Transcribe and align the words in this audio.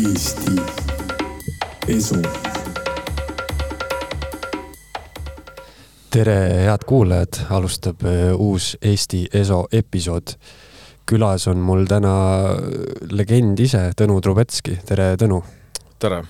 Eesti 0.00 0.54
Esu. 1.88 2.16
tere, 6.10 6.36
head 6.64 6.84
kuulajad, 6.88 7.42
alustab 7.52 8.04
äh, 8.08 8.30
uus 8.32 8.78
Eesti 8.82 9.26
Eso 9.32 9.66
episood. 9.72 10.32
külas 11.06 11.48
on 11.48 11.58
mul 11.60 11.84
täna 11.90 12.12
legend 13.12 13.60
ise, 13.60 13.90
Tõnu 13.96 14.20
Trubetski, 14.24 14.78
tere, 14.88 15.16
Tõnu. 15.20 15.42
tere 15.98 16.22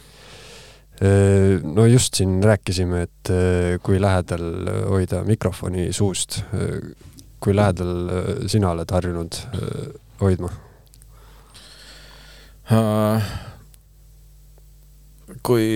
Äh, 1.00 1.62
no 1.62 1.87
just 1.87 2.14
siin 2.18 2.43
rääkisime, 2.45 3.02
et 3.02 3.30
äh, 3.30 3.79
kui 3.82 4.00
lähedal 4.00 4.66
hoida 4.89 5.23
mikrofoni 5.25 5.93
suust. 5.93 6.43
Äh, 6.52 6.91
kui 7.41 7.55
lähedal 7.57 8.48
sina 8.52 8.75
oled 8.75 8.91
harjunud 8.93 9.39
hoidma? 10.21 10.50
Kui 15.47 15.66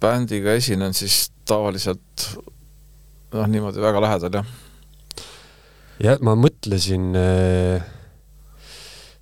bändiga 0.00 0.54
esinen, 0.58 0.94
siis 0.94 1.28
tavaliselt 1.48 2.28
noh, 3.34 3.46
niimoodi 3.50 3.82
väga 3.82 4.02
lähedal, 4.04 4.38
jah. 4.40 4.54
jah, 6.02 6.22
ma 6.22 6.36
mõtlesin 6.38 7.10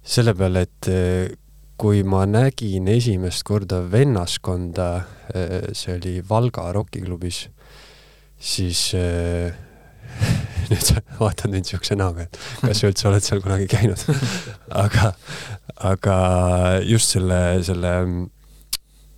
selle 0.07 0.37
peale, 0.39 0.67
et 0.69 0.91
kui 1.77 2.01
ma 2.09 2.25
nägin 2.29 2.89
esimest 2.89 3.45
korda 3.45 3.83
vennaskonda, 3.93 4.89
äh, 5.37 5.69
see 5.77 5.97
oli 5.98 6.15
Valga 6.29 6.70
rokiklubis, 6.73 7.47
siis 8.41 8.89
nüüd 10.73 10.93
vaatad 11.20 11.52
mind 11.52 11.69
siukse 11.70 11.98
näoga, 11.98 12.27
et 12.27 12.38
kas 12.62 12.80
sa 12.80 12.91
üldse 12.91 13.11
oled 13.11 13.27
seal 13.27 13.43
kunagi 13.45 13.69
käinud 13.70 14.02
aga, 14.84 15.12
aga 15.92 16.17
just 16.86 17.14
selle, 17.17 17.41
selle 17.67 17.92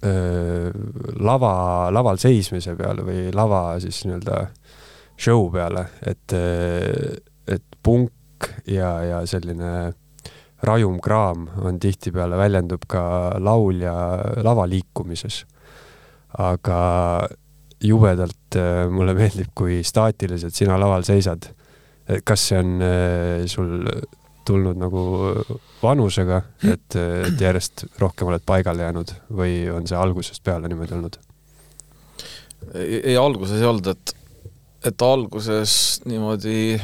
öö, 0.04 0.72
lava, 1.18 1.54
laval 1.94 2.20
seismise 2.20 2.76
peale 2.78 3.06
või 3.06 3.28
lava 3.34 3.62
siis 3.82 4.04
nii-öelda 4.06 4.44
show 5.18 5.48
peale, 5.50 5.88
et, 6.06 6.34
et 7.50 7.64
punk 7.82 8.52
ja, 8.70 8.92
ja 9.02 9.22
selline 9.26 9.90
rajum 10.62 10.98
kraam 11.02 11.48
on 11.62 11.78
tihtipeale 11.82 12.38
väljendub 12.38 12.86
ka 12.90 13.02
laulja 13.42 13.94
lavaliikumises. 14.42 15.44
aga 16.38 16.78
jubedalt 17.84 18.58
äh, 18.58 18.86
mulle 18.90 19.14
meeldib, 19.14 19.52
kui 19.54 19.82
staatiliselt 19.86 20.54
sina 20.54 20.78
laval 20.80 21.06
seisad. 21.06 21.50
kas 22.24 22.46
see 22.48 22.56
on 22.56 22.80
äh, 22.80 23.42
sul 23.46 23.84
tulnud 24.48 24.78
nagu 24.80 25.00
vanusega, 25.82 26.40
et, 26.64 26.96
et 26.96 27.40
järjest 27.40 27.84
rohkem 28.00 28.30
oled 28.30 28.44
paigale 28.48 28.86
jäänud 28.86 29.12
või 29.40 29.66
on 29.68 29.84
see 29.86 29.98
algusest 29.98 30.42
peale 30.44 30.70
niimoodi 30.70 30.96
olnud? 30.96 31.18
ei, 32.74 33.16
alguses 33.16 33.60
ei 33.60 33.68
olnud, 33.68 33.90
et, 33.92 34.14
et 34.88 35.04
alguses 35.04 35.74
niimoodi 36.08 36.78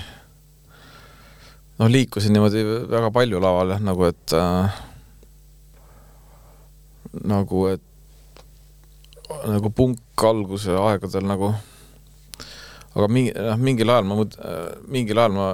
noh, 1.81 1.89
liikusin 1.89 2.37
niimoodi 2.37 2.65
väga 2.93 3.11
palju 3.15 3.41
laval 3.43 3.75
jah, 3.75 3.83
nagu 3.89 4.07
et 4.11 4.37
äh, 4.37 4.81
nagu 7.25 7.67
et 7.73 7.91
nagu 9.49 9.71
punk 9.73 10.04
alguse 10.23 10.75
aegadel 10.79 11.27
nagu, 11.27 11.53
aga 12.95 13.09
mingi, 13.11 13.33
noh, 13.35 13.59
mingil 13.59 13.91
ajal 13.91 14.07
ma 14.09 14.19
mõt-, 14.19 14.37
mingil 14.91 15.19
ajal 15.19 15.35
ma 15.35 15.49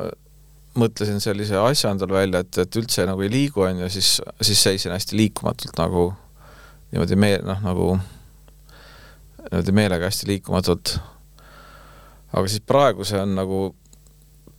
mõtlesin 0.80 1.20
sellise 1.22 1.58
asja 1.58 1.90
endale 1.90 2.14
välja, 2.14 2.44
et, 2.44 2.58
et 2.62 2.78
üldse 2.78 3.04
nagu 3.08 3.24
ei 3.24 3.32
liigu, 3.32 3.64
on 3.66 3.84
ju, 3.84 3.90
siis, 3.90 4.18
siis 4.44 4.62
seisin 4.62 4.94
hästi 4.94 5.18
liikumatult 5.18 5.78
nagu 5.80 6.10
niimoodi 6.92 7.18
mee-, 7.18 7.42
noh, 7.46 7.62
nagu 7.64 7.92
niimoodi 9.48 9.74
meelega 9.74 10.10
hästi 10.10 10.28
liikumatult. 10.30 10.98
aga 12.32 12.46
siis 12.48 12.62
praegu 12.66 13.04
see 13.04 13.18
on 13.20 13.34
nagu, 13.34 13.62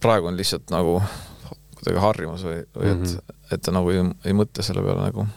praegu 0.04 0.28
on 0.28 0.40
lihtsalt 0.40 0.74
nagu 0.74 0.98
kuidagi 1.78 2.02
harjumus 2.04 2.44
või, 2.46 2.58
või 2.76 2.90
et 2.90 2.98
mm, 2.98 3.06
-hmm. 3.06 3.38
et 3.52 3.62
ta 3.62 3.72
nagu 3.72 3.90
ei, 3.90 4.04
ei 4.26 4.36
mõtle 4.38 4.64
selle 4.64 4.84
peale 4.86 5.06
nagu. 5.08 5.28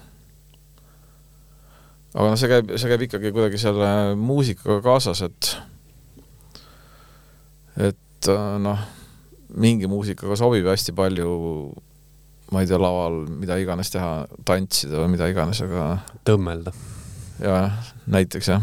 Aga 2.14 2.30
noh, 2.30 2.38
see 2.38 2.50
käib, 2.50 2.74
see 2.78 2.90
käib 2.90 3.06
ikkagi 3.08 3.32
kuidagi 3.34 3.60
selle 3.60 3.88
muusikaga 4.18 4.80
kaasas, 4.84 5.24
et 5.26 5.54
et 7.90 8.30
äh, 8.30 8.54
noh, 8.62 8.84
mingi 9.54 9.90
muusikaga 9.90 10.38
sobib 10.38 10.68
hästi 10.70 10.94
palju 10.96 11.34
ma 12.54 12.62
ei 12.62 12.68
tea, 12.70 12.78
laval 12.78 13.24
mida 13.26 13.56
iganes 13.58 13.90
teha, 13.90 14.24
tantsida 14.46 15.00
või 15.02 15.14
mida 15.16 15.28
iganes, 15.32 15.62
aga 15.64 15.88
tõmmelda. 16.28 16.74
jaa, 17.42 17.66
näiteks 18.10 18.50
jah. 18.52 18.62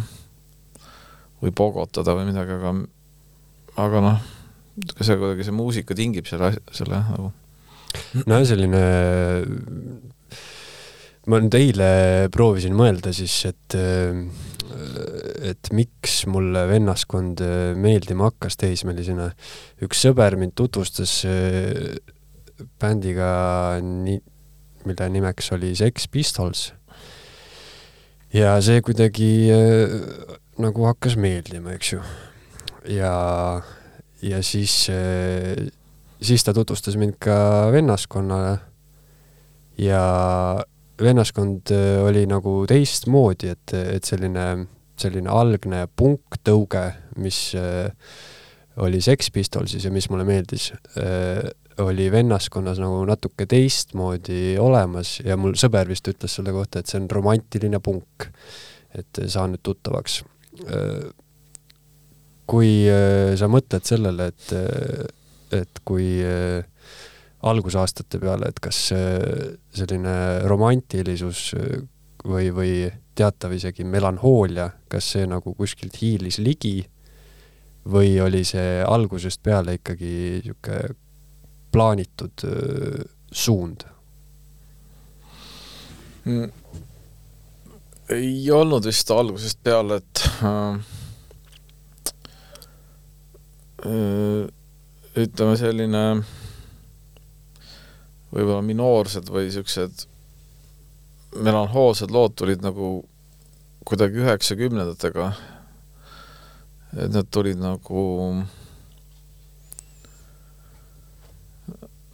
või 1.42 1.52
pogotada 1.58 2.16
või 2.16 2.30
midagi, 2.30 2.56
aga 2.56 2.76
aga 3.82 4.04
noh, 4.06 4.26
see 5.02 5.18
kuidagi, 5.18 5.48
see 5.48 5.56
muusika 5.56 5.98
tingib 5.98 6.30
selle, 6.30 6.54
selle 6.72 7.02
nagu 7.10 7.32
no 8.28 8.40
selline, 8.48 8.84
ma 11.30 11.42
nüüd 11.42 11.58
eile 11.58 11.92
proovisin 12.34 12.74
mõelda 12.78 13.14
siis, 13.14 13.36
et 13.50 13.78
et 15.52 15.70
miks 15.76 16.24
mulle 16.32 16.64
vennaskond 16.70 17.42
meeldima 17.78 18.30
hakkas 18.30 18.58
teismelisena. 18.62 19.32
üks 19.84 20.02
sõber 20.06 20.38
mind 20.40 20.56
tutvustas 20.58 21.20
äh, 21.28 22.00
bändiga, 22.82 23.82
mille 24.86 25.10
nimeks 25.10 25.52
oli 25.52 25.76
Sex 25.76 26.08
Pistols. 26.08 26.72
ja 28.34 28.56
see 28.64 28.82
kuidagi 28.82 29.32
äh, 29.52 29.96
nagu 30.62 30.88
hakkas 30.88 31.18
meeldima, 31.20 31.76
eks 31.76 31.94
ju. 31.94 32.02
ja, 32.90 33.62
ja 34.22 34.42
siis 34.44 34.88
äh, 34.90 35.70
siis 36.22 36.44
ta 36.44 36.54
tutvustas 36.54 36.98
mind 36.98 37.18
ka 37.20 37.70
vennaskonnale 37.74 38.58
ja 39.78 40.04
vennaskond 41.04 41.72
äh, 41.74 42.02
oli 42.06 42.26
nagu 42.30 42.62
teistmoodi, 42.70 43.52
et, 43.54 43.74
et 43.98 44.08
selline, 44.08 44.46
selline 45.00 45.32
algne 45.32 45.86
punktõuge, 45.98 46.86
mis 47.22 47.40
äh, 47.60 47.90
oli 48.82 49.02
Sex 49.04 49.32
Pistolsis 49.34 49.86
ja 49.86 49.92
mis 49.94 50.10
mulle 50.12 50.26
meeldis, 50.28 50.72
äh, 51.00 51.44
oli 51.82 52.10
vennaskonnas 52.14 52.82
nagu 52.82 53.00
natuke 53.08 53.48
teistmoodi 53.50 54.58
olemas 54.62 55.18
ja 55.26 55.38
mul 55.40 55.56
sõber 55.58 55.90
vist 55.90 56.08
ütles 56.12 56.36
selle 56.38 56.54
kohta, 56.54 56.82
et 56.82 56.92
see 56.92 57.00
on 57.02 57.10
romantiline 57.10 57.80
punk. 57.82 58.28
et 58.92 59.22
saa 59.32 59.48
nüüd 59.48 59.62
tuttavaks. 59.64 60.18
kui 62.46 62.72
sa 63.40 63.48
mõtled 63.48 63.88
sellele, 63.88 64.26
et 64.28 64.52
et 65.52 65.82
kui 65.86 66.22
äh, 66.24 66.64
algusaastate 67.44 68.20
peale, 68.22 68.52
et 68.52 68.60
kas 68.64 68.80
äh, 68.96 69.56
selline 69.74 70.16
romantilisus 70.50 71.52
äh, 71.58 71.82
või, 72.26 72.52
või 72.54 72.74
teatav 73.18 73.56
isegi 73.58 73.86
melanhoolia, 73.88 74.70
kas 74.92 75.14
see 75.16 75.28
nagu 75.30 75.56
kuskilt 75.58 75.98
hiilis 76.02 76.40
ligi 76.40 76.80
või 77.92 78.14
oli 78.22 78.44
see 78.46 78.84
algusest 78.86 79.42
peale 79.44 79.80
ikkagi 79.80 80.14
niisugune 80.46 80.98
plaanitud 81.72 82.44
suund 83.32 83.86
mm.? 86.26 86.50
ei 88.12 88.52
olnud 88.52 88.86
vist 88.86 89.12
algusest 89.12 89.60
peale, 89.64 90.02
et 90.02 90.24
äh, 90.44 90.80
äh, 93.88 94.48
ütleme 95.24 95.58
selline 95.60 96.04
võib-olla 98.32 98.62
minoorsed 98.66 99.30
või 99.32 99.48
niisugused 99.50 100.06
melanhoolsed 101.42 102.12
lood 102.12 102.36
tulid 102.40 102.64
nagu 102.64 103.02
kuidagi 103.88 104.22
üheksakümnendatega, 104.22 105.32
et 107.02 107.14
nad 107.16 107.30
tulid 107.34 107.60
nagu 107.60 108.04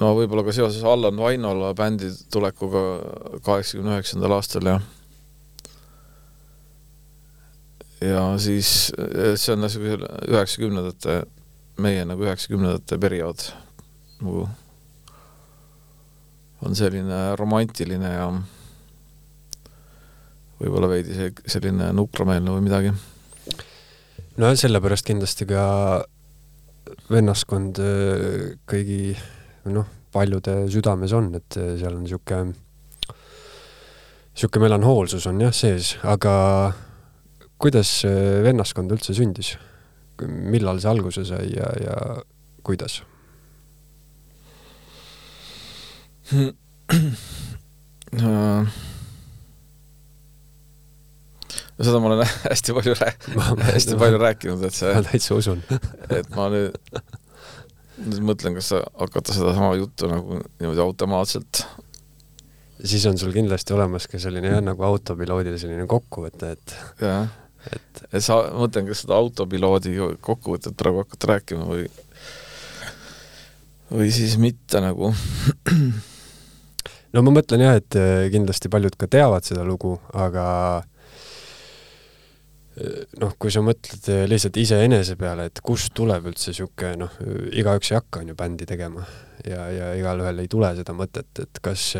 no 0.02 0.12
võib-olla 0.18 0.46
ka 0.46 0.54
seoses 0.56 0.86
Allan 0.86 1.18
Vainola 1.18 1.74
bändi 1.78 2.12
tulekuga 2.34 2.84
kaheksakümne 3.46 3.98
üheksandal 3.98 4.38
aastal 4.38 4.70
ja 4.70 4.78
ja 8.06 8.22
siis 8.42 8.92
see 8.94 9.56
on 9.56 9.64
niisugune 9.66 10.14
üheksakümnendate 10.30 11.24
meie 11.82 12.06
nagu 12.06 12.26
üheksakümnendate 12.28 13.00
periood 13.02 13.50
nagu 14.22 14.48
on 16.66 16.76
selline 16.78 17.36
romantiline 17.38 18.12
ja 18.14 18.28
võib-olla 20.58 20.90
veidi 20.90 21.16
see, 21.16 21.34
selline 21.46 21.92
nukrameelne 21.96 22.54
või 22.56 22.66
midagi. 22.66 22.94
no 24.42 24.54
sellepärast 24.58 25.06
kindlasti 25.06 25.48
ka 25.50 25.66
vennaskond 27.12 27.82
äh, 27.84 28.56
kõigi 28.70 29.14
noh, 29.74 29.88
paljude 30.14 30.64
südames 30.72 31.14
on, 31.14 31.34
et 31.38 31.60
äh, 31.60 31.76
seal 31.78 31.94
on 31.94 32.06
niisugune 32.06 32.56
niisugune 34.34 34.68
melanhoolsus 34.68 35.28
on 35.30 35.42
jah 35.42 35.54
sees, 35.54 35.96
aga 36.06 36.34
kuidas 37.58 38.04
vennaskond 38.46 38.92
üldse 38.94 39.16
sündis? 39.18 39.56
millal 40.26 40.80
see 40.82 40.90
alguse 40.90 41.24
sai 41.30 41.52
ja, 41.54 41.68
ja 41.78 41.98
kuidas? 42.66 43.04
No 48.18 48.66
seda 51.78 52.00
ma 52.02 52.12
olen 52.12 52.24
hästi 52.52 52.76
palju 52.78 52.94
rää-, 52.98 53.16
hästi 53.74 53.98
palju 54.00 54.20
rääkinud, 54.22 54.64
et 54.68 54.76
see 54.76 54.94
ma 54.96 55.04
täitsa 55.06 55.38
usun. 55.38 55.64
et 56.18 56.30
ma 56.36 56.48
nüüd, 56.54 56.78
nüüd 58.06 58.24
mõtlen, 58.32 58.58
kas 58.58 58.74
hakata 58.78 59.36
sedasama 59.36 59.74
juttu 59.80 60.10
nagu 60.12 60.30
niimoodi 60.60 60.82
automaatselt. 60.84 61.54
Siis 62.78 63.08
on 63.10 63.18
sul 63.18 63.34
kindlasti 63.34 63.74
olemas 63.74 64.06
ka 64.10 64.20
selline 64.22 64.52
jah, 64.52 64.62
nagu 64.62 64.84
autopiloodil 64.86 65.58
selline 65.58 65.88
kokkuvõte, 65.90 66.52
et 66.54 66.76
jah, 67.02 67.32
et, 67.72 68.04
et 68.12 68.24
sa, 68.24 68.44
mõtlen, 68.54 68.86
kas 68.90 69.02
seda 69.06 69.18
autopiloodi 69.18 69.96
kokkuvõtet 70.22 70.78
praegu 70.78 71.02
hakata 71.02 71.34
rääkima 71.34 71.66
või 71.66 71.88
või 73.88 74.12
siis 74.12 74.36
mitte 74.42 74.82
nagu 74.84 75.14
no 77.16 77.24
ma 77.24 77.34
mõtlen 77.40 77.64
jah, 77.64 77.80
et 77.80 77.98
kindlasti 78.34 78.72
paljud 78.74 78.98
ka 79.00 79.10
teavad 79.12 79.48
seda 79.48 79.66
lugu, 79.68 79.96
aga 80.14 80.46
noh, 83.22 83.34
kui 83.42 83.52
sa 83.54 83.64
mõtled 83.66 84.30
lihtsalt 84.30 84.58
iseenese 84.62 85.18
peale, 85.20 85.48
et 85.50 85.62
kust 85.66 85.94
tuleb 85.98 86.30
üldse 86.30 86.52
niisugune 86.52 86.96
noh, 87.04 87.20
igaüks 87.58 87.92
ei 87.92 88.00
hakka, 88.00 88.22
on 88.22 88.32
ju, 88.34 88.38
bändi 88.38 88.68
tegema 88.70 89.06
ja, 89.46 89.68
ja 89.74 89.92
igalühel 89.98 90.44
ei 90.44 90.50
tule 90.52 90.74
seda 90.78 90.96
mõtet, 90.98 91.32
et 91.42 91.62
kas 91.64 91.92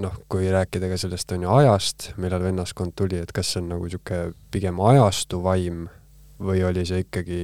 noh, 0.00 0.18
kui 0.30 0.48
rääkida 0.52 0.90
ka 0.90 0.98
sellest, 1.00 1.32
on 1.34 1.46
ju, 1.46 1.52
ajast, 1.62 2.10
millal 2.22 2.44
vennaskond 2.44 2.94
tuli, 2.98 3.20
et 3.22 3.32
kas 3.34 3.54
see 3.54 3.62
on 3.62 3.72
nagu 3.74 3.88
niisugune 3.88 4.34
pigem 4.54 4.80
ajastu 4.92 5.40
vaim 5.44 5.86
või 6.42 6.60
oli 6.68 6.84
see 6.86 7.06
ikkagi, 7.06 7.40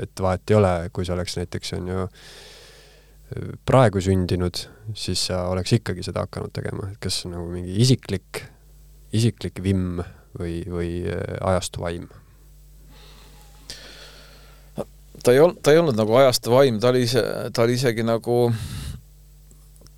et 0.00 0.24
vahet 0.24 0.50
ei 0.50 0.56
ole, 0.56 0.72
kui 0.96 1.04
sa 1.04 1.14
oleks 1.16 1.36
näiteks, 1.36 1.74
on 1.76 1.92
ju, 1.92 2.06
praegu 3.66 4.02
sündinud, 4.02 4.64
siis 4.98 5.26
sa 5.28 5.44
oleks 5.50 5.76
ikkagi 5.76 6.04
seda 6.06 6.24
hakanud 6.26 6.52
tegema, 6.54 6.90
et 6.90 6.98
kas 7.02 7.22
nagu 7.30 7.46
mingi 7.52 7.76
isiklik, 7.82 8.44
isiklik 9.14 9.60
vimm 9.62 10.00
või, 10.38 10.60
või 10.70 10.90
äh, 11.10 11.36
ajastu 11.52 11.84
vaim? 11.84 12.08
ta 15.20 15.34
ei 15.34 15.40
olnud, 15.42 15.58
ta 15.60 15.72
ei 15.74 15.78
olnud 15.78 15.98
nagu 15.98 16.14
ajastu 16.16 16.52
vaim, 16.54 16.78
ta 16.80 16.88
oli 16.88 17.02
ise, 17.04 17.22
ta 17.52 17.66
oli 17.66 17.74
isegi 17.76 18.04
nagu, 18.06 18.36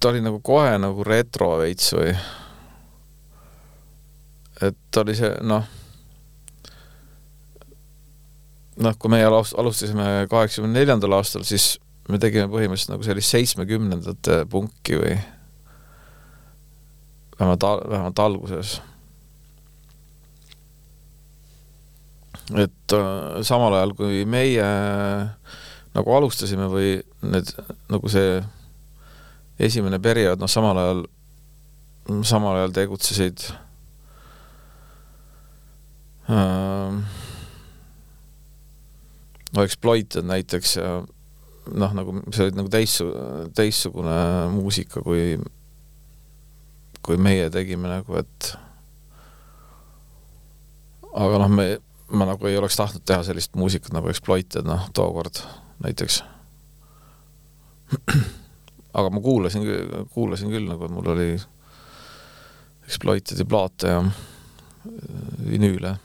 ta 0.03 0.11
oli 0.11 0.23
nagu 0.25 0.41
kohe 0.43 0.75
nagu 0.83 1.05
retro 1.07 1.55
veits 1.61 1.93
või 1.95 2.11
et 4.63 4.79
ta 4.91 5.05
oli 5.05 5.15
see, 5.19 5.31
noh, 5.47 5.69
noh, 8.83 8.99
kui 8.99 9.13
meie 9.15 9.29
alustasime 9.29 10.27
kaheksakümne 10.31 10.75
neljandal 10.75 11.19
aastal, 11.21 11.47
siis 11.47 11.77
me 12.11 12.19
tegime 12.23 12.49
põhimõtteliselt 12.51 12.95
nagu 12.95 13.07
sellist 13.07 13.35
seitsmekümnendate 13.35 14.43
punki 14.51 14.99
või 14.99 15.15
vähemalt, 17.39 17.63
vähemalt 17.91 18.19
alguses. 18.19 18.81
Et 22.59 22.97
äh, 22.97 23.39
samal 23.47 23.79
ajal, 23.79 23.95
kui 23.97 24.25
meie 24.29 24.67
nagu 25.93 26.15
alustasime 26.17 26.67
või 26.73 26.97
need, 27.23 27.53
nagu 27.93 28.11
see 28.11 28.41
esimene 29.63 30.01
periood, 30.03 30.41
noh, 30.43 30.51
samal 30.51 30.79
ajal, 30.81 31.03
samal 32.27 32.59
ajal 32.59 32.75
tegutsesid 32.75 33.45
äh, 36.33 37.03
no 39.53 39.67
Exploited 39.67 40.27
näiteks 40.27 40.77
ja 40.81 41.03
noh, 41.71 41.95
nagu 41.95 42.17
see 42.33 42.49
oli 42.49 42.57
nagu 42.59 42.71
teistsugune, 42.73 43.49
teistsugune 43.57 44.17
muusika, 44.57 45.03
kui 45.05 45.37
kui 47.03 47.19
meie 47.19 47.49
tegime 47.51 47.91
nagu, 47.91 48.19
et 48.21 48.53
aga 51.13 51.41
noh, 51.43 51.51
me 51.51 51.67
ma 52.13 52.27
nagu 52.29 52.47
ei 52.49 52.59
oleks 52.61 52.77
tahtnud 52.77 53.05
teha 53.09 53.25
sellist 53.25 53.57
muusikat 53.57 53.95
nagu 53.97 54.11
Exploited, 54.13 54.67
noh, 54.69 54.85
tookord 54.95 55.41
näiteks. 55.85 56.21
aga 58.99 59.11
ma 59.11 59.21
kuulasin, 59.25 59.65
kuulasin 60.13 60.53
küll 60.53 60.69
nagu, 60.69 60.85
et 60.87 60.93
mul 60.93 61.13
oli 61.15 61.29
Exploitedi 62.87 63.47
plaate 63.49 63.93
ja 63.95 64.03
vinüüle. 65.49 65.97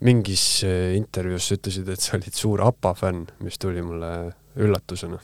mingis 0.00 0.62
äh, 0.64 0.94
intervjuus 0.96 1.48
sa 1.48 1.56
ütlesid, 1.58 1.88
et 1.92 2.00
sa 2.00 2.16
olid 2.16 2.36
suur 2.36 2.62
APA 2.64 2.94
fänn, 2.96 3.26
mis 3.44 3.58
tuli 3.60 3.82
mulle 3.84 4.32
üllatusena. 4.56 5.20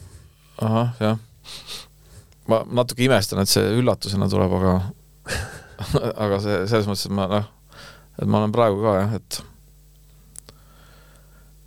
ahah, 0.62 0.94
jah. 1.00 1.18
ma 2.46 2.62
natuke 2.66 3.04
imestan, 3.06 3.42
et 3.42 3.50
see 3.50 3.64
üllatusena 3.80 4.28
tuleb, 4.30 4.52
aga 4.60 4.76
aga 6.24 6.40
see, 6.42 6.62
selles 6.70 6.88
mõttes, 6.88 7.08
et 7.08 7.14
ma 7.14 7.26
noh, 7.30 7.50
et 8.16 8.28
ma 8.28 8.40
olen 8.40 8.54
praegu 8.54 8.80
ka 8.84 8.96
jah, 9.00 9.18
et 9.18 9.42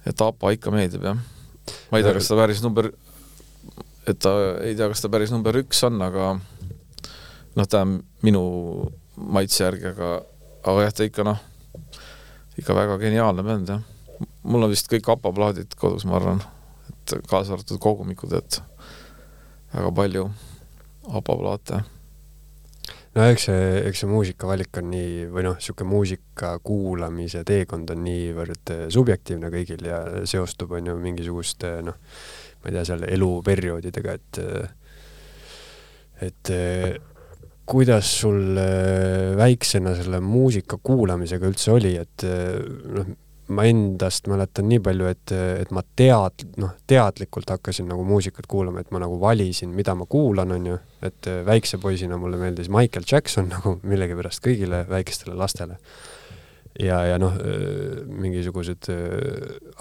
et 0.10 0.24
APA 0.26 0.54
ikka 0.56 0.74
meeldib, 0.74 1.04
jah. 1.06 1.20
ma 1.92 2.00
ei 2.00 2.06
tea, 2.06 2.16
kas 2.18 2.32
ta 2.32 2.40
päris 2.40 2.64
number, 2.66 2.90
et 4.08 4.18
ta, 4.18 4.34
ei 4.66 4.76
tea, 4.78 4.90
kas 4.90 5.04
ta 5.04 5.12
päris 5.12 5.34
number 5.36 5.60
üks 5.62 5.84
on, 5.88 6.00
aga 6.06 6.32
noh, 6.40 7.68
ta 7.68 7.84
on 7.86 8.00
minu 8.26 8.44
maitse 9.20 9.64
järgi, 9.66 9.92
aga, 9.94 10.20
aga 10.64 10.88
jah, 10.88 10.96
ta 10.96 11.08
ikka 11.08 11.28
noh, 11.28 11.44
ikka 12.60 12.76
väga 12.76 12.98
geniaalne 13.04 13.46
bänd, 13.46 13.74
jah. 13.76 13.84
mul 14.44 14.66
on 14.66 14.74
vist 14.74 14.90
kõik 14.92 15.12
APA 15.12 15.34
plaadid 15.36 15.76
kodus, 15.80 16.08
ma 16.10 16.18
arvan, 16.20 16.42
et 17.18 17.30
kaasa 17.30 17.56
arvatud 17.56 17.80
kogumikud, 17.82 18.34
et 18.38 18.62
väga 19.74 19.94
palju 19.96 20.28
APA 21.10 21.40
plaate 21.40 21.82
no 23.16 23.26
eks 23.30 23.48
see, 23.50 23.70
eks 23.90 24.04
see 24.04 24.10
muusikavalik 24.10 24.80
on 24.82 24.90
nii, 24.94 25.28
või 25.34 25.46
noh, 25.48 25.58
niisugune 25.58 25.90
muusika 25.92 26.54
kuulamise 26.66 27.44
teekond 27.48 27.92
on 27.94 28.04
niivõrd 28.06 28.74
eh, 28.76 28.84
subjektiivne 28.94 29.52
kõigil 29.54 29.86
ja 29.90 30.02
seostub, 30.30 30.76
on 30.78 30.92
ju, 30.92 30.98
mingisuguste 31.02 31.80
noh, 31.86 31.98
ma 32.60 32.70
ei 32.70 32.78
tea, 32.78 32.86
seal 32.92 33.06
eluperioodidega, 33.10 34.18
et 34.20 34.42
eh, 34.44 34.76
et 36.30 36.52
eh, 36.52 37.00
kuidas 37.70 38.08
sul 38.24 38.58
väiksena 39.40 39.94
selle 39.96 40.20
muusika 40.26 40.80
kuulamisega 40.84 41.48
üldse 41.48 41.72
oli, 41.72 41.94
et 42.02 42.26
noh, 42.26 43.12
ma 43.50 43.66
endast 43.66 44.28
mäletan 44.30 44.68
nii 44.70 44.82
palju, 44.86 45.10
et, 45.10 45.34
et 45.34 45.72
ma 45.74 45.82
tead-, 45.98 46.46
noh, 46.62 46.76
teadlikult 46.90 47.50
hakkasin 47.50 47.90
nagu 47.90 48.06
muusikat 48.06 48.48
kuulama, 48.50 48.84
et 48.84 48.94
ma 48.94 49.02
nagu 49.02 49.18
valisin, 49.22 49.74
mida 49.76 49.96
ma 49.98 50.06
kuulan, 50.10 50.54
on 50.54 50.70
ju, 50.72 50.78
et 51.06 51.30
väikse 51.48 51.80
poisina 51.82 52.20
mulle 52.22 52.38
meeldis 52.42 52.70
Michael 52.74 53.08
Jackson 53.10 53.50
nagu 53.56 53.78
millegipärast 53.82 54.44
kõigile 54.46 54.84
väikestele 54.90 55.38
lastele. 55.40 55.80
ja, 56.80 57.02
ja 57.10 57.18
noh, 57.20 57.34
mingisugused 58.08 58.92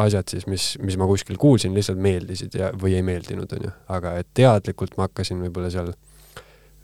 asjad 0.00 0.32
siis, 0.32 0.46
mis, 0.48 0.70
mis 0.82 0.96
ma 0.98 1.06
kuskil 1.06 1.36
kuulsin, 1.38 1.76
lihtsalt 1.76 2.00
meeldisid 2.00 2.56
ja, 2.58 2.72
või 2.72 2.96
ei 2.96 3.04
meeldinud, 3.06 3.52
on 3.52 3.68
ju, 3.68 3.74
aga 3.92 4.16
et 4.22 4.30
teadlikult 4.34 4.96
ma 4.96 5.10
hakkasin 5.10 5.44
võib-olla 5.44 5.70
seal 5.74 5.92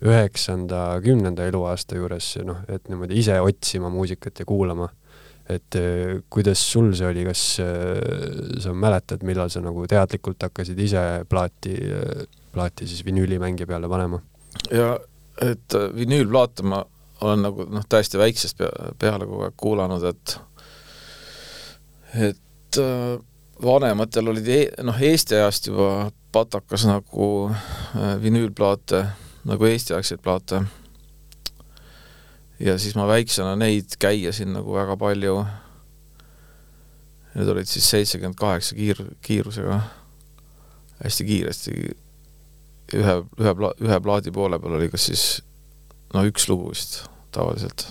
üheksanda, 0.04 0.98
kümnenda 1.00 1.46
eluaasta 1.48 1.96
juures, 1.96 2.34
noh, 2.44 2.60
et 2.68 2.92
niimoodi 2.92 3.16
ise 3.22 3.38
otsima 3.40 3.88
muusikat 3.88 4.42
ja 4.42 4.46
kuulama 4.48 4.90
et 5.48 5.76
äh, 5.76 6.22
kuidas 6.32 6.62
sul 6.72 6.92
see 6.96 7.08
oli, 7.08 7.24
kas 7.26 7.42
äh, 7.60 8.60
sa 8.64 8.72
mäletad, 8.72 9.24
millal 9.26 9.50
sa 9.52 9.60
nagu 9.64 9.84
teadlikult 9.90 10.46
hakkasid 10.46 10.78
ise 10.80 11.02
plaati, 11.28 11.74
äh, 11.74 12.24
plaati 12.54 12.88
siis 12.88 13.04
vinüülimängi 13.04 13.66
peale 13.68 13.90
panema? 13.90 14.22
ja 14.72 14.94
et 15.42 15.76
vinüülplaate 15.96 16.64
ma 16.64 16.84
olen 17.24 17.44
nagu 17.44 17.66
noh, 17.68 17.84
täiesti 17.88 18.20
väiksest 18.20 18.62
peale 19.00 19.26
kogu 19.28 19.44
aeg 19.46 19.56
kuulanud, 19.60 20.04
et 20.08 20.36
et 22.14 22.78
vanematel 23.64 24.30
olid 24.30 24.48
e 24.50 24.60
noh, 24.86 25.00
Eesti 25.02 25.36
ajast 25.38 25.68
juba 25.70 25.88
patakas 26.34 26.86
nagu 26.86 27.28
vinüülplaate, 28.22 29.02
nagu 29.50 29.68
Eesti-aegseid 29.70 30.22
plaate 30.22 30.62
ja 32.60 32.78
siis 32.78 32.94
ma 32.94 33.06
väiksena 33.08 33.54
neid 33.58 33.96
käiasin 33.98 34.54
nagu 34.54 34.74
väga 34.74 34.96
palju. 35.00 35.38
Need 37.34 37.50
olid 37.50 37.66
siis 37.66 37.88
seitsekümmend 37.90 38.38
kaheksa 38.38 38.76
kiir-, 38.78 39.08
kiirusega, 39.26 39.80
hästi 41.02 41.26
kiiresti, 41.26 41.74
ühe, 42.94 43.16
ühe 43.40 43.54
pla-, 43.58 43.74
ühe 43.82 43.98
plaadi 44.04 44.32
poole 44.34 44.60
peal 44.62 44.78
oli 44.78 44.88
kas 44.92 45.08
siis 45.10 45.24
no 46.14 46.22
üks 46.28 46.46
lugu 46.48 46.70
vist 46.70 47.00
tavaliselt. 47.34 47.88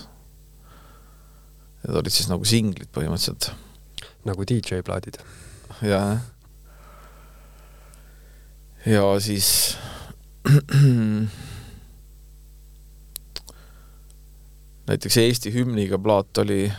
Need 1.84 2.00
olid 2.00 2.16
siis 2.16 2.30
nagu 2.30 2.48
singlid 2.48 2.88
põhimõtteliselt. 2.96 3.52
nagu 4.24 4.44
DJ-plaadid? 4.48 5.18
jah. 5.84 6.22
ja 8.88 9.04
siis 9.20 9.76
näiteks 14.88 15.16
Eesti 15.16 15.54
hümniga 15.54 15.98
plaat 15.98 16.38
oli, 16.38 16.72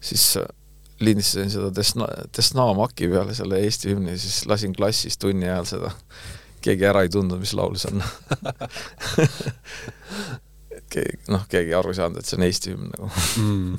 siis 0.00 0.38
lindistasin 1.02 1.50
seda 1.50 1.74
Desna, 1.74 2.06
Desna 2.36 2.74
maki 2.78 3.08
peale 3.10 3.34
selle 3.34 3.58
Eesti 3.64 3.90
hümni, 3.90 4.18
siis 4.18 4.46
lasin 4.46 4.74
klassis 4.76 5.18
tunni 5.18 5.48
ajal 5.48 5.64
seda. 5.66 5.90
keegi 6.62 6.84
ära 6.86 7.02
ei 7.02 7.08
tundnud, 7.10 7.40
mis 7.42 7.54
laul 7.58 7.74
see 7.74 7.90
on 7.90 8.02
keegi, 10.94 11.18
noh, 11.32 11.42
keegi 11.50 11.74
aru 11.74 11.90
ei 11.90 11.96
saanud, 11.98 12.18
et 12.20 12.26
see 12.28 12.38
on 12.38 12.44
Eesti 12.46 12.70
hümn 12.74 12.88
nagu 12.92 13.06
mm. 13.42 13.72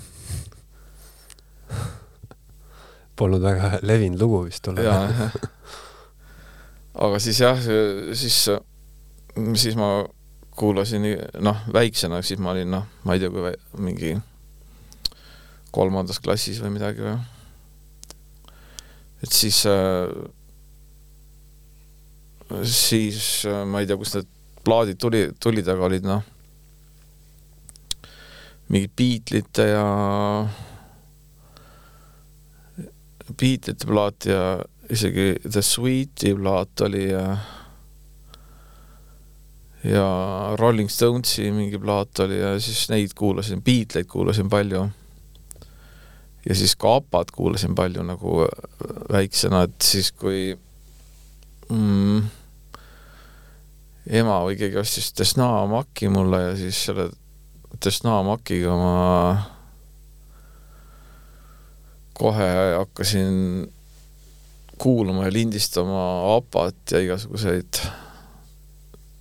Polnud 3.16 3.44
väga 3.46 3.80
levinud 3.86 4.20
lugu 4.20 4.44
vist 4.48 4.63
tol 4.66 4.78
ajal. 4.82 5.13
aga 7.08 7.18
siis 7.24 7.38
jah, 7.40 7.60
siis, 8.18 8.38
siis 9.62 9.75
ma 9.80 9.88
kuulasin, 10.56 11.06
noh, 11.42 11.64
väiksena, 11.74 12.22
siis 12.22 12.40
ma 12.40 12.54
olin, 12.54 12.70
noh, 12.72 12.86
ma 13.04 13.16
ei 13.16 13.24
tea, 13.24 13.32
kui 13.34 13.54
mingi 13.82 14.14
kolmandas 15.74 16.22
klassis 16.22 16.62
või 16.62 16.76
midagi 16.76 17.02
või. 17.02 17.16
et 19.24 19.32
siis 19.34 19.64
äh,, 19.70 20.12
siis 22.62 23.46
äh, 23.50 23.64
ma 23.66 23.82
ei 23.82 23.90
tea, 23.90 23.98
kust 23.98 24.20
need 24.20 24.30
plaadid 24.64 25.00
tuli, 25.02 25.26
tulid, 25.42 25.68
aga 25.68 25.88
olid 25.90 26.06
noh, 26.08 26.22
mingid 28.70 28.94
Beatlesite 28.98 29.66
ja 29.72 29.88
Beatlesite 33.34 33.90
plaat 33.90 34.30
ja 34.30 34.46
isegi 34.94 35.34
The 35.48 35.64
Sweet'i 35.66 36.36
plaat 36.38 36.86
oli 36.86 37.10
ja 37.10 37.26
ja 39.84 40.56
Rolling 40.60 40.90
Stonesi 40.90 41.52
mingi 41.52 41.80
plaat 41.80 42.20
oli 42.24 42.40
ja 42.40 42.60
siis 42.60 42.86
neid 42.90 43.16
kuulasin, 43.16 43.63
Beatleid 43.63 44.08
kuulasin 44.12 44.50
palju. 44.50 44.90
ja 46.50 46.56
siis 46.56 46.75
ka 46.75 46.96
APA-d 46.96 47.32
kuulasin 47.34 47.75
palju 47.75 48.04
nagu 48.04 48.46
väiksena, 49.12 49.63
et 49.63 49.82
siis 49.82 50.12
kui 50.12 50.58
mm, 51.70 52.24
ema 54.20 54.40
või 54.44 54.58
keegi 54.60 54.80
ostis 54.80 55.13
Desna 55.18 55.66
Maki 55.72 56.10
mulle 56.12 56.42
ja 56.50 56.56
siis 56.60 56.86
selle 56.86 57.10
Desna 57.86 58.22
Makiga 58.24 58.75
ma 58.78 58.96
kohe 62.13 62.50
hakkasin 62.78 63.68
kuulama 64.78 65.25
ja 65.25 65.34
lindistama 65.34 66.04
APA-t 66.36 66.92
ja 66.92 67.00
igasuguseid 67.00 67.80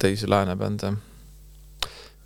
teisi 0.02 0.28
lääne 0.30 0.56
bände. 0.58 0.92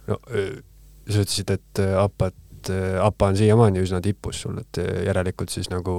no 0.07 0.19
sa 0.27 1.23
ütlesid, 1.23 1.51
et 1.55 1.83
APA-t, 2.01 2.73
APA 3.03 3.31
on 3.31 3.37
siiamaani 3.39 3.83
üsna 3.85 4.01
tipus 4.03 4.41
sul, 4.43 4.59
et 4.63 4.81
järelikult 5.07 5.53
siis 5.55 5.71
nagu 5.71 5.95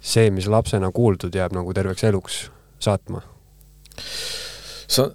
see, 0.00 0.30
mis 0.32 0.48
lapsena 0.48 0.90
kuuldud, 0.94 1.34
jääb 1.34 1.56
nagu 1.56 1.74
terveks 1.74 2.06
eluks 2.08 2.38
saatma? 2.80 3.22
sa, 4.88 5.08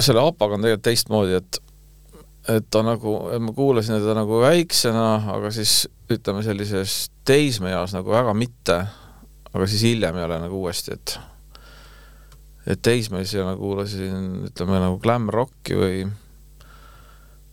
selle 0.00 0.22
APA-ga 0.22 0.58
on 0.58 0.66
tegelikult 0.66 0.86
teistmoodi, 0.86 1.40
et 1.40 1.62
et 2.48 2.66
ta 2.72 2.80
nagu, 2.82 3.14
ma 3.38 3.52
kuulasin 3.54 3.98
teda 3.98 4.14
nagu 4.16 4.40
väiksena, 4.42 5.08
aga 5.36 5.50
siis 5.54 5.84
ütleme 6.10 6.42
sellises 6.42 7.10
teismeeas 7.28 7.92
nagu 7.94 8.10
väga 8.10 8.32
mitte, 8.34 8.78
aga 9.52 9.68
siis 9.70 9.84
hiljem 9.86 10.16
jälle 10.18 10.38
nagu 10.42 10.62
uuesti, 10.64 10.96
et 10.96 11.18
et 12.70 12.82
teismelisena 12.82 13.56
kuulasin, 13.58 14.44
ütleme 14.50 14.78
nagu 14.82 14.98
glam 15.02 15.28
rocki 15.32 15.76
või 15.78 16.04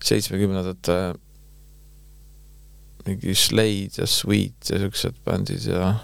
seitsmekümnendate 0.03 0.97
mingi 3.07 3.35
Slade 3.35 4.01
ja 4.01 4.07
Sweet 4.09 4.69
ja 4.69 4.79
siuksed 4.83 5.17
bändid 5.25 5.65
ja 5.65 5.95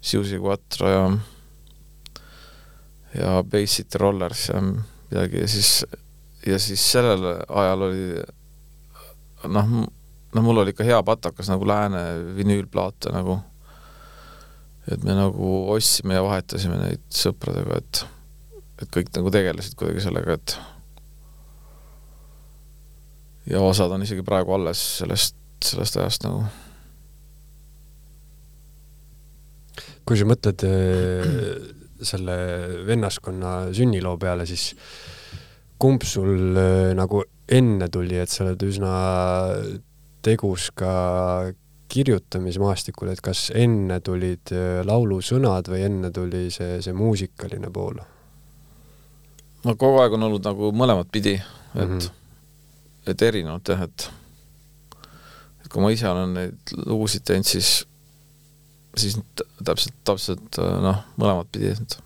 Suzy 0.00 0.38
Quattro 0.38 0.88
ja 0.88 1.04
ja 3.18 3.42
City 3.66 3.98
Rollers 3.98 4.48
ja 4.48 4.60
midagi 4.62 5.40
ja 5.40 5.48
siis 5.48 5.84
ja 6.46 6.58
siis 6.58 6.92
sellel 6.92 7.24
ajal 7.48 7.82
oli 7.88 8.04
noh, 9.48 9.70
noh, 10.34 10.42
mul 10.42 10.62
oli 10.62 10.74
ikka 10.74 10.84
hea 10.84 11.00
patakas 11.02 11.48
nagu 11.50 11.66
lääne 11.66 12.02
vinüülplaate 12.36 13.12
nagu 13.14 13.40
et 14.88 15.04
me 15.04 15.16
nagu 15.16 15.52
ostsime 15.74 16.16
ja 16.16 16.24
vahetasime 16.24 16.78
neid 16.80 17.04
sõpradega, 17.12 17.82
et 17.82 18.04
et 18.78 18.90
kõik 18.94 19.08
nagu 19.16 19.30
tegelesid 19.34 19.74
kuidagi 19.74 20.04
sellega, 20.04 20.36
et 20.38 20.54
ja 23.50 23.62
osad 23.64 23.90
on 23.90 24.04
isegi 24.04 24.22
praegu 24.26 24.54
alles 24.54 24.80
sellest, 25.00 25.36
sellest 25.64 25.98
ajast 25.98 26.28
nagu. 26.28 26.46
kui 30.08 30.16
sa 30.16 30.24
mõtled 30.24 30.62
äh, 30.64 31.26
selle 32.00 32.34
vennaskonna 32.88 33.74
sünniloo 33.76 34.14
peale, 34.16 34.46
siis 34.48 34.70
kumb 35.76 36.06
sul 36.08 36.56
äh, 36.56 36.94
nagu 36.96 37.20
enne 37.44 37.90
tuli, 37.92 38.16
et 38.16 38.32
sa 38.32 38.46
oled 38.46 38.62
üsna 38.64 38.92
tegus 40.24 40.70
ka 40.76 40.92
kirjutamismaastikul, 41.88 43.12
et 43.12 43.22
kas 43.24 43.48
enne 43.56 44.00
tulid 44.04 44.52
äh, 44.54 44.80
laulusõnad 44.86 45.70
või 45.72 45.82
enne 45.88 46.12
tuli 46.14 46.48
see, 46.54 46.78
see 46.84 46.96
muusikaline 46.96 47.72
pool? 47.74 48.00
no 49.64 49.74
kogu 49.74 50.00
aeg 50.02 50.14
on 50.14 50.28
olnud 50.28 50.44
nagu 50.46 50.72
mõlemat 50.76 51.10
pidi, 51.12 51.34
et 51.74 51.84
mm, 51.84 51.98
-hmm. 51.98 53.12
et 53.12 53.22
erinevad 53.22 53.68
jah, 53.68 53.82
et 53.88 54.10
et 55.62 55.70
kui 55.72 55.82
ma 55.82 55.90
ise 55.92 56.08
olen 56.08 56.34
neid 56.36 56.76
lugusid 56.86 57.26
teinud, 57.26 57.48
siis 57.48 57.82
siis 58.96 59.18
täpselt, 59.64 59.96
täpselt 60.04 60.60
äh, 60.62 60.76
noh, 60.82 61.02
mõlemat 61.16 61.50
pidi, 61.52 61.74
et 61.74 61.98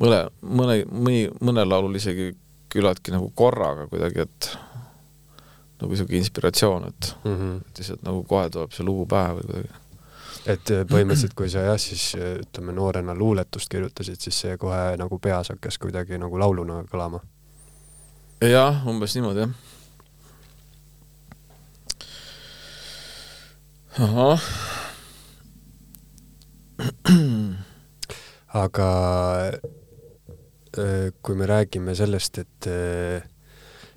mõne, 0.00 0.20
mõne, 0.42 0.78
mõni, 0.90 1.26
mõnel 1.40 1.68
laulul 1.70 1.98
isegi 1.98 2.32
küllaltki 2.74 3.14
nagu 3.14 3.30
korraga 3.38 3.86
kuidagi, 3.90 4.26
et 4.26 4.50
nagu 5.84 5.92
niisugune 5.92 6.18
inspiratsioon, 6.18 6.88
et 6.88 7.16
mm 7.24 7.36
-hmm. 7.36 7.56
et 7.68 7.78
lihtsalt 7.78 8.02
nagu 8.02 8.22
kohe 8.24 8.50
tuleb 8.50 8.72
see 8.72 8.84
lugu 8.86 9.06
pähe 9.06 9.34
või 9.36 9.44
kuidagi. 9.50 9.68
et 10.46 10.70
äh, 10.70 10.84
põhimõtteliselt, 10.88 11.34
kui 11.34 11.50
sa 11.50 11.58
jah, 11.68 11.78
siis 11.80 12.14
äh, 12.14 12.38
ütleme, 12.40 12.72
noorena 12.72 13.14
luuletust 13.14 13.68
kirjutasid, 13.68 14.20
siis 14.20 14.40
see 14.40 14.56
kohe 14.58 14.96
nagu 14.96 15.18
peas 15.18 15.48
hakkas 15.48 15.78
kuidagi 15.78 16.18
nagu 16.18 16.38
lauluna 16.38 16.82
kõlama? 16.90 17.20
jah, 18.40 18.86
umbes 18.86 19.14
niimoodi, 19.14 19.40
jah. 19.40 19.50
ahah. 23.98 24.42
aga 28.64 28.88
äh, 30.78 31.12
kui 31.22 31.34
me 31.34 31.46
räägime 31.46 31.94
sellest, 31.94 32.38
et 32.38 32.66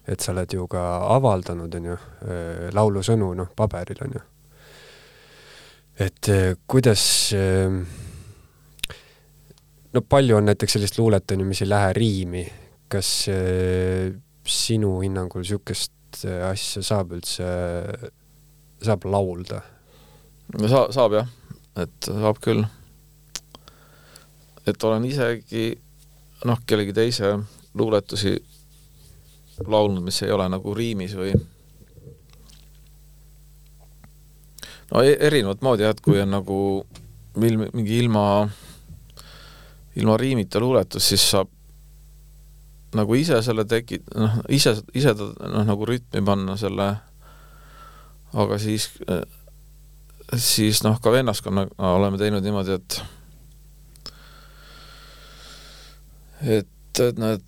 et 0.07 0.23
sa 0.23 0.31
oled 0.31 0.53
ju 0.55 0.65
ka 0.71 0.81
avaldanud, 1.17 1.73
on 1.79 1.87
ju, 1.91 1.95
äh, 2.23 2.67
laulusõnu, 2.75 3.33
noh, 3.35 3.49
paberil, 3.55 3.99
on 4.05 4.15
ju. 4.15 4.21
et 6.05 6.29
äh, 6.31 6.53
kuidas, 6.67 7.33
äh, 7.35 8.93
no 9.93 10.01
palju 10.01 10.37
on 10.37 10.47
näiteks 10.47 10.77
sellist 10.77 10.99
luulet, 10.99 11.31
on 11.31 11.43
ju, 11.43 11.49
mis 11.49 11.63
ei 11.65 11.71
lähe 11.71 11.93
riimi, 11.97 12.45
kas 12.87 13.09
sinu 14.47 14.93
hinnangul 15.01 15.43
niisugust 15.43 16.21
asja 16.23 16.83
saab 16.85 17.17
üldse, 17.17 17.49
saab 18.79 19.09
laulda? 19.11 19.59
no 20.55 20.69
sa-, 20.71 20.87
saab 20.95 21.17
jah, 21.17 21.33
et 21.83 22.07
saab 22.07 22.39
küll. 22.39 22.63
et 24.67 24.83
olen 24.87 25.03
isegi 25.09 25.73
noh, 26.47 26.61
kellegi 26.63 26.95
teise 26.95 27.33
luuletusi 27.75 28.37
laulnud, 29.65 30.03
mis 30.05 30.21
ei 30.21 30.31
ole 30.31 30.47
nagu 30.51 30.73
riimis 30.75 31.15
või 31.17 31.33
no 34.91 35.03
e-, 35.03 35.17
erinevat 35.27 35.63
moodi 35.65 35.85
jah, 35.85 35.95
et 35.95 36.01
kui 36.03 36.19
on 36.21 36.31
nagu 36.35 36.59
mil-, 37.41 37.67
mingi 37.73 37.99
ilma, 38.03 38.23
ilma 39.95 40.17
riimita 40.17 40.61
luuletus, 40.63 41.09
siis 41.09 41.25
saab 41.33 41.51
nagu 42.97 43.17
ise 43.19 43.41
selle 43.45 43.65
teki-, 43.67 44.03
noh, 44.15 44.39
ise, 44.53 44.77
ise 44.97 45.13
ta 45.17 45.31
noh, 45.49 45.65
nagu 45.67 45.87
rütmi 45.87 46.23
panna 46.25 46.55
selle, 46.59 46.87
aga 48.37 48.61
siis, 48.61 48.89
siis 50.33 50.83
noh, 50.85 50.99
ka 51.03 51.13
vennaskonnaga 51.13 51.93
oleme 51.97 52.19
teinud 52.21 52.45
niimoodi, 52.45 52.79
et 52.79 53.03
et, 56.37 56.99
et 57.01 57.17
need 57.17 57.45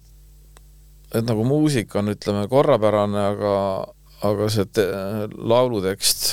et 1.13 1.25
nagu 1.25 1.43
muusika 1.47 1.99
on, 1.99 2.13
ütleme, 2.13 2.45
korrapärane, 2.51 3.21
aga, 3.33 3.53
aga 4.29 4.49
see 4.53 4.67
te, 4.69 4.85
laulutekst 5.37 6.29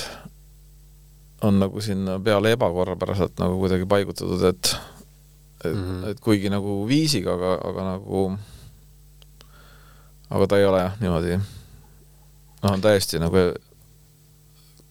on 1.46 1.60
nagu 1.60 1.80
sinna 1.84 2.18
peale 2.20 2.54
ebakorrapäraselt 2.56 3.40
nagu 3.40 3.58
kuidagi 3.60 3.88
paigutatud, 3.88 4.44
et 4.50 4.76
et 5.64 5.72
mm, 5.72 5.84
-hmm. 5.84 6.08
et 6.10 6.20
kuigi 6.20 6.50
nagu 6.52 6.84
viisiga, 6.88 7.34
aga, 7.34 7.52
aga 7.64 7.84
nagu 7.84 8.38
aga 10.30 10.46
ta 10.46 10.58
ei 10.58 10.64
ole 10.64 10.80
jah, 10.80 10.98
niimoodi 11.00 11.38
noh, 12.62 12.72
on 12.72 12.80
täiesti 12.80 13.18
nagu 13.18 13.36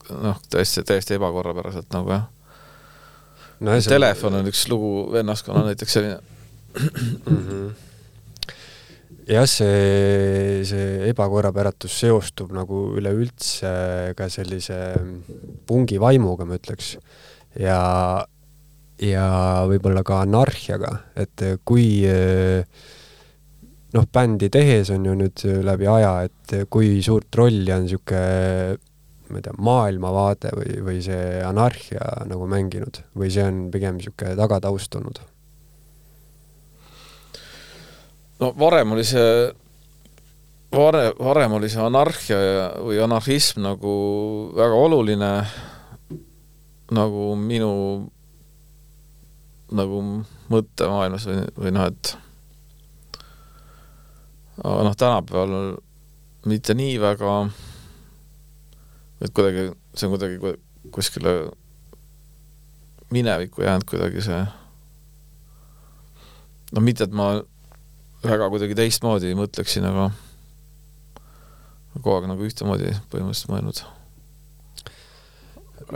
noh, 0.10 0.42
täiesti, 0.50 0.84
täiesti 0.84 1.14
ebakorrapäraselt 1.14 1.94
nagu 1.94 2.10
jah 2.10 2.26
no,. 3.60 3.72
Telefon 3.82 4.34
on 4.34 4.48
üks 4.48 4.68
lugu, 4.70 5.12
vennaskonnal 5.12 5.66
näiteks 5.66 5.94
selline 5.94 6.20
mm. 7.30 7.38
-hmm 7.38 7.85
jah, 9.26 9.48
see, 9.50 10.64
see 10.68 11.10
ebakorrapäratus 11.10 11.98
seostub 12.04 12.54
nagu 12.56 12.88
üleüldse 13.00 14.14
ka 14.18 14.30
sellise 14.32 14.80
pungi 15.68 16.00
vaimuga, 16.02 16.48
ma 16.48 16.60
ütleks. 16.60 16.96
ja, 17.60 17.80
ja 19.02 19.28
võib-olla 19.70 20.06
ka 20.06 20.22
anarhiaga, 20.26 20.92
et 21.18 21.46
kui 21.66 21.88
noh, 23.96 24.10
bändi 24.12 24.52
tehes 24.54 24.92
on 24.94 25.06
ju 25.08 25.16
nüüd 25.24 25.46
läbi 25.66 25.90
aja, 25.90 26.18
et 26.28 26.58
kui 26.70 27.00
suurt 27.06 27.42
rolli 27.42 27.72
on 27.74 27.88
niisugune 27.88 28.78
ma 29.26 29.40
ei 29.40 29.46
tea, 29.46 29.56
maailmavaade 29.58 30.52
või, 30.54 30.74
või 30.86 31.00
see 31.02 31.40
anarhia 31.42 32.28
nagu 32.30 32.46
mänginud 32.50 33.02
või 33.18 33.32
see 33.34 33.46
on 33.48 33.64
pigem 33.74 33.98
niisugune 33.98 34.36
tagataust 34.38 35.00
olnud 35.00 35.24
no 38.40 38.52
varem 38.60 38.92
oli 38.96 39.06
see, 39.08 39.30
varem, 40.76 41.14
varem 41.20 41.56
oli 41.60 41.70
see 41.72 41.84
anarhia 41.84 42.42
ja, 42.42 42.68
või 42.84 43.00
anarhism 43.04 43.64
nagu 43.66 43.96
väga 44.56 44.82
oluline 44.88 45.32
nagu 46.96 47.32
minu 47.40 47.72
nagu 49.76 50.02
mõttemaailmas 50.52 51.26
või, 51.30 51.42
või 51.58 51.74
noh, 51.74 51.88
et 51.90 52.12
aga 54.62 54.84
noh, 54.86 54.98
tänapäeval 54.98 55.56
mitte 56.46 56.76
nii 56.78 57.00
väga, 57.02 57.32
et 59.26 59.34
kuidagi, 59.34 59.72
see 59.98 60.08
on 60.08 60.14
kuidagi 60.14 60.54
kuskile 60.94 61.34
minevikku 63.16 63.66
jäänud 63.66 63.88
kuidagi 63.90 64.22
see, 64.26 64.44
no 66.76 66.86
mitte, 66.86 67.10
et 67.10 67.16
ma 67.16 67.34
väga 68.26 68.50
kuidagi 68.54 68.78
teistmoodi 68.78 69.34
mõtleksin, 69.38 69.86
aga 69.90 70.10
kogu 71.96 72.16
aeg 72.18 72.28
nagu 72.30 72.48
ühtemoodi 72.48 72.92
põhimõtteliselt 73.12 73.52
mõelnud. 73.54 73.82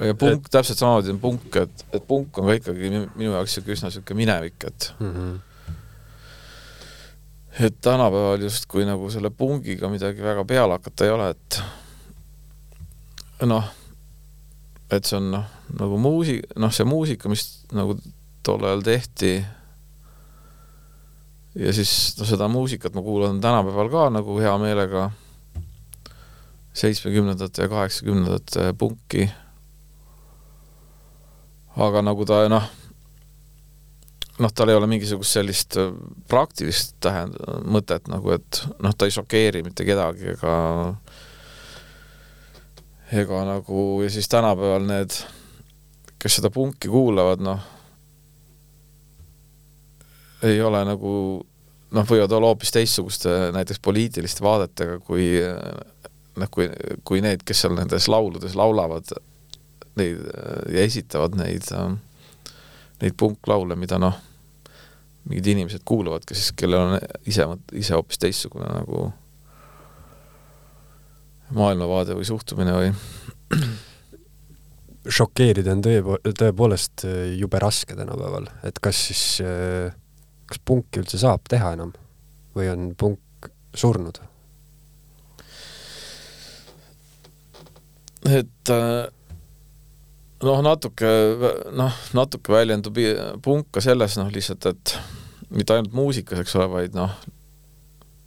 ja 0.06 0.16
punk 0.16 0.48
et..., 0.48 0.52
täpselt 0.54 0.82
samamoodi 0.82 1.14
on 1.16 1.22
punk, 1.24 1.60
et, 1.60 1.86
et 1.94 2.08
punk 2.08 2.40
on 2.40 2.50
ka 2.50 2.58
ikkagi 2.60 2.92
minu 2.94 3.34
jaoks 3.34 3.58
niisugune 3.58 3.78
üsna 3.78 3.92
niisugune 3.92 4.22
minevik, 4.22 4.68
et 4.70 4.94
mm 5.00 5.12
-hmm. 5.16 5.76
et 7.66 7.82
tänapäeval 7.82 8.42
justkui 8.48 8.86
nagu 8.86 9.10
selle 9.10 9.30
pungiga 9.30 9.90
midagi 9.90 10.24
väga 10.24 10.46
peale 10.46 10.78
hakata 10.78 11.06
ei 11.06 11.12
ole, 11.12 11.30
et 11.30 11.62
noh, 13.46 13.66
et 14.92 15.06
see 15.06 15.18
on 15.18 15.32
noh, 15.32 15.46
nagu 15.80 15.98
muusik, 15.98 16.46
noh, 16.56 16.74
see 16.74 16.86
muusika, 16.86 17.30
mis 17.30 17.66
nagu 17.72 17.98
tol 18.44 18.64
ajal 18.66 18.82
tehti 18.82 19.46
ja 21.56 21.74
siis 21.74 21.92
no 22.20 22.26
seda 22.30 22.48
muusikat 22.52 22.94
ma 22.94 23.02
kuulan 23.02 23.42
tänapäeval 23.42 23.90
ka 23.90 24.10
nagu 24.14 24.38
hea 24.40 24.56
meelega, 24.62 25.10
seitsmekümnendate 26.74 27.66
ja 27.66 27.70
kaheksakümnendate 27.70 28.74
punki. 28.78 29.30
aga 31.80 32.02
nagu 32.02 32.26
ta 32.26 32.42
noh, 32.50 32.66
noh, 34.40 34.52
tal 34.54 34.70
ei 34.70 34.76
ole 34.76 34.88
mingisugust 34.88 35.38
sellist 35.38 35.78
äh, 35.80 35.92
praktilist 36.28 36.96
tähend-, 37.04 37.40
mõtet 37.66 38.08
nagu, 38.12 38.34
et 38.36 38.64
noh, 38.84 38.96
ta 38.96 39.08
ei 39.08 39.16
šokeeri 39.16 39.64
mitte 39.64 39.86
kedagi 39.88 40.34
ega 40.36 40.56
ega 43.12 43.44
nagu 43.48 44.04
ja 44.04 44.10
siis 44.14 44.30
tänapäeval 44.30 44.86
need, 44.86 45.16
kes 46.22 46.40
seda 46.40 46.52
punki 46.54 46.92
kuulavad, 46.92 47.42
noh, 47.42 47.64
ei 50.48 50.62
ole 50.62 50.84
nagu 50.88 51.12
noh, 51.96 52.06
võivad 52.06 52.32
olla 52.36 52.52
hoopis 52.52 52.72
teistsuguste 52.76 53.34
näiteks 53.56 53.82
poliitiliste 53.84 54.44
vaadetega 54.46 55.00
kui 55.06 55.32
noh, 56.40 56.52
kui, 56.54 56.70
kui 57.08 57.24
need, 57.26 57.44
kes 57.48 57.66
seal 57.66 57.76
nendes 57.78 58.08
lauludes 58.12 58.56
laulavad 58.58 59.12
neid 60.00 60.22
ja 60.72 60.84
esitavad 60.86 61.36
neid, 61.40 61.66
neid 63.02 63.16
punklaule, 63.20 63.76
mida 63.80 64.00
noh, 64.00 64.16
mingid 65.30 65.50
inimesed 65.54 65.84
kuulavad, 65.88 66.24
kes, 66.28 66.52
kellel 66.58 66.94
on 66.94 66.96
ise, 67.28 67.46
ise 67.78 67.98
hoopis 67.98 68.22
teistsugune 68.22 68.70
nagu 68.72 69.10
maailmavaade 71.58 72.16
või 72.16 72.28
suhtumine 72.30 72.76
või 72.78 72.92
šokeerida 75.20 75.74
on 75.74 75.82
tõe, 75.84 76.20
tõepoolest 76.38 77.08
jube 77.40 77.60
raske 77.62 77.98
tänapäeval, 77.98 78.48
et 78.70 78.78
kas 78.84 79.08
siis 79.10 79.24
äh 79.44 79.99
kas 80.50 80.62
punki 80.66 81.04
üldse 81.04 81.20
saab 81.22 81.46
teha 81.50 81.74
enam 81.78 81.94
või 82.58 82.70
on 82.74 82.92
punk 82.98 83.50
surnud? 83.78 84.20
et 88.30 88.72
äh, 88.74 89.08
noh, 90.44 90.62
natuke 90.66 91.10
noh, 91.76 92.00
natuke 92.18 92.54
väljendub 92.54 93.00
punk 93.46 93.70
ka 93.76 93.84
selles 93.84 94.18
noh, 94.20 94.30
lihtsalt, 94.34 94.68
et 94.70 94.96
mitte 95.50 95.76
ainult 95.76 95.96
muusikas, 95.96 96.44
eks 96.44 96.56
ole, 96.60 96.70
vaid 96.74 96.98
noh, 96.98 97.14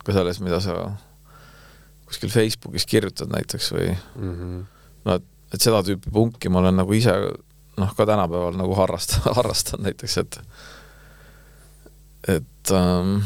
ka 0.02 0.16
selles, 0.16 0.40
mida 0.42 0.58
sa 0.64 0.76
kuskil 2.08 2.32
Facebookis 2.32 2.86
kirjutad 2.88 3.30
näiteks 3.32 3.72
või 3.72 3.92
mm 3.92 4.34
-hmm. 4.34 4.64
no 5.06 5.14
et, 5.20 5.26
et 5.54 5.60
seda 5.60 5.82
tüüpi 5.86 6.12
punki 6.12 6.50
ma 6.52 6.60
olen 6.60 6.80
nagu 6.82 6.92
ise 6.92 7.14
noh, 7.76 7.94
ka 7.96 8.06
tänapäeval 8.06 8.56
nagu 8.58 8.76
harrasta-, 8.76 9.22
harrastan 9.38 9.84
näiteks, 9.86 10.18
et 10.18 10.40
et 12.28 12.70
ähm, 12.70 13.20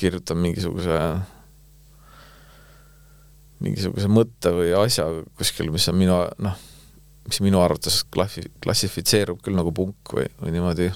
kirjutan 0.00 0.38
mingisuguse, 0.40 0.96
mingisuguse 3.60 4.10
mõtte 4.10 4.52
või 4.54 4.72
asja 4.78 5.06
kuskil, 5.38 5.72
mis 5.74 5.88
on 5.90 5.98
minu, 5.98 6.16
noh, 6.40 6.56
mis 7.26 7.42
minu 7.44 7.60
arvates 7.62 8.02
klassi-, 8.12 8.48
klassifitseerub 8.62 9.42
küll 9.44 9.58
nagu 9.58 9.74
punk 9.76 10.14
või, 10.16 10.28
või 10.40 10.54
niimoodi, 10.56 10.88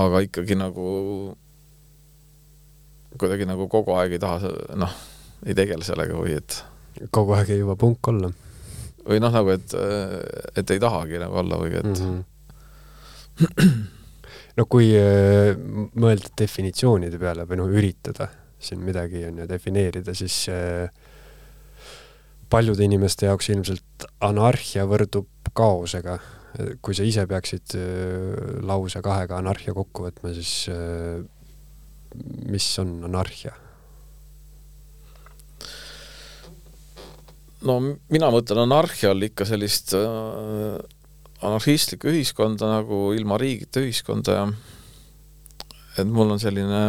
aga 0.00 0.24
ikkagi 0.26 0.56
nagu 0.58 0.88
kuidagi 3.20 3.46
nagu 3.48 3.66
kogu 3.68 3.94
aeg 3.98 4.16
ei 4.16 4.22
taha, 4.22 4.50
noh, 4.80 4.92
ei 5.44 5.56
tegele 5.58 5.84
sellega 5.84 6.16
või 6.16 6.38
et 6.38 6.62
kogu 7.14 7.34
aeg 7.36 7.52
ei 7.52 7.60
jõua 7.60 7.76
punk 7.78 8.08
olla? 8.12 8.32
või 9.06 9.20
noh, 9.22 9.32
nagu 9.32 9.52
et, 9.54 9.72
et 10.60 10.70
ei 10.74 10.80
tahagi 10.82 11.20
nagu 11.20 11.38
olla 11.40 11.58
või 11.60 11.72
et 11.78 11.88
mm 11.88 11.94
-hmm. 12.02 13.88
No 14.58 14.66
kui 14.70 14.90
äh, 14.96 15.54
mõelda 15.94 16.32
definitsioonide 16.38 17.20
peale 17.20 17.46
või 17.48 17.60
noh, 17.60 17.70
üritada 17.70 18.28
siin 18.60 18.82
midagi 18.84 19.24
on 19.24 19.40
ju 19.40 19.46
defineerida, 19.48 20.14
siis 20.16 20.42
äh, 20.52 20.90
paljude 22.52 22.84
inimeste 22.84 23.30
jaoks 23.30 23.48
ilmselt 23.54 24.06
anarhia 24.26 24.84
võrdub 24.88 25.30
kaosega. 25.56 26.18
kui 26.82 26.96
sa 26.98 27.04
ise 27.06 27.26
peaksid 27.30 27.76
äh, 27.78 28.60
lause 28.66 29.00
kahega 29.02 29.38
anarhia 29.38 29.74
kokku 29.74 30.08
võtma, 30.08 30.34
siis 30.34 30.68
mis 32.50 32.66
on 32.82 33.04
anarhia? 33.06 33.54
no 37.66 37.76
mina 37.82 38.30
mõtlen 38.32 38.64
anarhia 38.64 39.12
all 39.12 39.26
ikka 39.26 39.46
sellist 39.48 39.94
äh, 39.96 40.80
anarhistlikku 41.40 42.10
ühiskonda 42.12 42.68
nagu 42.68 43.10
ilma 43.16 43.38
riigita 43.40 43.80
ühiskonda 43.84 44.36
ja 44.36 44.44
et 45.98 46.08
mul 46.08 46.30
on 46.34 46.40
selline 46.40 46.82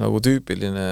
nagu 0.00 0.20
tüüpiline, 0.24 0.86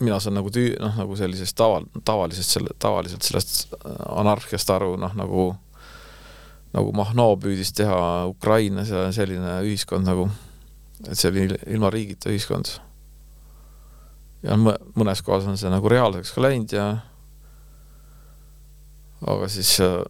mina 0.00 0.18
saan 0.20 0.36
nagu 0.38 0.50
tüü-, 0.52 0.76
noh, 0.80 0.96
nagu 0.98 1.16
sellisest 1.18 1.56
taval-, 1.58 1.88
tavalisest 2.04 2.58
selle, 2.58 2.74
tavaliselt 2.82 3.24
sellest 3.26 3.76
anarhiast 4.12 4.70
aru, 4.74 4.94
noh, 5.00 5.14
nagu 5.16 5.46
nagu 6.76 6.92
Mahnoo 6.92 7.38
püüdis 7.40 7.70
teha 7.72 8.26
Ukrainas 8.28 8.90
ja 8.92 9.06
selline 9.14 9.60
ühiskond 9.64 10.04
nagu, 10.04 10.26
et 11.06 11.16
see 11.16 11.30
oli 11.30 11.46
ilma 11.72 11.88
riigita 11.92 12.28
ühiskond. 12.32 12.74
ja 14.44 14.58
mõnes 14.60 15.22
kohas 15.24 15.46
on 15.48 15.56
see 15.56 15.70
nagu 15.72 15.88
reaalseks 15.88 16.34
ka 16.34 16.44
läinud 16.44 16.74
ja 16.76 16.86
aga 19.24 19.48
siis 19.48 19.78
äh, 19.80 20.02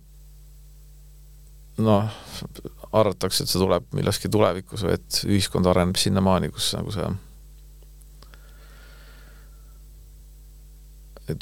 noh, 1.78 2.10
arvatakse, 2.92 3.44
et 3.44 3.50
see 3.50 3.60
tuleb 3.60 3.86
millalgi 3.96 4.30
tulevikus 4.32 4.84
või 4.86 4.96
et 4.96 5.22
ühiskond 5.28 5.68
areneb 5.68 5.98
sinnamaani, 6.00 6.50
kus 6.54 6.72
nagu 6.76 6.92
see 6.94 7.08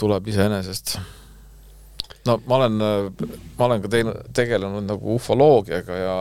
tuleb 0.00 0.30
iseenesest. 0.32 0.96
no 2.26 2.38
ma 2.48 2.56
olen, 2.56 2.78
ma 3.58 3.66
olen 3.66 3.82
ka 3.84 3.90
teinud, 3.92 4.16
tegelenud 4.36 4.86
nagu 4.88 5.14
ufoloogiaga 5.18 5.98
ja, 5.98 6.16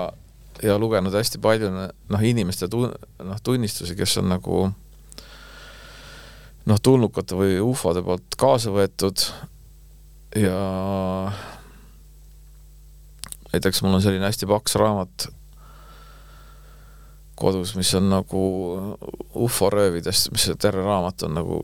ja 0.64 0.78
lugenud 0.78 1.16
hästi 1.16 1.40
palju 1.42 1.72
noh, 1.72 2.22
inimeste 2.22 2.68
tun-, 2.68 2.92
noh, 3.24 3.40
tunnistusi, 3.44 3.96
kes 3.96 4.18
on 4.20 4.30
nagu 4.36 4.66
noh, 6.68 6.84
tulnukate 6.84 7.40
või 7.40 7.58
ufode 7.64 8.04
poolt 8.04 8.36
kaasa 8.40 8.74
võetud 8.76 9.26
ja 10.36 11.32
näiteks 13.54 13.82
mul 13.84 13.94
on 13.94 14.02
selline 14.02 14.26
hästi 14.26 14.50
paks 14.50 14.76
raamat 14.82 15.28
kodus, 17.36 17.76
mis 17.76 17.94
on 17.98 18.10
nagu 18.10 18.44
ufo-röövidest, 19.36 20.32
mis 20.32 20.48
see 20.48 20.60
terve 20.62 20.86
raamat 20.86 21.26
on 21.28 21.36
nagu 21.38 21.60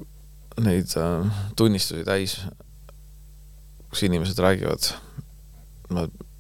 neid 0.60 0.92
äh, 1.00 1.44
tunnistusi 1.58 2.04
täis, 2.08 2.40
kus 3.90 4.04
inimesed 4.06 4.42
räägivad, 4.44 4.92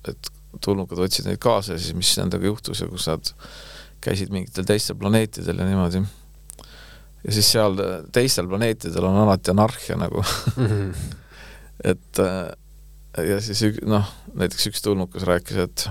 et 0.09 0.31
tulnukad 0.65 0.99
võtsid 0.99 1.29
neid 1.29 1.39
kaasa 1.41 1.75
ja 1.75 1.81
siis 1.81 1.95
mis 1.97 2.11
nendega 2.19 2.49
juhtus 2.49 2.81
ja 2.81 2.89
kus 2.89 3.07
nad 3.09 3.31
käisid 4.03 4.31
mingitel 4.33 4.67
teistel 4.67 4.97
planeetidel 4.99 5.61
ja 5.61 5.67
niimoodi. 5.67 6.01
ja 7.23 7.33
siis 7.35 7.51
seal 7.51 7.77
teistel 8.15 8.47
planeetidel 8.47 9.05
on 9.05 9.17
alati 9.23 9.51
anarhia 9.51 9.97
nagu 9.99 10.23
mm. 10.23 10.67
-hmm. 10.67 11.15
Et 11.83 12.19
äh, 12.19 12.51
ja 13.17 13.39
siis 13.43 13.61
ük-, 13.69 13.81
noh, 13.87 14.07
näiteks 14.37 14.69
üks 14.71 14.83
tulnukas 14.85 15.25
rääkis, 15.27 15.57
et 15.65 15.85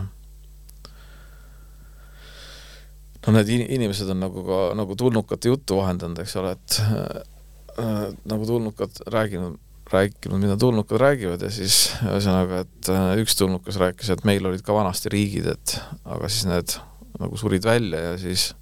no 3.27 3.35
need 3.37 3.51
in-, 3.53 3.67
inimesed 3.79 4.11
on 4.13 4.23
nagu 4.23 4.45
ka 4.47 4.61
nagu 4.79 4.97
tulnukate 4.99 5.53
juttu 5.53 5.81
vahendanud, 5.81 6.21
eks 6.23 6.37
ole, 6.41 6.55
et 6.57 6.79
äh, 6.85 8.05
nagu 8.29 8.47
tulnukad 8.49 9.03
rääginud, 9.15 9.59
rääkinud, 9.93 10.41
mida 10.43 10.57
tulnukad 10.61 11.01
räägivad 11.01 11.43
ja 11.45 11.51
siis 11.53 11.89
ühesõnaga, 12.05 12.63
et 12.67 12.93
äh, 12.93 13.11
üks 13.25 13.37
tulnukas 13.41 13.81
rääkis, 13.81 14.13
et 14.15 14.25
meil 14.29 14.47
olid 14.49 14.65
ka 14.65 14.77
vanasti 14.77 15.13
riigid, 15.13 15.51
et 15.57 15.77
aga 16.05 16.31
siis 16.31 16.49
need 16.49 16.79
nagu 17.19 17.39
surid 17.41 17.65
välja 17.67 18.13
ja 18.13 18.17
siis 18.21 18.53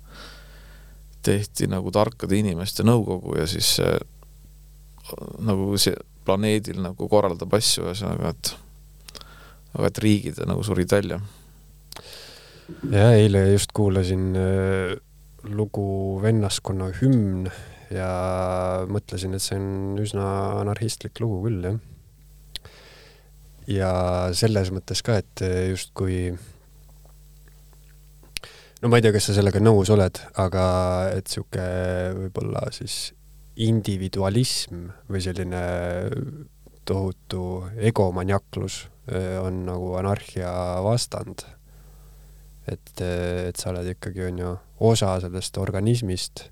tehti 1.26 1.66
nagu 1.66 1.90
tarkade 1.90 2.38
inimeste 2.38 2.86
nõukogu 2.86 3.34
ja 3.40 3.48
siis 3.50 3.76
see 3.80 3.96
nagu 5.46 5.74
see 5.78 5.94
planeedil 6.26 6.82
nagu 6.84 7.08
korraldab 7.10 7.54
asju, 7.58 7.86
ühesõnaga, 7.88 8.34
et 8.34 8.54
aga 9.76 9.90
et 9.90 10.00
riigid 10.02 10.40
nagu 10.48 10.64
surid 10.66 10.92
välja 10.92 11.20
ja 12.90 13.10
eile 13.14 13.44
just 13.52 13.74
kuulasin 13.76 14.30
äh, 14.40 14.96
lugu 15.46 16.18
Vennaskonna 16.22 16.90
hümn 17.00 17.46
ja 17.94 18.08
mõtlesin, 18.90 19.36
et 19.36 19.44
see 19.44 19.58
on 19.60 20.00
üsna 20.02 20.26
anarhistlik 20.62 21.20
lugu 21.22 21.44
küll, 21.46 21.68
jah. 21.68 21.76
ja 23.70 23.90
selles 24.34 24.72
mõttes 24.74 25.04
ka, 25.06 25.20
et 25.22 25.44
justkui 25.70 26.32
no 28.82 28.90
ma 28.90 28.98
ei 28.98 29.06
tea, 29.06 29.14
kas 29.14 29.30
sa 29.30 29.36
sellega 29.38 29.62
nõus 29.62 29.92
oled, 29.94 30.18
aga 30.42 30.64
et 31.14 31.30
sihuke 31.30 31.68
võib-olla 32.18 32.66
siis 32.74 33.12
individualism 33.56 34.88
või 35.08 35.22
selline 35.24 35.62
tohutu 36.86 37.66
egomaniaklus 37.76 38.86
äh, 39.10 39.36
on 39.42 39.64
nagu 39.66 39.94
anarhia 39.98 40.50
vastand 40.84 41.46
et, 42.70 42.92
et 43.02 43.56
sa 43.58 43.70
oled 43.72 43.88
ikkagi, 43.94 44.26
on 44.26 44.42
ju, 44.42 44.52
osa 44.90 45.16
sellest 45.22 45.58
organismist. 45.62 46.50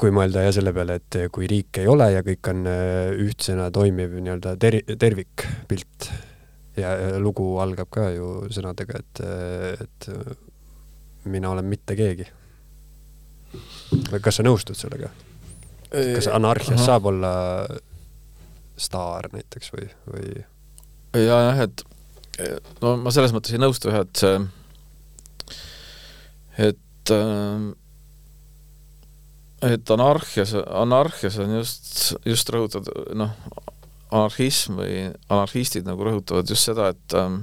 kui 0.00 0.08
mõelda 0.16 0.46
ja 0.46 0.52
selle 0.56 0.72
peale, 0.72 0.94
et 0.96 1.16
kui 1.28 1.44
riik 1.44 1.76
ei 1.82 1.88
ole 1.92 2.06
ja 2.08 2.22
kõik 2.24 2.48
on 2.48 2.62
äh, 2.70 3.10
ühtsena 3.20 3.66
toimiv 3.68 4.14
nii-öelda 4.16 4.54
ter-, 4.56 4.94
tervikpilt 4.96 6.06
ja 6.80 6.94
lugu 7.20 7.50
algab 7.60 7.90
ka 7.92 8.06
ju 8.14 8.30
sõnadega, 8.48 9.02
et, 9.02 9.20
et 9.84 10.08
mina 11.28 11.50
olen 11.52 11.68
mitte 11.68 11.98
keegi. 11.98 12.24
Kas 14.18 14.40
sa 14.40 14.46
nõustud 14.46 14.78
sellega? 14.78 15.12
kas 15.90 16.28
anarhias 16.30 16.84
saab 16.86 17.08
olla 17.10 17.32
staar 18.80 19.28
näiteks 19.34 19.72
või, 19.74 19.88
või? 20.06 20.44
ja 21.18 21.40
jah, 21.48 21.62
et 21.66 21.84
no 22.82 22.94
ma 23.02 23.12
selles 23.14 23.34
mõttes 23.34 23.54
ei 23.54 23.60
nõustu 23.62 23.90
jah, 23.90 24.04
et 24.06 24.22
see, 24.22 24.36
et 26.70 27.14
äh, 27.14 27.66
et 29.70 29.92
anarhias, 29.92 30.54
anarhias 30.56 31.36
on 31.42 31.58
just, 31.58 31.90
just 32.24 32.48
rõhutad, 32.54 32.86
noh, 33.18 33.34
anarhism 34.10 34.78
või 34.80 35.10
anarhistid 35.28 35.84
nagu 35.88 36.06
rõhutavad 36.06 36.48
just 36.48 36.70
seda, 36.70 36.90
et 36.94 37.18
äh, 37.18 37.40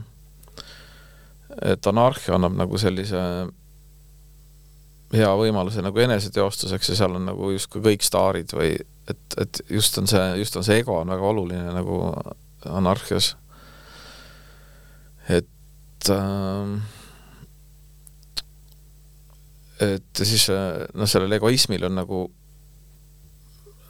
et 1.76 1.88
anarhia 1.90 2.36
annab 2.38 2.58
nagu 2.58 2.78
sellise 2.82 3.20
hea 5.14 5.30
võimaluse 5.40 5.82
nagu 5.84 6.02
eneseteostuseks 6.04 6.92
ja 6.92 7.00
seal 7.00 7.16
on 7.16 7.28
nagu 7.30 7.52
justkui 7.54 7.84
kõik 7.86 8.04
staarid 8.04 8.52
või 8.56 8.74
et, 9.08 9.38
et 9.40 9.62
just 9.72 9.98
on 10.02 10.10
see, 10.10 10.24
just 10.42 10.58
on 10.60 10.66
see 10.68 10.82
ego 10.82 10.98
on 11.00 11.14
väga 11.14 11.30
oluline 11.30 11.76
nagu 11.76 12.02
anarhias. 12.68 13.36
Et 15.32 16.12
äh, 16.12 16.78
et 19.84 20.26
siis 20.26 20.48
noh, 20.50 21.08
sellel 21.10 21.38
egoismil 21.38 21.86
on 21.88 21.98
nagu 22.00 22.26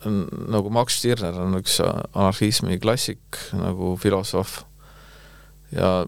nagu 0.08 0.70
Max 0.72 1.00
Stirner 1.00 1.36
on 1.42 1.58
üks 1.58 1.80
anarhismi 1.82 2.78
klassik 2.80 3.40
nagu 3.58 3.96
filosoof. 4.00 4.62
Ja 5.74 6.06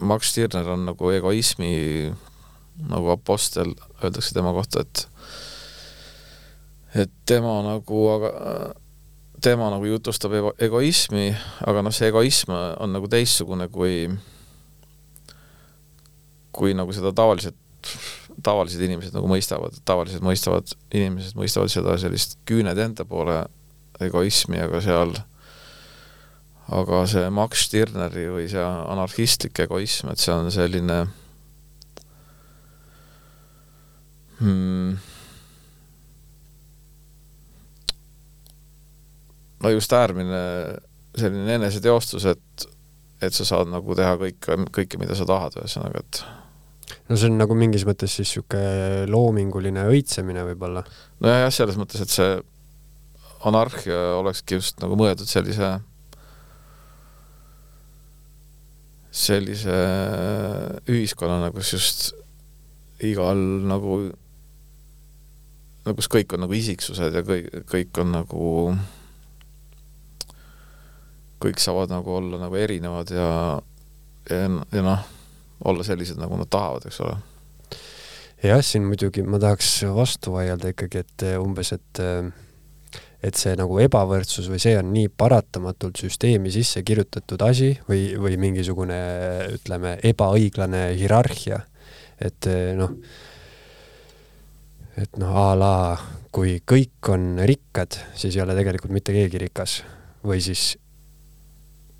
Max 0.00 0.30
Stirner 0.30 0.68
on 0.72 0.86
nagu 0.88 1.10
egoismi 1.12 1.72
nagu 2.88 3.12
apostel, 3.12 3.74
öeldakse 4.08 4.34
tema 4.36 4.52
kohta, 4.56 4.84
et 4.84 5.06
et 7.02 7.12
tema 7.26 7.54
nagu, 7.64 8.02
aga 8.12 8.32
tema 9.42 9.70
nagu 9.72 9.86
jutustab 9.88 10.34
ego, 10.38 10.52
egoismi, 10.62 11.30
aga 11.66 11.82
noh, 11.82 11.94
see 11.94 12.10
egoism 12.12 12.52
on 12.52 12.92
nagu 12.94 13.08
teistsugune 13.10 13.68
kui 13.72 14.06
kui 16.52 16.76
nagu 16.76 16.92
seda 16.92 17.14
tavaliselt, 17.16 17.56
tavalised 18.44 18.82
inimesed 18.84 19.16
nagu 19.16 19.28
mõistavad, 19.30 19.78
tavaliselt 19.88 20.24
mõistavad, 20.24 20.74
inimesed 20.92 21.36
mõistavad 21.38 21.72
seda 21.72 21.96
sellist 22.00 22.36
küüned 22.48 22.78
enda 22.78 23.06
poole 23.08 23.40
egoismi, 24.04 24.60
aga 24.60 24.82
seal 24.84 25.16
aga 26.72 27.02
see 27.10 27.24
Max 27.34 27.66
Stirneri 27.66 28.28
või 28.32 28.46
see 28.52 28.62
anarhistlik 28.62 29.64
egoism, 29.64 30.12
et 30.12 30.22
see 30.22 30.34
on 30.34 30.52
selline 30.54 31.02
hmm, 34.42 35.00
no 39.62 39.72
just 39.72 39.92
äärmine 39.96 40.42
selline 41.18 41.58
eneseteostus, 41.60 42.26
et 42.34 42.68
et 43.22 43.34
sa 43.36 43.46
saad 43.46 43.68
nagu 43.70 43.94
teha 43.94 44.16
kõike, 44.18 44.56
kõike, 44.74 44.98
mida 44.98 45.14
sa 45.14 45.26
tahad, 45.28 45.54
ühesõnaga, 45.60 46.02
et 46.02 46.22
no 47.06 47.18
see 47.18 47.30
on 47.30 47.38
nagu 47.38 47.54
mingis 47.54 47.84
mõttes 47.86 48.16
siis 48.16 48.32
niisugune 48.32 49.06
loominguline 49.10 49.86
õitsemine 49.92 50.42
võib-olla? 50.48 50.82
nojah, 51.22 51.44
jah, 51.44 51.54
selles 51.54 51.78
mõttes, 51.78 52.02
et 52.02 52.10
see 52.10 52.32
anarhia 53.46 54.00
olekski 54.18 54.58
just 54.58 54.82
nagu 54.82 54.98
mõeldud 54.98 55.30
sellise 55.30 55.76
sellise 59.12 59.78
ühiskonnana, 60.88 61.52
kus 61.52 61.74
just 61.76 62.04
igal 63.04 63.38
nagu, 63.68 63.98
no 65.86 65.96
kus 65.98 66.10
kõik 66.12 66.34
on 66.34 66.44
nagu 66.46 66.58
isiksused 66.58 67.14
ja 67.18 67.24
kõik, 67.26 67.48
kõik 67.70 68.02
on 68.02 68.14
nagu, 68.14 68.52
kõik 71.42 71.62
saavad 71.62 71.90
nagu 71.94 72.14
olla 72.20 72.40
nagu 72.44 72.60
erinevad 72.60 73.10
ja, 73.14 73.32
ja, 74.30 74.46
ja 74.46 74.86
noh 74.86 75.10
olla 75.64 75.84
sellised, 75.84 76.18
nagu 76.18 76.36
nad 76.36 76.50
tahavad, 76.50 76.86
eks 76.86 77.00
ole. 77.00 77.16
jah, 78.42 78.62
siin 78.64 78.86
muidugi 78.86 79.22
ma 79.22 79.38
tahaks 79.42 79.82
vastu 79.94 80.34
vaielda 80.34 80.72
ikkagi, 80.72 81.04
et 81.04 81.26
eh, 81.26 81.36
umbes, 81.40 81.72
et 81.76 82.02
eh, 82.02 82.30
et 83.22 83.38
see 83.38 83.52
nagu 83.54 83.76
ebavõrdsus 83.78 84.48
või 84.50 84.58
see 84.58 84.74
on 84.74 84.88
nii 84.90 85.06
paratamatult 85.14 86.00
süsteemi 86.02 86.50
sisse 86.50 86.80
kirjutatud 86.82 87.44
asi 87.46 87.68
või, 87.86 88.16
või 88.18 88.34
mingisugune 88.42 88.96
ütleme, 89.54 89.94
ebaõiglane 90.10 90.88
hierarhia, 90.98 91.60
et 92.18 92.50
eh, 92.50 92.72
noh, 92.78 92.96
et 95.00 95.18
noh, 95.20 95.36
a 95.36 95.52
la 95.56 95.74
kui 96.32 96.58
kõik 96.68 97.12
on 97.12 97.36
rikkad, 97.48 97.98
siis 98.16 98.36
ei 98.36 98.44
ole 98.44 98.56
tegelikult 98.56 98.92
mitte 98.92 99.12
keegi 99.12 99.40
rikas 99.42 99.82
või 100.24 100.40
siis 100.44 100.72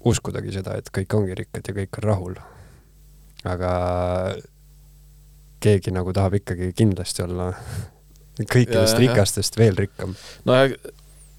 uskudagi 0.09 0.55
seda, 0.55 0.77
et 0.79 0.89
kõik 0.93 1.15
ongi 1.15 1.37
rikkad 1.39 1.69
ja 1.69 1.77
kõik 1.77 2.01
on 2.01 2.09
rahul 2.09 2.41
aga 3.49 3.73
keegi 5.63 5.93
nagu 5.95 6.15
tahab 6.15 6.39
ikkagi 6.39 6.73
kindlasti 6.79 7.25
olla 7.27 7.51
kõikidest 8.39 8.97
ja, 8.97 9.01
rikastest 9.03 9.57
ja. 9.57 9.63
veel 9.65 9.79
rikkam. 9.85 10.15
no 10.47 10.57
ja 10.57 10.71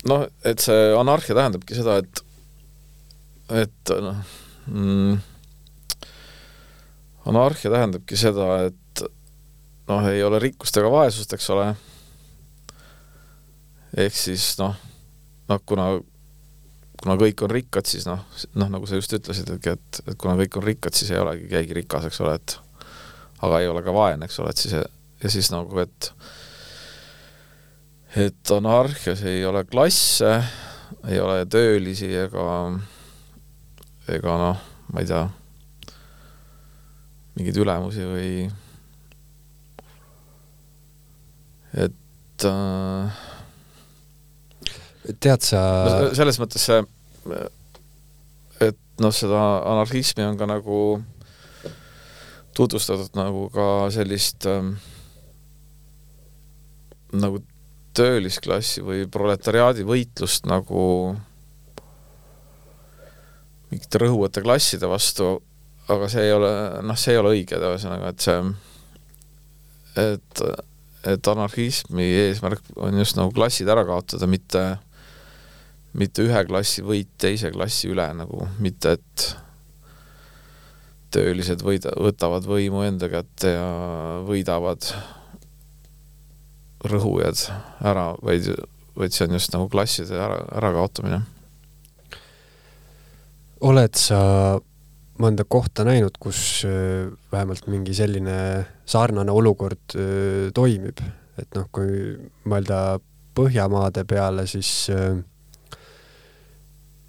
noh, 0.10 0.26
et 0.46 0.64
see 0.64 0.92
anarhia 1.00 1.36
tähendabki 1.38 1.78
seda, 1.78 2.00
et, 2.04 2.24
et 3.64 3.94
noh 4.04 4.20
mm,, 4.68 5.18
anarhia 7.32 7.72
tähendabki 7.72 8.20
seda, 8.20 8.50
et 8.70 8.80
noh, 9.94 10.08
ei 10.10 10.24
ole 10.26 10.42
rikkust 10.42 10.78
ega 10.82 10.90
vaesust, 10.92 11.36
eks 11.36 11.50
ole. 11.54 11.70
ehk 14.04 14.18
siis 14.18 14.48
noh, 14.58 14.76
noh, 15.50 15.62
kuna, 15.70 15.92
kuna 17.02 17.18
kõik 17.22 17.46
on 17.46 17.54
rikkad, 17.54 17.88
siis 17.90 18.08
noh, 18.10 18.26
noh, 18.58 18.72
nagu 18.74 18.90
sa 18.90 18.98
just 18.98 19.14
ütlesid, 19.14 19.54
et, 19.54 19.70
et 19.70 20.18
kuna 20.18 20.36
kõik 20.40 20.58
on 20.58 20.66
rikkad, 20.66 20.98
siis 20.98 21.14
ei 21.14 21.22
olegi 21.22 21.50
keegi 21.52 21.78
rikas, 21.84 22.10
eks 22.10 22.22
ole, 22.26 22.38
et 22.40 22.58
aga 23.44 23.60
ei 23.62 23.70
ole 23.70 23.84
ka 23.86 23.94
vaene, 23.94 24.26
eks 24.26 24.40
ole, 24.42 24.54
et 24.54 24.64
siis 24.66 24.76
ja 25.24 25.32
siis 25.32 25.52
nagu, 25.54 25.78
et 25.80 26.12
et 28.16 28.52
anarhias 28.54 29.24
ei 29.26 29.46
ole 29.46 29.64
klasse, 29.66 30.34
ei 31.10 31.20
ole 31.20 31.46
töölisi 31.50 32.12
ega, 32.14 32.48
ega 34.14 34.36
noh, 34.42 34.68
ma 34.94 35.02
ei 35.02 35.10
tea, 35.10 35.24
mingeid 37.38 37.58
ülemusi 37.64 38.06
või 38.06 38.30
et 41.74 42.46
äh, 42.48 43.22
tead 45.20 45.44
sa 45.44 45.62
no, 45.88 46.12
selles 46.16 46.40
mõttes 46.42 46.64
see, 46.70 46.80
et 48.64 48.80
noh, 49.04 49.14
seda 49.16 49.42
anarhismi 49.74 50.26
on 50.26 50.40
ka 50.40 50.48
nagu 50.50 50.80
tutvustatud 52.54 53.18
nagu 53.18 53.48
ka 53.54 53.68
sellist 53.94 54.46
ähm, 54.50 54.76
nagu 57.14 57.42
töölisklassi 57.98 58.82
või 58.86 59.06
proletariaadi 59.10 59.86
võitlust 59.86 60.48
nagu 60.50 60.84
mingite 63.74 64.02
rõhuvate 64.02 64.44
klasside 64.46 64.90
vastu, 64.90 65.36
aga 65.90 66.10
see 66.12 66.28
ei 66.28 66.36
ole, 66.36 66.52
noh, 66.86 66.98
see 67.00 67.16
ei 67.16 67.22
ole 67.22 67.34
õige, 67.38 67.58
ühesõnaga, 67.58 68.14
et 68.14 68.26
see, 68.26 68.38
et, 70.04 70.44
et 71.04 71.28
anarhismi 71.28 72.06
eesmärk 72.28 72.74
on 72.80 72.98
just 73.02 73.18
nagu 73.20 73.34
klassid 73.36 73.70
ära 73.70 73.84
kaotada, 73.88 74.28
mitte, 74.30 74.64
mitte 76.00 76.24
ühe 76.26 76.44
klassi 76.48 76.84
võit 76.86 77.12
teise 77.20 77.52
klassi 77.54 77.92
üle 77.92 78.06
nagu, 78.18 78.48
mitte 78.64 78.96
et 78.98 79.28
töölised 81.14 81.62
võida-, 81.66 81.94
võtavad 82.00 82.48
võimu 82.48 82.84
enda 82.88 83.10
kätte 83.12 83.54
ja 83.54 83.68
võidavad 84.26 84.88
rõhujad 86.84 87.46
ära, 87.86 88.12
vaid, 88.24 88.50
vaid 88.98 89.16
see 89.16 89.28
on 89.28 89.38
just 89.38 89.54
nagu 89.56 89.70
klasside 89.72 90.18
ära, 90.20 90.42
ärakaotamine. 90.60 91.22
oled 93.64 93.96
sa 93.96 94.20
mõnda 95.22 95.46
kohta 95.46 95.86
näinud, 95.86 96.18
kus 96.22 96.64
äh, 96.68 97.12
vähemalt 97.32 97.68
mingi 97.72 97.94
selline 97.98 98.38
sarnane 98.90 99.34
olukord 99.34 99.96
äh, 99.98 100.50
toimib, 100.56 101.02
et 101.40 101.50
noh, 101.58 101.70
kui 101.74 102.16
mõelda 102.50 103.00
Põhjamaade 103.34 104.04
peale, 104.06 104.44
siis, 104.46 104.70
äh, 104.94 105.16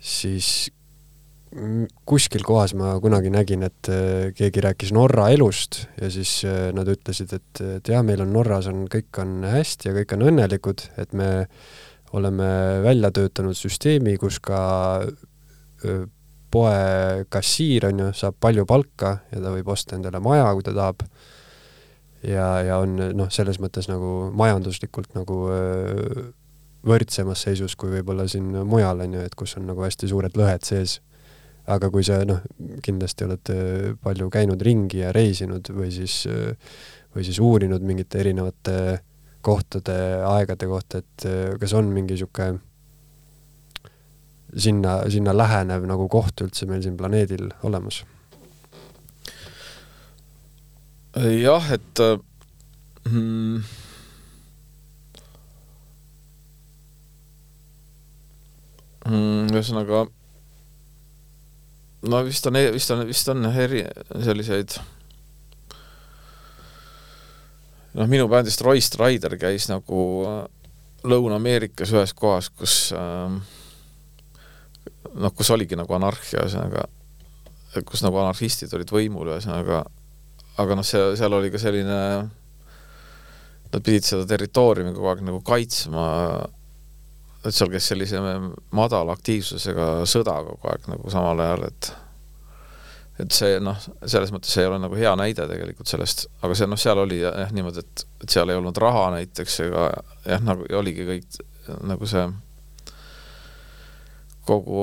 siis 0.01 0.71
kuskil 2.09 2.40
kohas 2.49 2.73
ma 2.75 2.95
kunagi 3.05 3.29
nägin, 3.29 3.67
et 3.67 3.90
keegi 4.35 4.62
rääkis 4.64 4.95
Norra 4.97 5.29
elust 5.31 5.83
ja 6.01 6.09
siis 6.11 6.33
nad 6.75 6.88
ütlesid, 6.90 7.31
et, 7.37 7.61
et 7.77 7.90
jah, 7.93 8.01
meil 8.03 8.25
on 8.25 8.33
Norras 8.35 8.67
on, 8.73 8.88
kõik 8.90 9.21
on 9.23 9.45
hästi 9.47 9.90
ja 9.90 9.95
kõik 10.01 10.17
on 10.17 10.25
õnnelikud, 10.33 10.87
et 10.99 11.12
me 11.14 11.29
oleme 12.17 12.49
välja 12.88 13.12
töötanud 13.14 13.55
süsteemi, 13.61 14.17
kus 14.19 14.40
ka 14.43 14.64
poe 16.55 17.25
kassiir 17.33 17.88
on 17.90 18.05
ju, 18.05 18.11
saab 18.17 18.38
palju 18.43 18.67
palka 18.71 19.17
ja 19.33 19.43
ta 19.43 19.53
võib 19.55 19.73
osta 19.75 19.99
endale 19.99 20.21
maja, 20.23 20.47
kui 20.55 20.67
ta 20.67 20.75
tahab. 20.77 21.03
ja, 22.23 22.47
ja 22.64 22.79
on 22.83 22.95
noh, 23.19 23.31
selles 23.35 23.59
mõttes 23.62 23.90
nagu 23.90 24.31
majanduslikult 24.33 25.17
nagu 25.19 25.40
võrdsemas 26.85 27.43
seisus 27.47 27.75
kui 27.81 27.90
võib-olla 27.97 28.29
siin 28.29 28.53
mujal 28.69 29.03
on 29.05 29.19
ju, 29.19 29.25
et 29.25 29.35
kus 29.35 29.57
on 29.59 29.67
nagu 29.71 29.83
hästi 29.85 30.09
suured 30.11 30.37
lõhed 30.38 30.64
sees 30.69 31.01
aga 31.71 31.88
kui 31.93 32.05
sa 32.05 32.21
noh, 32.29 32.43
kindlasti 32.85 33.27
oled 33.27 33.53
palju 34.05 34.29
käinud 34.33 34.61
ringi 34.64 35.01
ja 35.01 35.12
reisinud 35.17 35.71
või 35.73 35.90
siis, 35.95 36.23
või 37.14 37.25
siis 37.25 37.40
uurinud 37.40 37.85
mingite 37.85 38.21
erinevate 38.21 38.77
kohtade, 39.45 39.97
aegade 40.29 40.69
kohta, 40.69 41.01
et 41.01 41.27
kas 41.61 41.75
on 41.77 41.90
mingi 41.93 42.17
niisugune 42.17 42.61
sinna, 44.57 44.99
sinna 45.11 45.35
lähenev 45.37 45.87
nagu 45.88 46.09
koht 46.09 46.45
üldse 46.45 46.67
meil 46.71 46.83
siin 46.85 46.99
planeedil 46.99 47.51
olemas? 47.67 48.03
jah, 51.14 51.71
et 51.71 52.01
mm, 53.07 53.62
ühesõnaga 59.55 60.05
mm, 60.09 60.21
no 62.11 62.25
vist 62.27 62.47
on, 62.47 62.59
vist 62.75 62.90
on, 62.90 63.05
vist 63.09 63.31
on 63.33 63.47
eri, 63.49 63.85
selliseid 64.27 64.77
noh, 67.95 68.09
minu 68.11 68.29
bändist 68.31 68.62
Roy 68.64 68.83
Strider 68.85 69.37
käis 69.40 69.69
nagu 69.71 70.01
äh, 70.29 70.40
Lõuna-Ameerikas 71.05 71.93
ühes 71.93 72.14
kohas, 72.17 72.49
kus 72.51 72.88
äh, 72.97 73.38
noh, 75.14 75.35
kus 75.35 75.50
oligi 75.55 75.79
nagu 75.79 75.94
anarhia, 75.96 76.44
ühesõnaga, 76.44 76.87
kus 77.87 78.05
nagu 78.05 78.20
anarhistid 78.22 78.72
olid 78.77 78.90
võimul, 78.94 79.33
ühesõnaga, 79.35 79.85
aga 80.62 80.79
noh, 80.79 80.87
see, 80.87 81.14
seal 81.18 81.37
oli 81.37 81.50
ka 81.55 81.61
selline, 81.62 81.98
nad 83.72 83.83
pidid 83.83 84.07
seda 84.07 84.27
territooriumi 84.31 84.94
kogu 84.94 85.11
aeg 85.11 85.24
nagu 85.27 85.42
kaitsma, 85.46 86.07
et 87.44 87.55
seal 87.55 87.72
käis 87.72 87.90
sellise 87.90 88.20
madala 88.74 89.16
aktiivsusega 89.16 89.90
sõda 90.09 90.38
kogu 90.46 90.72
aeg 90.72 90.88
nagu 90.94 91.12
samal 91.12 91.44
ajal, 91.44 91.68
et 91.70 91.92
et 93.22 93.31
see 93.31 93.61
noh, 93.62 93.79
selles 94.11 94.33
mõttes 94.35 94.57
ei 94.59 94.66
ole 94.66 94.81
nagu 94.83 94.96
hea 94.98 95.12
näide 95.14 95.44
tegelikult 95.46 95.87
sellest, 95.87 96.24
aga 96.42 96.57
see 96.59 96.66
noh, 96.66 96.81
seal 96.81 96.98
oli 96.98 97.20
jah 97.22 97.53
niimoodi, 97.55 97.85
et, 97.85 98.03
et 98.24 98.35
seal 98.35 98.50
ei 98.50 98.59
olnud 98.59 98.79
raha 98.83 99.05
näiteks 99.14 99.61
ega 99.68 99.85
jah, 100.27 100.42
nagu 100.42 100.66
oligi 100.81 101.07
kõik 101.07 101.38
nagu 101.87 102.09
see 102.11 102.24
kogu 104.44 104.80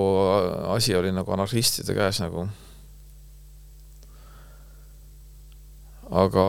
asi 0.73 0.95
oli 0.95 1.11
nagu 1.13 1.31
anarhistide 1.31 1.93
käes 1.97 2.21
nagu. 2.23 2.47
aga, 6.11 6.45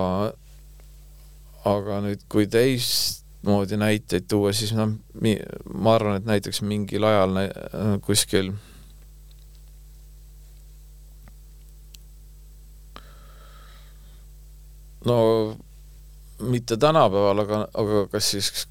aga 1.70 2.00
nüüd, 2.02 2.24
kui 2.26 2.48
teistmoodi 2.50 3.78
näiteid 3.78 4.26
tuua, 4.26 4.50
siis 4.50 4.72
noh, 4.74 4.96
ma 5.22 5.94
arvan, 5.94 6.18
et 6.18 6.26
näiteks 6.26 6.64
mingil 6.66 7.06
ajal 7.06 7.38
kuskil 8.02 8.50
no 15.06 15.56
mitte 16.42 16.76
tänapäeval, 16.76 17.44
aga, 17.44 17.62
aga 17.74 18.06
kas 18.10 18.30
siis 18.34 18.66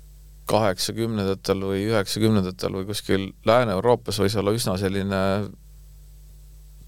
kaheksakümnendatel 0.51 1.65
või 1.65 1.85
üheksakümnendatel 1.89 2.75
või 2.79 2.87
kuskil 2.89 3.27
Lääne-Euroopas 3.47 4.19
võis 4.21 4.35
olla 4.39 4.53
üsna 4.55 4.77
selline, 4.81 5.21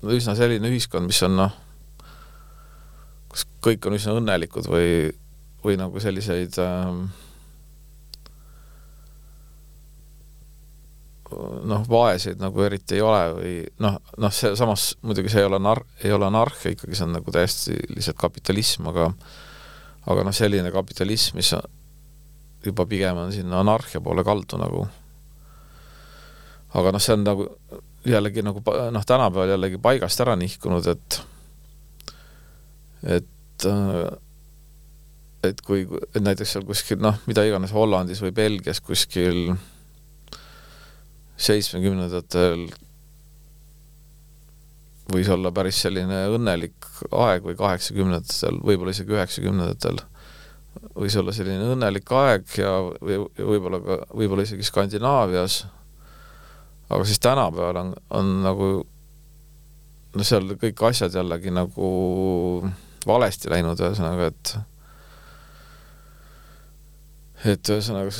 üsna 0.04 0.36
selline 0.40 0.72
ühiskond, 0.72 1.08
mis 1.08 1.22
on 1.26 1.38
noh, 1.40 1.58
kus 3.32 3.48
kõik 3.66 3.88
on 3.88 3.98
üsna 3.98 4.18
õnnelikud 4.20 4.68
või, 4.70 4.90
või 5.64 5.78
nagu 5.80 6.02
selliseid 6.04 6.60
äh, 6.62 6.90
noh, 11.64 11.86
vaeseid 11.90 12.42
nagu 12.42 12.62
eriti 12.66 12.98
ei 12.98 13.06
ole 13.06 13.24
või 13.38 13.54
noh, 13.84 13.98
noh, 14.22 14.34
see 14.34 14.54
samas 14.60 14.92
muidugi 15.02 15.32
see 15.32 15.44
ei 15.44 15.50
ole 15.50 15.60
nar-, 15.62 15.86
ei 16.04 16.14
ole 16.14 16.28
anarhia 16.28 16.74
ikkagi, 16.76 16.98
see 16.98 17.08
on 17.08 17.18
nagu 17.18 17.34
täiesti 17.34 17.78
lihtsalt 17.94 18.20
kapitalism, 18.20 18.90
aga 18.92 19.10
aga 20.12 20.26
noh, 20.28 20.36
selline 20.36 20.72
kapitalism, 20.74 21.40
mis 21.40 21.54
juba 22.70 22.86
pigem 22.90 23.18
on 23.18 23.34
sinna 23.34 23.60
anarhia 23.64 24.02
poole 24.02 24.24
kaldu 24.24 24.60
nagu. 24.62 24.88
aga 26.74 26.92
noh, 26.92 27.02
see 27.04 27.14
on 27.14 27.26
nagu 27.28 27.50
jällegi 28.06 28.44
nagu 28.44 28.64
noh, 28.66 29.06
tänapäeval 29.06 29.54
jällegi 29.54 29.80
paigast 29.82 30.22
ära 30.24 30.36
nihkunud, 30.40 30.88
et 30.88 31.22
et 33.04 33.68
et 35.44 35.62
kui, 35.62 35.84
et 36.16 36.22
näiteks 36.24 36.56
seal 36.56 36.66
kuskil 36.68 37.02
noh, 37.04 37.20
mida 37.28 37.44
iganes 37.48 37.74
Hollandis 37.76 38.22
või 38.24 38.32
Belgias 38.36 38.80
kuskil 38.84 39.54
seitsmekümnendatel 41.38 42.68
võis 45.12 45.30
olla 45.30 45.52
päris 45.52 45.82
selline 45.84 46.26
õnnelik 46.32 46.88
aeg 47.12 47.44
või 47.44 47.58
kaheksakümnendatel, 47.60 48.62
võib-olla 48.64 48.94
isegi 48.96 49.16
üheksakümnendatel 49.18 50.00
võis 50.98 51.16
olla 51.20 51.34
selline 51.36 51.72
õnnelik 51.74 52.12
aeg 52.18 52.58
ja 52.58 52.74
või, 52.82 53.20
võib-olla 53.38 53.80
ka, 53.84 54.00
võib-olla 54.14 54.46
isegi 54.46 54.66
Skandinaavias, 54.68 55.64
aga 56.90 57.06
siis 57.08 57.22
tänapäeval 57.24 57.82
on, 57.82 57.94
on 58.20 58.32
nagu 58.46 58.70
no 60.14 60.28
seal 60.28 60.54
kõik 60.62 60.86
asjad 60.90 61.16
jällegi 61.18 61.54
nagu 61.54 61.90
valesti 63.08 63.52
läinud, 63.52 63.82
ühesõnaga, 63.82 64.30
et 64.32 64.56
et 67.54 67.74
ühesõnaga, 67.74 68.14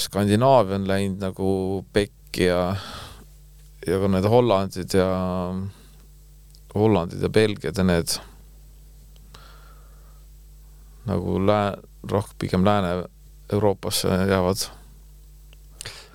Skandinaavia 0.00 0.78
on 0.80 0.88
läinud 0.88 1.20
nagu 1.26 1.50
pekki 1.92 2.48
ja 2.48 2.62
ja 3.86 4.00
ka 4.00 4.10
need 4.12 4.26
Hollandid 4.28 4.94
ja 4.94 5.08
Hollandid 6.74 7.22
ja 7.24 7.30
Belgiad 7.32 7.78
ja 7.80 7.84
need 7.84 8.16
nagu 11.08 11.38
lää-, 11.42 11.78
rohkem 12.08 12.36
pigem 12.38 12.64
Lääne-Euroopasse 12.64 14.08
jäävad. 14.08 14.66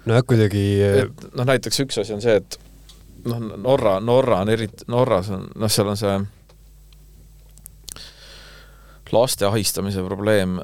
nojah, 0.05 0.23
kuidagi 0.27 0.63
et 0.85 1.27
noh, 1.33 1.45
näiteks 1.45 1.79
üks 1.85 1.99
asi 2.01 2.13
on 2.13 2.21
see, 2.21 2.35
et 2.41 2.59
noh, 3.25 3.41
Norra, 3.57 3.99
Norra 3.99 4.41
on 4.45 4.49
eriti, 4.53 4.85
Norras 4.91 5.29
on, 5.33 5.47
noh, 5.55 5.71
seal 5.71 5.89
on 5.91 5.99
see 5.99 6.15
laste 9.13 9.45
ahistamise 9.45 10.03
probleem, 10.05 10.59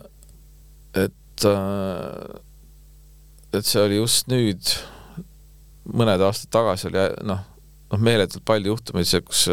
et 0.97 1.45
äh, 1.45 2.41
et 3.53 3.67
see 3.67 3.81
oli 3.83 3.99
just 3.99 4.29
nüüd, 4.31 4.73
mõned 5.91 6.21
aastad 6.23 6.51
tagasi 6.53 6.89
oli 6.89 7.07
noh, 7.27 7.41
noh 7.91 8.03
meeletult 8.03 8.45
palju 8.47 8.75
juhtumeid, 8.75 9.09
kus 9.27 9.47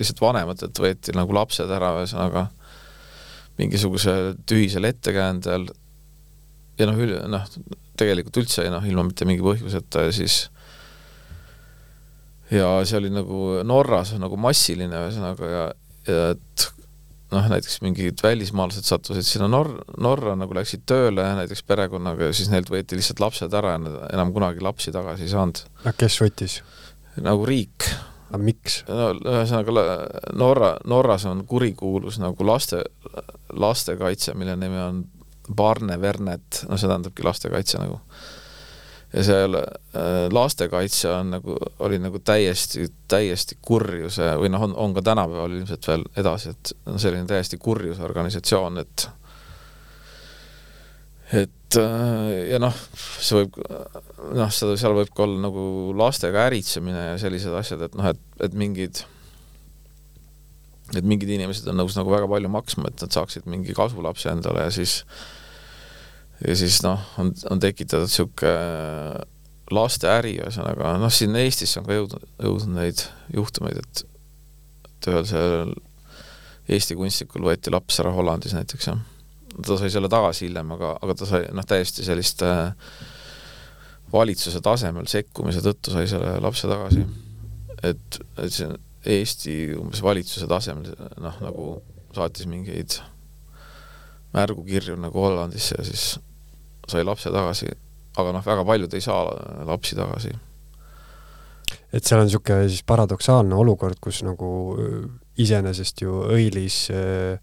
lihtsalt 0.00 0.22
vanematelt 0.22 0.80
võeti 0.80 1.14
nagu 1.14 1.34
lapsed 1.36 1.70
ära, 1.70 1.92
ühesõnaga 2.00 2.48
mingisugusel 3.58 4.34
tühisel 4.48 4.86
ettekäändel 4.88 5.68
ja 6.80 6.88
noh, 6.88 7.02
noh, 7.28 7.46
tegelikult 8.00 8.40
üldse 8.42 8.66
noh, 8.72 8.84
ilma 8.88 9.04
mitte 9.08 9.26
mingi 9.28 9.44
põhjuseta 9.44 10.06
ja 10.06 10.14
siis 10.16 10.42
ja 12.50 12.68
see 12.88 12.98
oli 12.98 13.12
nagu 13.14 13.60
Norras 13.66 14.14
nagu 14.18 14.38
massiline 14.40 15.04
ühesõnaga 15.04 15.50
ja, 15.50 15.64
ja 16.08 16.28
et 16.34 16.66
noh, 17.30 17.46
näiteks 17.52 17.78
mingid 17.84 18.22
välismaalased 18.24 18.86
sattusid 18.86 19.26
sinna 19.26 19.48
Nor-, 19.50 19.76
Norra 20.02 20.34
nagu 20.38 20.54
läksid 20.56 20.82
tööle 20.88 21.24
näiteks 21.38 21.62
perekonnaga 21.68 22.30
ja 22.30 22.36
siis 22.36 22.50
neilt 22.52 22.70
võeti 22.72 22.98
lihtsalt 22.98 23.22
lapsed 23.22 23.54
ära 23.56 23.76
ja 23.76 23.82
nad 23.82 23.98
enam 24.10 24.32
kunagi 24.34 24.64
lapsi 24.64 24.94
tagasi 24.94 25.28
ei 25.28 25.34
saanud. 25.34 25.62
kes 26.00 26.20
võttis? 26.22 26.60
nagu 27.20 27.44
riik. 27.46 27.86
Aga 28.30 28.42
miks? 28.42 28.82
no 28.88 29.12
ühesõnaga 29.18 29.86
Norra, 30.38 30.74
Norras 30.88 31.26
on 31.30 31.44
kurikuulus 31.46 32.20
nagu 32.22 32.46
laste, 32.46 32.84
lastekaitse, 33.52 34.34
mille 34.38 34.56
nimi 34.56 34.80
on 34.82 35.04
Barnevernet, 35.50 36.64
no 36.68 36.78
see 36.78 36.86
tähendabki 36.86 37.26
lastekaitse 37.26 37.80
nagu 37.82 37.98
ja 39.12 39.24
seal 39.26 39.56
äh, 39.58 40.28
lastekaitse 40.30 41.10
on 41.10 41.30
nagu, 41.34 41.56
oli 41.78 41.98
nagu 41.98 42.18
täiesti, 42.22 42.86
täiesti 43.10 43.58
kurjuse 43.62 44.34
või 44.38 44.52
noh, 44.52 44.62
on, 44.68 44.74
on 44.78 44.94
ka 44.94 45.02
tänapäeval 45.02 45.56
ilmselt 45.58 45.88
veel 45.90 46.04
edasi, 46.22 46.54
et 46.54 46.74
on 46.86 47.00
selline 47.02 47.26
täiesti 47.26 47.58
kurjuse 47.58 48.02
organisatsioon, 48.06 48.78
et 48.78 49.08
et 51.32 51.50
ja 51.78 52.58
noh, 52.62 52.76
see 52.96 53.40
võib, 53.40 53.58
noh, 54.34 54.52
seda, 54.54 54.76
seal 54.80 54.96
võib 54.96 55.12
ka 55.14 55.26
olla 55.26 55.44
nagu 55.46 55.64
lastega 55.98 56.48
äritsemine 56.48 57.10
ja 57.12 57.18
sellised 57.22 57.54
asjad, 57.54 57.86
et 57.86 57.98
noh, 57.98 58.10
et, 58.10 58.22
et 58.42 58.56
mingid 58.58 59.04
et 60.90 61.06
mingid 61.06 61.30
inimesed 61.30 61.68
on 61.70 61.78
nõus 61.78 61.94
nagu 61.94 62.10
väga 62.10 62.26
palju 62.30 62.50
maksma, 62.50 62.90
et 62.90 63.04
nad 63.04 63.14
saaksid 63.14 63.46
mingi 63.46 63.76
kasulapse 63.78 64.32
endale 64.32 64.66
ja 64.66 64.72
siis 64.74 65.04
äh, 65.04 65.28
ja 66.48 66.56
siis 66.56 66.80
noh, 66.84 67.02
on, 67.20 67.32
on 67.50 67.60
tekitatud 67.60 68.08
niisugune 68.08 68.54
lasteäri, 69.70 70.34
ühesõnaga 70.40 70.96
noh, 70.98 71.12
siin 71.14 71.36
Eestis 71.38 71.76
on 71.78 71.86
ka 71.86 71.94
jõudnud, 71.94 72.24
jõudnud 72.42 72.74
neid 72.80 73.04
juhtumeid, 73.34 73.78
et 73.78 74.06
et 74.90 75.08
ühel 75.08 75.28
seal 75.28 75.70
Eesti 76.70 76.94
kunstnikul 76.98 77.46
võeti 77.48 77.72
laps 77.72 77.98
ära 78.02 78.12
Hollandis 78.14 78.52
näiteks, 78.54 78.90
jah. 78.90 78.98
Ta 79.56 79.78
sai 79.80 79.90
selle 79.92 80.10
tagasi 80.12 80.46
hiljem, 80.46 80.70
aga, 80.76 80.94
aga 81.02 81.16
ta 81.18 81.28
sai 81.28 81.46
noh, 81.54 81.66
täiesti 81.66 82.04
sellist 82.06 82.44
äh, 82.46 82.72
valitsuse 84.12 84.62
tasemel 84.64 85.08
sekkumise 85.10 85.62
tõttu 85.64 85.94
sai 85.94 86.06
selle 86.10 86.36
lapse 86.42 86.70
tagasi. 86.70 87.06
et, 87.82 88.22
et 88.38 88.54
see 88.54 88.70
Eesti 89.00 89.54
umbes 89.80 90.02
valitsuse 90.04 90.44
tasemel 90.50 90.90
noh, 91.24 91.38
nagu 91.40 91.68
saatis 92.12 92.44
mingeid 92.50 92.98
märgukirju 94.34 94.98
nagu 95.00 95.22
Hollandisse 95.24 95.78
ja 95.78 95.86
siis 95.86 96.18
sai 96.90 97.04
lapse 97.06 97.30
tagasi, 97.32 97.70
aga 98.18 98.34
noh, 98.34 98.44
väga 98.44 98.64
paljud 98.66 98.94
ei 98.94 99.04
saa 99.04 99.24
lapsi 99.66 99.96
tagasi. 99.96 100.34
et 101.92 102.04
seal 102.04 102.20
on 102.20 102.28
niisugune 102.28 102.68
siis 102.68 102.84
paradoksaalne 102.86 103.54
olukord, 103.54 103.98
kus 104.02 104.22
nagu 104.26 104.50
äh, 104.76 105.08
iseenesest 105.40 106.02
ju 106.04 106.20
õilis 106.34 106.82
äh, 106.92 107.38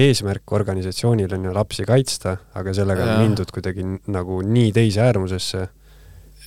eesmärk 0.00 0.52
organisatsioonil 0.56 1.34
on 1.34 1.44
ju 1.48 1.52
lapsi 1.54 1.84
kaitsta, 1.88 2.36
aga 2.54 2.74
sellega 2.76 3.04
ja. 3.04 3.12
on 3.14 3.24
mindud 3.24 3.52
kuidagi 3.54 3.84
nagu 4.12 4.40
nii 4.46 4.72
teise 4.76 5.04
äärmusesse. 5.04 5.66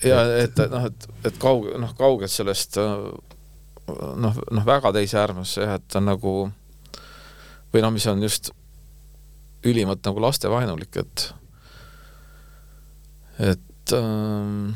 ja 0.03 0.23
et, 0.39 0.57
et 0.59 0.71
noh, 0.71 0.87
et, 0.89 1.07
et 1.29 1.37
kaug-, 1.41 1.69
noh, 1.79 1.93
kaugelt 1.97 2.31
sellest 2.31 2.79
äh, 2.81 2.97
noh, 4.15 4.41
noh 4.51 4.65
väga 4.67 4.93
teise 4.95 5.19
äärmusse 5.21 5.67
jah, 5.67 5.77
et 5.79 5.99
on 5.99 6.09
nagu 6.11 6.33
või 7.73 7.83
noh, 7.83 7.93
mis 7.93 8.07
on 8.11 8.21
just 8.23 8.51
ülimalt 9.63 10.03
nagu 10.05 10.21
lastevaenulik, 10.21 10.97
et 10.99 11.29
et 13.53 13.93
ähm, 13.97 14.73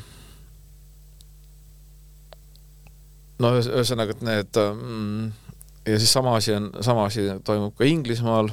no 3.39 3.51
ühesõnaga, 3.59 4.15
et 4.15 4.23
need 4.25 4.61
ähm, 4.61 5.33
ja 5.87 5.99
siis 5.99 6.13
sama 6.13 6.35
asi 6.35 6.55
on, 6.55 6.71
sama 6.81 7.05
asi 7.07 7.27
toimub 7.45 7.75
ka 7.77 7.85
Inglismaal 7.87 8.49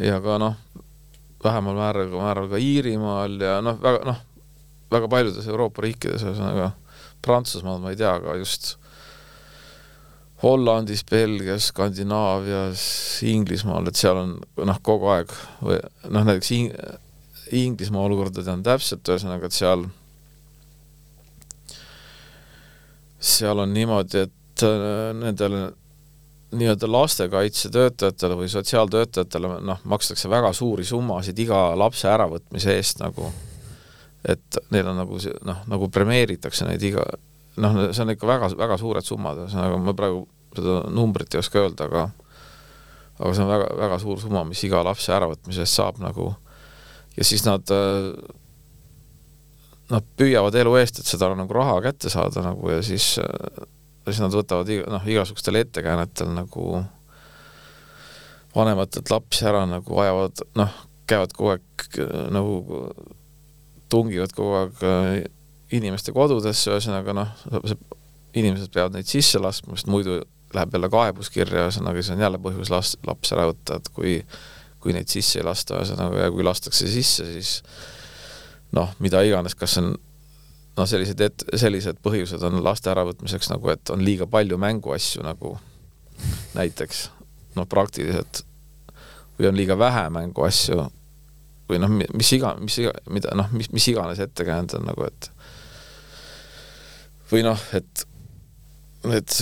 ja 0.00 0.20
ka 0.22 0.38
noh, 0.42 0.56
vähemal 1.44 1.76
määral, 1.78 2.14
määral 2.14 2.48
ka 2.50 2.60
Iirimaal 2.60 3.36
ja 3.40 3.58
noh, 3.64 3.76
väga 3.82 4.06
noh, 4.08 4.22
väga 4.94 5.10
paljudes 5.10 5.46
Euroopa 5.50 5.84
riikides, 5.84 6.24
ühesõnaga 6.24 6.72
Prantsusmaal 7.24 7.80
ma 7.82 7.92
ei 7.92 8.00
tea, 8.00 8.14
aga 8.18 8.36
just 8.40 8.74
Hollandis, 10.44 11.04
Belgias, 11.08 11.70
Skandinaavias, 11.70 12.82
Inglismaal, 13.24 13.88
et 13.88 13.96
seal 13.96 14.18
on 14.20 14.34
noh, 14.68 14.80
kogu 14.84 15.08
aeg 15.14 15.32
või 15.64 15.78
noh, 16.12 16.26
näiteks 16.26 16.50
Inglismaa 17.54 18.04
olukorda 18.08 18.44
tean 18.44 18.64
täpselt, 18.66 19.08
ühesõnaga, 19.08 19.48
et 19.48 19.56
seal, 19.56 19.86
seal 23.20 23.62
on 23.62 23.72
niimoodi, 23.72 24.26
et 24.26 24.66
äh, 24.66 25.12
nendele 25.16 25.68
nii-öelda 26.54 26.88
lastekaitsetöötajatele 26.90 28.38
või 28.38 28.48
sotsiaaltöötajatele 28.52 29.50
noh, 29.66 29.82
makstakse 29.90 30.30
väga 30.30 30.52
suuri 30.56 30.86
summasid 30.88 31.38
iga 31.44 31.66
lapse 31.78 32.08
äravõtmise 32.10 32.76
eest 32.78 33.02
nagu, 33.02 33.30
et 34.28 34.60
neil 34.74 34.88
on 34.92 35.00
nagu 35.02 35.20
see 35.22 35.34
noh, 35.46 35.62
nagu 35.70 35.88
premeeritakse 35.92 36.68
neid 36.68 36.82
iga 36.84 37.06
noh, 37.62 37.80
see 37.90 38.04
on 38.04 38.14
ikka 38.14 38.28
väga, 38.28 38.52
väga 38.58 38.78
suured 38.80 39.06
summad, 39.06 39.44
ühesõnaga 39.44 39.80
ma 39.80 39.96
praegu 39.96 40.24
seda 40.54 40.78
numbrit 40.94 41.34
ei 41.34 41.42
oska 41.42 41.62
öelda, 41.62 41.88
aga 41.88 42.06
aga 43.18 43.34
see 43.34 43.44
on 43.44 43.50
väga, 43.50 43.68
väga 43.78 43.98
suur 44.02 44.22
summa, 44.22 44.46
mis 44.48 44.62
iga 44.66 44.82
lapse 44.86 45.12
äravõtmise 45.14 45.62
eest 45.62 45.78
saab 45.78 46.00
nagu. 46.02 46.32
Ja 47.14 47.26
siis 47.26 47.44
nad 47.46 47.70
äh, 47.70 48.10
nad 49.92 50.06
püüavad 50.18 50.56
elu 50.58 50.74
eest, 50.80 51.00
et 51.00 51.08
seda 51.08 51.30
nagu 51.36 51.54
raha 51.54 51.76
kätte 51.84 52.10
saada 52.12 52.42
nagu 52.44 52.70
ja 52.72 52.80
siis, 52.84 53.14
äh, 53.22 53.66
siis 54.12 54.22
nad 54.24 54.34
võtavad 54.36 54.70
iga, 54.72 54.88
noh, 54.92 55.06
igasugustel 55.08 55.60
ettekäänetel 55.62 56.32
nagu 56.34 56.82
vanematelt 58.54 59.10
lapsi 59.10 59.46
ära 59.48 59.64
nagu 59.66 60.00
ajavad, 60.00 60.44
noh, 60.60 60.76
käivad 61.10 61.34
kogu 61.36 61.54
aeg 61.54 61.98
nagu 62.34 62.58
tungivad 63.92 64.32
kogu 64.36 64.58
aeg 64.60 64.84
inimeste 65.74 66.14
kodudesse, 66.14 66.70
ühesõnaga 66.72 67.16
noh, 67.16 67.32
inimesed 68.34 68.70
peavad 68.74 68.96
neid 68.96 69.08
sisse 69.10 69.40
laskma, 69.42 69.78
sest 69.78 69.90
muidu 69.90 70.20
läheb 70.54 70.74
jälle 70.76 70.90
kaebuskirja, 70.90 71.66
ühesõnaga 71.66 72.02
see 72.02 72.14
on 72.14 72.22
jälle 72.26 72.40
põhjus 72.42 72.70
las-, 72.70 72.96
laps 73.06 73.32
ära 73.34 73.48
võtta, 73.50 73.80
et 73.80 73.90
kui 73.94 74.18
kui 74.84 74.92
neid 74.92 75.08
sisse 75.08 75.40
ei 75.40 75.46
lasta, 75.46 75.78
ühesõnaga, 75.80 76.26
ja 76.26 76.32
kui 76.32 76.44
lastakse 76.44 76.88
sisse, 76.92 77.24
siis 77.32 77.54
noh, 78.76 78.90
mida 79.00 79.22
iganes, 79.24 79.56
kas 79.56 79.78
on 79.80 79.94
noh, 80.76 80.88
sellised 80.88 81.20
et-, 81.24 81.46
sellised 81.60 82.00
põhjused 82.04 82.42
on 82.46 82.62
laste 82.64 82.90
äravõtmiseks 82.92 83.50
nagu, 83.52 83.70
et 83.74 83.94
on 83.94 84.02
liiga 84.04 84.28
palju 84.30 84.58
mänguasju 84.60 85.24
nagu 85.26 85.56
näiteks, 86.54 87.08
noh, 87.58 87.68
praktiliselt, 87.70 88.44
või 89.38 89.50
on 89.50 89.58
liiga 89.58 89.78
vähe 89.78 90.06
mänguasju, 90.14 90.88
või 91.70 91.82
noh, 91.82 91.92
mis 92.14 92.32
iga, 92.36 92.54
mis 92.60 92.78
iga, 92.82 92.94
mida 93.10 93.34
noh, 93.38 93.52
mis, 93.54 93.70
mis 93.74 93.86
iganes 93.92 94.20
ettekäänd 94.22 94.76
on 94.78 94.90
nagu, 94.90 95.06
et 95.08 95.30
või 97.30 97.46
noh, 97.46 97.70
et 97.74 98.08
et 99.12 99.34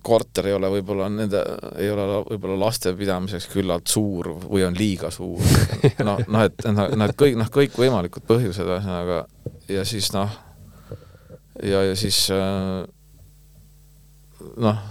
korter 0.00 0.46
ei 0.48 0.54
ole 0.56 0.70
võib-olla 0.72 1.10
nende, 1.12 1.40
ei 1.76 1.90
ole 1.92 2.06
võib-olla 2.24 2.54
laste 2.62 2.94
pidamiseks 2.96 3.50
küllalt 3.52 3.90
suur 3.92 4.30
või 4.46 4.62
on 4.64 4.78
liiga 4.78 5.10
suur. 5.12 5.42
noh, 6.08 6.22
noh, 6.24 6.46
et 6.46 6.64
noh, 6.64 6.86
noh, 6.96 7.10
et 7.10 7.18
kõik, 7.20 7.36
noh, 7.36 7.50
kõikvõimalikud 7.52 8.24
põhjused, 8.24 8.64
ühesõnaga, 8.64 9.26
ja 9.68 9.84
siis 9.88 10.08
noh, 10.16 10.32
ja, 11.62 11.82
ja 11.90 11.96
siis 11.98 12.26
äh, 12.34 12.84
noh, 14.56 14.84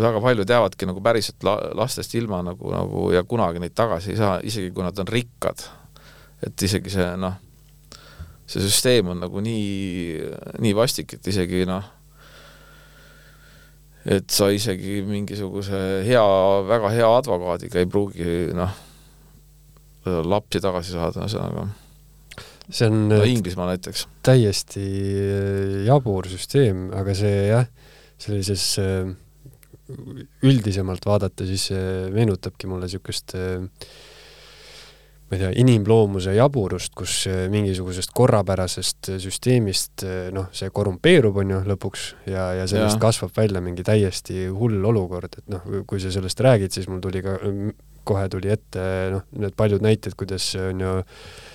väga 0.00 0.20
paljud 0.20 0.50
jäävadki 0.50 0.88
nagu 0.88 1.02
päriselt 1.04 1.44
la-, 1.46 1.60
lastest 1.76 2.14
ilma 2.14 2.42
nagu, 2.44 2.72
nagu 2.72 3.10
ja 3.14 3.22
kunagi 3.24 3.62
neid 3.62 3.76
tagasi 3.76 4.14
ei 4.14 4.18
saa, 4.20 4.38
isegi 4.42 4.72
kui 4.74 4.84
nad 4.84 4.98
on 4.98 5.08
rikkad. 5.08 5.68
et 6.46 6.62
isegi 6.62 6.92
see 6.92 7.08
noh, 7.20 7.34
see 8.48 8.62
süsteem 8.64 9.10
on 9.12 9.20
nagu 9.20 9.42
nii, 9.44 10.20
nii 10.64 10.76
vastik, 10.76 11.18
et 11.18 11.26
isegi 11.28 11.66
noh, 11.68 11.84
et 14.08 14.30
sa 14.32 14.48
isegi 14.48 15.02
mingisuguse 15.04 16.00
hea, 16.06 16.24
väga 16.68 16.94
hea 16.96 17.10
advokaadiga 17.18 17.82
ei 17.82 17.90
pruugi 17.90 18.48
noh, 18.56 18.72
lapsi 20.06 20.62
tagasi 20.64 20.96
saada, 20.96 21.26
ühesõnaga 21.26 21.68
see 22.70 22.90
on 22.90 23.08
no, 23.10 23.22
Inglismaal 23.26 23.74
näiteks. 23.74 24.06
täiesti 24.26 24.84
jabur 25.86 26.28
süsteem, 26.30 26.88
aga 26.96 27.14
see 27.18 27.48
jah, 27.50 27.66
sellises 28.20 28.66
äh, 28.82 29.10
üldisemalt 30.46 31.06
vaadata, 31.06 31.46
siis 31.48 31.70
see 31.72 32.06
meenutabki 32.14 32.70
mulle 32.70 32.86
niisugust 32.88 33.34
äh, 33.38 33.58
ma 35.30 35.36
ei 35.36 35.42
tea, 35.42 35.50
inimloomuse 35.62 36.34
jaburust, 36.36 36.94
kus 36.98 37.20
äh, 37.30 37.44
mingisugusest 37.52 38.14
korrapärasest 38.16 39.12
süsteemist 39.22 40.06
noh, 40.34 40.50
see 40.54 40.70
korrumpeerub, 40.74 41.42
on 41.42 41.54
ju, 41.56 41.60
lõpuks 41.72 42.08
ja, 42.30 42.50
ja 42.60 42.70
sellest 42.70 42.98
ja. 42.98 43.04
kasvab 43.08 43.34
välja 43.36 43.62
mingi 43.64 43.86
täiesti 43.86 44.48
hull 44.54 44.82
olukord, 44.92 45.40
et 45.42 45.52
noh, 45.52 45.84
kui 45.90 46.02
sa 46.02 46.12
sellest 46.14 46.42
räägid, 46.46 46.74
siis 46.74 46.90
mul 46.90 47.02
tuli 47.02 47.22
ka, 47.26 47.38
kohe 48.06 48.26
tuli 48.32 48.50
ette 48.52 48.82
noh, 49.14 49.26
need 49.38 49.56
paljud 49.58 49.82
näited, 49.84 50.16
kuidas 50.18 50.52
on 50.58 50.86
ju 50.86 50.98
Äh, 51.00 51.49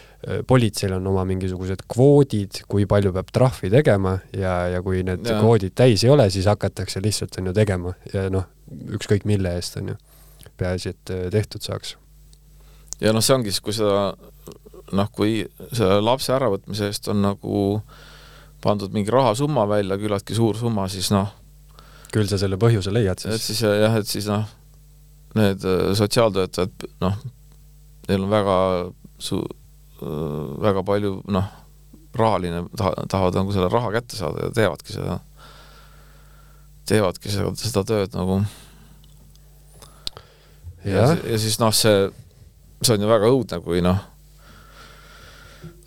politseil 0.47 0.95
on 0.95 1.07
oma 1.07 1.25
mingisugused 1.27 1.83
kvoodid, 1.91 2.63
kui 2.69 2.87
palju 2.89 3.11
peab 3.13 3.29
trahvi 3.33 3.69
tegema 3.73 4.15
ja, 4.33 4.55
ja 4.73 4.81
kui 4.85 5.03
need 5.05 5.25
ja. 5.27 5.37
kvoodid 5.41 5.75
täis 5.77 6.03
ei 6.05 6.11
ole, 6.13 6.25
siis 6.33 6.47
hakatakse 6.49 7.01
lihtsalt, 7.03 7.37
on 7.39 7.51
ju, 7.51 7.53
tegema 7.55 7.93
ja 8.13 8.25
noh, 8.33 8.47
ükskõik 8.97 9.27
mille 9.29 9.53
eest, 9.57 9.77
on 9.81 9.93
ju. 9.93 9.97
peaasi, 10.57 10.95
et 10.95 11.13
äh, 11.13 11.27
tehtud 11.33 11.61
saaks. 11.65 11.95
ja 13.01 13.13
noh, 13.13 13.23
see 13.25 13.35
ongi 13.35 13.53
siis, 13.53 13.61
kui 13.61 13.75
seda 13.77 14.15
noh, 14.95 15.11
kui 15.13 15.43
selle 15.71 15.99
lapse 16.01 16.33
äravõtmise 16.33 16.89
eest 16.89 17.09
on 17.13 17.21
nagu 17.25 17.81
pandud 18.65 18.95
mingi 18.95 19.13
rahasumma 19.13 19.67
välja, 19.69 19.97
küllaltki 20.01 20.37
suur 20.37 20.57
summa, 20.57 20.87
siis 20.89 21.11
noh, 21.13 21.29
küll 22.15 22.25
sa 22.31 22.39
selle 22.41 22.57
põhjuse 22.61 22.93
leiad 22.93 23.21
siis. 23.21 23.35
et 23.35 23.45
siis 23.45 23.61
jah, 23.61 23.99
et 23.99 24.09
siis 24.09 24.31
noh, 24.31 24.49
need 25.37 25.69
äh, 25.69 25.93
sotsiaaltöötajad, 26.01 26.89
noh, 27.05 27.21
neil 28.09 28.25
on 28.25 28.33
väga 28.33 28.57
su-, 29.21 29.43
Äh, 29.43 29.64
väga 30.01 30.83
palju 30.85 31.19
noh, 31.31 31.47
rahaline, 32.15 32.65
tahavad 32.77 33.35
nagu 33.35 33.53
selle 33.55 33.69
raha 33.71 33.91
kätte 33.95 34.17
saada 34.17 34.47
ja 34.47 34.51
teevadki 34.55 34.95
seda, 34.95 35.19
teevadki 36.89 37.31
seda, 37.31 37.53
seda 37.59 37.83
tööd 37.87 38.15
nagu. 38.15 38.41
ja, 40.85 41.13
ja 41.15 41.39
siis 41.41 41.59
noh, 41.59 41.73
see, 41.75 42.09
see 42.81 42.97
on 42.97 43.05
ju 43.05 43.09
väga 43.11 43.31
õudne, 43.31 43.61
kui 43.65 43.83
noh, 43.83 43.99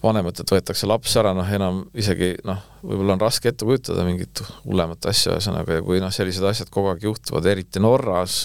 vanematelt 0.03 0.53
võetakse 0.53 0.87
laps 0.87 1.17
ära, 1.19 1.33
noh 1.35 1.49
enam 1.55 1.83
isegi 1.99 2.35
noh, 2.47 2.61
võib-olla 2.83 3.17
on 3.17 3.25
raske 3.25 3.51
ette 3.51 3.67
kujutada 3.67 4.05
mingit 4.07 4.43
hullemat 4.65 5.09
asja, 5.11 5.35
ühesõnaga, 5.35 5.81
ja 5.81 5.87
kui 5.87 6.03
noh, 6.03 6.13
sellised 6.15 6.45
asjad 6.47 6.71
kogu 6.75 6.93
aeg 6.93 7.09
juhtuvad, 7.09 7.49
eriti 7.51 7.83
Norras, 7.83 8.45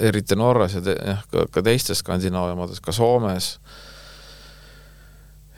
eriti 0.00 0.38
Norras 0.38 0.78
ja 0.78 0.84
te, 0.84 0.96
jah, 0.96 1.26
ka, 1.32 1.48
ka 1.52 1.64
teistes 1.66 2.00
Skandinaavia 2.04 2.56
maades, 2.58 2.80
ka 2.84 2.94
Soomes 2.96 3.56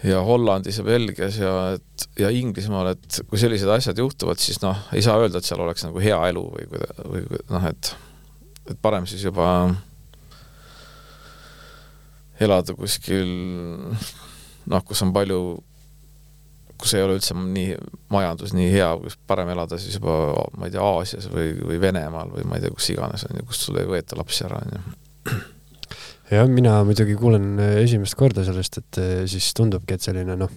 ja 0.04 0.20
Hollandis 0.22 0.78
ja 0.78 0.84
Belgias 0.86 1.38
ja 1.40 1.54
et 1.74 2.08
ja 2.18 2.30
Inglismaal, 2.30 2.92
et 2.94 3.20
kui 3.28 3.40
sellised 3.40 3.70
asjad 3.72 3.98
juhtuvad, 3.98 4.38
siis 4.42 4.60
noh, 4.62 4.78
ei 4.94 5.02
saa 5.02 5.18
öelda, 5.18 5.40
et 5.40 5.48
seal 5.48 5.62
oleks 5.64 5.84
nagu 5.86 6.02
hea 6.02 6.18
elu 6.30 6.44
või, 6.54 6.68
või 7.08 7.24
noh, 7.50 7.68
et 7.70 7.94
et 8.68 8.78
parem 8.82 9.06
siis 9.08 9.24
juba 9.24 9.48
elada 12.38 12.74
kuskil 12.76 13.30
noh, 14.68 14.84
kus 14.86 15.02
on 15.02 15.12
palju, 15.16 15.40
kus 16.78 16.94
ei 16.94 17.02
ole 17.02 17.18
üldse 17.18 17.34
nii, 17.38 17.74
majandus 18.12 18.54
nii 18.54 18.70
hea, 18.70 18.90
kus 19.02 19.18
parem 19.26 19.50
elada 19.54 19.80
siis 19.80 19.98
juba 19.98 20.14
ma 20.58 20.68
ei 20.68 20.74
tea, 20.74 20.84
Aasias 20.84 21.30
või, 21.32 21.54
või 21.58 21.80
Venemaal 21.82 22.34
või 22.36 22.46
ma 22.46 22.58
ei 22.58 22.66
tea, 22.66 22.74
kus 22.74 22.92
iganes 22.94 23.26
on 23.26 23.40
ju, 23.40 23.46
kust 23.48 23.66
sul 23.66 23.80
ei 23.80 23.88
võeta 23.88 24.18
lapsi 24.20 24.46
ära, 24.46 24.62
on 24.62 24.76
ju 24.76 25.38
jah, 26.32 26.48
mina 26.50 26.78
muidugi 26.86 27.16
kuulen 27.18 27.58
äh, 27.62 27.74
esimest 27.84 28.16
korda 28.18 28.44
sellest, 28.46 28.80
et 28.82 29.00
äh, 29.00 29.12
siis 29.30 29.50
tundubki, 29.56 29.96
et 29.96 30.04
selline 30.04 30.36
noh, 30.38 30.54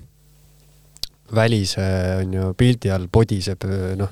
välise 1.32 1.84
on 2.19 2.34
ju 2.36 2.47
pildi 2.59 2.91
all 2.91 3.07
podiseb 3.11 3.67
äh, 3.67 3.91
noh, 3.99 4.11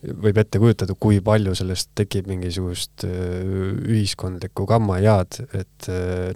võib 0.00 0.40
ette 0.40 0.60
kujutada, 0.60 0.96
kui 0.96 1.20
palju 1.24 1.52
sellest 1.58 1.90
tekib 1.98 2.28
mingisugust 2.30 3.04
ühiskondlikku 3.04 4.64
gammajaad, 4.64 5.42
et 5.58 5.88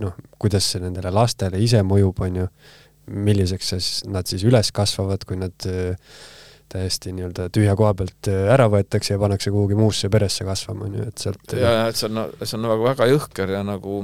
noh, 0.03 0.19
kuidas 0.37 0.67
see 0.69 0.83
nendele 0.83 1.09
lastele 1.09 1.57
ise 1.65 1.81
mõjub, 1.81 2.21
on 2.27 2.37
ju, 2.43 2.49
milliseks 3.25 3.71
siis 3.73 3.89
nad 4.05 4.29
siis 4.29 4.45
üles 4.45 4.69
kasvavad, 4.69 5.25
kui 5.25 5.41
nad 5.41 5.57
täiesti 6.75 7.15
nii-öelda 7.17 7.49
tühja 7.57 7.73
koha 7.81 7.95
pealt 7.97 8.29
ära 8.29 8.69
võetakse 8.69 9.15
ja 9.17 9.23
pannakse 9.23 9.49
kuhugi 9.55 9.81
muusse 9.81 10.13
peresse 10.13 10.45
kasvama, 10.45 10.85
on 10.85 11.01
ju, 11.01 11.09
et 11.09 11.25
sealt 11.25 11.57
ja, 11.57 11.73
ja 11.79 11.89
et 11.89 11.97
see 11.97 12.13
on, 12.13 12.21
see 12.43 12.59
on 12.61 12.67
nagu 12.69 12.85
väga 12.85 13.09
jõhker 13.15 13.57
ja 13.57 13.65
nagu 13.65 14.03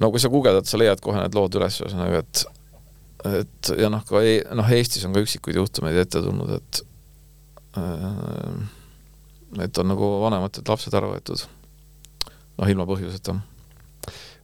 no 0.00 0.10
kui 0.12 0.22
sa 0.22 0.30
guugeldad, 0.32 0.68
sa 0.68 0.80
leiad 0.80 1.00
kohe 1.04 1.20
need 1.20 1.36
lood 1.36 1.56
üles, 1.58 1.80
ühesõnaga, 1.82 2.22
et 2.24 2.44
et 3.26 3.70
ja 3.80 3.88
noh, 3.90 4.04
ka 4.06 4.20
e 4.22 4.38
noh, 4.54 4.68
Eestis 4.76 5.06
on 5.06 5.14
ka 5.16 5.22
üksikuid 5.24 5.56
juhtumeid 5.58 5.98
ette 5.98 6.22
tulnud, 6.22 6.52
et 6.58 6.82
äh, 7.80 8.56
et 9.64 9.78
on 9.80 9.88
nagu 9.90 10.10
vanematelt 10.26 10.68
lapsed 10.68 10.94
ära 10.94 11.10
võetud. 11.10 11.46
noh, 12.56 12.68
ilma 12.70 12.86
põhjuseta. 12.88 13.34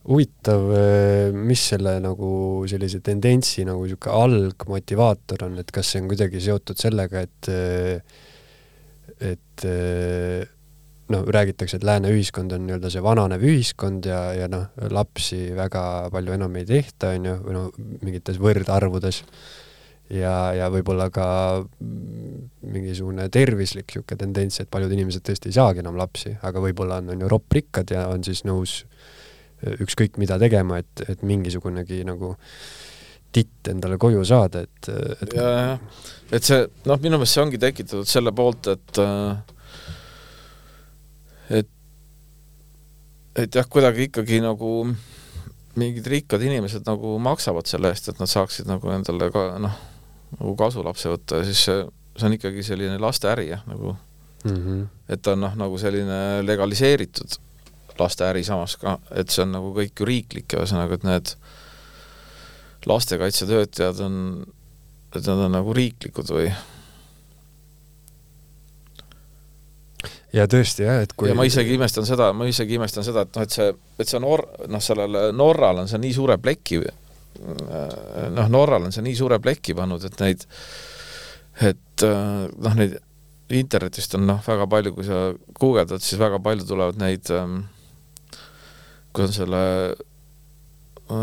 huvitav, 0.08 0.66
äh, 0.74 1.36
mis 1.36 1.62
selle 1.74 1.98
nagu 2.02 2.32
sellise 2.70 3.02
tendentsi 3.04 3.66
nagu 3.68 3.84
niisugune 3.84 4.16
algmotivaator 4.24 5.46
on, 5.46 5.60
et 5.62 5.70
kas 5.70 5.92
see 5.92 6.02
on 6.02 6.10
kuidagi 6.10 6.42
seotud 6.42 6.80
sellega, 6.80 7.22
et 7.28 7.52
et 9.22 9.66
noh, 11.10 11.24
räägitakse, 11.26 11.78
et 11.78 11.86
lääne 11.86 12.12
ühiskond 12.14 12.54
on 12.54 12.66
nii-öelda 12.66 12.90
see 12.92 13.02
vananev 13.04 13.42
ühiskond 13.46 14.06
ja, 14.06 14.20
ja 14.36 14.48
noh, 14.50 14.68
lapsi 14.94 15.50
väga 15.56 15.82
palju 16.12 16.36
enam 16.36 16.54
ei 16.60 16.68
tehta, 16.68 17.12
on 17.16 17.28
ju, 17.30 17.34
või 17.46 17.56
noh, 17.56 17.82
mingites 18.04 18.38
võrdarvudes. 18.42 19.22
ja, 20.12 20.52
ja 20.56 20.68
võib-olla 20.72 21.08
ka 21.10 21.26
mingisugune 21.80 23.28
tervislik 23.32 23.88
niisugune 23.88 24.18
tendents, 24.18 24.60
et 24.60 24.70
paljud 24.70 24.92
inimesed 24.92 25.24
tõesti 25.26 25.50
ei 25.50 25.58
saagi 25.58 25.82
enam 25.82 25.98
lapsi, 25.98 26.36
aga 26.42 26.60
võib-olla 26.60 27.00
on, 27.02 27.10
on 27.16 27.26
ju 27.26 27.32
ropprikkad 27.32 27.90
ja 27.90 28.06
on 28.12 28.24
siis 28.24 28.44
nõus 28.44 28.82
ükskõik 29.62 30.18
mida 30.18 30.38
tegema, 30.42 30.80
et, 30.82 31.04
et 31.08 31.22
mingisugunegi 31.22 32.02
nagu 32.06 32.34
titt 33.32 33.70
endale 33.72 33.96
koju 34.00 34.24
saada, 34.28 34.64
et, 34.66 34.88
et 35.24 35.34
ja, 35.38 35.48
jah, 35.48 36.02
et 36.36 36.44
see, 36.44 36.66
noh, 36.88 36.98
minu 37.00 37.16
meelest 37.16 37.38
see 37.38 37.44
ongi 37.44 37.60
tekitatud 37.62 38.08
selle 38.08 38.32
poolt, 38.36 38.68
et 38.74 39.00
äh, 39.00 39.38
et, 41.50 41.68
et 43.36 43.54
jah, 43.54 43.66
kuidagi 43.68 44.10
ikkagi 44.10 44.42
nagu 44.44 44.74
mingid 45.80 46.06
rikkad 46.06 46.42
inimesed 46.44 46.84
nagu 46.86 47.16
maksavad 47.22 47.68
selle 47.70 47.92
eest, 47.92 48.10
et 48.12 48.20
nad 48.20 48.30
saaksid 48.30 48.68
nagu 48.68 48.92
endale 48.92 49.30
ka 49.32 49.46
noh, 49.62 49.78
nagu 50.38 50.56
kasulapse 50.60 51.12
võtta 51.12 51.40
ja 51.40 51.48
siis 51.48 51.62
see, 51.68 51.78
see 52.18 52.28
on 52.28 52.36
ikkagi 52.36 52.64
selline 52.66 52.98
lasteäri 53.00 53.48
jah, 53.48 53.64
nagu 53.68 53.94
mm. 54.44 54.58
-hmm. 54.58 54.84
et 55.08 55.22
ta 55.22 55.32
on 55.32 55.44
noh, 55.46 55.56
nagu 55.56 55.80
selline 55.80 56.42
legaliseeritud 56.44 57.38
lasteäri 57.98 58.44
samas 58.44 58.76
ka, 58.80 58.98
et 59.16 59.30
see 59.30 59.44
on 59.44 59.52
nagu 59.56 59.72
kõik 59.76 60.00
ju 60.00 60.08
riiklik 60.08 60.52
ja 60.52 60.62
ühesõnaga, 60.62 60.96
et 60.96 61.08
need 61.08 61.34
lastekaitsetöötajad 62.88 64.00
on, 64.04 64.16
et 65.14 65.26
nad 65.26 65.46
on 65.46 65.52
nagu 65.52 65.74
riiklikud 65.76 66.32
või 66.34 66.48
ja 70.32 70.46
tõesti 70.50 70.86
jah, 70.86 71.02
et 71.04 71.12
kui 71.18 71.30
ja 71.30 71.36
ma 71.36 71.46
isegi 71.48 71.76
imestan 71.76 72.06
seda, 72.08 72.30
ma 72.36 72.48
isegi 72.48 72.78
imestan 72.78 73.06
seda, 73.06 73.26
et 73.26 73.36
noh, 73.36 73.46
et 73.46 73.54
see, 73.54 73.68
et 74.00 74.08
see 74.08 74.20
Nor-, 74.22 74.46
noh, 74.72 74.82
sellele 74.82 75.28
Norral 75.36 75.82
on 75.84 75.90
see 75.90 76.00
nii 76.02 76.16
suure 76.16 76.38
pleki, 76.42 76.80
noh, 78.36 78.52
Norral 78.52 78.88
on 78.88 78.94
see 78.94 79.04
nii 79.04 79.18
suure 79.18 79.40
pleki 79.42 79.76
pannud, 79.78 80.04
et 80.08 80.22
neid, 80.24 80.46
et 81.68 82.06
noh, 82.06 82.78
neid 82.78 82.96
internetist 83.52 84.16
on 84.16 84.24
noh, 84.30 84.40
väga 84.46 84.68
palju, 84.70 84.94
kui 84.96 85.04
sa 85.04 85.26
guugeldad, 85.58 86.00
siis 86.04 86.20
väga 86.20 86.40
palju 86.42 86.66
tulevad 86.68 87.00
neid, 87.02 87.28
kui 89.12 89.26
on 89.26 89.36
selle 89.36 89.62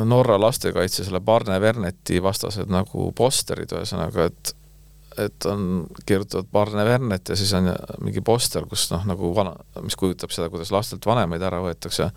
Norra 0.06 0.36
lastekaitse, 0.38 1.02
selle 1.08 1.22
Barne 1.26 1.58
Verneti 1.62 2.20
vastased 2.22 2.70
nagu 2.70 3.10
posterid, 3.18 3.72
ühesõnaga, 3.74 4.28
et 4.30 4.54
et 5.20 5.46
on, 5.50 5.88
kirjutavad 6.06 6.48
Barne 6.52 6.86
Vernet 6.86 7.30
ja 7.30 7.36
siis 7.40 7.52
on 7.58 7.72
mingi 8.04 8.22
poster, 8.26 8.66
kus 8.70 8.88
noh, 8.94 9.04
nagu 9.10 9.34
vana, 9.36 9.54
mis 9.84 9.98
kujutab 10.00 10.34
seda, 10.34 10.50
kuidas 10.54 10.72
lastelt 10.76 11.06
vanemaid 11.06 11.44
ära 11.44 11.62
võetakse. 11.64 12.10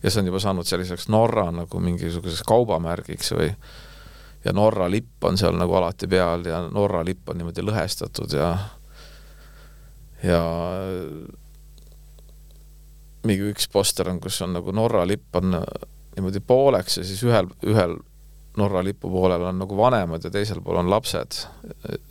Ja 0.00 0.10
see 0.10 0.22
on 0.22 0.30
juba 0.30 0.40
saanud 0.42 0.68
selliseks 0.68 1.08
Norra 1.12 1.50
nagu 1.54 1.80
mingisuguseks 1.84 2.44
kaubamärgiks 2.48 3.34
või 3.36 3.50
ja 4.44 4.54
Norra 4.56 4.88
lipp 4.90 5.24
on 5.28 5.38
seal 5.38 5.56
nagu 5.60 5.74
alati 5.76 6.08
peal 6.08 6.46
ja 6.48 6.62
Norra 6.72 7.04
lipp 7.04 7.28
on 7.28 7.40
niimoodi 7.40 7.64
lõhestatud 7.64 8.36
ja 8.36 8.50
ja 10.24 10.40
mingi 13.26 13.50
üks 13.52 13.68
poster 13.72 14.08
on, 14.08 14.20
kus 14.20 14.40
on 14.44 14.54
nagu 14.56 14.72
Norra 14.72 15.04
lipp 15.08 15.36
on 15.36 15.58
niimoodi 16.16 16.40
pooleks 16.40 17.00
ja 17.00 17.04
siis 17.04 17.20
ühel, 17.26 17.50
ühel 17.66 17.98
Norra 18.56 18.82
lipu 18.84 19.10
poolel 19.10 19.44
on 19.46 19.60
nagu 19.62 19.76
vanemad 19.78 20.24
ja 20.26 20.30
teisel 20.34 20.58
pool 20.64 20.80
on 20.80 20.90
lapsed. 20.90 21.44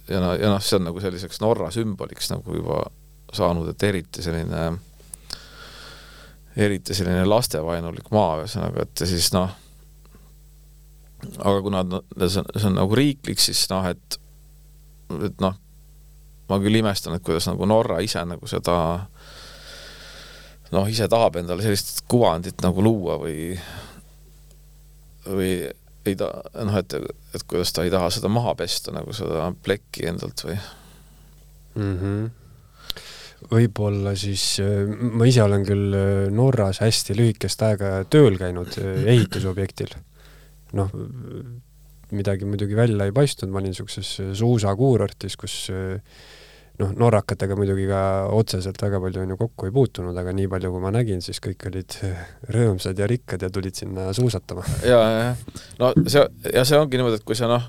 ja 0.07 0.21
noh, 0.23 0.35
ja 0.39 0.53
noh, 0.53 0.61
see 0.63 0.79
on 0.79 0.87
nagu 0.87 1.01
selliseks 1.03 1.41
Norra 1.43 1.71
sümboliks 1.71 2.31
nagu 2.31 2.55
juba 2.55 2.83
saanud, 3.33 3.67
et 3.69 3.83
eriti 3.83 4.23
selline, 4.25 4.69
eriti 6.57 6.95
selline 6.97 7.25
lastevaenulik 7.27 8.07
maa, 8.15 8.39
ühesõnaga, 8.41 8.87
et 8.87 9.03
ja 9.03 9.09
siis 9.09 9.29
noh, 9.35 9.51
aga 11.37 11.61
kuna 11.65 11.83
see 11.91 12.41
on, 12.41 12.49
see 12.55 12.69
on 12.71 12.79
nagu 12.79 12.97
riiklik, 12.97 13.41
siis 13.43 13.65
noh, 13.69 13.85
et, 13.91 14.19
et 15.27 15.43
noh, 15.43 15.59
ma 16.49 16.59
küll 16.63 16.79
imestan, 16.79 17.15
et 17.15 17.25
kuidas 17.25 17.49
nagu 17.51 17.67
Norra 17.69 17.99
ise 18.01 18.23
nagu 18.25 18.49
seda 18.49 18.79
noh, 20.73 20.89
ise 20.89 21.09
tahab 21.11 21.39
endale 21.41 21.65
sellist 21.65 22.03
kuvandit 22.09 22.61
nagu 22.65 22.83
luua 22.85 23.17
või, 23.21 23.53
või 25.27 25.53
ei 26.07 26.15
ta, 26.19 26.29
noh, 26.65 26.75
et, 26.79 26.95
et 27.35 27.45
kuidas 27.49 27.73
ta 27.75 27.85
ei 27.85 27.93
taha 27.93 28.09
seda 28.13 28.31
maha 28.31 28.55
pesta, 28.59 28.93
nagu 28.95 29.13
seda 29.15 29.49
plekki 29.63 30.07
endalt 30.11 30.45
või 30.47 30.57
mm? 31.75 31.95
-hmm 31.95 32.29
võib-olla 33.49 34.11
siis, 34.19 34.59
ma 34.99 35.23
ise 35.29 35.39
olen 35.45 35.63
küll 35.63 35.95
Norras 36.35 36.81
hästi 36.83 37.15
lühikest 37.15 37.61
aega 37.63 37.91
tööl 38.11 38.35
käinud 38.39 38.75
ehitusobjektil. 39.13 39.93
noh, 40.75 40.91
midagi 42.11 42.45
muidugi 42.45 42.75
välja 42.77 43.07
ei 43.07 43.15
paistnud, 43.15 43.51
ma 43.53 43.61
olin 43.61 43.71
niisuguses 43.71 44.11
suusakuurortis, 44.41 45.37
kus 45.39 45.55
noh, 46.79 46.91
norrakatega 46.95 47.57
muidugi 47.59 47.87
ka 47.89 48.01
otseselt 48.35 48.79
väga 48.81 49.01
palju 49.03 49.23
on 49.23 49.33
ju 49.33 49.37
kokku 49.39 49.67
ei 49.67 49.73
puutunud, 49.75 50.15
aga 50.17 50.33
nii 50.35 50.47
palju, 50.51 50.71
kui 50.73 50.83
ma 50.83 50.91
nägin, 50.95 51.23
siis 51.23 51.41
kõik 51.43 51.67
olid 51.69 51.97
rõõmsad 52.55 52.99
ja 52.99 53.07
rikkad 53.09 53.43
ja 53.43 53.51
tulid 53.53 53.75
sinna 53.79 54.09
suusatama. 54.15 54.63
ja, 54.87 54.99
ja, 55.11 55.33
no 55.81 55.91
see, 56.05 56.23
ja 56.53 56.63
see 56.67 56.79
ongi 56.79 56.99
niimoodi, 56.99 57.19
et 57.19 57.27
kui 57.27 57.37
sa 57.37 57.49
noh, 57.51 57.67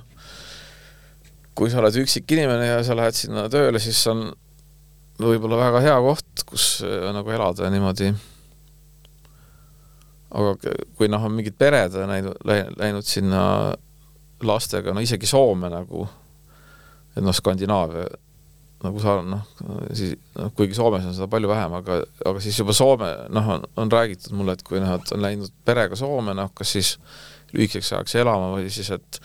kui 1.59 1.73
sa 1.73 1.83
oled 1.83 1.99
üksik 2.05 2.31
inimene 2.37 2.71
ja 2.71 2.79
sa 2.87 2.97
lähed 2.99 3.19
sinna 3.19 3.49
tööle, 3.53 3.83
siis 3.83 4.01
on 4.11 4.29
võib-olla 5.21 5.59
väga 5.67 5.83
hea 5.89 5.99
koht, 6.07 6.47
kus 6.49 6.71
äh, 6.87 7.11
nagu 7.15 7.35
elada 7.35 7.71
niimoodi. 7.73 8.15
aga 10.31 10.55
kui 10.95 11.11
noh, 11.11 11.27
on 11.27 11.35
mingid 11.35 11.59
pered 11.59 11.99
läinud, 12.07 12.39
läinud 12.47 13.07
sinna 13.07 13.43
lastega, 14.47 14.95
no 14.95 15.03
isegi 15.03 15.27
Soome 15.27 15.69
nagu, 15.69 16.07
et 17.17 17.25
noh, 17.25 17.35
Skandinaavia 17.35 18.07
nagu 18.81 19.01
sa 19.03 19.19
noh, 19.25 19.43
siis 19.97 20.15
noh, 20.39 20.53
kuigi 20.57 20.77
Soomes 20.77 21.05
on 21.05 21.17
seda 21.17 21.29
palju 21.31 21.51
vähem, 21.51 21.75
aga, 21.81 22.01
aga 22.31 22.43
siis 22.43 22.57
juba 22.61 22.75
Soome 22.77 23.11
noh, 23.33 23.51
on, 23.57 23.67
on 23.83 23.93
räägitud 23.93 24.33
mulle, 24.39 24.57
et 24.57 24.65
kui 24.67 24.81
noh, 24.81 24.95
et 24.97 25.13
on 25.15 25.21
läinud 25.25 25.53
perega 25.69 25.99
Soome, 25.99 26.35
noh, 26.37 26.53
kas 26.57 26.73
siis 26.77 26.95
lühikeseks 27.53 27.93
ajaks 27.97 28.17
elama 28.23 28.55
või 28.57 28.71
siis, 28.73 28.93
et 28.97 29.21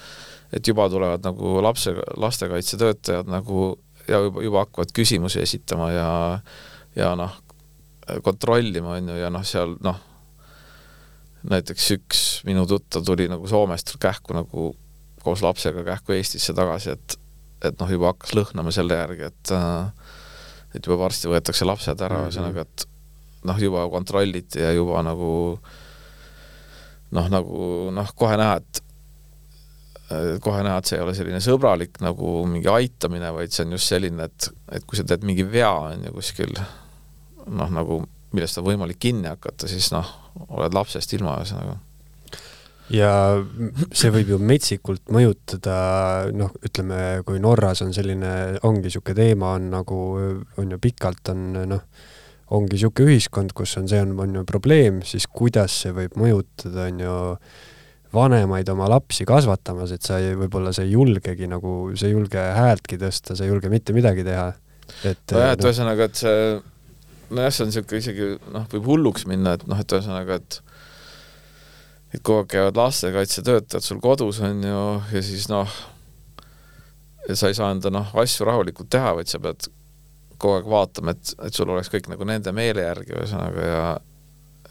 et 0.55 0.67
juba 0.67 0.85
tulevad 0.91 1.23
nagu 1.25 1.57
lapse, 1.63 1.91
lastekaitsetöötajad 2.21 3.27
nagu 3.31 3.73
ja 4.07 4.19
juba, 4.27 4.43
juba 4.45 4.61
hakkavad 4.63 4.93
küsimusi 4.95 5.41
esitama 5.41 5.89
ja 5.91 6.09
ja 6.95 7.15
noh, 7.19 7.33
kontrollima, 8.23 8.99
on 8.99 9.09
ju, 9.09 9.17
ja 9.19 9.31
noh, 9.33 9.43
seal 9.47 9.75
noh, 9.83 9.99
näiteks 11.49 11.91
üks 11.97 12.23
minu 12.47 12.65
tuttav 12.69 13.05
tuli 13.05 13.27
nagu 13.31 13.47
Soomest 13.47 13.95
kähku 14.01 14.35
nagu 14.35 14.73
koos 15.25 15.41
lapsega 15.41 15.83
kähku 15.83 16.13
Eestisse 16.13 16.53
tagasi, 16.53 16.93
et 16.93 17.17
et 17.71 17.79
noh, 17.81 17.91
juba 17.91 18.11
hakkas 18.13 18.35
lõhnama 18.37 18.73
selle 18.75 18.99
järgi, 18.99 19.31
et 19.31 19.55
et 20.75 20.83
juba 20.83 20.99
varsti 21.05 21.31
võetakse 21.31 21.67
lapsed 21.67 22.01
ära, 22.03 22.19
mhm. 22.19 22.29
ühesõnaga 22.29 22.65
et 22.65 22.87
noh, 23.45 23.59
juba 23.61 23.85
kontrolliti 23.91 24.63
ja 24.63 24.73
juba 24.75 25.03
nagu 25.05 25.29
noh, 27.15 27.29
nagu 27.31 27.59
noh, 27.95 28.11
kohe 28.17 28.39
näha, 28.39 28.57
et 28.59 28.81
kohe 30.43 30.61
näha, 30.65 30.79
et 30.79 30.89
see 30.89 30.99
ei 30.99 31.03
ole 31.05 31.15
selline 31.17 31.39
sõbralik 31.41 31.97
nagu 32.03 32.37
mingi 32.49 32.69
aitamine, 32.69 33.31
vaid 33.33 33.53
see 33.53 33.65
on 33.65 33.77
just 33.77 33.89
selline, 33.89 34.27
et, 34.27 34.49
et 34.77 34.85
kui 34.85 34.99
sa 34.99 35.05
teed 35.07 35.25
mingi 35.25 35.45
vea, 35.49 35.71
on 35.71 36.05
ju, 36.05 36.13
kuskil 36.19 36.53
noh, 36.55 37.71
nagu 37.73 38.03
millest 38.35 38.59
on 38.59 38.67
võimalik 38.67 38.99
kinni 39.01 39.29
hakata, 39.31 39.69
siis 39.71 39.89
noh, 39.95 40.09
oled 40.49 40.75
lapsest 40.75 41.13
ilma, 41.17 41.39
ühesõnaga 41.41 41.79
ja 42.93 43.11
see 43.95 44.11
võib 44.13 44.33
ju 44.35 44.39
metsikult 44.41 45.09
mõjutada, 45.13 45.77
noh, 46.35 46.51
ütleme, 46.65 46.99
kui 47.25 47.39
Norras 47.41 47.81
on 47.85 47.93
selline, 47.95 48.59
ongi 48.67 48.89
niisugune 48.89 49.17
teema, 49.17 49.55
on 49.59 49.71
nagu, 49.73 50.01
on 50.61 50.75
ju 50.75 50.81
pikalt 50.81 51.33
on 51.33 51.47
noh, 51.71 51.85
ongi 52.55 52.75
niisugune 52.75 53.15
ühiskond, 53.15 53.55
kus 53.57 53.77
on, 53.81 53.89
see 53.89 54.03
on, 54.05 54.13
on 54.21 54.41
ju 54.41 54.45
probleem, 54.49 55.01
siis 55.07 55.25
kuidas 55.31 55.79
see 55.83 55.95
võib 55.95 56.19
mõjutada, 56.21 56.89
on 56.91 57.01
ju, 57.05 57.15
vanemaid 58.15 58.69
oma 58.71 58.87
lapsi 58.91 59.25
kasvatamas, 59.27 59.91
et 59.95 60.05
sa 60.05 60.19
ei, 60.21 60.35
võib-olla 60.39 60.71
sa 60.75 60.85
ei 60.85 60.93
julgegi 60.93 61.49
nagu, 61.51 61.73
sa 61.99 62.07
ei 62.07 62.13
julge 62.15 62.39
häältki 62.39 62.99
tõsta, 63.01 63.35
sa 63.35 63.45
ei 63.45 63.51
julge 63.51 63.71
mitte 63.71 63.95
midagi 63.95 64.23
teha. 64.27 64.53
et 65.03 65.33
nojah, 65.33 65.55
et 65.55 65.63
no, 65.63 65.71
ühesõnaga, 65.71 66.07
et 66.07 66.21
see, 66.21 66.45
nojah, 67.31 67.51
see 67.51 67.65
on 67.65 67.71
niisugune 67.71 68.03
isegi 68.03 68.29
noh, 68.53 68.69
võib 68.71 68.89
hulluks 68.91 69.27
minna, 69.29 69.57
et 69.57 69.65
noh, 69.67 69.81
et 69.81 69.97
ühesõnaga, 69.97 70.39
et 70.39 70.61
et 72.15 72.23
kogu 72.23 72.43
aeg 72.43 72.51
käivad 72.55 72.79
lastekaitsetöötajad 72.79 73.85
sul 73.85 74.01
kodus, 74.03 74.41
on 74.45 74.63
ju, 74.63 74.81
ja 75.11 75.23
siis 75.25 75.49
noh, 75.51 75.77
sa 77.33 77.51
ei 77.51 77.57
saa 77.57 77.71
enda 77.75 77.91
noh, 77.93 78.11
asju 78.21 78.47
rahulikult 78.47 78.89
teha, 78.93 79.13
vaid 79.17 79.31
sa 79.31 79.41
pead 79.43 79.69
kogu 80.37 80.57
aeg 80.57 80.67
vaatama, 80.69 81.15
et, 81.15 81.35
et 81.47 81.55
sul 81.55 81.71
oleks 81.71 81.91
kõik 81.93 82.09
nagu 82.11 82.27
nende 82.27 82.53
meele 82.55 82.85
järgi, 82.85 83.15
ühesõnaga, 83.15 83.69
ja 83.71 83.85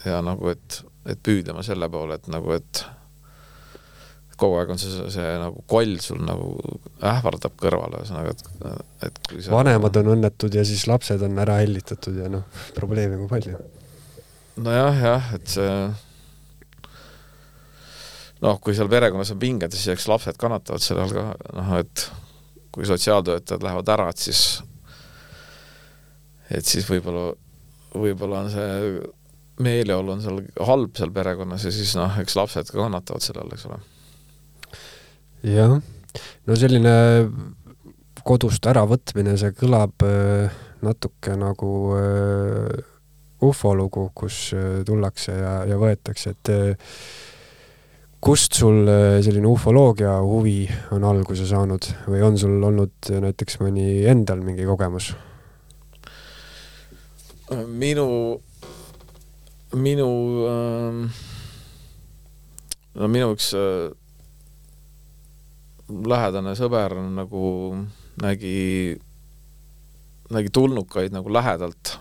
ja 0.05 0.21
nagu, 0.25 0.51
et, 0.53 0.83
et 1.09 1.21
püüdlema 1.25 1.63
selle 1.65 1.89
poole, 1.93 2.19
et 2.19 2.29
nagu, 2.33 2.53
et 2.53 2.85
kogu 4.37 4.59
aeg 4.59 4.73
on 4.75 4.81
see, 4.81 4.91
see, 4.91 5.13
see 5.15 5.35
nagu 5.41 5.63
koll 5.71 5.95
sul 6.03 6.19
nagu 6.27 6.51
ähvardab 7.07 7.55
kõrvale, 7.61 8.03
ühesõnaga, 8.03 8.35
et, 8.35 8.83
et 9.09 9.21
kui 9.31 9.45
sa 9.45 9.55
vanemad 9.55 9.97
on 10.01 10.11
õnnetud 10.17 10.59
ja 10.59 10.65
siis 10.67 10.85
lapsed 10.91 11.23
on 11.25 11.39
ära 11.41 11.61
hellitatud 11.63 12.19
ja 12.19 12.31
noh, 12.33 12.45
probleeme 12.77 13.21
kui 13.21 13.31
palju. 13.31 13.61
nojah, 14.65 15.01
jah, 15.07 15.31
et 15.39 15.55
see 15.55 15.71
noh, 18.45 18.61
kui 18.61 18.77
seal 18.77 18.91
perekonnas 18.93 19.33
on 19.35 19.41
pinged, 19.41 19.73
siis 19.75 19.95
eks 19.95 20.07
lapsed 20.11 20.39
kannatavad 20.41 20.85
selle 20.85 21.05
all 21.05 21.17
ka, 21.17 21.25
noh 21.57 21.75
et 21.81 22.07
kui 22.75 22.87
sotsiaaltöötajad 22.89 23.65
lähevad 23.65 23.91
ära, 23.95 24.09
et 24.11 24.21
siis, 24.21 24.45
et 26.51 26.67
siis 26.67 26.87
võib-olla, 26.91 27.33
võib-olla 27.95 28.45
on 28.45 28.51
see 28.53 28.71
meeleolu 29.63 30.15
on 30.17 30.23
seal 30.23 30.41
halb 30.67 30.97
seal 30.99 31.13
perekonnas 31.15 31.67
ja 31.67 31.73
siis 31.75 31.95
noh, 31.99 32.17
eks 32.23 32.35
lapsed 32.39 32.71
ka 32.73 32.81
kannatavad 32.81 33.23
selle 33.23 33.45
all, 33.45 33.53
eks 33.55 33.67
ole. 33.69 33.79
jah, 35.55 35.77
no 36.49 36.57
selline 36.59 36.95
kodust 38.25 38.67
äravõtmine, 38.67 39.37
see 39.39 39.55
kõlab 39.55 40.03
äh, 40.07 40.57
natuke 40.85 41.37
nagu 41.39 41.71
äh, 41.99 42.83
ufolugu, 43.45 44.09
kus 44.17 44.49
äh, 44.57 44.81
tullakse 44.87 45.37
ja, 45.37 45.55
ja 45.69 45.79
võetakse, 45.81 46.35
et 46.35 46.53
kust 48.25 48.57
sul 48.57 48.89
äh, 48.89 49.19
selline 49.21 49.49
ufoloogia 49.51 50.15
huvi 50.25 50.65
on 50.97 51.05
alguse 51.05 51.45
saanud 51.49 51.85
või 52.09 52.23
on 52.25 52.39
sul 52.41 52.57
olnud 52.65 53.11
näiteks 53.21 53.59
mõni 53.61 54.05
endal 54.09 54.41
mingi 54.45 54.65
kogemus? 54.65 55.13
minu, 57.69 58.07
minu 59.77 60.09
ähm,, 60.49 61.03
no 62.97 63.11
minu 63.13 63.29
üks 63.37 63.51
äh, 63.61 63.93
lähedane 65.93 66.57
sõber 66.57 66.97
nagu 67.05 67.45
nägi, 68.25 68.97
nägi 70.33 70.57
tulnukaid 70.57 71.13
nagu 71.13 71.37
lähedalt, 71.37 71.99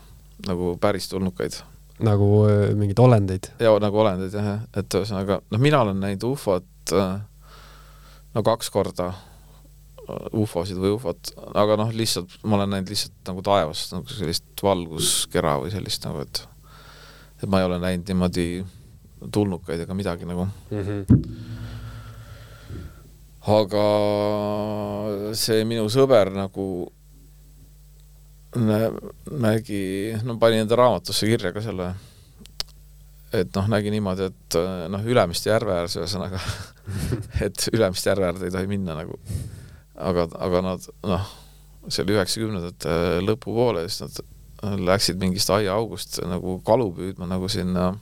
nagu 0.48 0.72
päris 0.80 1.12
tulnukaid 1.12 1.60
nagu 2.02 2.30
äh, 2.48 2.72
mingeid 2.74 2.98
olendeid? 2.98 3.50
jaa, 3.62 3.76
nagu 3.82 4.00
olendeid 4.02 4.34
jah, 4.34 4.64
et 4.74 4.98
ühesõnaga 4.98 5.40
noh, 5.46 5.62
mina 5.62 5.84
olen 5.84 6.00
näinud 6.02 6.26
ufot 6.32 6.94
äh, 6.94 7.20
no 8.34 8.42
kaks 8.46 8.70
korda 8.74 9.12
äh, 9.12 10.26
ufosid 10.40 10.80
või 10.82 10.96
ufot, 10.96 11.34
aga 11.54 11.78
noh, 11.78 11.92
lihtsalt 11.94 12.40
ma 12.42 12.58
olen 12.58 12.74
näinud 12.74 12.90
lihtsalt 12.90 13.20
nagu 13.30 13.44
taevast 13.46 13.94
nagu 13.94 14.10
sellist 14.10 14.64
valguskera 14.64 15.58
või 15.62 15.70
sellist 15.74 16.08
nagu, 16.08 16.24
et 16.26 16.42
et 17.42 17.50
ma 17.50 17.60
ei 17.60 17.68
ole 17.68 17.78
näinud 17.82 18.08
niimoodi 18.10 18.48
tulnukaid 19.32 19.80
ega 19.84 19.94
midagi 19.96 20.26
nagu 20.28 20.46
mm. 20.46 20.82
-hmm. 20.82 21.02
aga 23.54 23.86
see 25.38 25.64
minu 25.68 25.86
sõber 25.92 26.32
nagu 26.34 26.92
nägi, 28.54 29.84
no 30.22 30.36
pani 30.38 30.60
enda 30.62 30.76
raamatusse 30.78 31.26
kirja 31.26 31.52
ka 31.54 31.62
selle, 31.64 31.88
et 33.34 33.50
noh, 33.56 33.68
nägi 33.70 33.90
niimoodi, 33.94 34.28
et 34.30 34.58
noh, 34.92 35.06
Ülemiste 35.10 35.50
järve 35.50 35.74
ääres 35.74 35.96
ühesõnaga 35.98 36.40
et 37.46 37.68
Ülemiste 37.72 38.12
järve 38.12 38.28
äärde 38.30 38.48
ei 38.48 38.54
tohi 38.54 38.70
minna 38.70 38.96
nagu. 38.98 39.18
aga, 39.94 40.28
aga 40.46 40.62
nad 40.62 40.88
noh, 41.06 41.28
see 41.88 42.04
oli 42.04 42.16
üheksakümnendate 42.16 42.96
lõpupoole, 43.24 43.86
siis 43.88 44.04
nad 44.04 44.80
läksid 44.80 45.20
mingist 45.20 45.50
aiaaugust 45.52 46.22
nagu 46.28 46.58
kalu 46.64 46.90
püüdma 46.96 47.28
nagu 47.28 47.48
sinna 47.52 47.92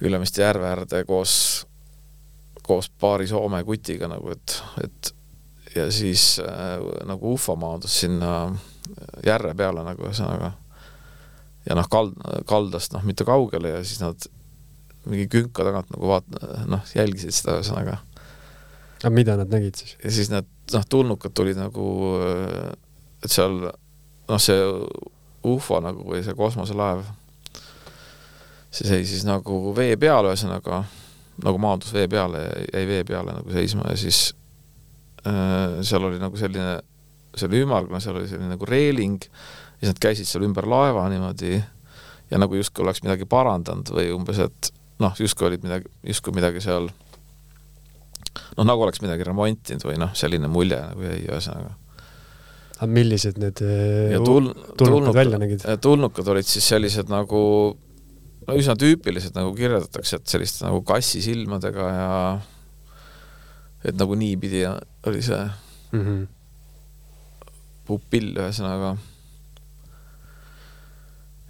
Ülemiste 0.00 0.44
järve 0.44 0.68
äärde 0.68 1.02
koos, 1.08 1.66
koos 2.62 2.86
paari 3.00 3.26
Soome 3.26 3.64
kutiga 3.66 4.06
nagu, 4.10 4.30
et, 4.30 4.60
et 4.84 5.14
ja 5.78 5.86
siis 5.94 6.40
äh, 6.42 6.82
nagu 7.08 7.34
ufo 7.34 7.56
maadus 7.56 8.00
sinna 8.00 8.32
järre 9.26 9.54
peale 9.56 9.84
nagu 9.86 10.06
ühesõnaga. 10.06 10.52
ja 11.68 11.76
noh, 11.76 11.88
kald-, 11.90 12.16
kaldast 12.48 12.94
noh, 12.94 13.04
mitte 13.04 13.26
kaugele 13.28 13.74
ja 13.76 13.80
siis 13.84 14.00
nad 14.02 14.28
mingi 15.08 15.28
künka 15.32 15.64
tagant 15.64 15.90
nagu 15.94 16.10
vaat-, 16.10 16.38
noh, 16.68 16.84
jälgisid 16.94 17.34
seda 17.36 17.58
ühesõnaga. 17.58 17.98
aga 19.02 19.12
mida 19.14 19.36
nad 19.40 19.52
nägid 19.52 19.76
siis? 19.80 19.96
ja 20.04 20.14
siis 20.14 20.32
need 20.32 20.48
noh, 20.74 20.88
tulnukad 20.88 21.36
tulid 21.36 21.60
nagu, 21.60 21.86
et 23.22 23.32
seal 23.32 23.60
noh, 23.62 24.40
see 24.42 24.58
ufo 25.48 25.80
nagu 25.84 26.04
või 26.08 26.22
see 26.26 26.36
kosmoselaev, 26.36 27.04
see 28.70 28.88
seisis 28.88 29.24
nagu 29.28 29.74
vee 29.76 29.96
peal, 30.00 30.28
ühesõnaga 30.30 30.82
nagu 31.44 31.60
maandus 31.62 31.92
vee 31.94 32.08
peale, 32.10 32.48
jäi 32.72 32.84
vee 32.88 33.04
peale 33.06 33.36
nagu 33.36 33.52
seisma 33.54 33.92
ja 33.92 33.96
siis 34.00 34.32
äh, 34.32 34.47
seal 35.86 36.06
oli 36.08 36.20
nagu 36.20 36.38
selline, 36.40 36.78
see 37.34 37.48
oli 37.48 37.64
ümmargune, 37.64 38.00
seal 38.02 38.18
oli 38.20 38.30
selline 38.30 38.52
nagu 38.54 38.68
reeling, 38.68 39.26
siis 39.78 39.92
nad 39.92 40.00
käisid 40.02 40.28
seal 40.28 40.46
ümber 40.46 40.68
laeva 40.68 41.06
niimoodi 41.12 41.56
ja 42.28 42.40
nagu 42.40 42.58
justkui 42.58 42.84
oleks 42.84 43.02
midagi 43.04 43.28
parandanud 43.28 43.90
või 43.94 44.10
umbes, 44.14 44.40
et 44.44 44.72
noh, 45.02 45.14
justkui 45.18 45.48
olid 45.48 45.66
midagi, 45.66 45.90
justkui 46.12 46.34
midagi 46.36 46.62
seal 46.64 46.88
noh, 46.88 48.64
nagu 48.64 48.86
oleks 48.86 49.02
midagi 49.04 49.26
remontinud 49.28 49.86
või 49.88 49.98
noh, 50.00 50.14
selline 50.18 50.50
mulje 50.52 50.80
nagu 50.90 51.06
jäi 51.06 51.20
ühesõnaga 51.26 51.76
aga 52.78 52.88
millised 52.94 53.38
need 53.42 53.60
äh, 53.66 54.14
ja 54.14 54.22
tul-, 54.22 54.52
tulnukad 54.78 55.16
välja 55.16 55.40
nägid? 55.42 55.64
tulnukad 55.82 56.28
olid 56.34 56.46
siis 56.46 56.68
sellised 56.70 57.10
nagu 57.10 57.40
no 58.48 58.56
üsna 58.56 58.76
tüüpilised, 58.78 59.34
nagu 59.36 59.52
kirjeldatakse, 59.56 60.20
et 60.20 60.30
selliste 60.30 60.64
nagu 60.64 60.80
kassi 60.86 61.20
silmadega 61.24 61.88
ja 61.92 62.12
et 63.88 63.98
nagu 63.98 64.16
niipidi 64.18 64.64
oli 65.08 65.22
see 65.24 65.40
mm 65.92 66.02
-hmm. 66.02 66.26
pupill 67.88 68.34
ühesõnaga. 68.36 68.96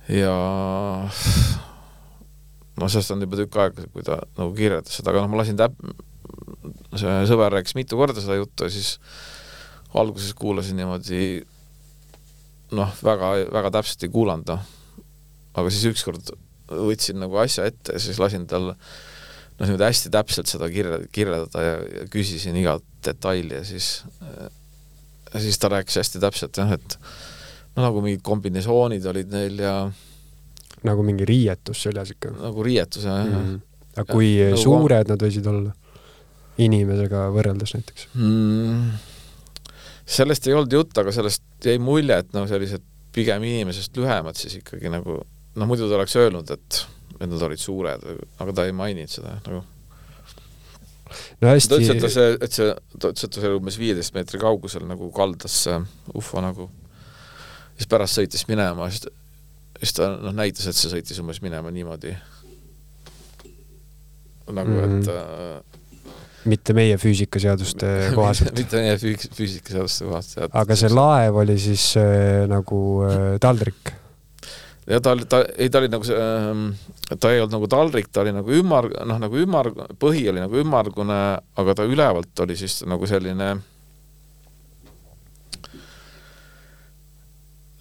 ja 0.09 0.35
no 2.79 2.89
sellest 2.89 3.11
on 3.15 3.25
juba 3.27 3.41
tükk 3.41 3.59
aega, 3.61 3.87
kui 3.93 4.07
ta 4.07 4.21
nagu 4.39 4.55
kirjeldas 4.57 4.99
seda, 4.99 5.13
aga 5.13 5.25
noh, 5.25 5.33
ma 5.33 5.43
lasin 5.43 5.59
täp-, 5.59 5.83
see 6.97 7.19
sõber 7.31 7.53
rääkis 7.53 7.77
mitu 7.79 7.99
korda 8.01 8.23
seda 8.23 8.39
juttu 8.39 8.69
ja 8.69 8.73
siis 8.73 8.97
alguses 9.99 10.35
kuulasin 10.39 10.79
niimoodi 10.79 11.45
noh, 12.77 12.91
väga, 13.05 13.33
väga 13.53 13.73
täpselt 13.79 14.05
ei 14.05 14.13
kuulanud, 14.13 14.49
noh. 14.49 14.63
aga 15.59 15.73
siis 15.73 15.89
ükskord 15.93 16.35
võtsin 16.69 17.21
nagu 17.23 17.39
asja 17.41 17.67
ette 17.69 17.97
ja 17.97 18.03
siis 18.03 18.21
lasin 18.21 18.47
tal 18.51 18.73
noh, 18.73 19.65
niimoodi 19.65 19.89
hästi 19.89 20.13
täpselt 20.15 20.51
seda 20.51 20.69
kirja, 20.73 21.01
kirjeldada 21.13 21.65
ja, 21.65 21.79
ja 21.99 22.07
küsisin 22.13 22.59
igat 22.61 22.85
detaili 23.09 23.59
ja 23.59 23.65
siis 23.67 23.89
siis 25.37 25.59
ta 25.61 25.69
rääkis 25.73 25.99
hästi 26.01 26.21
täpselt 26.23 26.57
jah, 26.57 26.73
et 26.73 26.99
no 27.77 27.85
nagu 27.85 28.03
mingid 28.05 28.23
kombinesoonid 28.27 29.05
olid 29.11 29.33
neil 29.33 29.59
ja 29.63 29.75
nagu 30.87 31.05
mingi 31.07 31.27
riietus 31.29 31.83
seljas 31.87 32.15
ikka? 32.15 32.33
nagu 32.39 32.65
riietus, 32.65 33.05
jah 33.05 33.25
mm. 33.25 33.35
-hmm. 33.35 33.61
aga 33.97 34.13
kui 34.13 34.33
ja, 34.37 34.51
nagu 34.55 34.63
suured 34.63 35.05
nagu... 35.05 35.15
nad 35.15 35.27
võisid 35.27 35.51
olla? 35.53 35.75
inimesega 36.59 37.29
võrreldes 37.35 37.75
näiteks 37.77 38.09
mm,? 38.15 38.93
sellest 40.09 40.47
ei 40.49 40.55
olnud 40.57 40.73
juttu, 40.73 41.01
aga 41.01 41.13
sellest 41.15 41.45
jäi 41.65 41.79
mulje, 41.79 42.23
et 42.23 42.33
noh, 42.35 42.49
sellised 42.51 42.85
pigem 43.15 43.45
inimesest 43.45 43.97
lühemad 43.97 44.39
siis 44.39 44.59
ikkagi 44.63 44.91
nagu 44.93 45.21
noh, 45.59 45.67
muidu 45.69 45.89
ta 45.89 45.99
oleks 45.99 46.17
öelnud, 46.17 46.51
et, 46.55 46.85
et 47.19 47.27
nad 47.27 47.43
olid 47.49 47.61
suured, 47.61 48.07
aga 48.39 48.55
ta 48.55 48.67
ei 48.69 48.75
maininud 48.77 49.13
seda 49.13 49.37
nagu. 49.39 49.63
No 51.43 51.53
hästi 51.53 51.73
ta 51.75 51.79
ütles, 51.81 51.95
et 51.95 52.03
ta 52.03 52.11
see, 52.15 52.35
et 52.35 52.59
see, 52.59 52.75
ta 52.99 53.13
ütles, 53.13 53.29
et 53.29 53.35
ta 53.37 53.45
seal 53.45 53.57
umbes 53.59 53.79
viieteist 53.81 54.17
meetri 54.17 54.41
kaugusel 54.43 54.87
nagu 54.89 55.13
kaldas 55.15 55.63
see 55.65 55.79
ufo 56.19 56.43
nagu, 56.45 56.69
siis 57.77 57.91
pärast 57.91 58.21
sõitis 58.21 58.47
minema, 58.51 58.91
siis 58.93 59.09
siis 59.79 59.95
ta 59.95 60.11
noh, 60.19 60.35
näitas, 60.35 60.67
et 60.69 60.79
see 60.79 60.91
sõitis 60.93 61.21
umbes 61.23 61.41
minema 61.45 61.71
niimoodi 61.75 62.15
nagu 64.49 64.71
mm, 64.71 64.81
-hmm. 64.81 65.01
et 65.03 65.09
äh, 65.13 65.79
mitte 66.49 66.73
meie 66.73 66.97
füüsikaseaduste 66.97 67.89
kohaselt 68.19 68.57
mitte 68.57 68.81
meie 68.81 68.97
füüs-, 68.97 69.29
füüsikaseaduste 69.37 70.09
kohaselt. 70.09 70.51
aga 70.53 70.77
see 70.77 70.93
laev 70.93 71.41
oli 71.45 71.59
siis 71.61 71.91
äh, 72.01 72.47
nagu 72.51 72.83
äh, 73.07 73.37
taldrik? 73.41 73.95
Ja 74.89 75.01
ta 75.01 75.12
oli, 75.12 75.24
ta, 75.28 75.43
ei 75.59 75.70
ta 75.70 75.82
oli 75.82 75.91
nagu 75.93 76.07
see 76.07 76.16
äh,, 76.16 77.16
ta 77.20 77.32
ei 77.32 77.43
olnud 77.43 77.57
nagu 77.59 77.68
taldrik, 77.70 78.09
ta 78.12 78.22
oli 78.24 78.32
nagu 78.36 78.53
ümar, 78.61 78.89
noh 79.09 79.18
nagu 79.20 79.41
ümar, 79.41 79.70
põhi 80.01 80.28
oli 80.32 80.41
nagu 80.43 80.61
ümmargune, 80.62 81.18
aga 81.61 81.74
ta 81.76 81.89
ülevalt 81.89 82.45
oli 82.45 82.57
siis 82.57 82.80
nagu 82.89 83.09
selline 83.09 83.51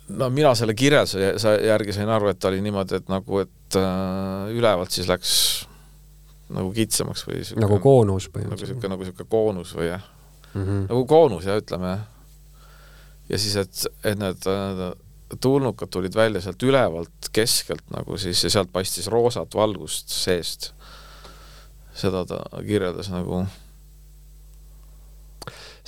no 0.07 0.29
mina 0.33 0.53
selle 0.55 0.75
kirjelduse 0.77 1.55
järgi 1.67 1.95
sain 1.95 2.11
aru, 2.11 2.31
et 2.31 2.39
ta 2.39 2.51
oli 2.51 2.61
niimoodi, 2.65 3.01
et 3.01 3.09
nagu, 3.11 3.41
et 3.43 3.79
äh, 3.79 4.51
ülevalt 4.55 4.93
siis 4.95 5.09
läks 5.09 5.31
nagu 6.53 6.69
kitsamaks 6.75 7.25
või 7.27 7.41
siuke, 7.43 7.63
nagu 7.63 7.79
koonus 7.83 8.29
põhimõtteliselt? 8.31 8.77
nagu 8.77 8.77
niisugune, 8.79 8.93
nagu 8.93 9.07
niisugune 9.07 9.31
koonus 9.31 9.73
või 9.75 9.89
jah 9.89 10.05
mm 10.53 10.63
-hmm., 10.63 10.85
nagu 10.91 11.03
koonus 11.05 11.47
jah, 11.47 11.59
ütleme 11.59 11.91
jah. 11.95 12.05
ja 13.29 13.39
siis, 13.39 13.55
et, 13.55 13.83
et 14.03 14.19
need 14.19 14.47
tulnukad 15.41 15.91
tulid 15.91 16.15
välja 16.15 16.41
sealt 16.41 16.63
ülevalt 16.63 17.31
keskelt 17.35 17.85
nagu 17.93 18.17
siis 18.21 18.43
ja 18.43 18.51
sealt 18.53 18.71
paistis 18.73 19.07
roosat 19.11 19.55
valgust 19.55 20.11
seest. 20.13 20.73
seda 21.97 22.25
ta 22.29 22.43
kirjeldas 22.61 23.09
nagu 23.09 23.45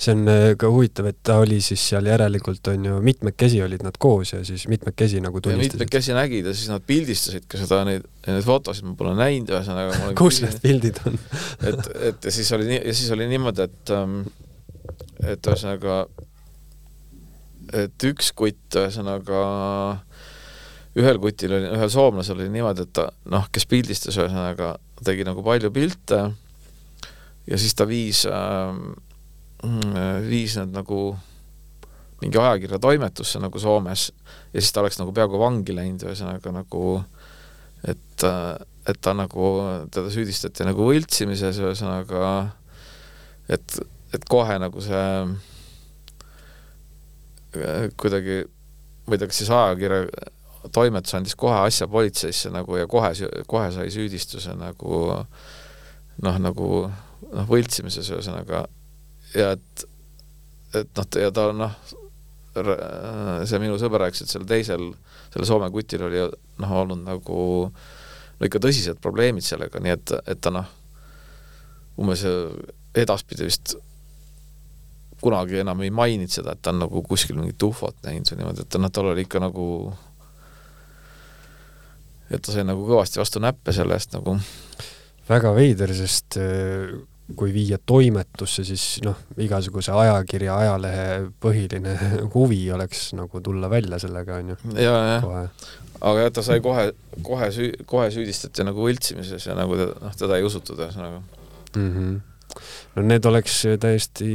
see 0.00 0.14
on 0.16 0.28
äh, 0.32 0.54
ka 0.58 0.68
huvitav, 0.72 1.10
et 1.10 1.18
ta 1.22 1.36
oli 1.42 1.60
siis 1.64 1.82
seal 1.92 2.06
järelikult 2.08 2.70
on 2.72 2.84
ju, 2.88 3.00
mitmekesi 3.04 3.60
olid 3.62 3.84
nad 3.84 3.96
koos 4.00 4.32
ja 4.32 4.40
siis 4.44 4.66
mitmekesi 4.68 5.20
nagu 5.20 5.42
tunnistasid. 5.44 5.76
mitmekesi 5.76 6.16
nägid 6.16 6.48
ja 6.48 6.54
siis 6.56 6.70
nad 6.72 6.84
pildistasid 6.86 7.44
ka 7.48 7.60
seda, 7.60 7.82
neid, 7.88 8.06
neid 8.26 8.46
fotosid 8.46 8.88
ma 8.88 8.94
pole 8.96 9.12
näinud, 9.18 9.52
ühesõnaga 9.52 10.14
kus 10.18 10.40
need 10.44 10.56
pildid 10.64 11.02
on 11.04 11.18
et, 11.68 11.90
et 12.10 12.30
ja 12.30 12.34
siis 12.38 12.52
oli 12.56 12.70
nii, 12.72 12.80
ja 12.88 12.96
siis 12.96 13.12
oli 13.16 13.28
niimoodi, 13.30 13.68
et 13.68 13.94
ähm, 13.96 14.22
et 15.20 15.50
ühesõnaga, 15.52 16.02
et 17.72 18.06
üks 18.10 18.32
kutt 18.36 18.78
ühesõnaga 18.78 19.40
ühel 20.98 21.20
kutil 21.22 21.54
oli, 21.54 21.70
ühel 21.76 21.90
soomlasel 21.92 22.38
oli 22.40 22.50
niimoodi, 22.50 22.86
et 22.86 22.94
ta 22.98 23.06
noh, 23.30 23.46
kes 23.52 23.66
pildistas 23.70 24.18
ühesõnaga, 24.18 24.74
tegi 25.06 25.26
nagu 25.26 25.44
palju 25.46 25.70
pilte 25.74 26.20
ja 27.46 27.58
siis 27.60 27.76
ta 27.78 27.86
viis 27.88 28.24
äh, 28.26 28.74
viis 30.26 30.56
nad 30.58 30.72
nagu 30.74 31.14
mingi 32.20 32.38
ajakirja 32.40 32.80
toimetusse 32.80 33.40
nagu 33.40 33.60
Soomes 33.60 34.10
ja 34.52 34.60
siis 34.60 34.72
ta 34.72 34.82
oleks 34.82 34.98
nagu 35.00 35.12
peaaegu 35.16 35.40
vangi 35.40 35.76
läinud, 35.76 36.04
ühesõnaga 36.04 36.52
nagu 36.52 36.84
et, 37.88 38.24
et 38.88 39.00
ta 39.00 39.14
nagu, 39.16 39.52
teda 39.92 40.12
süüdistati 40.12 40.66
nagu 40.68 40.88
võltsimises, 40.90 41.60
ühesõnaga 41.62 42.50
et, 43.48 43.78
et 44.14 44.26
kohe 44.28 44.58
nagu 44.60 44.84
see 44.84 45.06
kuidagi, 48.00 48.42
ma 49.06 49.16
ei 49.16 49.20
tea, 49.20 49.30
kas 49.30 49.40
siis 49.42 49.52
ajakirja 49.54 50.04
toimetus 50.72 51.14
andis 51.16 51.36
kohe 51.38 51.56
asja 51.64 51.88
politseisse 51.88 52.50
nagu 52.52 52.76
ja 52.76 52.88
kohe, 52.90 53.12
kohe 53.48 53.70
sai 53.72 53.88
süüdistuse 53.92 54.52
nagu 54.58 55.00
noh, 56.20 56.36
nagu 56.42 56.68
noh, 56.86 57.46
võltsimises 57.48 58.10
ühesõnaga 58.12 58.66
ja 59.34 59.54
et, 59.56 59.86
et 60.76 60.90
noh, 60.96 61.08
ja 61.22 61.32
ta 61.34 61.48
noh, 61.56 61.78
see 63.46 63.62
minu 63.62 63.78
sõber 63.80 64.04
rääkis, 64.04 64.24
et 64.24 64.32
seal 64.34 64.46
teisel, 64.48 64.90
sellel 65.30 65.48
Soome 65.48 65.70
kutil 65.72 66.04
oli 66.06 66.22
noh, 66.60 66.76
olnud 66.82 67.04
nagu 67.06 67.40
no 67.70 68.48
ikka 68.48 68.62
tõsised 68.62 69.00
probleemid 69.02 69.46
sellega, 69.46 69.80
nii 69.82 69.94
et, 69.96 70.14
et 70.28 70.40
ta 70.42 70.52
noh, 70.54 70.68
umbes 72.00 72.24
edaspidi 72.96 73.46
vist 73.46 73.76
kunagi 75.22 75.60
enam 75.62 75.82
ei 75.84 75.90
maininud 75.94 76.32
seda, 76.32 76.54
et 76.54 76.62
ta 76.62 76.74
on 76.74 76.82
nagu 76.84 77.02
kuskil 77.06 77.38
mingit 77.38 77.62
ufot 77.62 77.96
näinud 78.06 78.30
või 78.32 78.40
niimoodi, 78.40 78.66
et 78.66 78.80
noh, 78.80 78.92
tal 78.94 79.12
oli 79.12 79.26
ikka 79.26 79.42
nagu 79.42 79.66
et 82.30 82.42
ta 82.42 82.54
sai 82.54 82.66
nagu 82.66 82.84
kõvasti 82.86 83.20
vastu 83.20 83.42
näppe 83.42 83.74
selle 83.74 83.96
eest 83.98 84.14
nagu. 84.14 84.36
väga 85.30 85.54
veider, 85.54 85.94
sest 85.94 86.38
kui 87.38 87.52
viia 87.54 87.78
toimetusse, 87.86 88.64
siis 88.66 88.84
noh, 89.06 89.18
igasuguse 89.40 89.92
ajakirja, 89.94 90.56
ajalehe 90.64 91.04
põhiline 91.42 91.94
huvi 92.34 92.62
oleks 92.74 93.10
nagu 93.18 93.42
tulla 93.44 93.70
välja 93.70 94.00
sellega, 94.02 94.40
on 94.40 94.54
ju. 94.54 94.58
aga 96.00 96.24
jah, 96.24 96.32
ta 96.34 96.44
sai 96.46 96.62
kohe, 96.64 96.90
kohe 97.26 97.50
süü-, 97.54 97.84
kohe 97.88 98.08
süüdistati 98.14 98.66
nagu 98.66 98.82
võltsimises 98.86 99.46
ja 99.46 99.56
nagu 99.58 99.78
teda, 99.78 99.94
noh, 100.02 100.16
teda 100.16 100.40
ei 100.40 100.46
usutud 100.46 100.80
ühesõnaga 100.80 101.20
mm. 101.20 101.88
-hmm. 101.90 102.18
No 102.96 103.04
need 103.06 103.26
oleks 103.28 103.62
täiesti 103.80 104.30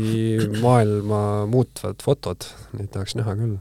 maailma 0.62 1.22
muutvad 1.52 2.04
fotod, 2.06 2.48
neid 2.78 2.92
tahaks 2.94 3.18
näha 3.20 3.38
küll 3.40 3.58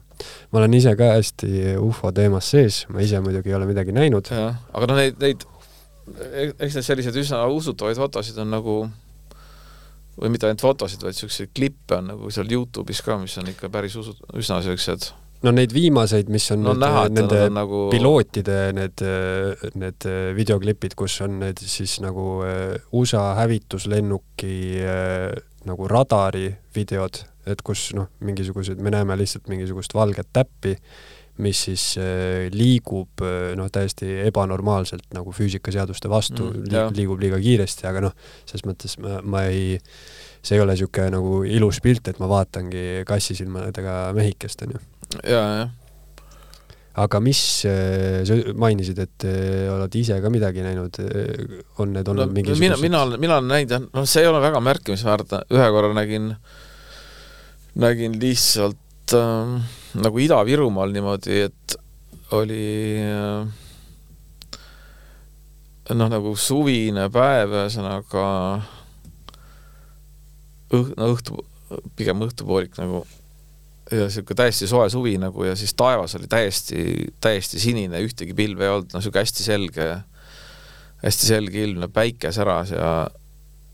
ma 0.53 0.61
olen 0.61 0.77
ise 0.79 0.95
ka 0.99 1.15
hästi 1.17 1.77
ufo 1.83 2.13
teemas 2.15 2.51
sees, 2.55 2.85
ma 2.93 3.03
ise 3.05 3.21
muidugi 3.25 3.51
ei 3.51 3.57
ole 3.59 3.67
midagi 3.71 3.95
näinud. 3.95 4.31
aga 4.31 4.91
noh, 4.91 5.01
neid, 5.01 5.19
neid, 5.23 5.47
eks 6.59 6.79
need 6.79 6.87
sellised 6.87 7.19
üsna 7.25 7.43
usutavaid 7.51 7.99
fotosid 7.99 8.39
on 8.43 8.53
nagu 8.55 8.77
või 10.15 10.31
mitte 10.31 10.47
ainult 10.47 10.63
fotosid, 10.63 11.03
vaid 11.03 11.17
niisuguseid 11.17 11.51
klippe 11.57 11.99
on 11.99 12.13
nagu 12.13 12.31
seal 12.35 12.51
Youtube'is 12.51 13.03
ka, 13.05 13.19
mis 13.19 13.35
on 13.41 13.51
ikka 13.51 13.71
päris 13.75 13.97
usu-, 13.99 14.17
üsna 14.39 14.61
niisugused 14.61 15.11
no 15.45 15.53
neid 15.55 15.75
viimaseid, 15.75 16.31
mis 16.33 16.47
on 16.55 16.63
no, 16.65 16.75
need, 16.75 16.83
näha, 16.85 17.05
nende 17.13 17.41
nagu... 17.53 17.87
pilootide 17.93 18.59
need, 18.77 19.05
need 19.81 20.09
videoklipid, 20.37 20.97
kus 20.99 21.19
on 21.25 21.39
need 21.43 21.61
siis 21.63 21.99
nagu 22.05 22.29
äh, 22.47 22.77
USA 22.97 23.33
hävituslennuki 23.41 24.55
äh, 24.85 25.35
nagu 25.69 25.89
radari 25.91 26.49
videod, 26.77 27.23
et 27.49 27.61
kus 27.65 27.91
noh, 27.97 28.11
mingisugused, 28.25 28.81
me 28.81 28.93
näeme 28.95 29.17
lihtsalt 29.21 29.49
mingisugust 29.53 29.95
valget 29.97 30.31
täppi, 30.35 30.75
mis 31.45 31.65
siis 31.67 31.87
äh, 31.99 32.47
liigub 32.55 33.25
noh, 33.59 33.71
täiesti 33.73 34.21
ebanormaalselt 34.29 35.09
nagu 35.17 35.35
füüsikaseaduste 35.35 36.11
vastu 36.13 36.51
mm,, 36.51 36.69
liig, 36.71 36.99
liigub 37.01 37.25
liiga 37.25 37.41
kiiresti, 37.43 37.89
aga 37.91 38.09
noh, 38.09 38.21
selles 38.47 38.67
mõttes 38.69 39.01
ma, 39.03 39.19
ma 39.23 39.49
ei 39.51 39.75
see 40.45 40.59
ei 40.59 40.61
ole 40.61 40.75
niisugune 40.77 41.09
nagu 41.15 41.39
ilus 41.49 41.81
pilt, 41.85 42.11
et 42.11 42.21
ma 42.21 42.29
vaatangi 42.29 43.05
kassisilmadega 43.09 44.13
mehikest, 44.17 44.67
onju 44.67 44.83
ja, 45.23 45.43
jah. 45.59 45.73
aga 47.05 47.21
mis, 47.25 47.41
äh, 47.69 48.23
sa 48.27 48.37
mainisid, 48.61 49.01
et 49.03 49.27
äh, 49.29 49.67
oled 49.73 49.97
ise 49.99 50.21
ka 50.23 50.33
midagi 50.33 50.65
näinud, 50.65 51.01
äh, 51.03 51.63
on 51.83 51.95
need 51.97 52.11
olnud 52.11 52.31
no, 52.31 52.37
mingisugused 52.37 52.63
mina, 52.65 52.79
mina 52.83 53.03
olen, 53.07 53.23
mina 53.23 53.39
olen 53.41 53.51
näinud 53.55 53.75
jah, 53.77 53.89
noh, 53.89 54.07
see 54.09 54.25
ei 54.25 54.31
ole 54.31 54.43
väga 54.45 54.63
märkimisväärne, 54.65 55.45
ühe 55.55 55.71
korra 55.75 55.93
nägin, 55.97 56.31
nägin 57.83 58.19
lihtsalt 58.23 59.17
äh, 59.19 59.59
nagu 60.05 60.25
Ida-Virumaal 60.27 60.95
niimoodi, 60.95 61.43
et 61.49 61.77
oli 62.35 62.65
äh, 63.05 63.65
noh, 65.93 66.09
nagu 66.09 66.33
suvine 66.41 67.09
päev, 67.13 67.53
ühesõnaga 67.59 68.25
õh-, 70.73 70.95
no 70.97 71.11
õhtu, 71.13 71.43
pigem 71.99 72.25
õhtupoolik 72.25 72.79
nagu 72.81 73.05
ja 73.93 74.07
niisugune 74.07 74.37
täiesti 74.37 74.69
soe 74.69 74.89
suvi 74.91 75.17
nagu 75.21 75.45
ja 75.45 75.57
siis 75.57 75.75
taevas 75.77 76.15
oli 76.17 76.29
täiesti, 76.31 77.13
täiesti 77.21 77.61
sinine, 77.61 78.01
ühtegi 78.01 78.35
pilve 78.35 78.65
ei 78.65 78.73
olnud, 78.73 78.93
no 78.93 79.01
niisugune 79.01 79.25
hästi 79.25 79.45
selge, 79.45 79.89
hästi 81.03 81.29
selge 81.29 81.65
ilm, 81.65 81.85
päike 81.93 82.33
säras 82.33 82.73
ja 82.75 82.95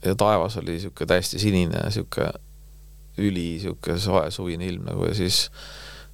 ja 0.04 0.14
taevas 0.16 0.56
oli 0.56 0.78
niisugune 0.78 1.06
täiesti 1.06 1.38
sinine 1.38 1.78
ja 1.78 1.90
niisugune 1.90 2.32
üli 3.20 3.46
niisugune 3.54 3.98
soe 4.00 4.30
suvine 4.34 4.66
ilm 4.66 4.88
nagu 4.88 5.06
ja 5.06 5.14
siis 5.14 5.44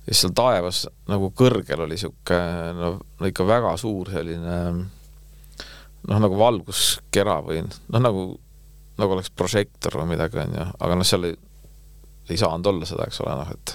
siis 0.04 0.20
seal 0.22 0.34
taevas 0.36 0.84
nagu 1.08 1.32
kõrgel 1.38 1.86
oli 1.86 1.96
niisugune 1.96 2.72
no, 2.76 2.92
no 3.20 3.30
ikka 3.32 3.46
väga 3.46 3.76
suur 3.80 4.10
selline 4.12 4.58
noh, 6.06 6.18
nagu 6.20 6.38
valguskera 6.38 7.40
või 7.46 7.62
noh, 7.64 8.02
nagu 8.02 8.26
nagu 8.96 9.12
oleks 9.12 9.30
prožektor 9.36 9.98
või 10.00 10.14
midagi, 10.14 10.40
on 10.40 10.54
ju, 10.56 10.68
aga 10.80 10.96
noh, 10.96 11.06
seal 11.06 11.26
ei, 11.28 11.34
ei 12.30 12.38
saanud 12.40 12.70
olla 12.70 12.88
seda, 12.88 13.04
eks 13.08 13.20
ole, 13.24 13.34
noh, 13.36 13.50
et 13.52 13.74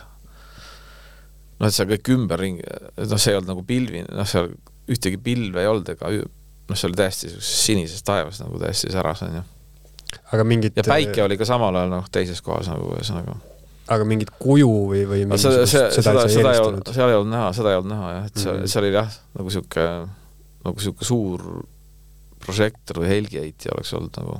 noh, 1.61 1.69
et 1.69 1.75
seal 1.75 1.89
kõik 1.91 2.11
ümberringi, 2.15 2.65
noh, 2.97 3.21
see 3.21 3.33
ei 3.33 3.39
olnud 3.39 3.53
nagu 3.53 3.63
pilvi, 3.67 4.03
noh, 4.09 4.27
seal 4.27 4.49
ühtegi 4.91 5.19
pilve 5.21 5.61
ei 5.61 5.69
olnud 5.69 5.91
ega 5.93 6.09
noh, 6.11 6.77
see 6.77 6.89
oli 6.89 6.99
täiesti 6.99 7.31
sinises 7.45 8.03
taevas 8.07 8.41
nagu 8.41 8.59
täiesti 8.61 8.91
säras, 8.93 9.23
on 9.27 9.39
ju. 9.39 9.45
aga 10.35 10.45
mingit 10.47 10.77
ja 10.79 10.85
päike 10.87 11.23
oli 11.25 11.37
ka 11.39 11.47
samal 11.47 11.77
ajal 11.77 11.93
noh, 11.93 12.11
teises 12.13 12.41
kohas 12.45 12.69
nagu 12.71 12.93
ühesõnaga. 12.95 13.37
aga 13.91 14.07
mingit 14.07 14.31
kuju 14.39 14.71
või, 14.91 15.03
või 15.09 15.25
no, 15.29 15.39
seda, 15.41 15.65
seda, 15.69 15.91
seda, 15.97 16.27
seda 16.31 16.55
ei 16.55 16.63
olnud, 16.63 16.93
seal 16.95 17.11
ei 17.11 17.19
olnud 17.19 17.33
näha, 17.35 17.51
seda 17.57 17.73
ei 17.73 17.81
olnud 17.81 17.93
näha 17.93 18.13
jah, 18.15 18.29
et 18.29 18.39
see 18.39 18.51
mm, 18.51 18.61
-hmm. 18.61 18.73
see 18.73 18.81
oli 18.83 18.93
jah, 18.95 19.17
nagu 19.37 19.51
niisugune, 19.51 19.89
nagu 20.65 20.79
niisugune 20.79 21.11
suur 21.11 21.49
prožektor 22.41 23.03
või 23.03 23.11
helgiheitja 23.11 23.75
oleks 23.75 23.93
olnud 23.97 24.17
nagu 24.21 24.39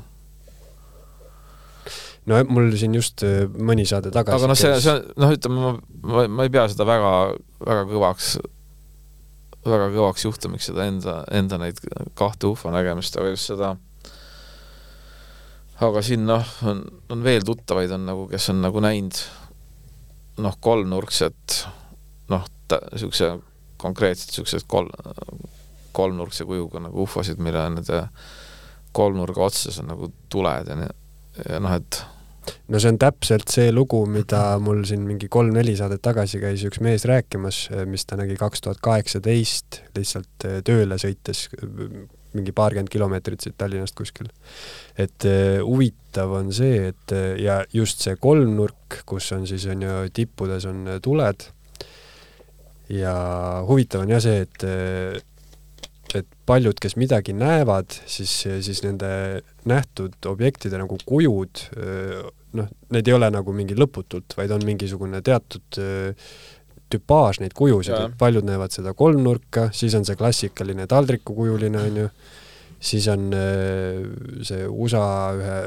no 2.29 2.41
mul 2.53 2.71
siin 2.77 2.95
just 2.97 3.23
äh, 3.25 3.45
mõni 3.49 3.85
saade 3.89 4.13
tagasi 4.13 4.37
aga 4.37 4.49
noh, 4.51 4.59
see, 4.59 4.73
see 4.83 4.97
noh, 5.21 5.35
ütleme 5.35 5.61
ma, 6.01 6.25
ma, 6.27 6.45
ei 6.45 6.53
pea 6.53 6.67
seda 6.71 6.85
väga, 6.87 7.13
väga 7.65 7.85
kõvaks, 7.89 8.33
väga 9.65 9.91
kõvaks 9.95 10.27
juhtumiks 10.27 10.69
seda 10.71 10.87
enda, 10.89 11.21
enda 11.33 11.61
neid 11.61 11.81
kahte 12.17 12.51
ufo 12.51 12.73
nägemist, 12.73 13.17
aga 13.17 13.33
just 13.33 13.51
seda 13.53 13.75
aga 15.81 16.03
siin 16.05 16.27
noh, 16.29 16.45
on, 16.69 16.83
on 17.13 17.23
veel 17.25 17.45
tuttavaid 17.45 17.93
on 17.97 18.05
nagu, 18.09 18.27
kes 18.31 18.51
on 18.53 18.61
nagu 18.61 18.83
näinud 18.83 19.17
noh, 20.41 20.57
kolmnurkset 20.61 21.63
noh, 22.31 22.45
niisuguse 22.71 23.33
konkreetselt 23.81 24.31
niisugused 24.31 24.67
kolm, 24.69 24.91
kolmnurkse 25.91 26.45
kujuga 26.47 26.83
nagu 26.85 27.03
ufosid, 27.03 27.41
mille 27.43 27.63
nende 27.73 28.05
kolmnurga 28.95 29.47
otsas 29.49 29.79
on 29.81 29.89
nagu 29.91 30.11
tuled 30.31 30.69
ja 30.69 30.77
nii, 30.77 30.93
noh, 31.59 31.75
et 31.75 32.01
no 32.71 32.79
see 32.81 32.91
on 32.91 32.99
täpselt 33.01 33.51
see 33.53 33.71
lugu, 33.73 34.01
mida 34.09 34.41
mul 34.63 34.81
siin 34.87 35.03
mingi 35.07 35.29
kolm-neli 35.31 35.75
saadet 35.79 36.01
tagasi 36.03 36.41
käis 36.41 36.63
üks 36.67 36.81
mees 36.83 37.05
rääkimas, 37.09 37.67
mis 37.89 38.07
ta 38.07 38.17
nägi 38.19 38.37
kaks 38.39 38.65
tuhat 38.65 38.81
kaheksateist 38.83 39.81
lihtsalt 39.97 40.47
eh, 40.49 40.59
tööle 40.65 40.97
sõites 41.01 41.47
mingi 42.31 42.53
paarkümmend 42.55 42.91
kilomeetrit 42.91 43.43
siit 43.43 43.57
Tallinnast 43.59 43.95
kuskil. 43.97 44.29
et 44.97 45.27
uh, 45.27 45.59
huvitav 45.67 46.31
on 46.37 46.51
see, 46.55 46.91
et 46.91 47.15
uh, 47.15 47.33
ja 47.39 47.61
just 47.75 48.03
see 48.03 48.15
kolmnurk, 48.15 49.01
kus 49.05 49.31
on 49.35 49.43
siis 49.47 49.65
on 49.71 49.83
ju 49.83 49.97
tippudes 50.15 50.67
on 50.69 50.95
tuled 51.03 51.47
ja 52.91 53.15
huvitav 53.67 54.05
on 54.05 54.15
jah 54.15 54.23
see, 54.23 54.45
et 54.47 54.67
paljud, 56.51 56.79
kes 56.83 56.97
midagi 56.99 57.33
näevad, 57.37 57.93
siis, 58.11 58.31
siis 58.65 58.81
nende 58.83 59.11
nähtud 59.69 60.27
objektide 60.27 60.79
nagu 60.81 60.97
kujud, 61.07 61.63
noh, 62.59 62.71
need 62.91 63.07
ei 63.07 63.15
ole 63.15 63.29
nagu 63.31 63.53
mingi 63.55 63.77
lõputult, 63.77 64.35
vaid 64.35 64.51
on 64.51 64.65
mingisugune 64.67 65.21
teatud 65.23 65.79
tüpaaž 66.91 67.39
neid 67.43 67.55
kujusid, 67.55 67.95
et 67.95 68.17
paljud 68.19 68.47
näevad 68.47 68.73
seda 68.75 68.91
kolmnurka, 68.97 69.69
siis 69.75 69.95
on 69.95 70.07
see 70.07 70.19
klassikaline 70.19 70.89
taldrikukujuline, 70.91 71.85
on 71.87 72.01
ju, 72.03 72.09
siis 72.91 73.07
on 73.13 73.29
see 74.47 74.67
USA 74.67 75.05
ühe, 75.37 75.59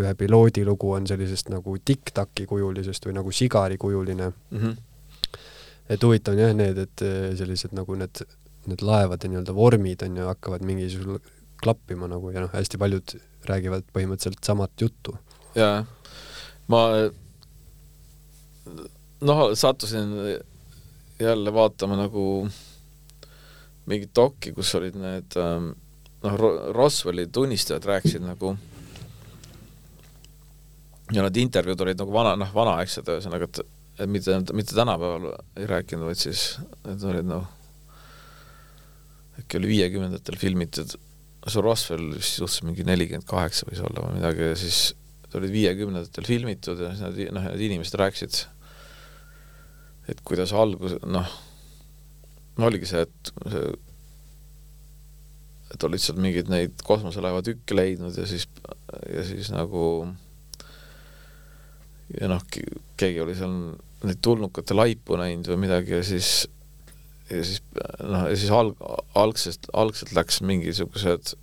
ühe 0.00 0.14
piloodi 0.16 0.64
lugu 0.64 0.94
on 0.96 1.08
sellisest 1.08 1.52
nagu 1.52 1.76
tiktaki 1.84 2.46
kujulisest 2.48 3.08
või 3.08 3.18
nagu 3.18 3.34
sigari 3.36 3.76
kujuline 3.76 4.30
mm. 4.30 4.62
-hmm. 4.62 4.76
et 5.92 6.06
huvitav 6.08 6.38
on 6.38 6.46
jah 6.46 6.54
need, 6.56 6.78
et 6.86 7.04
sellised 7.36 7.76
nagu 7.76 7.98
need 8.00 8.24
need 8.70 8.84
laevade 8.86 9.30
nii-öelda 9.30 9.54
vormid 9.56 10.04
on 10.06 10.16
ju, 10.20 10.28
hakkavad 10.28 10.64
mingisugusel 10.66 11.18
klappima 11.62 12.08
nagu 12.10 12.30
ja 12.34 12.44
noh, 12.44 12.52
hästi 12.54 12.78
paljud 12.78 13.16
räägivad 13.48 13.86
põhimõtteliselt 13.94 14.44
samat 14.46 14.84
juttu. 14.84 15.14
jaa, 15.58 15.84
ma 16.72 16.82
noh, 19.20 19.44
sattusin 19.58 20.14
jälle 21.22 21.54
vaatama 21.54 21.96
nagu 21.98 22.26
mingit 23.86 24.12
dokki, 24.16 24.52
kus 24.54 24.74
olid 24.78 24.98
need 24.98 25.38
ähm, 25.38 25.72
noh, 26.22 26.38
Roswelli 26.74 27.26
tunnistajad 27.32 27.84
rääkisid 27.84 28.24
nagu 28.26 28.56
ja 31.12 31.22
need 31.22 31.38
intervjuud 31.42 31.86
olid 31.86 32.02
nagu 32.02 32.14
vana, 32.14 32.36
noh, 32.38 32.50
vanaaegsed, 32.54 33.08
ühesõnaga, 33.10 33.50
et 33.50 33.64
et 34.00 34.08
mitte, 34.08 34.38
mitte 34.56 34.74
tänapäeval 34.74 35.34
ei 35.60 35.66
rääkinud, 35.68 36.06
vaid 36.08 36.18
siis 36.18 36.56
need 36.86 37.02
olid 37.10 37.26
noh, 37.28 37.44
äkki 39.40 39.58
oli 39.58 39.70
viiekümnendatel 39.70 40.36
filmitud, 40.40 40.96
see 41.48 41.64
Roswell 41.64 42.12
vist 42.14 42.36
suhteliselt 42.36 42.68
mingi 42.68 42.86
nelikümmend 42.86 43.28
kaheksa 43.28 43.68
võis 43.68 43.80
olla 43.82 44.04
või 44.06 44.18
midagi 44.20 44.50
ja 44.50 44.58
siis 44.58 44.90
olid 45.38 45.52
viiekümnendatel 45.52 46.26
filmitud 46.28 46.80
ja 46.82 46.90
siis 46.92 47.04
nad, 47.04 47.22
noh, 47.36 47.46
need 47.48 47.64
inimesed 47.68 47.96
rääkisid, 48.00 48.42
et 50.12 50.20
kuidas 50.26 50.52
algus, 50.56 50.98
noh, 51.08 51.30
no 52.58 52.68
oligi 52.68 52.90
see, 52.90 53.06
et 53.06 53.32
see, 53.48 53.70
et 55.72 55.86
olid 55.86 55.96
lihtsalt 55.96 56.20
mingeid 56.20 56.50
neid 56.52 56.84
kosmoselaeva 56.84 57.40
tükke 57.46 57.76
leidnud 57.76 58.16
ja 58.18 58.26
siis, 58.28 58.44
ja 59.08 59.24
siis 59.24 59.48
nagu 59.54 59.86
ja 62.20 62.28
noh, 62.28 62.42
keegi 63.00 63.22
oli 63.24 63.36
seal 63.38 63.54
neid 64.02 64.20
tulnukate 64.24 64.76
laipu 64.76 65.16
näinud 65.20 65.48
või 65.52 65.62
midagi 65.64 65.96
ja 65.96 66.02
siis 66.04 66.42
ja 67.32 67.44
siis 67.46 67.62
noh, 68.00 68.26
ja 68.28 68.36
siis 68.36 68.52
alg-, 68.54 68.80
algsest, 69.18 69.70
algselt 69.72 70.12
läks 70.16 70.40
mingisugused 70.46 71.34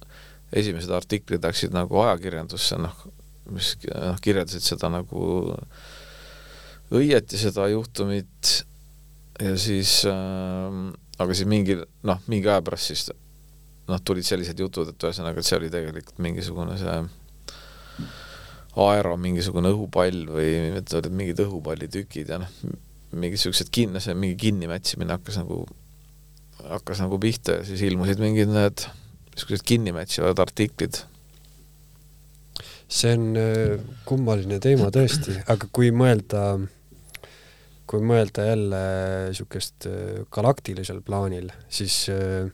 esimesed 0.55 0.93
artiklid 0.93 1.45
läksid 1.45 1.75
nagu 1.75 1.99
ajakirjandusse, 2.03 2.79
noh, 2.81 2.95
mis 3.53 3.75
noh, 3.89 4.17
kirjeldasid 4.23 4.65
seda 4.65 4.89
nagu 4.93 5.53
õieti, 6.95 7.37
seda 7.37 7.67
juhtumit, 7.69 8.53
ja 9.41 9.53
siis 9.61 9.99
äh, 10.09 10.79
aga 11.19 11.35
siis 11.35 11.49
mingi 11.49 11.77
noh, 12.07 12.21
mingi 12.31 12.49
aja 12.49 12.63
pärast 12.65 12.91
siis 12.91 13.09
noh, 13.89 14.01
tulid 14.05 14.25
sellised 14.25 14.59
jutud, 14.59 14.89
et 14.91 15.05
ühesõnaga, 15.09 15.41
et 15.41 15.47
see 15.47 15.57
oli 15.59 15.71
tegelikult 15.73 16.21
mingisugune 16.23 16.77
see 16.79 16.97
aero 18.79 19.15
mingisugune 19.19 19.71
õhupall 19.73 20.27
või 20.29 20.51
mingid 21.11 21.41
õhupallitükid 21.43 22.31
ja 22.31 22.39
noh, 22.43 22.51
mingi 23.17 23.39
siuksed 23.41 23.71
kinni, 23.73 24.01
see 24.03 24.15
mingi 24.17 24.37
kinnimätsimine 24.45 25.17
hakkas 25.17 25.39
nagu, 25.41 25.63
hakkas 26.67 27.03
nagu 27.03 27.19
pihta 27.21 27.59
ja 27.59 27.67
siis 27.67 27.81
ilmusid 27.87 28.19
mingid 28.21 28.51
need 28.51 28.83
niisugused 29.39 29.63
kinnimätsivad 29.65 30.39
artiklid. 30.39 31.05
see 32.89 33.13
on 33.13 33.37
äh, 33.37 33.79
kummaline 34.05 34.57
teema 34.59 34.89
tõesti, 34.89 35.35
aga 35.53 35.67
kui 35.71 35.91
mõelda, 35.93 36.57
kui 37.85 38.01
mõelda 38.01 38.47
jälle 38.47 38.79
niisugust 39.29 39.85
äh, 39.85 40.23
galaktilisel 40.33 41.03
plaanil, 41.05 41.51
siis 41.69 42.07
äh, 42.09 42.49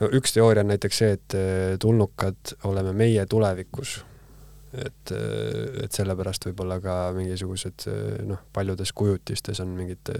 no 0.00 0.10
üks 0.18 0.34
teooria 0.34 0.66
on 0.66 0.72
näiteks 0.74 0.98
see, 0.98 1.12
et 1.14 1.36
tulnukad 1.80 2.56
oleme 2.66 2.92
meie 2.98 3.26
tulevikus 3.30 4.00
et, 4.74 5.12
et 5.84 5.92
sellepärast 5.92 6.48
võib-olla 6.48 6.80
ka 6.82 6.96
mingisugused 7.14 7.86
noh, 8.26 8.42
paljudes 8.52 8.90
kujutistes 8.96 9.60
on 9.62 9.76
mingid 9.76 10.10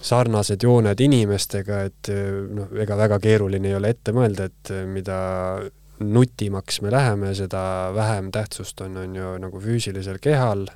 sarnased 0.00 0.62
jooned 0.62 1.00
inimestega, 1.00 1.82
et 1.88 2.10
noh, 2.54 2.70
ega 2.78 2.96
väga 2.98 3.18
keeruline 3.22 3.72
ei 3.72 3.78
ole 3.78 3.92
ette 3.94 4.14
mõelda, 4.14 4.46
et 4.46 4.72
mida 4.86 5.18
nutimaks 5.98 6.82
me 6.84 6.92
läheme, 6.94 7.32
seda 7.34 7.60
vähem 7.94 8.30
tähtsust 8.34 8.80
on, 8.86 8.96
on 9.02 9.16
ju 9.16 9.32
nagu 9.42 9.62
füüsilisel 9.62 10.20
kehal, 10.22 10.68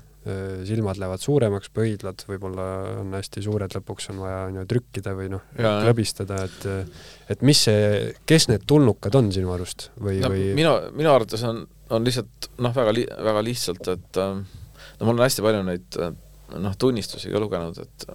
silmad 0.67 0.99
lähevad 1.03 1.19
suuremaks, 1.19 1.71
pöidlad 1.75 2.23
võib-olla 2.29 2.65
on 3.01 3.15
hästi 3.17 3.43
suured, 3.43 3.73
lõpuks 3.75 4.07
on 4.13 4.21
vaja 4.23 4.43
on 4.47 4.61
ju 4.61 4.67
trükkida 4.71 5.15
või 5.19 5.33
noh, 5.33 5.43
klõbistada, 5.57 6.45
et 6.47 7.33
et 7.35 7.43
mis 7.43 7.63
see, 7.67 8.13
kes 8.29 8.47
need 8.51 8.67
tulnukad 8.71 9.19
on 9.19 9.33
sinu 9.35 9.51
arust 9.55 9.89
või 9.99 10.21
no,, 10.23 10.31
või 10.31 10.53
minu, 10.59 10.77
minu 10.95 11.11
arvates 11.11 11.43
on, 11.49 11.65
on 11.91 12.07
lihtsalt 12.07 12.53
noh, 12.63 12.75
väga 12.75 12.95
li-, 12.95 13.09
väga 13.31 13.43
lihtsalt, 13.47 13.91
et 13.97 14.23
no 14.23 15.09
mul 15.09 15.17
on 15.17 15.25
hästi 15.27 15.47
palju 15.47 15.67
neid 15.67 15.99
noh, 15.99 16.79
tunnistusi 16.79 17.35
ka 17.35 17.43
lugenud, 17.43 17.83
et 17.83 18.07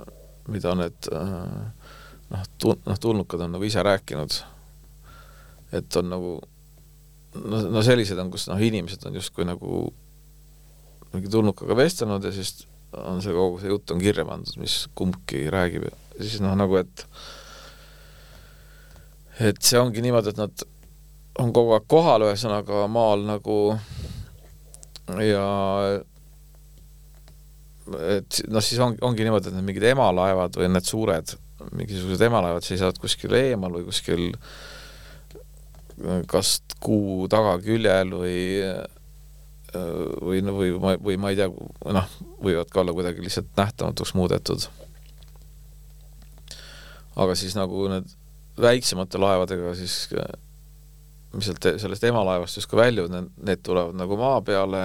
mida 0.52 0.74
need 0.78 1.10
noh, 1.12 2.46
tu-, 2.60 2.78
noh, 2.86 3.00
tulnukad 3.00 3.46
on 3.46 3.56
nagu 3.58 3.68
ise 3.68 3.84
rääkinud, 3.84 4.40
et 5.78 6.00
on 6.00 6.10
nagu 6.12 6.34
no, 7.44 7.62
no 7.78 7.84
sellised 7.86 8.20
on, 8.22 8.32
kus 8.34 8.48
noh, 8.52 8.62
inimesed 8.62 9.04
on 9.08 9.18
justkui 9.20 9.48
nagu 9.48 9.88
mingi 11.14 11.32
tulnukaga 11.32 11.78
vestelnud 11.78 12.26
ja 12.28 12.34
siis 12.36 12.66
on 12.98 13.22
see 13.24 13.36
kogu 13.36 13.60
see 13.62 13.72
jutt 13.72 13.92
on 13.94 14.02
kirja 14.02 14.26
pandud, 14.28 14.56
mis 14.62 14.86
kumbki 14.98 15.48
räägib. 15.54 15.88
Ja 16.18 16.24
siis 16.24 16.42
noh, 16.44 16.56
nagu 16.58 16.80
et 16.80 17.06
et 19.44 19.62
see 19.62 19.80
ongi 19.80 20.02
niimoodi, 20.02 20.34
et 20.34 20.40
nad 20.42 20.68
on 21.38 21.52
kogu 21.54 21.76
aeg 21.76 21.86
kohal, 21.90 22.26
ühesõnaga 22.26 22.88
maal 22.90 23.26
nagu 23.28 23.58
ja 25.22 25.48
et 28.18 28.42
noh, 28.52 28.64
siis 28.64 28.80
on, 28.84 28.96
ongi 29.06 29.26
niimoodi, 29.26 29.52
et 29.52 29.58
need 29.58 29.68
mingid 29.70 29.86
emalaevad 29.92 30.58
või 30.60 30.72
need 30.72 30.88
suured, 30.88 31.36
mingisugused 31.72 32.26
emalaevad 32.28 32.66
seisavad 32.66 33.00
kuskil 33.02 33.34
eemal 33.38 33.80
või 33.80 33.88
kuskil 33.88 34.28
kas 36.30 36.60
kuu 36.84 37.26
tagaküljel 37.32 38.14
või 38.14 38.38
või 40.22 40.42
no 40.46 40.54
või 40.56 40.72
ma, 40.80 40.94
või 41.04 41.18
ma 41.20 41.32
ei 41.32 41.40
tea, 41.40 41.50
noh, 41.94 42.12
võivad 42.44 42.70
ka 42.72 42.82
olla 42.82 42.94
kuidagi 42.96 43.24
lihtsalt 43.24 43.50
nähtamatuks 43.58 44.14
muudetud. 44.18 44.68
aga 47.18 47.36
siis 47.36 47.56
nagu 47.58 47.88
need 47.90 48.12
väiksemate 48.62 49.18
laevadega 49.18 49.74
siis, 49.78 50.10
mis 51.34 51.50
sealt, 51.50 51.66
sellest 51.82 52.04
emalaevast 52.06 52.60
justkui 52.60 52.80
väljuvad, 52.80 53.14
need, 53.14 53.32
need 53.50 53.64
tulevad 53.66 53.98
nagu 53.98 54.18
maa 54.18 54.42
peale 54.42 54.84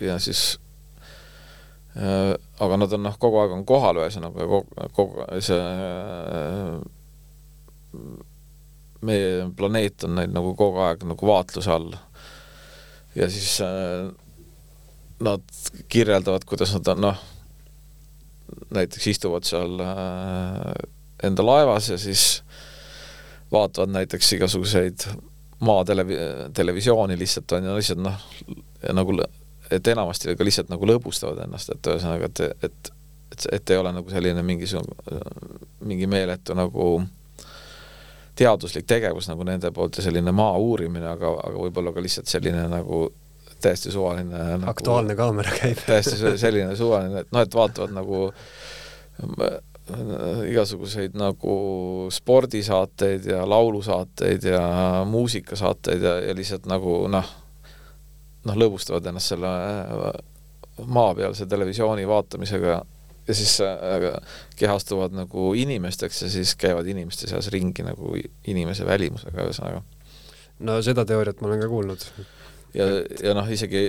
ja, 0.00 0.18
siis 0.18 0.58
aga 1.96 2.76
nad 2.76 2.92
on 2.92 3.06
noh, 3.06 3.16
kogu 3.20 3.40
aeg 3.40 3.54
on 3.56 3.64
kohal, 3.68 4.02
ühesõnaga 4.02 4.46
kogu, 4.50 4.88
kogu 4.96 5.26
see 5.44 5.60
äh, 5.60 6.76
meie 9.06 9.46
planeet 9.56 10.04
on 10.04 10.18
neil 10.18 10.32
nagu 10.34 10.52
kogu 10.58 10.82
aeg 10.84 11.06
nagu 11.08 11.30
vaatluse 11.30 11.72
all. 11.72 11.94
ja 13.16 13.30
siis 13.32 13.60
äh, 13.64 14.10
nad 15.24 15.44
kirjeldavad, 15.88 16.44
kuidas 16.44 16.74
nad 16.76 16.92
on 16.92 17.00
noh, 17.06 17.22
näiteks 18.76 19.06
istuvad 19.14 19.46
seal 19.48 19.80
enda 21.24 21.46
laevas 21.46 21.88
ja 21.88 21.96
siis 21.98 22.42
vaatavad 23.52 23.94
näiteks 23.94 24.32
igasuguseid 24.36 25.06
maatelevi-, 25.64 26.52
televisiooni 26.54 27.18
lihtsalt 27.18 27.52
on 27.56 27.64
ju, 27.64 27.76
lihtsalt 27.78 28.02
noh, 28.04 28.20
nagu 28.92 29.16
et 29.70 29.88
enamasti 29.88 30.36
ka 30.36 30.46
lihtsalt 30.46 30.70
nagu 30.72 30.88
lõbustavad 30.88 31.42
ennast, 31.44 31.72
et 31.74 31.90
ühesõnaga, 31.92 32.30
et, 32.30 32.64
et 32.68 32.92
et, 33.32 33.46
et 33.52 33.70
ei 33.70 33.76
ole 33.76 33.92
nagu 33.92 34.10
selline 34.10 34.42
mingisugune, 34.46 35.20
mingi 35.84 36.06
meeletu 36.06 36.54
nagu 36.56 36.88
teaduslik 38.36 38.86
tegevus 38.86 39.28
nagu 39.30 39.44
nende 39.48 39.70
poolt 39.74 39.98
ja 39.98 40.04
selline 40.06 40.32
maa 40.36 40.56
uurimine, 40.60 41.08
aga, 41.10 41.32
aga 41.48 41.56
võib-olla 41.58 41.92
ka 41.96 42.04
lihtsalt 42.04 42.30
selline 42.30 42.66
nagu 42.70 43.06
täiesti 43.60 43.92
suvaline 43.92 44.42
nagu, 44.58 44.68
aktuaalne 44.70 45.16
kaamera 45.16 45.54
käib. 45.56 45.80
täiesti 45.86 46.36
selline 46.38 46.76
suvaline, 46.76 47.24
et 47.24 47.32
noh, 47.32 47.46
et 47.46 47.56
vaatavad 47.56 47.94
nagu 47.96 48.26
igasuguseid 50.50 51.14
nagu 51.16 51.56
spordisaateid 52.12 53.28
ja 53.30 53.44
laulusaateid 53.48 54.48
ja 54.50 54.62
muusikasaateid 55.06 56.02
ja, 56.02 56.16
ja 56.26 56.34
lihtsalt 56.36 56.66
nagu 56.68 57.04
noh, 57.08 57.30
noh, 58.46 58.58
lõbustavad 58.58 59.06
ennast 59.10 59.34
selle 59.34 59.50
äh, 59.50 60.06
maapealse 60.86 61.46
televisiooni 61.46 62.06
vaatamisega 62.08 62.78
ja 63.28 63.34
siis 63.34 63.60
äh, 63.60 64.22
kehastuvad 64.56 65.14
nagu 65.16 65.54
inimesteks 65.54 66.22
ja 66.22 66.30
siis 66.30 66.54
käivad 66.56 66.86
inimeste 66.86 67.26
seas 67.26 67.48
ringi 67.52 67.82
nagu 67.86 68.14
inimese 68.46 68.86
välimusega, 68.86 69.46
ühesõnaga. 69.48 69.82
no 70.58 70.80
seda 70.82 71.04
teooriat 71.04 71.40
ma 71.40 71.48
olen 71.50 71.62
ka 71.64 71.68
kuulnud. 71.68 72.08
ja, 72.74 72.86
ja 73.22 73.34
noh, 73.34 73.50
isegi, 73.50 73.88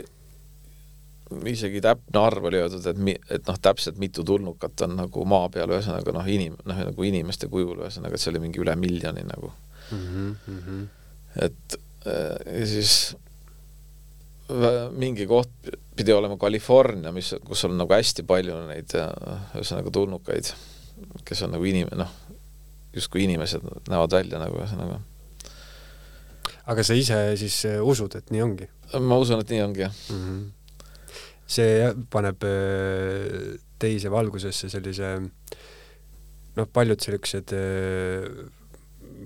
isegi 1.45 1.81
täpne 1.83 2.23
arv 2.23 2.49
oli 2.49 2.61
öeldud, 2.63 2.85
et 2.89 2.97
mi-, 2.97 3.19
et 3.29 3.45
noh, 3.47 3.59
täpselt 3.61 4.01
mitu 4.01 4.25
tulnukat 4.25 4.87
on 4.87 4.97
nagu 5.03 5.25
maa 5.25 5.51
peal, 5.53 5.75
ühesõnaga 5.75 6.15
noh, 6.15 6.33
inim-, 6.33 6.57
noh, 6.65 6.83
nagu 6.91 7.09
inimeste 7.09 7.51
kujul, 7.51 7.77
ühesõnaga, 7.83 8.17
et 8.17 8.23
see 8.23 8.33
oli 8.33 8.45
mingi 8.47 8.63
üle 8.63 8.75
miljoni 8.79 9.27
nagu 9.27 9.51
mm. 9.91 10.35
-hmm. 10.47 10.83
et 11.45 11.79
äh, 12.07 12.59
ja 12.59 12.65
siis 12.65 13.15
mingi 14.47 15.25
koht 15.27 15.69
pidi 15.97 16.13
olema 16.13 16.37
California, 16.39 17.11
mis, 17.11 17.33
kus 17.43 17.65
on 17.67 17.75
nagu 17.79 17.93
hästi 17.93 18.23
palju 18.27 18.61
neid 18.69 18.93
ühesõnaga 18.95 19.91
tulnukaid, 19.93 20.51
kes 21.27 21.43
on 21.47 21.55
nagu 21.55 21.67
inim-, 21.67 21.91
noh, 21.97 22.11
justkui 22.95 23.25
inimesed 23.25 23.65
näevad 23.89 24.17
välja 24.19 24.41
nagu 24.41 24.59
ühesõnaga. 24.61 24.99
aga 26.67 26.83
sa 26.83 26.95
ise 26.99 27.17
siis 27.39 27.57
äh, 27.67 27.79
usud, 27.83 28.15
et 28.15 28.31
nii 28.31 28.43
ongi? 28.43 28.69
ma 28.99 29.17
usun, 29.19 29.41
et 29.43 29.51
nii 29.51 29.63
ongi, 29.65 29.83
jah 29.85 29.93
mm. 30.09 30.23
-hmm. 30.27 30.77
see 31.47 31.93
paneb 32.11 32.43
äh, 32.43 33.57
teise 33.79 34.11
valgusesse 34.11 34.69
sellise 34.69 35.13
noh, 36.57 36.67
paljud 36.73 37.01
sellised 37.03 37.53
äh, 37.53 38.31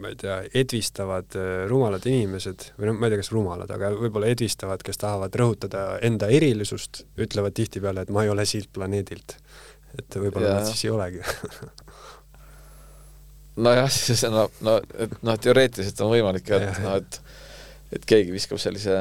ma 0.01 0.11
ei 0.11 0.17
tea, 0.19 0.37
edvistavad 0.61 1.37
äh, 1.39 1.51
rumalad 1.69 2.05
inimesed 2.09 2.71
või 2.77 2.89
noh, 2.89 2.97
ma 2.99 3.07
ei 3.07 3.13
tea, 3.13 3.21
kas 3.21 3.31
rumalad, 3.33 3.71
aga 3.73 3.91
võib-olla 3.97 4.31
edvistavad, 4.33 4.83
kes 4.85 5.01
tahavad 5.01 5.35
rõhutada 5.37 5.85
enda 6.05 6.29
erilisust, 6.33 7.05
ütlevad 7.21 7.55
tihtipeale, 7.57 8.05
et 8.05 8.13
ma 8.13 8.25
ei 8.25 8.33
ole 8.33 8.45
siit 8.49 8.71
planeedilt. 8.73 9.37
et 9.99 10.15
võib-olla 10.15 10.57
nad 10.57 10.69
siis 10.69 10.85
ei 10.87 10.93
olegi 10.93 11.19
nojah, 13.67 13.91
siis 13.91 14.23
no, 14.31 14.47
no, 14.63 14.77
et 14.95 15.13
noh, 15.21 15.37
teoreetiliselt 15.41 16.01
on 16.05 16.13
võimalik 16.15 16.49
jah, 16.51 16.67
et 16.71 16.83
noh, 16.85 16.97
et 17.01 17.21
et 17.91 18.05
keegi 18.07 18.31
viskab 18.31 18.59
sellise 18.61 18.95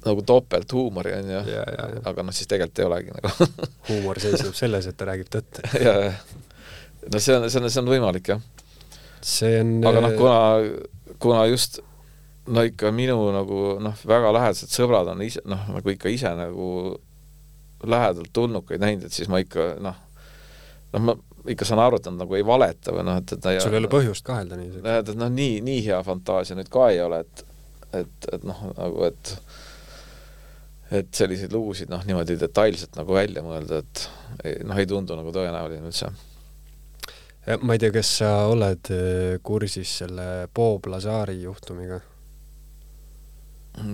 nagu 0.00 0.22
topelthuumori, 0.26 1.12
on 1.20 1.28
ju, 1.34 1.40
aga 2.08 2.24
noh, 2.24 2.34
siis 2.34 2.48
tegelikult 2.50 2.80
ei 2.80 2.88
olegi 2.88 3.14
nagu 3.14 3.50
huumor 3.90 4.20
seisneb 4.22 4.56
selles, 4.56 4.88
et 4.88 4.96
ta 4.98 5.06
räägib 5.10 5.28
tõtt. 5.30 5.60
jaa, 5.86 6.08
jah. 6.08 6.24
no 7.12 7.20
see 7.20 7.36
on, 7.36 7.46
see 7.52 7.60
on, 7.60 7.68
see 7.70 7.82
on 7.82 7.92
võimalik, 7.92 8.32
jah 8.32 8.59
see 9.22 9.60
on 9.60 9.78
aga 9.86 10.02
noh, 10.04 10.16
kuna, 10.18 11.14
kuna 11.22 11.46
just 11.50 11.80
no 12.50 12.64
ikka 12.66 12.92
minu 12.94 13.16
nagu 13.34 13.62
noh, 13.82 14.04
väga 14.08 14.32
lähedased 14.36 14.72
sõbrad 14.74 15.10
on 15.12 15.22
ise, 15.24 15.42
noh, 15.48 15.66
nagu 15.76 15.92
ikka 15.92 16.12
ise 16.12 16.32
nagu 16.38 16.68
lähedalt 17.86 18.32
tulnukaid 18.36 18.82
näinud, 18.82 19.06
et 19.08 19.16
siis 19.16 19.30
ma 19.32 19.40
ikka 19.42 19.74
noh, 19.82 19.98
noh, 20.94 21.04
ma 21.06 21.16
ikka 21.50 21.68
saan 21.68 21.82
aru, 21.82 22.00
et 22.00 22.08
nad 22.10 22.20
nagu 22.24 22.36
ei 22.36 22.44
valeta 22.46 22.94
või 22.94 23.06
noh, 23.08 23.20
et, 23.20 23.34
et 23.36 23.62
sul 23.62 23.76
ei 23.76 23.82
ole 23.82 23.92
põhjust 23.92 24.26
kahelda 24.26 24.58
nii 24.60 24.82
et, 24.82 25.12
et 25.12 25.16
noh, 25.18 25.30
nii, 25.32 25.60
nii 25.64 25.84
hea 25.86 26.00
fantaasia 26.04 26.58
nüüd 26.58 26.72
ka 26.72 26.90
ei 26.92 27.02
ole, 27.04 27.22
et 27.24 27.46
et, 28.00 28.26
et 28.36 28.46
noh, 28.46 28.58
nagu 28.76 29.04
et 29.08 29.34
et 30.90 31.14
selliseid 31.14 31.52
lugusid 31.54 31.90
noh, 31.90 32.02
niimoodi 32.06 32.34
detailselt 32.38 32.96
nagu 32.98 33.14
välja 33.14 33.44
mõelda, 33.46 33.78
et 33.84 34.64
noh, 34.66 34.78
ei 34.78 34.88
tundu 34.90 35.14
nagu 35.18 35.32
tõenäoline 35.34 35.86
üldse 35.86 36.10
ma 37.62 37.74
ei 37.74 37.80
tea, 37.80 37.92
kas 37.94 38.10
sa 38.20 38.30
oled 38.50 38.90
äh, 38.92 39.38
kursis 39.42 39.96
selle 40.02 40.26
Bob 40.54 40.86
Lazari 40.92 41.38
juhtumiga 41.40 42.00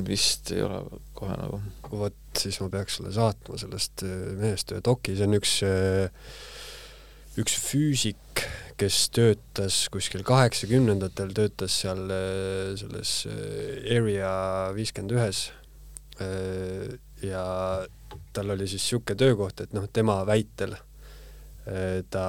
vist 0.07 0.51
ei 0.55 0.65
ole 0.65 0.81
kohe 1.15 1.37
nagu. 1.39 1.61
vot, 1.87 2.17
siis 2.39 2.59
ma 2.59 2.71
peaks 2.73 2.97
sulle 2.99 3.13
saatma 3.15 3.59
sellest 3.61 4.03
äh, 4.07 4.15
mehest 4.41 4.73
ühe 4.75 4.83
doki, 4.85 5.15
see 5.15 5.29
on 5.29 5.37
üks, 5.39 5.53
äh, 5.69 6.33
üks 7.39 7.55
füüsik, 7.63 8.43
kes 8.81 9.05
töötas 9.15 9.85
kuskil 9.95 10.27
kaheksakümnendatel, 10.27 11.31
töötas 11.37 11.79
seal 11.85 12.03
selles 12.77 13.13
Area 13.31 14.33
viiskümmend 14.77 15.15
ühes. 15.17 15.47
ja 17.25 17.45
tal 18.37 18.53
oli 18.53 18.69
siis 18.69 18.83
niisugune 18.83 19.17
töökoht, 19.21 19.63
et 19.65 19.73
noh, 19.77 19.87
tema 19.93 20.19
väitel 20.29 20.77
ta 22.11 22.27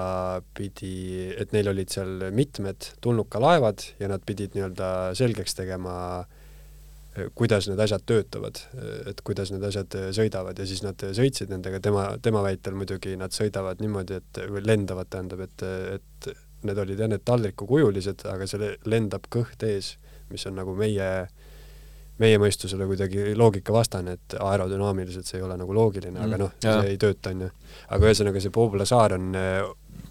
pidi, 0.57 1.29
et 1.37 1.51
neil 1.53 1.69
olid 1.69 1.91
seal 1.93 2.31
mitmed 2.33 2.87
tulnukalaevad 3.05 3.83
ja 4.01 4.09
nad 4.09 4.23
pidid 4.25 4.55
nii-öelda 4.57 4.87
selgeks 5.19 5.53
tegema 5.59 5.93
äh, 6.23 6.47
kuidas 7.35 7.67
need 7.69 7.79
asjad 7.81 8.03
töötavad, 8.07 8.59
et 9.09 9.21
kuidas 9.25 9.51
need 9.53 9.63
asjad 9.67 9.95
sõidavad. 10.15 10.57
Ja 10.59 10.67
siis 10.69 10.83
nad 10.85 11.01
sõitsid 11.01 11.51
nendega, 11.51 11.79
tema, 11.83 12.09
tema 12.23 12.43
väitel 12.45 12.77
muidugi 12.77 13.15
nad 13.19 13.33
sõidavad 13.35 13.81
niimoodi, 13.83 14.19
et, 14.21 14.41
või 14.51 14.63
lendavad, 14.65 15.09
tähendab, 15.13 15.43
et, 15.47 15.65
et 15.97 16.29
need 16.67 16.81
olid 16.83 17.01
jah, 17.01 17.11
need 17.11 17.25
taldrikukujulised, 17.27 18.25
aga 18.29 18.49
see 18.49 18.73
lendab 18.89 19.29
kõht 19.33 19.65
ees, 19.67 19.95
mis 20.31 20.45
on 20.49 20.57
nagu 20.59 20.75
meie, 20.77 21.09
meie 22.17 22.37
mõistusele 22.41 22.87
kuidagi 22.89 23.33
loogikavastane, 23.37 24.15
et 24.17 24.37
aerodünaamiliselt 24.41 25.27
see 25.29 25.37
ei 25.41 25.45
ole 25.45 25.57
nagu 25.59 25.73
loogiline 25.73 26.17
mm,, 26.19 26.25
aga 26.25 26.39
noh, 26.41 26.55
see 26.63 26.93
ei 26.93 26.97
tööta, 27.01 27.33
onju. 27.35 27.49
aga 27.89 28.09
ühesõnaga, 28.09 28.41
see 28.41 28.53
Bob 28.55 28.77
Lazar 28.79 29.17
on 29.17 29.35
äh, 29.37 29.59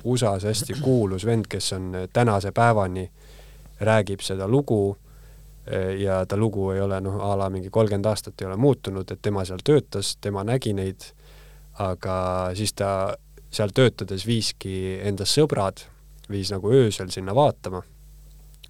USA-s 0.05 0.47
hästi 0.47 0.79
kuulus 0.87 1.27
vend, 1.27 1.49
kes 1.51 1.73
on 1.79 1.91
tänase 2.13 2.53
päevani, 2.55 3.09
räägib 3.81 4.23
seda 4.25 4.49
lugu 4.49 4.97
Eh, 5.67 6.01
ja 6.01 6.27
ta 6.27 6.37
lugu 6.37 6.71
ei 6.71 6.81
ole 6.81 7.01
noh, 7.03 7.17
a 7.27 7.33
la 7.39 7.49
mingi 7.51 7.73
kolmkümmend 7.75 8.07
aastat 8.07 8.41
ei 8.41 8.47
ole 8.47 8.57
muutunud, 8.57 9.11
et 9.11 9.19
tema 9.23 9.43
seal 9.45 9.65
töötas, 9.67 10.13
tema 10.23 10.45
nägi 10.47 10.71
neid, 10.79 11.09
aga 11.83 12.19
siis 12.55 12.71
ta 12.79 12.91
seal 13.51 13.75
töötades 13.75 14.29
viiski 14.29 14.77
enda 15.03 15.27
sõbrad, 15.27 15.83
viis 16.31 16.53
nagu 16.55 16.71
öösel 16.71 17.11
sinna 17.11 17.35
vaatama, 17.35 17.83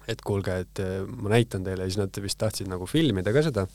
et 0.07 0.23
kuulge, 0.25 0.55
et 0.63 0.81
eh, 0.83 0.97
ma 1.05 1.35
näitan 1.35 1.65
teile 1.65 1.85
ja 1.85 1.91
siis 1.91 1.99
nad 2.01 2.23
vist 2.23 2.39
tahtsid 2.41 2.69
nagu 2.71 2.87
filmida 2.89 3.33
ka 3.35 3.43
seda, 3.45 3.67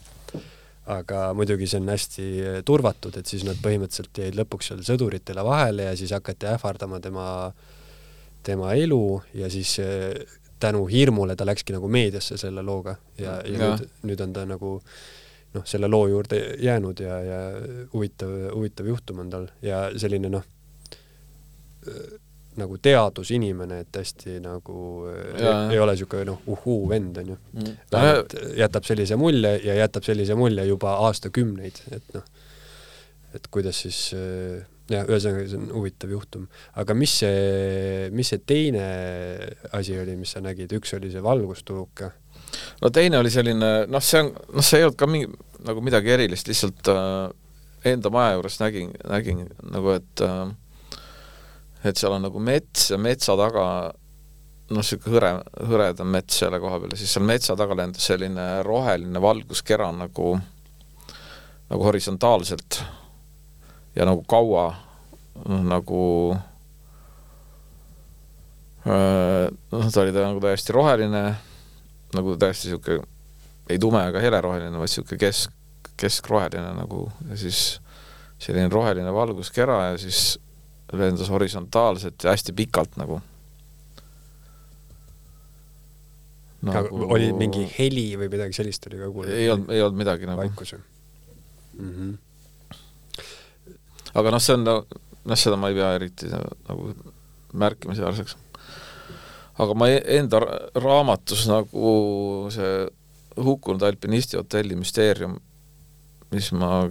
aga 0.93 1.25
muidugi 1.37 1.69
see 1.71 1.81
on 1.83 1.93
hästi 1.93 2.29
eh, 2.41 2.61
turvatud, 2.67 3.17
et 3.21 3.29
siis 3.29 3.47
nad 3.49 3.61
põhimõtteliselt 3.63 4.23
jäid 4.25 4.39
lõpuks 4.41 4.73
seal 4.73 4.85
sõduritele 4.87 5.45
vahele 5.47 5.91
ja 5.91 5.97
siis 5.99 6.15
hakati 6.17 6.51
ähvardama 6.55 7.01
tema, 7.05 7.27
tema 8.47 8.75
elu 8.79 9.03
ja 9.39 9.51
siis 9.53 9.77
tänu 10.63 10.87
hirmule 10.87 11.37
ta 11.37 11.47
läkski 11.47 11.75
nagu 11.75 11.89
meediasse 11.91 12.39
selle 12.39 12.63
looga. 12.63 12.97
Ja, 13.19 13.41
ja, 13.43 13.59
ja. 13.59 13.59
nüüd, 13.59 13.91
nüüd 14.07 14.23
on 14.23 14.35
ta 14.37 14.45
nagu 14.47 14.77
noh, 15.55 15.65
selle 15.69 15.91
loo 15.91 16.07
juurde 16.11 16.39
jäänud 16.63 17.03
ja, 17.03 17.19
ja 17.27 17.41
huvitav, 17.93 18.31
huvitav 18.55 18.89
juhtum 18.93 19.25
on 19.25 19.33
tal. 19.33 19.49
Ja 19.63 19.85
selline 19.99 20.31
noh, 20.33 20.47
nagu 22.61 22.77
teadusinimene, 22.83 23.83
et 23.85 23.97
hästi 23.97 24.39
nagu 24.45 24.77
ja, 25.09 25.53
ei, 25.71 25.77
ei 25.77 25.81
ole 25.81 25.95
niisugune 25.97 26.27
noh, 26.29 26.43
uhuu 26.53 26.83
vend, 26.91 27.23
onju 27.23 27.37
mm.. 27.37 27.79
vähemalt 27.93 28.37
jätab 28.59 28.89
sellise 28.89 29.17
mulje 29.21 29.55
ja 29.65 29.79
jätab 29.79 30.05
sellise 30.05 30.37
mulje 30.37 30.67
juba 30.69 30.99
aastakümneid, 31.09 31.81
et 31.97 32.17
noh, 32.17 32.27
et 33.33 33.49
kuidas 33.53 33.81
siis 33.87 34.03
jah, 34.93 35.07
ühesõnaga 35.07 35.45
see 35.49 35.61
on 35.61 35.69
huvitav 35.77 36.13
juhtum. 36.13 36.49
aga 36.79 36.97
mis 36.97 37.15
see, 37.23 38.09
mis 38.15 38.33
see 38.33 38.43
teine 38.45 38.87
asi 39.77 39.97
oli, 39.99 40.17
mis 40.21 40.35
sa 40.35 40.43
nägid, 40.45 40.73
üks 40.79 40.97
oli 40.99 41.13
see 41.13 41.23
valgustuluke? 41.25 42.11
no 42.83 42.91
teine 42.93 43.21
oli 43.23 43.33
selline, 43.33 43.73
noh, 43.91 44.05
see 44.05 44.25
on, 44.25 44.33
noh, 44.53 44.67
see 44.67 44.83
ei 44.83 44.89
olnud 44.89 44.99
ka 45.01 45.09
mingi, 45.11 45.31
nagu 45.67 45.85
midagi 45.85 46.13
erilist, 46.15 46.51
lihtsalt 46.51 46.91
äh, 46.93 47.31
enda 47.93 48.13
maja 48.15 48.37
juures 48.37 48.59
nägin, 48.63 48.93
nägin 49.09 49.47
nagu, 49.73 49.97
et 49.97 50.25
äh, 50.25 50.51
et 51.85 51.99
seal 51.99 52.15
on 52.15 52.25
nagu 52.27 52.41
mets 52.43 52.91
ja 52.93 52.99
metsa 53.01 53.37
taga 53.39 53.65
noh, 54.73 54.81
niisugune 54.81 55.15
hõre, 55.17 55.33
hõredam 55.69 56.11
mets 56.15 56.39
selle 56.43 56.61
koha 56.63 56.79
peal 56.81 56.95
ja 56.95 57.01
siis 57.01 57.13
seal 57.17 57.27
metsa 57.27 57.57
taga 57.59 57.77
lendas 57.79 58.07
selline 58.09 58.47
roheline 58.67 59.23
valguskera 59.23 59.91
nagu, 59.97 60.37
nagu 61.71 61.89
horisontaalselt 61.89 62.81
ja 63.97 64.07
nagu 64.09 64.25
kaua 64.29 64.71
noh, 65.43 65.63
nagu 65.67 66.03
noh, 68.85 69.89
ta 69.93 70.03
oli 70.03 70.15
ta 70.15 70.27
nagu 70.27 70.41
täiesti 70.43 70.75
roheline, 70.75 71.25
nagu 72.17 72.37
täiesti 72.41 72.71
niisugune 72.71 73.11
ei 73.71 73.79
tume 73.79 74.01
ega 74.09 74.21
heleroheline, 74.21 74.75
vaid 74.75 74.91
niisugune 74.91 75.21
kesk, 75.23 75.53
keskroheline 76.01 76.73
nagu 76.79 77.07
ja 77.29 77.39
siis 77.39 77.81
selline 78.43 78.71
roheline 78.73 79.13
valguskera 79.15 79.79
ja 79.93 80.01
siis 80.03 80.39
lendas 80.93 81.31
horisontaalselt 81.33 82.25
ja 82.25 82.35
hästi 82.35 82.53
pikalt 82.57 82.99
nagu 83.01 83.21
nagu.... 86.69 87.07
oli 87.15 87.33
mingi 87.37 87.65
heli 87.79 88.13
või 88.21 88.29
midagi 88.33 88.59
sellist 88.61 88.87
oli 88.91 89.01
ka 89.01 89.09
kuulda? 89.15 89.33
ei 89.37 89.49
olnud, 89.51 89.73
ei 89.73 89.83
olnud 89.83 90.03
midagi 90.05 90.29
nagu. 90.29 90.45
vaikus 90.45 90.77
või 90.77 90.83
mm? 90.83 91.97
-hmm 91.97 92.21
aga 94.19 94.33
noh, 94.33 94.43
see 94.43 94.57
on 94.59 94.67
noh, 94.67 95.39
seda 95.39 95.59
ma 95.61 95.71
ei 95.73 95.79
pea 95.79 95.93
eriti 95.97 96.31
nagu 96.33 96.93
märkimisväärseks. 97.63 98.37
aga 99.63 99.77
ma 99.79 99.89
e-, 99.93 100.03
enda 100.19 100.41
raamatus 100.79 101.47
nagu 101.51 101.95
see 102.53 102.75
hukkunud 103.43 103.85
alpinisti 103.87 104.37
hotelli 104.37 104.77
müsteerium, 104.77 105.39
mis 106.33 106.51
ma 106.53 106.85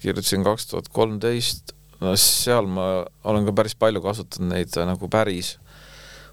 kirjutasin 0.00 0.44
kaks 0.46 0.70
tuhat 0.70 0.88
kolmteist, 0.92 1.75
no 2.00 2.16
seal 2.20 2.68
ma 2.68 3.04
olen 3.24 3.46
ka 3.48 3.54
päris 3.56 3.76
palju 3.78 4.02
kasutanud 4.04 4.52
neid 4.52 4.76
nagu 4.88 5.08
päris 5.12 5.56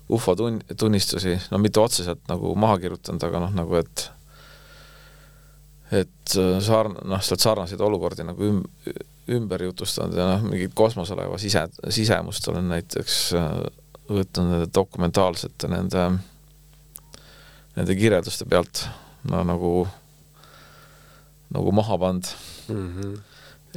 ufo 0.09 0.35
tun-, 0.35 0.61
tunnistusi, 0.77 1.37
no 1.51 1.59
mitte 1.61 1.79
otseselt 1.79 2.25
nagu 2.27 2.55
maha 2.59 2.77
kirjutanud, 2.83 3.23
aga 3.23 3.45
noh, 3.45 3.55
nagu 3.55 3.79
et 3.79 4.09
et 5.93 6.35
saar-, 6.65 6.89
noh, 7.05 7.21
sealt 7.21 7.43
sarnaseid 7.43 7.81
olukordi 7.85 8.25
nagu 8.25 8.49
üm-, 8.49 8.63
ümber 9.37 9.63
jutustanud 9.63 10.17
ja 10.17 10.27
noh, 10.33 10.45
mingit 10.49 10.73
kosmoselaeva 10.75 11.37
sise, 11.39 11.67
sisemust 11.93 12.47
olen 12.51 12.67
näiteks 12.73 13.19
äh, 13.39 13.49
võtnud 14.09 14.49
nende 14.49 14.69
dokumentaalsete 14.75 15.69
nende, 15.71 16.07
nende 17.77 17.95
kirjelduste 17.99 18.47
pealt 18.49 18.83
no 19.31 19.43
nagu, 19.47 19.73
nagu 21.55 21.75
maha 21.75 21.97
pannud 22.01 22.33
mm. 22.67 22.89
-hmm. 22.89 23.15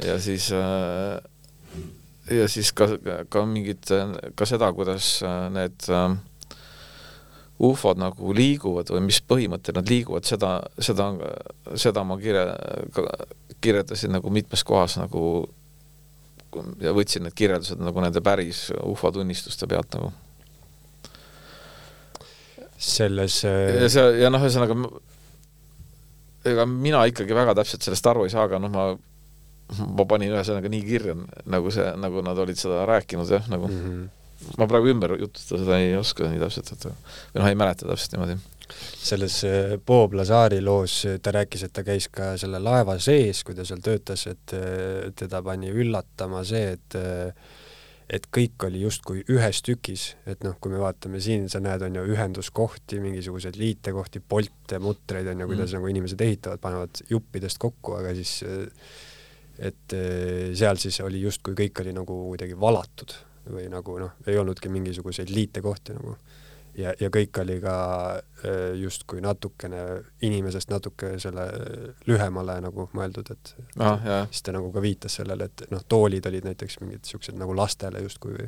ja 0.03 0.19
siis 0.19 0.51
äh, 0.51 1.21
ja 2.31 2.47
siis 2.51 2.73
ka, 2.75 2.89
ka 3.29 3.45
mingid, 3.47 3.87
ka 4.35 4.47
seda, 4.49 4.71
kuidas 4.75 5.17
äh, 5.25 5.47
need 5.53 5.87
ufod 7.57 7.97
nagu 7.97 8.33
liiguvad 8.37 8.91
või 8.93 9.07
mis 9.07 9.19
põhimõttel 9.25 9.77
nad 9.79 9.89
liiguvad, 9.89 10.27
seda, 10.29 10.59
seda, 10.77 11.09
seda 11.73 12.03
ma 12.05 12.19
kirja, 12.21 12.51
kirjeldasin 13.61 14.13
nagu 14.13 14.29
mitmes 14.33 14.63
kohas 14.67 14.99
nagu 15.01 15.47
ja 16.81 16.93
võtsin 16.95 17.25
need 17.25 17.35
kirjeldused 17.37 17.81
nagu 17.81 18.01
nende 18.01 18.21
päris 18.23 18.67
ufo 18.85 19.11
tunnistuste 19.13 19.67
pealt 19.69 19.97
nagu. 19.97 20.13
selles 22.77 23.41
äh, 23.45 23.81
ja 23.81 23.89
see, 23.89 24.05
ja 24.21 24.29
noh, 24.29 24.43
ühesõnaga 24.45 24.77
ega 26.45 26.65
mina 26.69 27.01
ikkagi 27.09 27.35
väga 27.35 27.55
täpselt 27.57 27.83
sellest 27.83 28.05
aru 28.07 28.27
ei 28.27 28.33
saa, 28.33 28.45
aga 28.45 28.61
noh, 28.61 28.69
ma 28.69 28.85
ma 29.67 30.05
panin 30.07 30.35
ühesõnaga 30.35 30.71
nii 30.71 30.83
kirja, 30.87 31.15
nagu 31.45 31.71
see, 31.73 31.87
nagu 31.99 32.23
nad 32.25 32.39
olid 32.39 32.59
seda 32.59 32.85
rääkinud 32.87 33.31
jah, 33.31 33.49
nagu 33.51 33.67
mm 33.67 33.79
-hmm. 33.87 34.53
ma 34.61 34.67
praegu 34.67 34.93
ümber 34.93 35.17
jutustada 35.19 35.63
seda 35.63 35.79
ei 35.83 35.95
oska 35.97 36.29
nii 36.29 36.39
täpselt, 36.43 36.71
et 36.71 36.85
või 36.87 37.41
noh, 37.41 37.49
ei 37.49 37.59
mäleta 37.59 37.89
täpselt 37.89 38.15
niimoodi 38.15 38.39
selles 39.03 39.43
äh, 39.43 39.77
Bob 39.85 40.13
Lazari 40.13 40.61
loos 40.61 41.05
äh, 41.05 41.19
ta 41.23 41.31
rääkis, 41.31 41.63
et 41.67 41.73
ta 41.73 41.83
käis 41.87 42.09
ka 42.11 42.35
selle 42.39 42.59
laeva 42.59 42.97
sees, 42.99 43.43
kui 43.47 43.55
ta 43.55 43.65
seal 43.67 43.81
töötas, 43.83 44.27
et 44.27 44.55
äh, 44.55 45.07
teda 45.15 45.41
pani 45.43 45.71
üllatama 45.71 46.43
see, 46.47 46.75
et 46.75 46.99
et 48.07 48.23
kõik 48.31 48.63
oli 48.63 48.85
justkui 48.85 49.25
ühes 49.35 49.59
tükis, 49.67 50.13
et 50.31 50.43
noh, 50.45 50.53
kui 50.63 50.71
me 50.71 50.77
vaatame 50.79 51.19
siin, 51.19 51.49
sa 51.51 51.59
näed, 51.59 51.81
on 51.83 51.97
ju, 51.99 52.05
ühenduskohti, 52.13 53.01
mingisuguseid 53.03 53.57
liitekohti, 53.59 54.21
polte, 54.23 54.79
mutreid 54.79 55.27
on 55.27 55.43
ju, 55.43 55.47
kuidas 55.49 55.73
mm. 55.73 55.75
nagu 55.75 55.89
inimesed 55.91 56.23
ehitavad, 56.23 56.61
panevad 56.63 57.01
juppidest 57.09 57.59
kokku, 57.59 57.97
aga 57.99 58.13
siis 58.15 58.37
et 59.59 59.93
seal 60.57 60.77
siis 60.77 60.99
oli 61.01 61.21
justkui 61.23 61.55
kõik 61.57 61.81
oli 61.81 61.93
nagu 61.95 62.17
kuidagi 62.29 62.57
valatud 62.59 63.15
või 63.51 63.67
nagu 63.71 63.97
noh, 64.01 64.17
ei 64.27 64.37
olnudki 64.37 64.69
mingisuguseid 64.71 65.31
liitekohti 65.33 65.95
nagu. 65.97 66.17
Ja, 66.77 66.91
ja 67.01 67.07
kõik 67.09 67.33
oli 67.41 67.55
ka 67.57 67.75
äh, 68.13 68.75
justkui 68.77 69.17
natukene 69.25 69.79
inimesest 70.21 70.69
natuke 70.69 71.15
selle 71.17 71.47
lühemale 72.05 72.59
nagu 72.61 72.85
mõeldud, 72.93 73.31
et 73.33 73.53
ah, 73.81 74.03
jah. 74.05 74.27
siis 74.29 74.45
ta 74.45 74.53
nagu 74.53 74.69
ka 74.75 74.83
viitas 74.83 75.17
sellele, 75.17 75.47
et 75.49 75.63
noh, 75.73 75.81
toolid 75.89 76.29
olid 76.29 76.45
näiteks 76.45 76.77
mingid 76.83 77.09
siuksed 77.09 77.39
nagu 77.39 77.55
lastele 77.57 78.03
justkui 78.05 78.35
või 78.35 78.45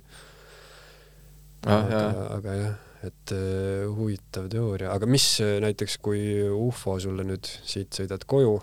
ah, 1.66 1.74
aga, 1.74 2.03
aga 2.38 2.55
jah, 2.60 2.78
et 3.10 3.34
uh, 3.34 3.89
huvitav 3.97 4.45
teooria, 4.53 4.93
aga 4.93 5.10
mis 5.10 5.26
äh, 5.41 5.57
näiteks, 5.66 5.97
kui 5.97 6.22
ufo 6.53 6.99
sulle 7.01 7.26
nüüd 7.26 7.49
siit 7.49 7.97
sõidad 7.97 8.30
koju, 8.30 8.60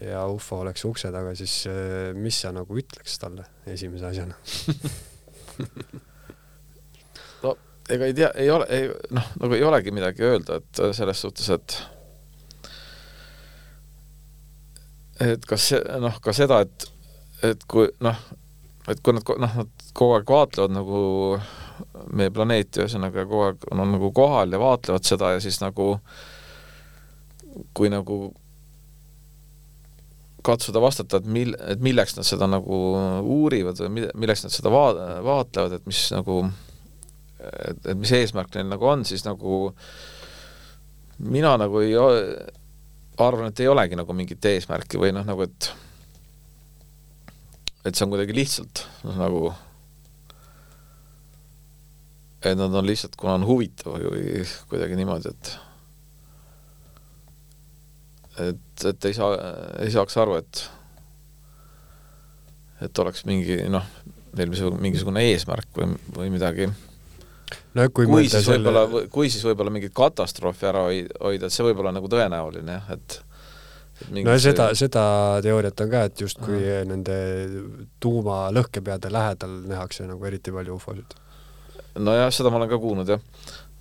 ja 0.00 0.24
ufo 0.32 0.60
oleks 0.64 0.84
ukse 0.88 1.10
taga, 1.12 1.34
siis 1.38 1.62
äh, 1.70 2.10
mis 2.16 2.40
sa 2.42 2.52
nagu 2.56 2.78
ütleks 2.80 3.18
talle 3.22 3.46
esimese 3.66 4.10
asjana? 4.12 4.38
No 7.40 7.54
ega 7.92 8.06
ei 8.08 8.14
tea, 8.16 8.28
ei 8.40 8.50
ole, 8.52 8.66
ei 8.72 8.88
noh, 9.16 9.26
nagu 9.40 9.56
ei 9.56 9.64
olegi 9.64 9.92
midagi 9.92 10.24
öelda, 10.24 10.60
et 10.60 10.80
selles 10.96 11.20
suhtes, 11.24 11.48
et 11.52 11.76
et 15.20 15.46
kas 15.48 15.68
see, 15.72 15.80
noh, 16.00 16.16
ka 16.24 16.32
seda, 16.36 16.62
et, 16.64 16.86
et 17.50 17.64
kui 17.68 17.88
noh, 18.04 18.20
et 18.88 19.00
kui 19.04 19.16
nad 19.16 19.32
noh, 19.44 19.56
nad 19.62 19.88
kogu 19.96 20.16
aeg 20.16 20.32
vaatlevad 20.32 20.74
nagu 20.74 21.00
meie 22.16 22.32
planeeti, 22.34 22.82
ühesõnaga 22.82 23.24
kogu 23.26 23.46
aeg 23.48 23.66
on, 23.72 23.84
on 23.84 23.94
nagu 23.96 24.12
kohal 24.16 24.52
ja 24.54 24.60
vaatlevad 24.60 25.08
seda 25.08 25.34
ja 25.34 25.42
siis 25.42 25.60
nagu 25.62 25.92
kui 27.76 27.90
nagu 27.92 28.30
katsuda 30.46 30.82
vastata, 30.82 31.20
et 31.20 31.28
mil-, 31.28 31.56
et 31.72 31.82
milleks 31.84 32.16
nad 32.16 32.26
seda 32.26 32.48
nagu 32.50 32.80
uurivad 33.20 33.80
või 33.84 34.06
milleks 34.08 34.46
nad 34.46 34.54
seda 34.54 34.72
va-, 34.72 35.20
vaatlevad, 35.26 35.78
et 35.78 35.88
mis 35.90 36.00
nagu, 36.14 36.40
et, 37.40 37.84
et 37.84 37.96
mis 37.98 38.14
eesmärk 38.20 38.56
neil 38.56 38.70
nagu 38.70 38.88
on, 38.90 39.04
siis 39.08 39.26
nagu 39.26 39.62
mina 41.20 41.54
nagu 41.60 41.84
ei 41.84 41.96
arvan, 43.20 43.50
et 43.50 43.60
ei 43.60 43.68
olegi 43.68 43.98
nagu 44.00 44.16
mingit 44.16 44.50
eesmärki 44.52 45.00
või 45.00 45.12
noh, 45.16 45.26
nagu 45.28 45.44
et 45.44 45.72
et 47.84 47.96
see 47.96 48.04
on 48.04 48.12
kuidagi 48.12 48.36
lihtsalt 48.36 48.84
noh, 49.06 49.16
nagu 49.16 49.42
et 52.44 52.56
nad 52.56 52.72
on 52.72 52.86
lihtsalt, 52.86 53.16
kuna 53.20 53.36
on 53.36 53.44
huvitav 53.48 53.98
või 54.00 54.44
kuidagi 54.70 54.96
niimoodi, 54.96 55.32
et 55.32 55.52
et, 58.38 58.84
et 58.84 59.08
ei 59.10 59.16
saa, 59.16 59.34
ei 59.82 59.90
saaks 59.94 60.16
aru, 60.20 60.38
et 60.40 60.66
et 62.84 63.02
oleks 63.02 63.26
mingi 63.28 63.58
noh, 63.68 63.86
neil 64.38 64.52
mingisugune 64.80 65.24
eesmärk 65.30 65.74
või, 65.76 65.96
või 66.16 66.30
midagi. 66.32 66.68
no 67.76 67.88
kui, 67.92 68.06
kui 68.08 68.28
siis 68.28 68.46
selle... 68.46 68.70
võib-olla, 68.70 69.08
kui 69.12 69.32
siis 69.32 69.44
võib-olla 69.46 69.74
mingit 69.74 69.94
katastroofi 69.96 70.68
ära 70.70 70.86
hoida, 70.86 71.48
et 71.48 71.54
see 71.54 71.66
võib 71.66 71.82
olla 71.82 71.92
nagu 71.96 72.10
tõenäoline 72.10 72.78
jah, 72.78 72.94
et 72.96 73.20
no 74.24 74.36
seda, 74.40 74.70
seda 74.78 75.04
teooriat 75.44 75.84
on 75.84 75.90
ka, 75.92 76.04
et 76.08 76.22
justkui 76.24 76.60
nende 76.88 77.16
tuumalõhkepeade 78.02 79.10
lähedal 79.12 79.58
nähakse 79.70 80.06
nagu 80.08 80.30
eriti 80.30 80.54
palju 80.54 80.78
ufosid. 80.78 81.18
nojah, 81.98 82.30
seda 82.32 82.52
ma 82.52 82.62
olen 82.62 82.70
ka 82.70 82.80
kuulnud 82.80 83.12
jah. 83.16 83.20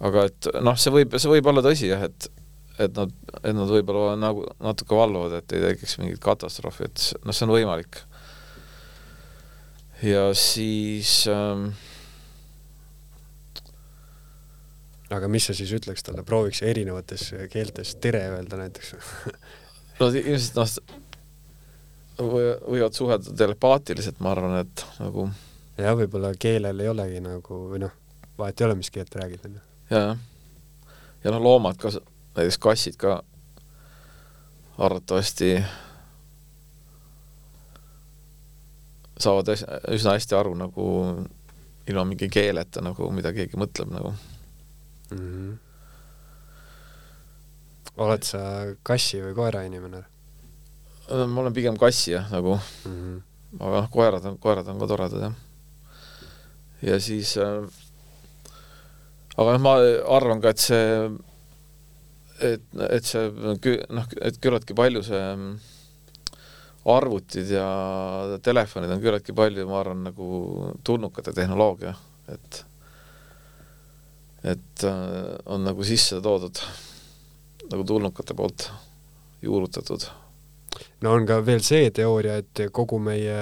aga 0.09 0.27
et 0.31 0.51
noh, 0.65 0.77
see 0.79 0.93
võib, 0.95 1.15
see 1.15 1.31
võib 1.37 1.51
olla 1.53 1.63
tõsi 1.65 1.91
jah, 1.91 2.03
et 2.09 2.31
et 2.79 2.95
nad, 2.95 3.11
et 3.43 3.55
nad 3.55 3.69
võib-olla 3.69 4.15
nagu 4.19 4.45
natuke 4.63 4.95
valvavad, 4.95 5.39
et 5.39 5.55
ei 5.55 5.65
tekiks 5.65 5.97
mingit 5.99 6.21
katastroofi, 6.23 6.87
et 6.87 7.05
noh, 7.25 7.35
see 7.35 7.47
on 7.47 7.53
võimalik. 7.53 8.01
ja 10.05 10.29
siis 10.37 11.25
ähm, 11.27 11.71
aga 15.11 15.27
mis 15.31 15.49
sa 15.49 15.55
siis 15.57 15.73
ütleks 15.75 16.05
talle, 16.05 16.23
prooviks 16.27 16.61
erinevates 16.63 17.33
keeltes 17.51 17.95
tere 18.01 18.23
öelda 18.35 18.61
näiteks 18.61 18.95
no 19.99 20.09
ilmselt 20.13 20.59
noh, 20.59 20.89
võivad 22.19 22.95
suhelda 22.95 23.35
telepaatiliselt, 23.43 24.19
ma 24.23 24.33
arvan, 24.35 24.59
et 24.63 24.85
nagu 24.99 25.29
jah, 25.79 25.95
võib-olla 25.99 26.33
keelel 26.39 26.83
ei 26.83 26.91
olegi 26.91 27.23
nagu 27.23 27.63
või 27.71 27.83
noh, 27.85 27.95
vahet 28.39 28.61
ei 28.61 28.67
ole, 28.67 28.77
mis 28.79 28.91
keelt 28.93 29.15
räägid, 29.15 29.45
onju. 29.49 29.65
jaa, 29.91 30.15
ja 31.23 31.33
noh, 31.35 31.43
loomad 31.43 31.79
ka, 31.81 31.93
näiteks 32.35 32.57
kassid 32.57 32.97
ka 32.99 33.21
arvatavasti 34.77 35.57
saavad 39.19 39.51
üsna 39.91 40.15
hästi 40.15 40.35
aru 40.35 40.53
nagu 40.55 40.85
ilma 41.89 42.05
mingi 42.05 42.29
keeleta 42.31 42.83
nagu, 42.85 43.09
mida 43.11 43.33
keegi 43.33 43.57
mõtleb 43.59 43.91
nagu 43.91 44.13
mm. 44.13 45.17
-hmm 45.17 45.57
oled 47.99 48.23
sa 48.23 48.41
kassi 48.85 49.19
või 49.23 49.35
koera 49.37 49.65
inimene? 49.67 50.03
ma 51.09 51.41
olen 51.41 51.53
pigem 51.55 51.77
kassi 51.79 52.13
jah, 52.13 52.27
nagu 52.29 52.53
mm. 52.55 52.95
-hmm. 52.95 53.21
aga 53.59 53.81
noh, 53.81 53.89
koerad 53.91 54.25
on, 54.29 54.37
koerad 54.37 54.67
on 54.67 54.79
ka 54.79 54.87
toredad 54.87 55.23
jah. 55.25 55.35
ja 56.81 56.99
siis 56.99 57.35
äh, 57.37 57.65
aga 59.37 59.55
noh, 59.55 59.61
ma 59.65 59.73
arvan 60.15 60.41
ka, 60.41 60.53
et 60.53 60.61
see, 60.61 61.09
et, 62.41 62.65
et 62.89 63.05
see 63.05 63.27
noh, 63.35 64.07
et 64.21 64.39
küllaltki 64.41 64.75
palju 64.77 65.03
see 65.05 65.21
mm, 65.35 65.51
arvutid 66.89 67.51
ja 67.53 67.67
telefonid 68.45 68.93
on 68.95 69.03
küllaltki 69.03 69.35
palju, 69.35 69.67
ma 69.69 69.79
arvan, 69.81 70.05
nagu 70.09 70.73
tulnukate 70.87 71.35
tehnoloogia, 71.35 71.95
et 72.33 72.63
et 74.39 74.83
äh, 74.87 75.35
on 75.51 75.65
nagu 75.67 75.83
sisse 75.83 76.21
toodud 76.23 76.61
nagu 77.69 77.83
tulnukate 77.83 78.33
poolt 78.33 78.69
juurutatud. 79.43 80.05
No 81.01 81.13
on 81.15 81.25
ka 81.27 81.39
veel 81.45 81.61
see 81.63 81.89
teooria, 81.95 82.39
et 82.41 82.61
kogu 82.75 82.99
meie 83.01 83.35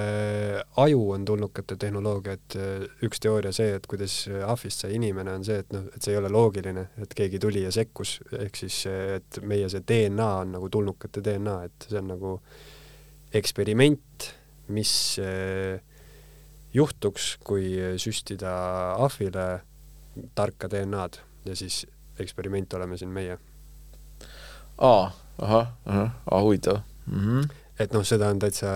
aju 0.78 1.00
on 1.14 1.24
tulnukate 1.26 1.76
tehnoloogia, 1.80 2.36
et 2.38 2.56
äh, 2.58 2.86
üks 3.06 3.22
teooria 3.22 3.52
see, 3.54 3.72
et 3.78 3.86
kuidas 3.90 4.14
ahvist 4.46 4.84
sai 4.84 4.94
inimene, 4.98 5.34
on 5.38 5.46
see, 5.46 5.58
et 5.64 5.74
noh, 5.74 5.88
et 5.94 6.02
see 6.02 6.14
ei 6.14 6.20
ole 6.20 6.30
loogiline, 6.32 6.88
et 7.02 7.14
keegi 7.18 7.40
tuli 7.42 7.64
ja 7.64 7.72
sekkus, 7.74 8.18
ehk 8.38 8.60
siis 8.62 8.80
et 8.90 9.40
meie 9.42 9.68
see 9.70 9.82
DNA 9.82 10.28
on 10.44 10.54
nagu 10.58 10.70
tulnukate 10.72 11.22
DNA, 11.24 11.58
et 11.66 11.88
see 11.90 12.00
on 12.00 12.12
nagu 12.14 12.34
eksperiment, 13.38 14.28
mis 14.74 14.92
äh, 15.22 15.80
juhtuks, 16.76 17.36
kui 17.42 17.72
süstida 17.98 18.52
ahvile 19.00 19.48
tarka 20.38 20.70
DNA-d 20.70 21.18
ja 21.48 21.56
siis 21.58 21.82
eksperiment 22.18 22.74
oleme 22.78 22.98
siin 22.98 23.10
meie. 23.14 23.38
Aa, 24.78 25.10
ahah, 25.42 25.74
ahah, 25.86 26.14
huvitav 26.42 26.84
mm. 27.10 27.24
-hmm. 27.24 27.48
et 27.78 27.96
noh, 27.96 28.04
seda 28.06 28.28
on 28.32 28.38
täitsa, 28.42 28.72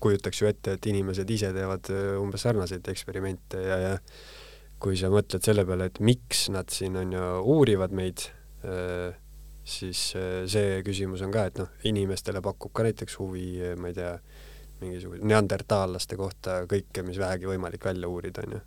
kujutaks 0.00 0.42
ju 0.42 0.48
ette, 0.48 0.76
et 0.76 0.90
inimesed 0.90 1.30
ise 1.30 1.52
teevad 1.54 1.90
äh, 1.94 2.16
umbes 2.22 2.44
sarnaseid 2.46 2.88
eksperimente 2.88 3.62
ja, 3.62 3.78
ja 3.82 3.94
kui 4.78 4.96
sa 4.98 5.10
mõtled 5.10 5.42
selle 5.42 5.64
peale, 5.66 5.88
et 5.90 5.98
miks 6.00 6.46
nad 6.54 6.70
siin 6.70 6.96
on 7.00 7.12
ju 7.16 7.30
uurivad 7.56 7.94
meid, 7.98 8.28
äh, 8.62 9.16
siis 9.66 10.12
äh, 10.18 10.44
see 10.50 10.82
küsimus 10.86 11.24
on 11.26 11.34
ka, 11.34 11.48
et 11.50 11.58
noh, 11.58 11.72
inimestele 11.90 12.42
pakub 12.44 12.72
ka 12.72 12.86
näiteks 12.86 13.18
huvi, 13.18 13.48
ma 13.80 13.90
ei 13.90 13.98
tea, 13.98 14.14
mingisuguse 14.78 15.26
neandertaallaste 15.26 16.16
kohta 16.16 16.60
kõike, 16.70 17.02
mis 17.02 17.18
vähegi 17.18 17.50
võimalik 17.50 17.84
välja 17.84 18.08
uurida, 18.08 18.44
onju. 18.46 18.60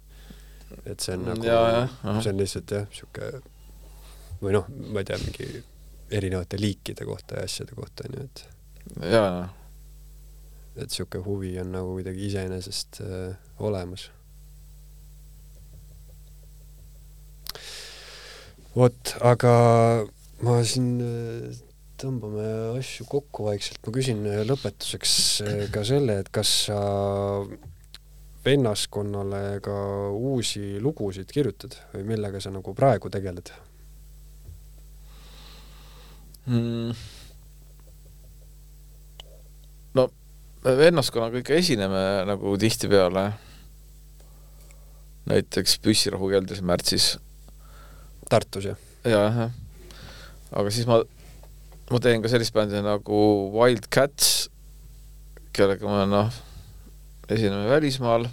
et 0.84 1.00
see 1.00 1.16
on 1.16 1.30
nagu, 1.30 1.48
see 2.20 2.34
on 2.34 2.44
lihtsalt 2.44 2.76
jah, 2.76 2.88
sihuke 2.92 3.32
või 4.42 4.58
noh, 4.58 4.68
ma 4.92 5.04
ei 5.04 5.08
tea, 5.08 5.20
mingi 5.24 5.64
erinevate 6.12 6.60
liikide 6.60 7.08
kohta 7.08 7.40
ja 7.40 7.48
asjade 7.48 7.78
kohta, 7.78 8.10
onju, 8.10 8.26
et 8.28 8.44
jaa. 9.00 9.50
et 10.76 10.88
niisugune 10.88 11.24
huvi 11.26 11.52
on 11.62 11.72
nagu 11.76 11.96
kuidagi 11.98 12.26
iseenesest 12.28 13.02
äh, 13.06 13.36
olemas. 13.60 14.10
vot, 18.76 19.16
aga 19.20 19.54
ma 20.46 20.62
siin 20.64 20.94
äh, 21.04 21.60
tõmbame 22.02 22.46
asju 22.80 23.06
kokku 23.10 23.46
vaikselt, 23.50 23.82
ma 23.86 23.94
küsin 23.94 24.24
äh, 24.30 24.42
lõpetuseks 24.48 25.16
äh, 25.46 25.66
ka 25.74 25.84
selle, 25.88 26.22
et 26.22 26.32
kas 26.34 26.54
sa 26.68 26.80
vennaskonnale 28.46 29.60
ka 29.62 29.76
uusi 30.16 30.80
lugusid 30.82 31.30
kirjutad 31.30 31.76
või 31.94 32.08
millega 32.14 32.42
sa 32.42 32.54
nagu 32.54 32.74
praegu 32.78 33.12
tegeled? 33.14 33.52
mm.? 36.48 36.96
no 40.00 40.08
vennaskonnaga 40.64 41.42
ikka 41.42 41.54
esineme 41.58 42.02
nagu 42.30 42.58
tihtipeale. 42.58 43.32
näiteks 45.26 45.80
Püssirohu 45.80 46.30
keldris 46.30 46.62
märtsis. 46.62 47.18
Tartus, 48.30 48.66
jah? 48.66 48.78
jah, 49.06 49.38
jah. 49.38 49.52
aga 50.52 50.72
siis 50.72 50.88
ma, 50.90 51.02
ma 51.92 52.00
teen 52.00 52.22
ka 52.22 52.30
sellist 52.30 52.54
bändi 52.54 52.82
nagu 52.82 53.22
Wild 53.54 53.90
Cats, 53.94 54.50
kellega 55.54 55.88
ma 55.88 56.06
noh, 56.06 56.30
esineme 57.30 57.70
välismaal. 57.70 58.28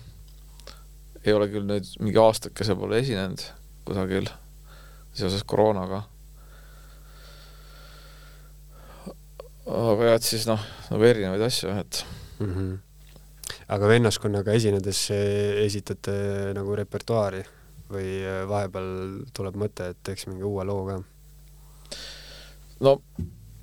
ei 1.24 1.32
ole 1.32 1.48
küll 1.52 1.66
nüüd 1.66 1.88
mingi 2.00 2.20
aastakese 2.20 2.76
pole 2.78 3.00
esinenud 3.02 3.42
kusagil 3.84 4.28
seoses 5.12 5.42
koroonaga 5.44 6.04
aga 9.68 10.10
jah, 10.10 10.18
et 10.18 10.24
siis 10.26 10.46
noh, 10.48 10.62
nagu 10.88 11.04
erinevaid 11.04 11.42
asju, 11.44 11.72
et 11.82 12.04
mm. 12.40 12.52
-hmm. 12.54 12.78
aga 13.74 13.88
vennaskonnaga 13.92 14.56
esinedes 14.56 15.10
esitate 15.10 16.14
nagu 16.56 16.76
repertuaari 16.76 17.44
või 17.92 18.08
äh, 18.24 18.42
vahepeal 18.48 18.88
tuleb 19.36 19.56
mõte, 19.60 19.92
et 19.92 20.00
teeks 20.04 20.26
mingi 20.28 20.44
uue 20.44 20.64
loo 20.64 20.84
ka? 20.88 20.98
no 22.84 22.96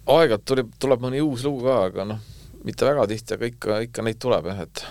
aeg-ajalt 0.06 0.45
tuleb, 0.45 0.72
tuleb 0.82 1.02
mõni 1.02 1.22
uus 1.26 1.45
lugu 1.45 1.65
ka, 1.65 1.77
aga 1.90 2.06
noh, 2.06 2.22
mitte 2.65 2.86
väga 2.86 3.07
tihti, 3.10 3.38
aga 3.38 3.49
ikka, 3.49 3.82
ikka 3.90 4.06
neid 4.06 4.22
tuleb 4.22 4.49
jah, 4.52 4.61
et 4.65 4.86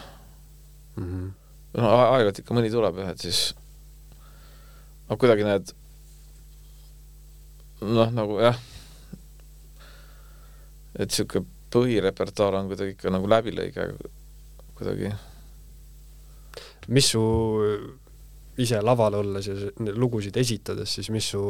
mm 0.96 1.04
-hmm. 1.04 1.32
no 1.78 1.94
aeg-ajalt 1.98 2.42
ikka 2.42 2.54
mõni 2.54 2.70
tuleb 2.70 2.98
jah, 3.02 3.10
et 3.14 3.26
siis 3.26 3.54
noh, 5.08 5.18
kuidagi 5.18 5.46
need 5.46 5.74
noh, 7.82 8.10
nagu 8.10 8.38
jah, 8.40 8.58
et 10.94 11.10
niisugune 11.10 11.46
põhirepertuaar 11.74 12.60
on 12.60 12.70
kuidagi 12.70 12.94
ikka 12.94 13.10
nagu 13.10 13.28
läbilõige 13.30 13.88
kuidagi. 14.78 15.10
mis 16.94 17.08
su 17.14 17.22
ise 18.60 18.78
laval 18.84 19.18
olles 19.18 19.48
ja 19.48 19.54
lugusid 19.98 20.36
esitades, 20.38 20.92
siis 20.94 21.10
mis 21.10 21.26
su 21.34 21.42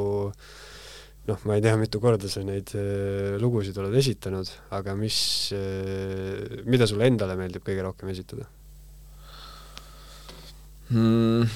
noh, 1.28 1.44
ma 1.48 1.56
ei 1.56 1.64
tea, 1.64 1.76
mitu 1.80 2.00
korda 2.00 2.28
sa 2.28 2.42
neid 2.44 2.72
äh, 2.76 3.36
lugusid 3.40 3.76
oled 3.80 3.96
esitanud, 4.00 4.48
aga 4.76 4.94
mis 4.96 5.18
äh,, 5.56 6.64
mida 6.68 6.88
sulle 6.88 7.08
endale 7.08 7.36
meeldib 7.40 7.64
kõige 7.64 7.84
rohkem 7.84 8.12
esitada 8.12 8.48
mm.? 10.92 11.48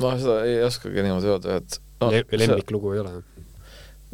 ma 0.00 0.14
seda 0.20 0.40
ei 0.48 0.62
oskagi 0.64 1.04
niimoodi 1.04 1.28
öelda, 1.34 1.60
et 1.60 1.80
no, 2.00 2.08
Le 2.12 2.40
lemmiklugu 2.40 2.96
ei 2.96 3.02
ole? 3.04 3.18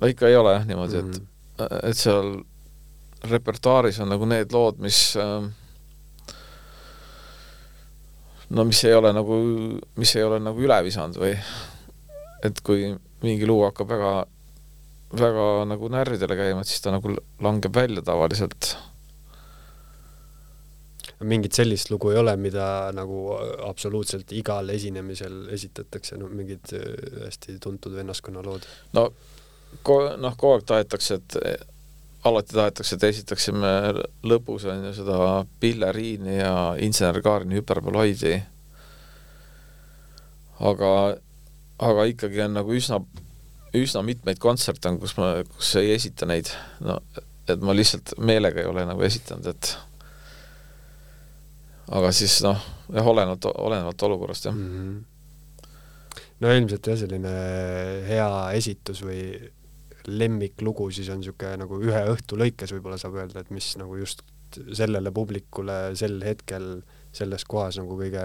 No 0.01 0.11
ikka 0.13 0.29
ei 0.29 0.37
ole 0.37 0.53
jah 0.53 0.67
niimoodi 0.67 1.03
mm, 1.03 1.11
-hmm. 1.11 1.65
et, 1.65 1.79
et 1.91 1.97
seal 1.97 2.35
repertuaaris 3.31 4.01
on 4.01 4.13
nagu 4.13 4.27
need 4.29 4.53
lood, 4.53 4.79
mis 4.83 5.17
äh, 5.21 5.47
no 8.49 8.65
mis 8.65 8.85
ei 8.85 8.95
ole 8.95 9.13
nagu, 9.13 9.39
mis 9.97 10.17
ei 10.17 10.25
ole 10.27 10.41
nagu 10.43 10.63
üle 10.63 10.79
visanud 10.87 11.19
või 11.21 11.35
et 12.47 12.61
kui 12.67 12.91
mingi 13.25 13.49
lugu 13.49 13.65
hakkab 13.67 13.89
väga, 13.91 14.11
väga 15.19 15.47
nagu 15.71 15.89
närvidele 15.93 16.37
käima, 16.39 16.63
et 16.63 16.71
siis 16.71 16.85
ta 16.85 16.93
nagu 16.95 17.15
langeb 17.43 17.75
välja 17.75 18.05
tavaliselt. 18.07 18.77
mingit 21.25 21.57
sellist 21.57 21.91
lugu 21.91 22.11
ei 22.13 22.19
ole, 22.21 22.37
mida 22.37 22.93
nagu 22.93 23.39
absoluutselt 23.65 24.33
igal 24.37 24.69
esinemisel 24.71 25.47
esitatakse, 25.57 26.19
no 26.21 26.29
mingid 26.29 26.75
äh, 26.77 27.25
hästi 27.25 27.59
tuntud 27.63 27.97
vennaskonna 27.97 28.45
lood? 28.45 28.69
no 28.93 29.11
ko-, 29.83 30.17
noh, 30.21 30.37
kogu 30.39 30.57
aeg 30.57 30.67
tahetakse, 30.69 31.21
et 31.21 31.39
alati 32.27 32.57
tahetakse, 32.57 32.97
et 32.97 33.07
esitaksime 33.11 33.71
lõpus 34.27 34.67
on 34.71 34.89
ju 34.89 34.95
seda 34.97 35.21
pilleriini 35.63 36.39
ja 36.39 36.55
insener 36.83 37.23
Kaarini 37.23 37.61
hüperboloidi. 37.61 38.41
aga, 40.61 40.91
aga 41.79 42.05
ikkagi 42.11 42.41
on 42.47 42.55
nagu 42.57 42.73
üsna, 42.73 43.01
üsna 43.77 44.03
mitmeid 44.03 44.41
kontserte 44.41 44.89
on, 44.89 45.01
kus 45.01 45.17
ma, 45.21 45.35
kus 45.53 45.75
ei 45.81 45.93
esita 45.95 46.29
neid, 46.29 46.49
no 46.81 47.01
et 47.47 47.63
ma 47.63 47.75
lihtsalt 47.77 48.17
meelega 48.19 48.63
ei 48.63 48.71
ole 48.71 48.87
nagu 48.89 49.05
esitanud, 49.07 49.47
et 49.53 49.75
aga 51.95 52.11
siis 52.17 52.41
noh, 52.47 52.63
jah, 52.91 53.07
olenevalt, 53.07 53.51
olenevalt 53.55 54.07
olukorrast, 54.09 54.49
jah 54.49 54.57
mm. 54.57 54.73
-hmm. 54.73 55.69
no 56.41 56.55
ilmselt 56.55 56.87
jah, 56.91 56.99
selline 56.99 57.35
hea 58.09 58.31
esitus 58.59 59.05
või 59.05 59.21
lemmiklugu 60.09 60.89
siis 60.95 61.11
on 61.13 61.21
niisugune 61.23 61.63
nagu 61.65 61.81
ühe 61.83 62.03
õhtu 62.13 62.39
lõikes 62.39 62.73
võib-olla 62.77 62.99
saab 63.01 63.19
öelda, 63.19 63.43
et 63.43 63.53
mis 63.55 63.73
nagu 63.81 63.99
just 63.99 64.23
sellele 64.77 65.11
publikule 65.13 65.97
sel 65.99 66.21
hetkel 66.25 66.81
selles 67.17 67.45
kohas 67.49 67.79
nagu 67.81 67.99
kõige 67.99 68.23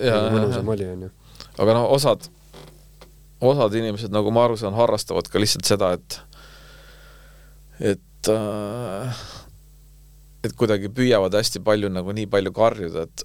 nagu 0.00 0.30
mõnusam 0.34 0.70
oli, 0.74 0.88
on 0.92 1.06
ju. 1.06 1.10
aga 1.62 1.76
noh, 1.76 1.88
osad, 1.94 2.28
osad 3.44 3.74
inimesed, 3.78 4.12
nagu 4.14 4.32
ma 4.34 4.46
aru 4.48 4.58
saan, 4.60 4.76
harrastavad 4.78 5.28
ka 5.30 5.42
lihtsalt 5.42 5.68
seda, 5.68 5.92
et 5.98 6.20
et 7.94 8.30
äh, 8.30 9.24
et 10.44 10.54
kuidagi 10.58 10.90
püüavad 10.92 11.34
hästi 11.34 11.62
palju 11.64 11.90
nagu 11.92 12.14
nii 12.14 12.28
palju 12.30 12.52
karjuda, 12.54 13.06
et 13.08 13.24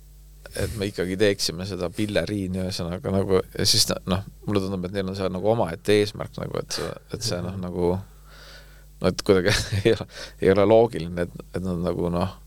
et 0.58 0.76
me 0.78 0.90
ikkagi 0.90 1.18
teeksime 1.20 1.66
seda 1.70 1.92
pilleriini 1.94 2.64
ühesõnaga 2.64 3.14
nagu 3.14 3.42
ja 3.42 3.66
siis 3.70 3.86
noh, 4.10 4.24
mulle 4.48 4.64
tundub, 4.64 4.88
et 4.88 4.96
neil 4.96 5.12
on 5.12 5.18
see 5.18 5.30
nagu 5.30 5.52
omaette 5.52 6.00
eesmärk 6.02 6.40
nagu, 6.42 6.62
et 6.62 6.78
see, 6.80 6.94
et 7.14 7.26
see 7.26 7.42
noh, 7.46 7.58
nagu 7.62 7.92
no 9.00 9.12
et 9.12 9.26
kuidagi 9.26 9.54
ei 9.84 9.94
ole, 9.96 10.08
ei 10.42 10.54
ole 10.54 10.70
loogiline, 10.70 11.28
et, 11.28 11.44
et 11.54 11.66
nad 11.66 11.84
nagu 11.86 12.10
noh, 12.14 12.38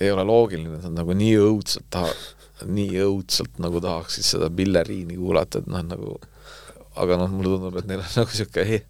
ei 0.00 0.10
ole 0.12 0.24
loogiline, 0.26 0.80
et 0.80 0.88
nad 0.88 0.98
nagu 1.02 1.16
nii 1.16 1.36
õudselt 1.44 1.86
taha-, 1.94 2.66
nii 2.66 2.98
õudselt 3.04 3.62
nagu 3.62 3.80
tahaksid 3.84 4.26
seda 4.26 4.50
pilleriini 4.52 5.18
kuulata, 5.20 5.62
et 5.62 5.70
noh, 5.70 5.84
nagu 5.86 6.18
aga 6.96 7.20
noh, 7.20 7.30
mulle 7.30 7.56
tundub, 7.56 7.78
et 7.78 7.88
neil 7.88 8.02
on 8.02 8.12
nagu 8.16 8.32
niisugune 8.32 8.82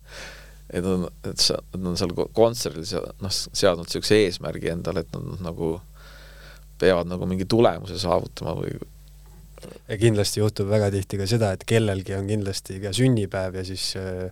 et 0.67 0.83
nad 0.83 0.93
on, 0.97 1.05
et 1.29 1.39
sa, 1.43 1.61
nad 1.77 1.93
on 1.93 1.99
seal 1.99 2.13
kontserdil 2.35 2.87
seal 2.89 3.05
noh, 3.23 3.31
seadnud 3.31 3.87
niisuguse 3.87 4.19
eesmärgi 4.25 4.73
endale, 4.73 5.05
et 5.05 5.15
nad 5.15 5.45
nagu 5.45 5.77
peavad 6.79 7.09
nagu 7.09 7.27
mingi 7.29 7.47
tulemuse 7.49 7.99
saavutama 8.01 8.57
või 8.59 8.77
ja 9.89 9.97
kindlasti 10.01 10.41
juhtub 10.41 10.69
väga 10.71 10.91
tihti 10.95 11.19
ka 11.21 11.27
seda, 11.31 11.53
et 11.57 11.65
kellelgi 11.69 12.15
on 12.17 12.29
kindlasti 12.29 12.79
ka 12.83 12.93
sünnipäev 12.97 13.57
ja 13.61 13.65
siis 13.67 13.89
äh, 14.01 14.29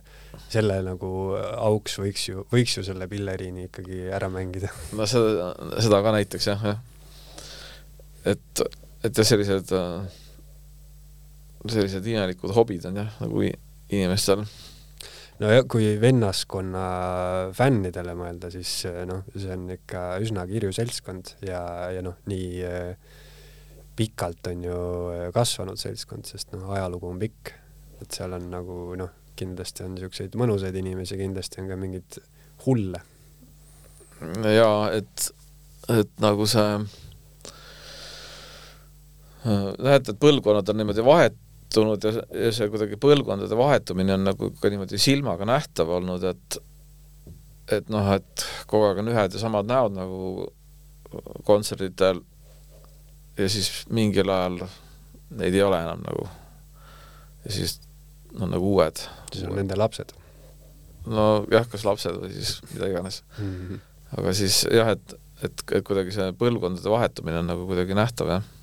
selle 0.51 0.77
nagu 0.85 1.09
auks 1.37 1.97
võiks 2.01 2.27
ju, 2.29 2.45
võiks 2.51 2.77
ju 2.77 2.85
selle 2.87 3.07
pilleriini 3.11 3.67
ikkagi 3.69 4.05
ära 4.13 4.29
mängida. 4.31 4.71
no 4.97 5.07
seda, 5.09 5.51
seda 5.83 6.01
ka 6.05 6.13
näiteks 6.17 6.49
jah, 6.51 6.67
jah. 6.71 6.83
et, 8.35 8.65
et 9.03 9.11
jah, 9.11 9.27
sellised, 9.31 9.73
sellised 11.65 12.13
imelikud 12.13 12.53
hobid 12.55 12.85
on 12.91 13.03
jah, 13.03 13.11
nagu 13.23 13.43
inimestel 13.45 14.45
no 15.41 15.51
ja 15.51 15.65
kui 15.67 15.87
vennaskonna 16.01 16.85
fännidele 17.55 18.15
mõelda, 18.17 18.51
siis 18.53 18.71
eh, 18.89 19.03
noh, 19.09 19.25
see 19.35 19.51
on 19.55 19.67
ikka 19.75 20.05
üsna 20.23 20.45
kirju 20.49 20.71
seltskond 20.75 21.35
ja, 21.45 21.61
ja 21.93 22.03
noh, 22.05 22.17
nii 22.29 22.49
eh, 22.65 23.13
pikalt 23.95 24.51
on 24.51 24.65
ju 24.67 24.79
eh, 25.15 25.27
kasvanud 25.35 25.79
seltskond, 25.81 26.27
sest 26.29 26.55
noh, 26.55 26.69
ajalugu 26.75 27.11
on 27.11 27.21
pikk, 27.21 27.53
et 28.01 28.15
seal 28.15 28.35
on 28.37 28.47
nagu 28.53 28.79
noh, 28.99 29.11
kindlasti 29.35 29.83
on 29.83 29.95
niisuguseid 29.97 30.37
mõnusaid 30.39 30.75
inimesi, 30.79 31.19
kindlasti 31.19 31.63
on 31.63 31.71
ka 31.71 31.79
mingeid 31.79 32.19
hulle. 32.65 33.01
jaa, 34.47 34.77
et, 34.95 35.31
et 35.91 36.21
nagu 36.23 36.47
see 36.47 36.69
näed, 39.45 40.07
et 40.07 40.17
põlvkonnad 40.17 40.71
on 40.71 40.79
niimoodi 40.79 41.03
vahet 41.05 41.35
muutunud 41.65 42.03
ja, 42.03 42.23
ja 42.45 42.51
see 42.53 42.69
kuidagi 42.69 42.97
põlvkondade 43.01 43.57
vahetumine 43.57 44.15
on 44.15 44.25
nagu 44.29 44.51
ka 44.61 44.69
niimoodi 44.69 44.99
silmaga 45.01 45.45
nähtav 45.45 45.89
olnud, 45.89 46.23
et 46.23 46.57
et 47.71 47.89
noh, 47.89 48.11
et 48.13 48.45
kogu 48.69 48.85
aeg 48.85 49.01
on 49.01 49.09
ühed 49.09 49.33
ja 49.33 49.41
samad 49.41 49.65
näod 49.65 49.95
nagu 49.95 50.51
kontserditel 51.47 52.21
ja 53.37 53.49
siis 53.49 53.85
mingil 53.89 54.29
ajal 54.29 54.59
neid 55.35 55.55
ei 55.55 55.63
ole 55.65 55.79
enam 55.81 56.03
nagu. 56.05 56.27
ja 57.45 57.51
siis 57.51 57.79
on 58.39 58.51
nagu 58.51 58.75
uued. 58.75 59.01
siis 59.33 59.45
on 59.47 59.55
nende 59.55 59.75
lapsed? 59.75 60.13
nojah, 61.05 61.67
kas 61.69 61.85
lapsed 61.85 62.21
või 62.21 62.33
siis 62.33 62.59
mida 62.73 62.89
iganes 62.89 63.23
mm. 63.37 63.53
-hmm. 63.53 63.79
aga 64.19 64.33
siis 64.33 64.65
jah, 64.71 64.93
et, 64.93 65.17
et, 65.41 65.65
et 65.71 65.85
kuidagi 65.85 66.13
see 66.13 66.31
põlvkondade 66.37 66.89
vahetumine 66.89 67.41
on 67.41 67.49
nagu 67.49 67.65
kuidagi 67.65 67.97
nähtav, 67.97 68.29
jah 68.29 68.54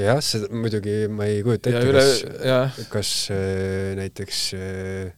jah, 0.00 0.20
seda 0.24 0.48
muidugi 0.54 0.94
ma 1.12 1.26
ei 1.28 1.42
kujuta 1.44 1.72
ette, 1.72 1.90
kas, 1.92 2.86
kas 2.92 3.10
äh, 3.34 3.92
näiteks 3.98 4.40
äh, 4.56 5.12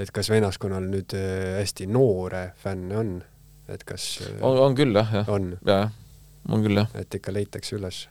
et 0.00 0.12
kas 0.14 0.30
vennaskonnal 0.32 0.86
nüüd 0.90 1.14
äh, 1.18 1.58
hästi 1.58 1.88
noore 1.90 2.50
fänne 2.60 3.00
on, 3.00 3.10
et 3.68 3.84
kas 3.88 4.06
on, 4.38 4.60
on 4.68 4.78
küll 4.78 4.94
jah, 4.96 5.12
jah. 5.20 5.32
on? 5.32 5.52
jah, 5.66 5.90
on 6.48 6.64
küll 6.64 6.80
jah. 6.80 6.90
et 6.98 7.18
ikka 7.18 7.34
leitakse 7.34 7.76
üles. 7.78 8.04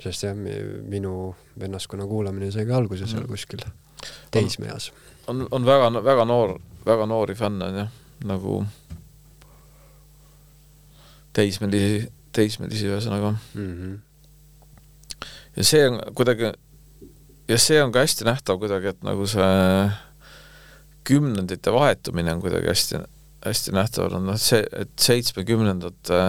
sest 0.00 0.24
jah, 0.24 0.34
minu 0.34 1.34
vennaskonna 1.60 2.08
kuulamine 2.08 2.50
sai 2.54 2.66
ka 2.68 2.80
alguse 2.80 3.06
seal 3.06 3.26
mm. 3.26 3.30
kuskil 3.30 3.64
teismeeas. 4.32 4.90
on, 5.28 5.44
on 5.50 5.66
väga, 5.68 5.92
väga 6.00 6.24
noor, 6.24 6.56
väga 6.86 7.10
noori 7.10 7.36
fänne 7.36 7.68
on 7.68 7.82
jah, 7.84 7.92
nagu 8.24 8.62
teismelisi 11.36 12.08
teismelisi 12.36 12.88
ühesõnaga 12.90 13.32
mm. 13.32 13.70
-hmm. 13.76 13.98
ja 15.56 15.66
see 15.66 15.82
on 15.88 16.00
kuidagi, 16.14 16.52
ja 17.48 17.58
see 17.58 17.82
on 17.82 17.92
ka 17.92 18.04
hästi 18.06 18.28
nähtav 18.28 18.60
kuidagi, 18.62 18.94
et 18.94 19.04
nagu 19.06 19.26
see 19.26 19.90
kümnendite 21.10 21.72
vahetumine 21.72 22.34
on 22.34 22.42
kuidagi 22.44 22.70
hästi, 22.70 23.04
hästi 23.46 23.76
nähtav 23.76 24.12
noh 24.20 24.38
see, 24.40 24.64
et 24.72 24.92
seitsmekümnendate 25.00 26.20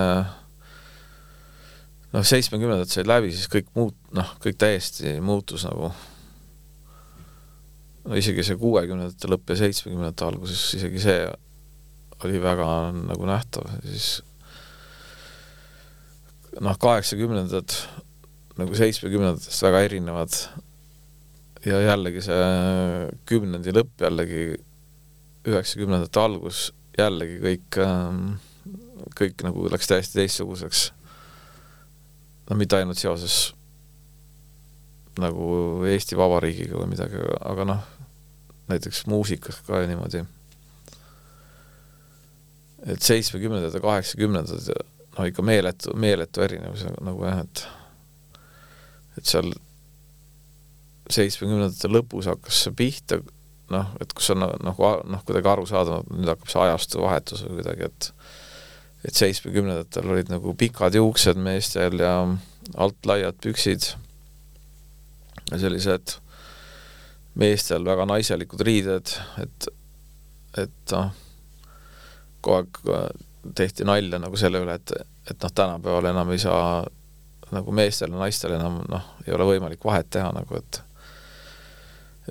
noh, 2.11 2.23
seitsmekümnendad 2.27 2.91
said 2.91 3.09
läbi, 3.09 3.31
siis 3.35 3.49
kõik 3.51 3.69
muut-, 3.77 3.99
noh, 4.15 4.33
kõik 4.43 4.57
täiesti 4.61 5.17
muutus 5.23 5.65
nagu 5.67 5.91
no 8.07 8.17
isegi 8.17 8.43
see 8.45 8.57
kuuekümnendate 8.59 9.29
lõpp 9.31 9.53
ja 9.53 9.61
seitsmekümnendate 9.61 10.27
alguses, 10.27 10.65
isegi 10.79 11.03
see 11.03 11.21
oli 12.25 12.41
väga 12.41 12.67
nagu 12.97 13.29
nähtav, 13.29 13.69
siis 13.85 14.21
noh, 16.59 16.75
kaheksakümnendad 16.81 17.77
nagu 18.59 18.75
seitsmekümnendatest 18.75 19.63
väga 19.63 19.85
erinevad, 19.87 20.35
ja 21.65 21.79
jällegi 21.85 22.23
see 22.25 22.41
kümnendi 23.29 23.73
lõpp 23.75 24.01
jällegi, 24.01 24.45
üheksakümnendate 25.47 26.21
algus, 26.21 26.69
jällegi 26.97 27.39
kõik, 27.41 27.79
ähm, 27.81 28.21
kõik 29.17 29.45
nagu 29.45 29.67
läks 29.71 29.89
täiesti 29.89 30.19
teistsuguseks. 30.19 30.91
no 32.49 32.57
mitte 32.59 32.75
ainult 32.75 32.99
seoses 32.99 33.53
nagu 35.21 35.83
Eesti 35.87 36.17
Vabariigiga 36.19 36.79
või 36.79 36.91
midagi, 36.91 37.19
aga 37.47 37.65
noh, 37.67 37.83
näiteks 38.71 39.05
muusikas 39.11 39.61
ka 39.67 39.83
niimoodi. 39.85 40.25
et 42.81 43.01
seitsmekümnendad 43.01 43.73
ja 43.73 43.79
kaheksakümnendad, 43.79 44.71
no 45.17 45.27
ikka 45.27 45.43
meeletu, 45.45 45.95
meeletu 45.97 46.43
erinevus 46.45 46.85
nagu 47.01 47.25
jah, 47.27 47.43
et 47.43 47.65
et 49.19 49.27
seal 49.27 49.51
seitsmekümnendate 51.11 51.89
lõpus 51.91 52.29
hakkas 52.31 52.61
see 52.65 52.75
pihta, 52.77 53.19
noh, 53.73 53.89
et 54.03 54.13
kus 54.15 54.31
on 54.31 54.45
nagu 54.45 54.91
noh, 55.11 55.25
kuidagi 55.27 55.51
aru 55.51 55.65
saada, 55.67 55.99
nüüd 56.11 56.31
hakkab 56.31 56.51
see 56.53 56.63
ajastu 56.63 57.03
vahetus 57.03 57.43
või 57.47 57.59
kuidagi, 57.59 57.89
et 57.91 58.13
et 59.01 59.17
seitsmekümnendatel 59.17 60.11
olid 60.13 60.29
nagu 60.29 60.53
pikad 60.53 60.93
juuksed 60.93 61.39
meestel 61.41 61.97
ja 62.03 62.13
alt 62.77 63.07
laiad 63.09 63.39
püksid 63.41 63.87
ja 65.49 65.57
sellised 65.57 66.19
meestel 67.41 67.87
väga 67.87 68.05
naiselikud 68.05 68.61
riided, 68.67 69.15
et, 69.41 69.67
et 70.61 70.93
noh, 70.93 71.09
kogu 72.45 72.93
aeg 72.93 73.27
tehti 73.55 73.85
nalja 73.87 74.19
nagu 74.21 74.37
selle 74.37 74.61
üle, 74.63 74.75
et, 74.77 74.93
et 75.29 75.37
noh, 75.43 75.53
tänapäeval 75.55 76.11
enam 76.11 76.31
ei 76.33 76.41
saa 76.41 76.85
nagu 77.51 77.73
meestel 77.75 78.13
ja 78.13 78.21
naistel 78.21 78.55
enam 78.55 78.81
noh, 78.89 79.07
ei 79.25 79.35
ole 79.35 79.47
võimalik 79.53 79.83
vahet 79.85 80.09
teha 80.13 80.29
nagu, 80.35 80.61
et 80.61 80.81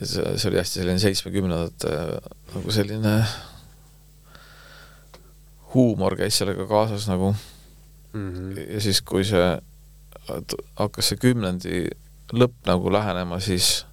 see, 0.00 0.24
see 0.36 0.50
oli 0.50 0.60
hästi 0.60 0.80
selline 0.80 1.02
seitsmekümnendate 1.02 1.94
nagu 2.54 2.74
selline 2.74 3.14
huumor 5.74 6.16
käis 6.18 6.38
sellega 6.40 6.66
kaasas 6.70 7.08
nagu 7.10 7.34
mm. 8.12 8.30
-hmm. 8.30 8.62
ja 8.74 8.80
siis, 8.80 9.02
kui 9.02 9.24
see 9.24 9.50
hakkas 10.78 11.10
see 11.10 11.20
kümnendi 11.20 11.84
lõpp 12.32 12.66
nagu 12.68 12.92
lähenema, 12.92 13.40
siis 13.42 13.84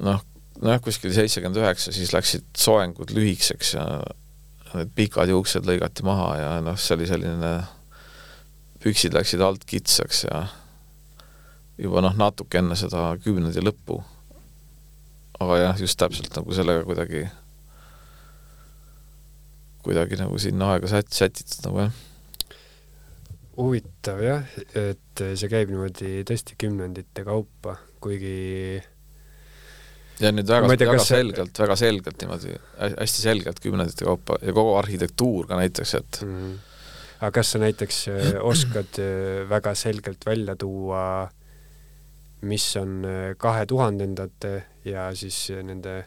noh, 0.00 0.22
nojah, 0.62 0.80
kuskil 0.80 1.12
seitsekümmend 1.12 1.60
üheksa, 1.60 1.92
siis 1.92 2.14
läksid 2.16 2.46
soengud 2.56 3.12
lühikeseks 3.14 3.74
ja 3.76 3.86
need 4.78 4.92
pikad 4.94 5.30
juuksed 5.32 5.66
lõigati 5.66 6.04
maha 6.06 6.30
ja 6.38 6.50
noh, 6.64 6.78
see 6.78 6.96
oli 6.96 7.08
selline, 7.10 7.52
püksid 8.82 9.14
läksid 9.16 9.42
alt 9.44 9.64
kitsaks 9.68 10.24
ja 10.28 10.44
juba 11.80 12.02
noh, 12.04 12.16
natuke 12.18 12.60
enne 12.60 12.76
seda 12.78 13.10
kümnendi 13.24 13.62
lõppu. 13.64 14.00
aga 15.40 15.56
jah, 15.56 15.78
just 15.80 15.96
täpselt 16.00 16.34
nagu 16.36 16.52
sellega 16.52 16.84
kuidagi, 16.84 17.24
kuidagi 19.86 20.18
nagu 20.20 20.38
sinna 20.38 20.74
aega 20.74 20.90
sätt-, 20.92 21.16
sätitud 21.16 21.64
nagu 21.64 21.86
jah. 21.86 21.98
huvitav 23.56 24.20
jah, 24.24 24.56
et 24.76 25.24
see 25.24 25.52
käib 25.52 25.72
niimoodi 25.72 26.20
tõesti 26.28 26.58
kümnendite 26.60 27.24
kaupa, 27.24 27.78
kuigi 28.04 28.80
ja 30.20 30.32
nüüd 30.34 30.48
väga, 30.50 30.68
tea, 30.76 30.90
väga 30.90 31.04
selgelt, 31.04 31.60
väga 31.62 31.76
selgelt 31.78 32.22
niimoodi, 32.22 32.54
hästi 32.78 33.24
selgelt 33.24 33.60
kümnendite 33.64 34.06
kaupa 34.08 34.38
ja 34.44 34.54
kogu 34.56 34.74
arhitektuur 34.80 35.48
ka 35.48 35.58
näiteks, 35.60 35.94
et 35.98 36.20
mm. 36.24 36.36
-hmm. 36.36 36.56
aga 37.20 37.30
kas 37.38 37.52
sa 37.52 37.58
näiteks 37.58 38.00
äh, 38.08 38.32
oskad 38.52 39.00
äh, 39.00 39.48
väga 39.48 39.74
selgelt 39.74 40.26
välja 40.26 40.56
tuua 40.56 41.30
mis 42.42 42.76
on 42.76 43.04
äh, 43.04 43.36
kahe 43.36 43.66
tuhandendate 43.66 44.64
ja 44.84 45.10
siis 45.14 45.52
nende 45.62 46.04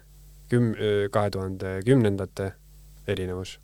küm-, 0.53 0.75
kahe 1.11 1.29
tuhande 1.29 1.79
kümnendate 1.85 2.53
erinevus? 3.07 3.59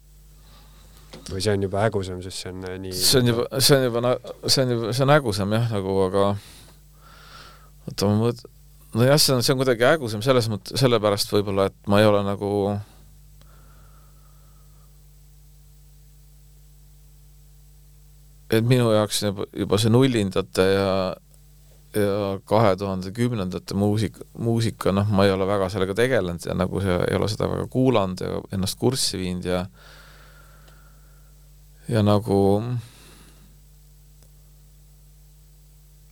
või 1.30 1.42
see 1.42 1.54
on 1.54 1.64
juba 1.64 1.82
hägusam, 1.82 2.22
sest 2.22 2.44
see 2.44 2.52
on 2.52 2.66
nii 2.82 2.94
see 2.94 3.20
on 3.20 3.28
juba, 3.28 3.60
see 3.60 3.78
on 3.78 3.84
juba, 3.84 4.14
see 4.46 4.64
on 4.64 4.72
juba, 4.76 4.94
see 4.94 5.04
on 5.04 5.14
hägusam 5.14 5.54
jah, 5.54 5.72
nagu 5.74 5.96
aga 6.06 6.26
oota, 7.90 8.06
ma 8.06 8.16
mõt-, 8.28 8.46
nojah, 8.96 9.20
see 9.22 9.36
on, 9.36 9.44
see 9.44 9.54
on 9.54 9.62
kuidagi 9.62 9.86
hägusam 9.86 10.24
selles 10.26 10.50
mõttes, 10.52 10.80
sellepärast 10.82 11.34
võib-olla, 11.34 11.70
et 11.70 11.92
ma 11.92 12.02
ei 12.02 12.08
ole 12.10 12.24
nagu 12.26 12.50
et 18.50 18.66
minu 18.66 18.92
jaoks 18.94 19.24
juba, 19.28 19.48
juba 19.54 19.80
see 19.82 19.94
nullindate 19.94 20.70
ja 20.74 20.94
ja 21.98 22.38
kahe 22.46 22.76
tuhande 22.78 23.10
kümnendate 23.12 23.74
muusika, 23.74 24.22
muusika, 24.38 24.92
noh, 24.94 25.08
ma 25.10 25.24
ei 25.26 25.32
ole 25.34 25.48
väga 25.50 25.72
sellega 25.74 25.96
tegelenud 25.98 26.46
ja 26.46 26.54
nagu 26.54 26.82
see, 26.84 26.98
ei 27.08 27.18
ole 27.18 27.30
seda 27.32 27.48
väga 27.50 27.66
kuulanud 27.74 28.22
ja 28.22 28.42
ennast 28.54 28.78
kurssi 28.78 29.18
viinud 29.18 29.48
ja 29.50 29.64
ja 31.90 32.04
nagu 32.06 32.38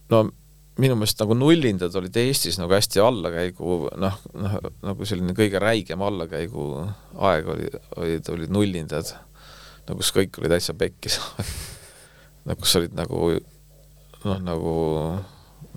no 0.10 0.24
minu 0.82 0.98
meelest 0.98 1.22
nagu 1.24 1.38
nullindad 1.38 1.96
olid 1.98 2.18
Eestis 2.22 2.60
nagu 2.62 2.74
hästi 2.76 3.02
allakäigu, 3.02 3.78
noh, 3.98 4.20
noh, 4.38 4.58
nagu 4.86 5.08
selline 5.10 5.34
kõige 5.38 5.62
räigem 5.62 6.04
allakäigu 6.06 6.68
aeg 7.30 7.50
oli, 7.54 7.72
olid, 7.98 8.30
olid 8.34 8.54
nullindad, 8.54 9.14
no 9.88 9.98
kus 9.98 10.14
kõik 10.16 10.38
oli 10.42 10.52
täitsa 10.54 10.78
pekkis 10.78 11.20
no 12.48 12.56
kus 12.60 12.76
olid 12.80 12.94
nagu 12.98 13.32
noh, 14.24 14.44
nagu 14.44 14.76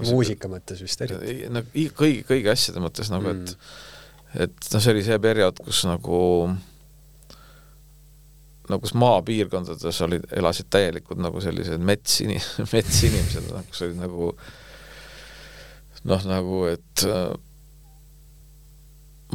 muusika 0.00 0.50
mõttes 0.50 0.82
vist 0.84 1.00
eriti? 1.04 1.48
no 1.52 1.64
kõigi, 1.72 2.24
kõigi 2.28 2.52
asjade 2.52 2.82
mõttes 2.82 3.12
nagu 3.12 3.32
mm., 3.32 3.46
et 3.48 3.88
et 4.46 4.66
noh, 4.70 4.78
see 4.78 4.92
oli 4.92 5.02
see 5.02 5.18
periood, 5.22 5.58
kus 5.64 5.82
nagu 5.88 6.18
no 8.70 8.78
kus 8.78 8.92
maapiirkondades 8.94 10.02
olid, 10.06 10.28
elasid 10.38 10.68
täielikud 10.70 11.18
nagu 11.18 11.42
sellised 11.42 11.82
metsini-, 11.82 12.38
metsinimesed, 12.74 13.48
noh, 13.50 13.64
kus 13.70 13.82
olid 13.88 13.98
nagu 13.98 14.30
noh, 16.08 16.24
nagu 16.28 16.64
et 16.70 17.04
äh, 17.08 17.34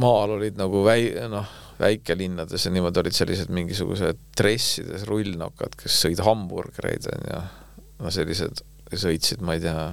maal 0.02 0.36
olid 0.36 0.58
nagu 0.58 0.82
väi-, 0.86 1.14
noh, 1.30 1.48
väikelinnades 1.80 2.66
ja 2.66 2.72
niimoodi 2.72 3.02
olid 3.02 3.16
sellised 3.16 3.52
mingisugused 3.52 4.20
dressides 4.38 5.04
rullnokad, 5.08 5.76
kes 5.80 6.00
sõid 6.06 6.22
hamburgereid, 6.24 7.08
on 7.12 7.28
ju, 7.30 7.42
no 8.00 8.12
sellised, 8.14 8.62
sõitsid, 8.92 9.44
ma 9.44 9.56
ei 9.56 9.64
tea, 9.64 9.86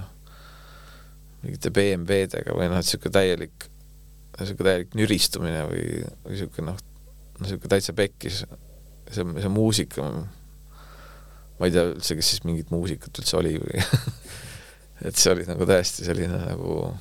mingite 1.43 1.73
BMW-dega 1.75 2.55
või 2.55 2.69
noh, 2.71 2.79
et 2.79 2.87
niisugune 2.87 3.15
täielik, 3.17 3.67
niisugune 4.39 4.69
täielik 4.69 4.95
nüristumine 4.99 5.65
või, 5.69 5.83
või 6.23 6.37
niisugune 6.37 6.71
noh, 6.71 6.79
niisugune 7.41 7.73
täitsa 7.75 7.95
pekkis, 7.97 8.43
see, 9.11 9.27
see 9.27 9.51
muusika, 9.51 10.07
ma 11.59 11.67
ei 11.67 11.75
tea 11.75 11.89
üldse, 11.91 12.15
kes 12.19 12.33
siis 12.33 12.47
mingit 12.47 12.71
muusikat 12.73 13.19
üldse 13.19 13.39
oli 13.41 13.57
või 13.59 13.83
et 15.03 15.19
see 15.19 15.33
oli 15.35 15.47
nagu 15.49 15.67
täiesti 15.67 16.07
selline 16.07 16.39
nagu 16.47 16.93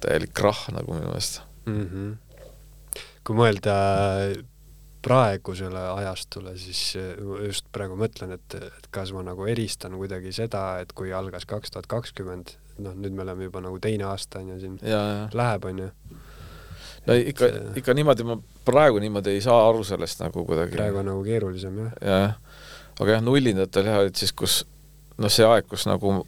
täielik 0.00 0.32
krahh 0.36 0.68
nagu 0.74 0.94
minu 0.94 1.10
meelest 1.10 1.42
mm. 1.66 1.82
-hmm. 1.90 3.02
kui 3.26 3.36
mõelda 3.36 3.76
praegusele 5.00 5.80
ajastule, 5.80 6.56
siis 6.60 6.80
just 7.46 7.68
praegu 7.72 7.96
mõtlen, 7.96 8.34
et, 8.36 8.56
et 8.60 8.88
kas 8.92 9.14
ma 9.16 9.22
nagu 9.24 9.46
eristan 9.48 9.96
kuidagi 9.96 10.32
seda, 10.36 10.80
et 10.84 10.92
kui 10.96 11.12
algas 11.16 11.46
kaks 11.48 11.72
tuhat 11.72 11.88
kakskümmend, 11.90 12.52
noh, 12.84 12.96
nüüd 12.96 13.16
me 13.16 13.24
oleme 13.24 13.48
juba 13.48 13.62
nagu 13.64 13.80
teine 13.80 14.04
aasta 14.10 14.42
on 14.42 14.52
ju 14.54 14.58
siin 14.60 14.76
ja, 14.82 15.00
ja. 15.00 15.22
läheb, 15.32 15.64
on 15.70 15.78
ju. 15.84 15.88
no 17.06 17.16
ikka 17.32 17.48
et..., 17.48 17.70
ikka 17.80 17.96
niimoodi 17.96 18.28
ma 18.28 18.36
praegu 18.64 19.00
niimoodi 19.00 19.38
ei 19.38 19.44
saa 19.44 19.62
aru 19.68 19.84
sellest 19.88 20.20
nagu 20.20 20.44
kuidagi. 20.44 20.76
praegu 20.76 21.00
on 21.00 21.10
nagu 21.14 21.24
keerulisem 21.24 21.80
jah. 21.84 21.96
jah, 22.04 22.36
aga 23.00 23.16
jah, 23.16 23.24
nullindatel 23.24 23.88
jah, 23.88 24.02
olid 24.04 24.20
siis, 24.20 24.36
kus 24.36 24.60
noh, 25.16 25.32
see 25.32 25.48
aeg, 25.48 25.68
kus 25.70 25.88
nagu 25.88 26.20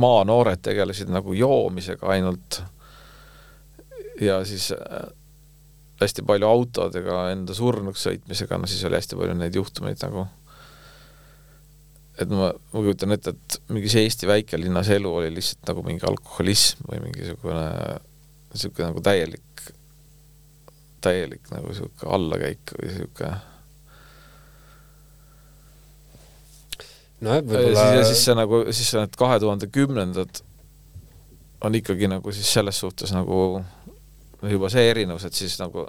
maanoored 0.00 0.62
tegelesid 0.64 1.10
nagu 1.12 1.34
joomisega 1.36 2.08
ainult 2.14 2.62
ja 4.20 4.40
siis 4.48 4.70
äh, 4.72 5.08
hästi 6.00 6.24
palju 6.26 6.48
autodega 6.48 7.26
enda 7.32 7.54
surnuks 7.56 8.06
sõitmisega, 8.06 8.58
no 8.58 8.70
siis 8.70 8.84
oli 8.88 8.98
hästi 8.98 9.18
palju 9.18 9.36
neid 9.38 9.58
juhtumeid 9.58 10.00
nagu. 10.04 10.26
Et 12.20 12.28
ma, 12.28 12.50
ma 12.52 12.80
kujutan 12.84 13.14
ette, 13.14 13.32
et 13.32 13.72
mingis 13.72 13.94
Eesti 13.98 14.28
väikelinnas 14.28 14.90
elu 14.92 15.12
oli 15.22 15.30
lihtsalt 15.32 15.70
nagu 15.70 15.84
mingi 15.86 16.04
alkoholism 16.08 16.84
või 16.90 17.00
mingisugune 17.06 17.68
niisugune 18.52 18.90
nagu 18.90 19.00
täielik, 19.04 19.62
täielik 21.04 21.48
nagu 21.54 21.72
niisugune 21.72 22.12
allakäik 22.18 22.74
või 22.76 22.90
niisugune 22.90 23.32
nojah, 27.22 27.44
võib-olla 27.46 27.86
ja 27.96 28.04
siis 28.08 28.24
see 28.26 28.36
nagu, 28.38 28.64
siis 28.74 28.92
need 28.98 29.16
kahe 29.18 29.38
tuhande 29.42 29.68
kümnendad 29.72 30.42
on 31.62 31.78
ikkagi 31.78 32.10
nagu 32.10 32.34
siis 32.34 32.50
selles 32.52 32.80
suhtes 32.82 33.12
nagu 33.14 33.62
juba 34.50 34.70
see 34.72 34.88
erinevus, 34.90 35.26
et 35.28 35.36
siis 35.38 35.54
nagu 35.62 35.86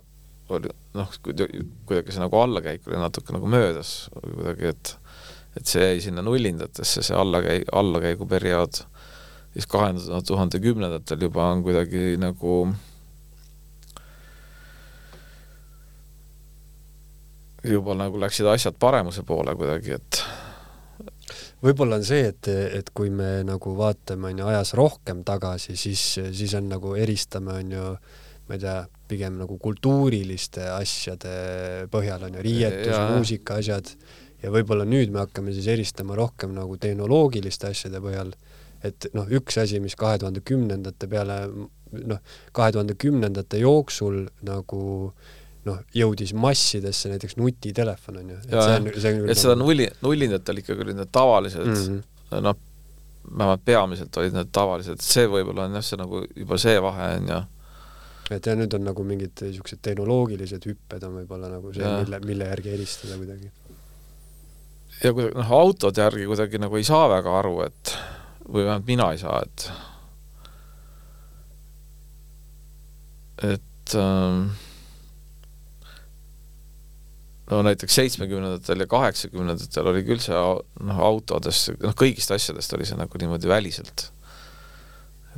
oli 0.53 0.69
noh, 0.93 1.13
kuidagi 1.23 2.13
see 2.13 2.21
nagu 2.21 2.37
allakäik 2.37 2.87
oli 2.89 2.99
natuke 3.01 3.33
nagu 3.35 3.49
möödas 3.49 3.95
kuidagi, 4.21 4.73
et 4.73 4.95
et 5.57 5.69
see 5.69 5.83
jäi 5.85 5.99
sinna 6.01 6.23
nullindatesse, 6.25 7.03
see 7.05 7.17
allakäi-, 7.17 7.67
allakäiguperiood, 7.71 8.79
siis 9.53 9.67
kahe 9.69 9.91
tuhande 10.25 10.59
kümnendatel 10.61 11.27
juba 11.27 11.51
on 11.53 11.61
kuidagi 11.65 12.15
nagu 12.21 12.55
juba 17.63 17.95
nagu 17.95 18.19
läksid 18.19 18.49
asjad 18.49 18.77
paremuse 18.79 19.23
poole 19.23 19.55
kuidagi, 19.55 19.93
et 19.99 20.23
võib-olla 21.63 21.99
on 21.99 22.05
see, 22.07 22.27
et, 22.31 22.49
et 22.79 22.91
kui 22.95 23.11
me 23.13 23.41
nagu 23.47 23.75
vaatame, 23.77 24.31
on 24.31 24.41
ju, 24.43 24.49
ajas 24.51 24.73
rohkem 24.77 25.23
tagasi, 25.27 25.77
siis, 25.79 26.03
siis 26.35 26.55
on 26.59 26.69
nagu 26.71 26.95
eristame, 26.99 27.57
on 27.61 27.75
ju, 27.77 27.91
ma 28.49 28.57
ei 28.57 28.63
tea, 28.63 28.77
pigem 29.09 29.37
nagu 29.39 29.57
kultuuriliste 29.61 30.65
asjade 30.73 31.35
põhjal, 31.93 32.27
on 32.27 32.39
ju, 32.39 32.45
riietus, 32.45 32.97
muusika, 33.13 33.59
asjad, 33.63 33.93
ja 34.43 34.51
võib-olla 34.53 34.87
nüüd 34.89 35.13
me 35.13 35.23
hakkame 35.23 35.55
siis 35.55 35.69
eristama 35.71 36.17
rohkem 36.19 36.55
nagu 36.55 36.75
tehnoloogiliste 36.81 37.71
asjade 37.71 38.03
põhjal, 38.03 38.33
et 38.83 39.07
noh, 39.15 39.29
üks 39.31 39.61
asi, 39.61 39.79
mis 39.79 39.95
kahe 39.99 40.19
tuhande 40.19 40.43
kümnendate 40.43 41.07
peale, 41.07 41.45
noh, 41.93 42.35
kahe 42.51 42.75
tuhande 42.75 42.97
kümnendate 42.99 43.61
jooksul 43.63 44.25
nagu 44.43 44.83
äh, 45.07 45.31
noh, 45.67 45.79
jõudis 45.95 46.33
massidesse 46.35 47.11
näiteks 47.11 47.37
nutitelefon 47.39 48.19
on 48.19 48.29
ju. 48.33 48.37
et, 48.43 48.51
see 48.51 48.75
on, 48.75 48.91
see 48.99 49.15
on 49.15 49.29
et 49.29 49.39
seda 49.39 49.55
nagu... 49.55 49.69
nulli, 49.69 49.87
nullindatel 50.03 50.61
ikkagi 50.63 50.85
olid 50.85 50.99
need 50.99 51.11
tavalised 51.15 51.65
mm 51.65 51.73
-hmm. 51.79 52.43
noh, 52.43 52.57
vähemalt 53.31 53.65
peamiselt 53.65 54.17
olid 54.17 54.35
need 54.35 54.51
tavalised, 54.51 55.01
see 55.01 55.27
võib-olla 55.31 55.67
on 55.69 55.77
jah, 55.79 55.85
see 55.85 55.99
nagu 55.99 56.23
juba 56.35 56.57
see 56.61 56.81
vahe 56.83 57.09
on 57.17 57.29
ju. 57.31 57.41
et 58.35 58.45
ja 58.45 58.55
nüüd 58.59 58.75
on 58.75 58.83
nagu 58.89 59.03
mingid 59.07 59.45
niisugused 59.45 59.81
tehnoloogilised 59.81 60.67
hüpped 60.67 61.07
on 61.07 61.19
võib-olla 61.21 61.51
nagu 61.51 61.73
see, 61.73 61.93
mille, 62.03 62.19
mille 62.27 62.49
järgi 62.51 62.75
eristada 62.75 63.17
kuidagi. 63.21 63.51
ja 65.03 65.13
kuidagi 65.13 65.39
noh, 65.39 65.55
autode 65.61 66.01
järgi 66.01 66.27
kuidagi 66.27 66.61
nagu 66.65 66.77
ei 66.77 66.83
saa 66.91 67.07
väga 67.09 67.39
aru, 67.39 67.55
et 67.69 67.95
või 68.43 68.67
vähemalt 68.67 68.87
mina 68.87 69.11
ei 69.15 69.23
saa, 69.23 69.41
et 69.47 69.71
et 73.43 73.95
ähm, 73.99 74.47
no 77.51 77.61
näiteks 77.65 77.95
seitsmekümnendatel 77.99 78.85
ja 78.85 78.87
kaheksakümnendatel 78.91 79.89
oli 79.91 80.03
küll 80.07 80.21
see 80.23 80.37
noh, 80.87 81.01
autodest, 81.07 81.73
noh 81.83 81.95
kõigist 81.99 82.31
asjadest 82.35 82.75
oli 82.77 82.87
see 82.87 82.99
nagu 82.99 83.19
niimoodi 83.19 83.51
väliselt, 83.51 84.07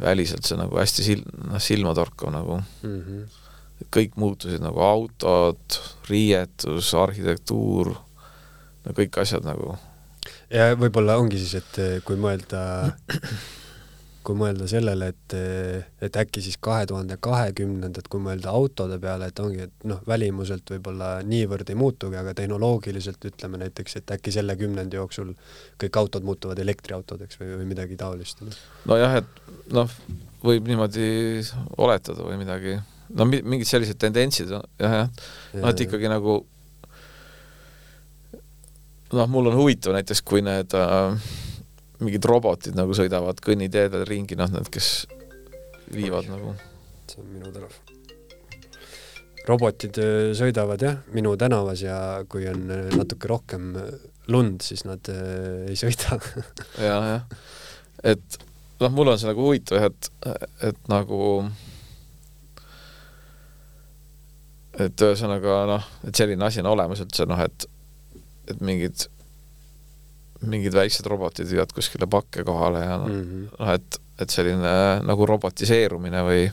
väliselt 0.02 0.46
see 0.46 0.60
nagu 0.60 0.78
hästi 0.80 1.08
sil-, 1.08 1.26
noh 1.50 1.62
silmatorkav 1.62 2.34
nagu 2.36 2.60
mm. 2.60 3.02
-hmm. 3.02 3.42
kõik 3.98 4.16
muutusid 4.22 4.64
nagu 4.64 4.86
autod, 4.86 5.82
riietus, 6.10 6.94
arhitektuur, 6.94 7.94
no 8.86 8.98
kõik 9.02 9.22
asjad 9.22 9.48
nagu. 9.48 9.78
ja 10.54 10.74
võib-olla 10.78 11.18
ongi 11.18 11.42
siis, 11.42 11.58
et 11.64 12.04
kui 12.06 12.22
mõelda 12.22 12.62
kui 14.26 14.38
mõelda 14.38 14.66
sellele, 14.70 15.12
et, 15.14 15.36
et 16.08 16.18
äkki 16.18 16.42
siis 16.44 16.58
kahe 16.64 16.88
tuhande 16.90 17.18
kahekümnendad, 17.22 18.08
kui 18.12 18.24
mõelda 18.24 18.54
autode 18.58 18.98
peale, 19.02 19.30
et 19.30 19.42
ongi, 19.42 19.68
et 19.68 19.86
noh, 19.88 20.02
välimuselt 20.08 20.70
võib-olla 20.74 21.12
niivõrd 21.28 21.70
ei 21.70 21.78
muutugi, 21.80 22.18
aga 22.20 22.34
tehnoloogiliselt 22.38 23.30
ütleme 23.30 23.62
näiteks, 23.62 24.00
et 24.02 24.16
äkki 24.18 24.34
selle 24.34 24.58
kümnendi 24.60 24.98
jooksul 24.98 25.36
kõik 25.82 26.02
autod 26.02 26.26
muutuvad 26.28 26.60
elektriautodeks 26.66 27.40
või, 27.42 27.54
või 27.62 27.70
midagi 27.76 28.00
taolist 28.02 28.42
no.. 28.42 28.56
nojah, 28.94 29.20
et 29.22 29.72
noh, 29.76 29.96
võib 30.46 30.68
niimoodi 30.72 31.08
oletada 31.78 32.26
või 32.26 32.42
midagi, 32.42 32.80
no 33.14 33.30
mingid 33.30 33.70
sellised 33.70 34.02
tendentsid 34.02 34.52
jah, 34.52 34.68
jah, 34.82 35.10
noh, 35.60 35.70
et 35.70 35.86
ikkagi 35.86 36.10
nagu 36.12 36.42
noh, 39.14 39.28
mul 39.30 39.52
on 39.52 39.60
huvitav 39.62 39.94
näiteks, 39.96 40.26
kui 40.26 40.42
need 40.46 40.74
äh, 40.78 41.30
mingid 42.02 42.26
robotid 42.28 42.78
nagu 42.78 42.96
sõidavad 42.98 43.40
kõnniteedel 43.44 44.06
ringi, 44.08 44.38
noh, 44.40 44.50
need, 44.52 44.70
kes 44.74 45.06
viivad 45.94 46.30
nagu. 46.32 46.56
see 47.10 47.22
on 47.22 47.30
minu 47.34 47.52
tänav. 47.54 47.76
robotid 49.46 50.00
äh, 50.02 50.32
sõidavad 50.38 50.82
jah, 50.82 50.98
minu 51.14 51.36
tänavas 51.38 51.86
ja 51.86 52.00
kui 52.30 52.48
on 52.50 52.66
äh, 52.74 52.90
natuke 52.98 53.30
rohkem 53.30 53.76
äh, 53.78 53.94
lund, 54.28 54.62
siis 54.66 54.86
nad 54.86 55.06
äh, 55.12 55.70
ei 55.70 55.78
sõida 55.80 56.20
ja, 56.88 56.98
jah. 57.12 57.38
et 58.04 58.40
noh, 58.82 58.92
mul 58.92 59.14
on 59.14 59.22
see 59.22 59.30
nagu 59.30 59.46
huvitav 59.46 59.80
jah, 59.80 59.92
et, 59.92 60.12
et 60.72 60.92
nagu 60.92 61.22
et 64.76 65.06
ühesõnaga 65.08 65.62
noh, 65.70 65.90
et 66.08 66.18
selline 66.18 66.44
asi 66.48 66.64
on 66.64 66.74
olemas 66.74 67.04
üldse 67.06 67.28
noh, 67.30 67.40
et 67.46 67.70
et 68.52 68.60
mingid 68.62 69.08
mingid 70.44 70.76
väiksed 70.76 71.08
robotid 71.08 71.48
viivad 71.50 71.72
kuskile 71.76 72.08
pakke 72.12 72.44
kohale 72.44 72.84
ja 72.84 72.98
noh 73.00 73.08
mm 73.10 73.22
-hmm., 73.22 73.48
noh 73.60 73.74
et, 73.74 74.00
et 74.20 74.30
selline 74.30 74.76
nagu 75.06 75.26
robotiseerumine 75.26 76.24
või 76.28 76.44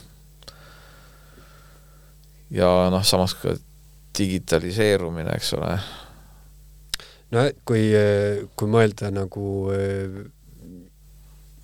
ja 2.53 2.69
noh, 2.93 3.03
samas 3.05 3.33
ka 3.33 3.55
digitaliseerumine, 4.17 5.33
eks 5.35 5.53
ole. 5.57 5.77
no 7.33 7.45
kui, 7.65 7.89
kui 8.55 8.69
mõelda 8.69 9.09
nagu 9.11 9.47
äh, 9.73 10.19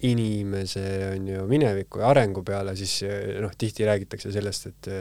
inimese 0.10 0.86
on 1.12 1.28
ju 1.28 1.46
mineviku 1.50 2.02
ja 2.02 2.10
arengu 2.10 2.44
peale, 2.44 2.76
siis 2.80 3.04
noh, 3.42 3.54
tihti 3.58 3.86
räägitakse 3.86 4.32
sellest, 4.32 4.72
et 4.72 4.92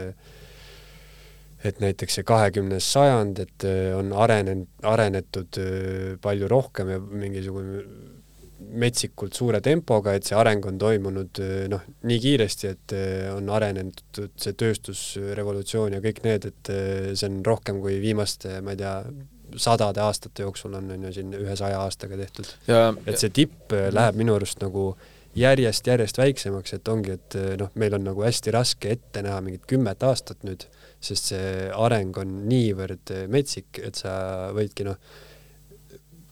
et 1.66 1.80
näiteks 1.82 2.18
see 2.18 2.26
kahekümnes 2.26 2.86
sajand, 2.92 3.40
et 3.42 3.66
äh, 3.66 3.90
on 3.98 4.12
arenenud, 4.14 4.68
arenetud 4.86 5.58
äh, 5.62 6.14
palju 6.22 6.50
rohkem 6.50 6.92
ja 6.94 7.00
mingisugune 7.00 7.82
metsikult 8.78 9.36
suure 9.38 9.60
tempoga, 9.62 10.16
et 10.18 10.26
see 10.26 10.36
areng 10.38 10.66
on 10.68 10.78
toimunud 10.78 11.40
äh, 11.42 11.64
noh, 11.70 11.82
nii 12.06 12.20
kiiresti, 12.22 12.74
et 12.74 12.94
on 13.34 13.50
arenenud 13.54 14.22
see 14.38 14.54
tööstusrevolutsioon 14.58 15.98
ja 15.98 16.04
kõik 16.04 16.22
need, 16.26 16.48
et 16.52 16.72
see 17.18 17.30
on 17.30 17.42
rohkem 17.46 17.82
kui 17.82 17.98
viimaste, 18.02 18.60
ma 18.62 18.74
ei 18.74 18.82
tea, 18.82 18.94
sadade 19.58 20.02
aastate 20.04 20.44
jooksul 20.44 20.74
on, 20.76 20.90
on 20.92 21.06
ju 21.08 21.12
siin 21.16 21.30
ühe 21.38 21.54
saja 21.56 21.78
aastaga 21.80 22.18
tehtud. 22.20 22.50
et 22.68 23.16
see 23.16 23.30
tipp 23.32 23.72
läheb 23.72 24.18
minu 24.20 24.34
arust 24.36 24.60
nagu 24.60 24.90
järjest-järjest 25.36 26.18
väiksemaks, 26.18 26.72
et 26.74 26.88
ongi, 26.88 27.18
et 27.18 27.36
noh, 27.60 27.70
meil 27.74 27.94
on 27.94 28.06
nagu 28.08 28.22
hästi 28.24 28.54
raske 28.54 28.90
ette 28.96 29.22
näha 29.22 29.40
mingit 29.44 29.66
kümmet 29.68 30.02
aastat 30.02 30.42
nüüd 30.46 30.64
sest 31.00 31.30
see 31.30 31.68
areng 31.74 32.16
on 32.18 32.34
niivõrd 32.50 33.12
metsik, 33.30 33.78
et 33.82 33.98
sa 33.98 34.12
võidki 34.54 34.86
noh, 34.88 34.98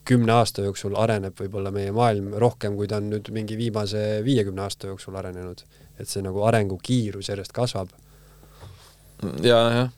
kümne 0.06 0.36
aasta 0.38 0.62
jooksul 0.66 0.94
areneb 0.98 1.38
võib-olla 1.38 1.72
meie 1.74 1.92
maailm 1.94 2.34
rohkem, 2.38 2.76
kui 2.78 2.86
ta 2.90 3.00
on 3.00 3.10
nüüd 3.10 3.30
mingi 3.34 3.58
viimase 3.58 4.22
viiekümne 4.26 4.62
aasta 4.66 4.90
jooksul 4.92 5.16
arenenud. 5.18 5.64
et 5.98 6.08
see 6.08 6.20
nagu 6.22 6.42
arengukiirus 6.44 7.30
järjest 7.30 7.52
kasvab. 7.56 7.88
ja, 9.42 9.58
jah. 9.78 9.90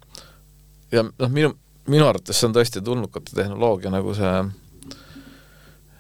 ja 0.92 1.04
noh, 1.08 1.28
minu, 1.28 1.52
minu 1.86 2.06
arvates 2.06 2.38
see 2.38 2.48
on 2.48 2.56
tõesti 2.56 2.84
tulnukate 2.84 3.36
tehnoloogia 3.36 3.90
nagu 3.92 4.14
see, 4.14 4.34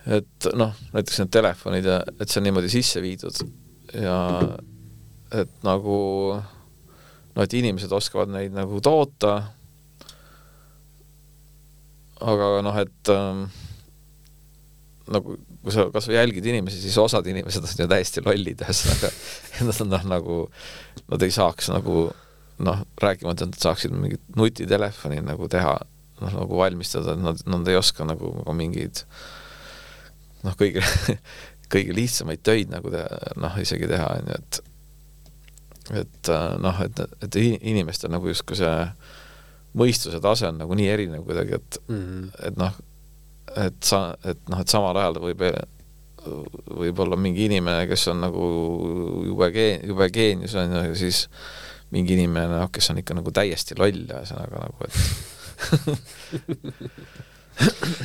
et 0.08 0.48
noh, 0.56 0.72
näiteks 0.94 1.22
need 1.22 1.32
telefonid 1.34 1.88
ja 1.88 2.00
et 2.16 2.28
see 2.28 2.40
on 2.40 2.48
niimoodi 2.48 2.70
sisse 2.72 3.02
viidud 3.04 3.42
ja 3.92 4.18
et 5.36 5.52
nagu 5.66 5.98
no 6.38 7.44
et 7.44 7.56
inimesed 7.58 7.92
oskavad 7.92 8.32
neid 8.32 8.54
nagu 8.56 8.80
toota, 8.84 9.34
aga 12.24 12.48
noh, 12.64 12.78
et 12.80 13.12
ähm, 13.14 13.44
nagu 15.12 15.36
kui 15.62 15.74
sa 15.74 15.88
kas 15.92 16.08
või 16.08 16.16
jälgid 16.16 16.46
inimesi, 16.48 16.80
siis 16.80 16.96
osad 17.00 17.26
inimesed 17.28 17.66
on 17.66 17.82
ju 17.82 17.88
täiesti 17.90 18.22
lollid, 18.24 18.62
ühesõnaga 18.64 19.10
nad 19.68 19.82
on 19.84 19.92
noh, 19.92 20.08
nagu, 20.14 20.38
nad 21.10 21.24
ei 21.26 21.34
saaks 21.34 21.70
nagu 21.74 22.06
noh, 22.64 22.82
rääkimata, 23.02 23.44
et 23.46 23.54
nad 23.54 23.66
saaksid 23.66 23.94
mingit 23.94 24.22
nutitelefoni 24.38 25.20
nagu 25.26 25.48
teha, 25.50 25.76
noh 26.22 26.38
nagu 26.40 26.58
valmistada, 26.58 27.14
nad, 27.18 27.42
nad 27.46 27.68
ei 27.70 27.78
oska 27.78 28.06
nagu, 28.08 28.32
nagu 28.40 28.56
mingeid 28.56 29.04
noh, 30.48 30.56
kõige 30.58 30.82
kõige 31.72 31.94
lihtsamaid 31.96 32.42
töid 32.46 32.72
nagu 32.72 32.90
teha, 32.92 33.22
noh, 33.40 33.56
isegi 33.60 33.88
teha, 33.90 34.08
on 34.18 34.32
ju, 34.32 34.40
et 34.40 34.64
et 36.02 36.28
äh, 36.28 36.50
noh, 36.60 36.82
et, 36.84 37.00
et 37.24 37.38
inimestel 37.40 38.12
nagu 38.12 38.28
justkui 38.28 38.58
see 38.58 38.74
mõistuse 39.78 40.20
tase 40.20 40.48
on 40.50 40.58
nagu 40.60 40.76
nii 40.76 40.88
erinev 40.92 41.24
kuidagi, 41.24 41.56
et 41.56 41.78
mm, 41.88 42.02
-hmm. 42.02 42.28
et 42.48 42.60
noh, 42.60 42.74
et 43.56 43.78
sa, 43.84 44.02
et 44.24 44.40
noh, 44.52 44.60
et 44.60 44.68
samal 44.68 44.96
ajal 45.00 45.20
võib, 45.22 45.44
võib 46.82 47.00
olla 47.04 47.16
mingi 47.16 47.46
inimene, 47.48 47.86
kes 47.88 48.08
on 48.12 48.20
nagu 48.26 48.50
jube 49.26 49.48
geen-, 49.54 49.86
jube 49.88 50.10
geenius 50.12 50.54
on 50.60 50.76
ju, 50.76 50.84
ja 50.90 50.94
siis 50.98 51.28
mingi 51.94 52.18
inimene, 52.18 52.58
noh, 52.58 52.70
kes 52.72 52.90
on 52.92 53.00
ikka 53.00 53.16
nagu 53.16 53.32
täiesti 53.32 53.78
loll, 53.78 54.04
ühesõnaga 54.08 54.66
nagu, 54.66 54.78
et 54.84 54.96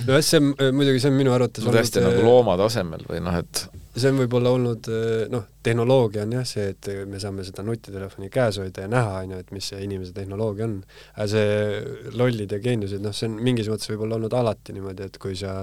nojah, 0.08 0.24
see 0.26 0.40
on 0.42 0.52
muidugi, 0.76 1.00
see 1.02 1.12
on 1.12 1.18
minu 1.18 1.34
arvates 1.34 1.66
no, 1.66 1.74
täiesti 1.76 2.04
nagu 2.04 2.22
looma 2.26 2.56
tasemel 2.60 3.06
või 3.10 3.22
noh, 3.24 3.40
et 3.44 3.64
see 3.94 4.10
on 4.10 4.22
võib-olla 4.24 4.54
olnud 4.58 4.90
eh, 4.92 5.26
noh, 5.34 5.46
tehnoloogia 5.66 6.26
on 6.26 6.38
jah 6.40 6.48
see, 6.50 6.72
et 6.74 6.90
me 7.10 7.22
saame 7.22 7.46
seda 7.46 7.66
nutitelefoni 7.66 8.32
käes 8.34 8.60
hoida 8.62 8.88
ja 8.88 8.92
näha, 8.92 9.20
on 9.22 9.36
ju, 9.36 9.42
et 9.44 9.52
mis 9.56 9.70
see 9.74 9.84
inimese 9.86 10.16
tehnoloogia 10.18 10.70
on. 10.70 10.80
aga 11.16 11.28
see 11.36 12.16
lollid 12.18 12.56
ja 12.56 12.62
geeniused, 12.64 13.04
noh, 13.04 13.16
see 13.16 13.30
on 13.30 13.38
mingis 13.46 13.70
mõttes 13.72 13.92
võib-olla 13.94 14.18
olnud 14.20 14.38
alati 14.38 14.76
niimoodi, 14.78 15.10
et 15.12 15.22
kui 15.22 15.38
sa 15.40 15.62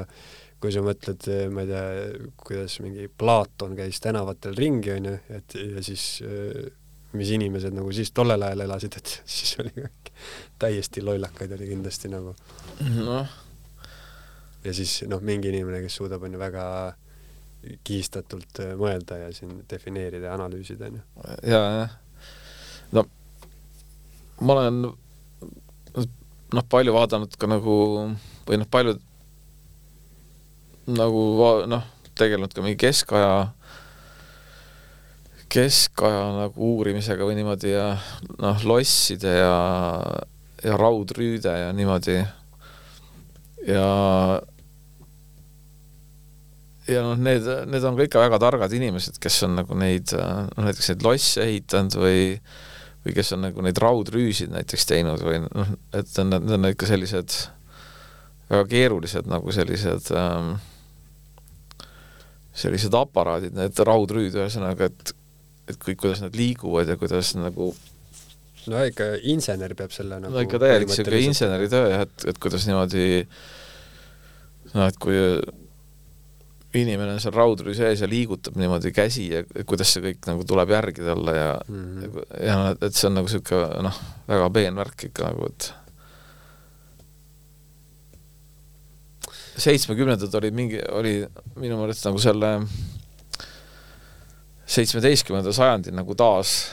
kui 0.60 0.74
sa 0.74 0.82
mõtled, 0.84 1.24
ma 1.56 1.62
ei 1.64 1.70
tea, 1.70 1.84
kuidas 2.36 2.74
mingi 2.84 3.06
Platon 3.08 3.72
käis 3.78 3.96
tänavatel 4.04 4.52
ringi, 4.58 4.92
onju, 4.92 5.14
et 5.32 5.56
ja 5.56 5.84
siis 5.84 6.20
mis 7.16 7.30
inimesed 7.34 7.74
nagu 7.74 7.90
siis 7.94 8.12
tollel 8.14 8.44
ajal 8.46 8.66
elasid, 8.66 8.98
et 9.00 9.14
siis 9.36 9.56
oli 9.62 9.72
täiesti 10.60 11.02
lollakaid 11.02 11.56
oli 11.56 11.70
kindlasti 11.72 12.12
nagu. 12.12 12.34
noh. 13.00 13.38
Ja 14.64 14.74
siis 14.76 15.02
noh, 15.08 15.22
mingi 15.24 15.52
inimene, 15.52 15.82
kes 15.84 16.00
suudab, 16.00 16.24
on 16.26 16.36
ju 16.36 16.40
väga 16.40 16.64
kihistatult 17.84 18.62
mõelda 18.80 19.18
ja 19.20 19.32
siin 19.36 19.62
defineerida 19.68 20.30
ja 20.30 20.36
analüüsida, 20.38 20.88
on 20.88 21.00
ju. 21.00 21.04
ja, 21.50 21.60
jah. 21.82 21.96
no 22.96 23.04
ma 24.40 24.56
olen 24.56 24.82
noh, 26.54 26.66
palju 26.72 26.94
vaadanud 26.96 27.36
ka 27.38 27.48
nagu 27.50 27.76
või 28.48 28.60
noh, 28.60 28.68
paljud 28.70 29.00
nagu 30.90 31.22
noh, 31.70 31.86
tegelenud 32.18 32.52
ka 32.54 32.64
mingi 32.64 32.80
keskaja, 32.80 33.52
keskaja 35.52 36.24
nagu 36.38 36.72
uurimisega 36.74 37.26
või 37.26 37.38
niimoodi 37.38 37.74
ja 37.74 37.92
noh, 38.40 38.66
losside 38.66 39.36
ja, 39.36 39.54
ja 40.64 40.80
raudrüüde 40.80 41.56
ja 41.66 41.72
niimoodi. 41.76 42.20
Ja 43.68 43.86
ja 46.90 47.04
noh, 47.06 47.14
need, 47.20 47.46
need 47.70 47.86
on 47.86 47.98
ka 47.98 48.08
ikka 48.08 48.24
väga 48.24 48.40
targad 48.42 48.74
inimesed, 48.74 49.20
kes 49.22 49.42
on 49.46 49.58
nagu 49.60 49.76
neid, 49.78 50.14
noh 50.16 50.66
näiteks 50.66 50.92
neid 50.92 51.06
losse 51.06 51.46
ehitanud 51.46 51.96
või 52.00 52.24
või 53.00 53.14
kes 53.16 53.32
on 53.32 53.46
nagu 53.46 53.62
neid 53.64 53.78
raudrüüsid 53.80 54.50
näiteks 54.52 54.88
teinud 54.90 55.22
või 55.24 55.38
noh, 55.46 55.76
et 55.96 56.18
on, 56.20 56.34
need 56.34 56.56
on 56.56 56.72
ikka 56.72 56.88
sellised 56.90 57.36
väga 58.50 58.66
keerulised 58.68 59.30
nagu 59.30 59.54
sellised 59.54 60.10
ähm, 60.16 60.58
sellised 62.60 62.94
aparaadid, 62.96 63.54
need 63.56 63.78
raudrüüd, 63.86 64.34
ühesõnaga, 64.36 64.90
et 64.90 65.16
et 65.70 65.76
kõik, 65.78 66.00
kuidas 66.02 66.18
nad 66.18 66.34
liiguvad 66.34 66.88
ja 66.90 66.96
kuidas 66.98 67.28
nagu 67.38 67.68
no 68.68 68.84
ikka 68.84 69.14
insener 69.32 69.74
peab 69.78 69.94
selle 69.94 70.20
nagu 70.20 70.34
no 70.34 70.44
ikka 70.44 70.60
täielik 70.62 70.90
niisugune 70.90 71.24
inseneritöö 71.30 71.88
jah, 71.94 72.04
et, 72.06 72.28
et 72.32 72.38
kuidas 72.42 72.66
niimoodi 72.68 73.08
noh, 74.74 74.86
et 74.86 75.00
kui 75.00 75.16
inimene 76.80 77.16
on 77.16 77.22
seal 77.22 77.34
raudrüü 77.34 77.74
sees 77.74 78.04
ja 78.04 78.08
liigutab 78.10 78.58
niimoodi 78.60 78.92
käsi 78.94 79.26
ja 79.32 79.42
kuidas 79.66 79.90
see 79.94 80.04
kõik 80.04 80.28
nagu 80.28 80.46
tuleb 80.46 80.70
järgi 80.76 81.02
talle 81.06 81.34
ja 81.34 81.50
mm, 81.66 81.84
-hmm. 81.98 82.24
ja 82.46 82.58
et 82.76 82.94
see 82.94 83.08
on 83.08 83.18
nagu 83.18 83.26
niisugune 83.26 83.84
noh, 83.88 84.00
väga 84.28 84.50
peen 84.54 84.78
värk 84.78 85.08
ikka 85.10 85.32
nagu, 85.32 85.50
et 85.50 85.72
seitsmekümnendad 89.60 90.34
olid 90.34 90.56
mingi, 90.56 90.80
oli 90.94 91.14
minu 91.60 91.80
meelest 91.80 92.06
nagu 92.06 92.22
selle 92.22 92.54
seitsmeteistkümnenda 94.70 95.52
sajandi 95.54 95.92
nagu 95.94 96.14
taas, 96.18 96.70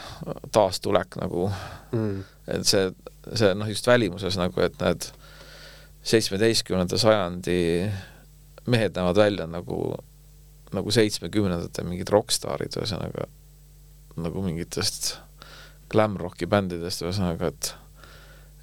taastulek 0.54 1.18
nagu 1.22 1.48
mm., 1.92 2.18
et 2.54 2.68
see, 2.68 2.92
see 3.34 3.54
noh, 3.58 3.70
just 3.70 3.88
välimuses 3.90 4.38
nagu, 4.40 4.62
et 4.64 4.78
need 4.82 5.10
seitsmeteistkümnenda 6.08 7.00
sajandi 7.02 7.58
mehed 8.68 8.96
näevad 8.96 9.18
välja 9.20 9.48
nagu, 9.50 9.96
nagu 10.76 10.94
seitsmekümnendate 10.94 11.84
mingid 11.88 12.12
rokkstaarid, 12.14 12.78
ühesõnaga 12.78 13.28
nagu 14.18 14.44
mingitest 14.46 15.16
glam-rocki 15.92 16.48
bändidest, 16.50 17.04
ühesõnaga, 17.06 17.52
et 17.54 17.74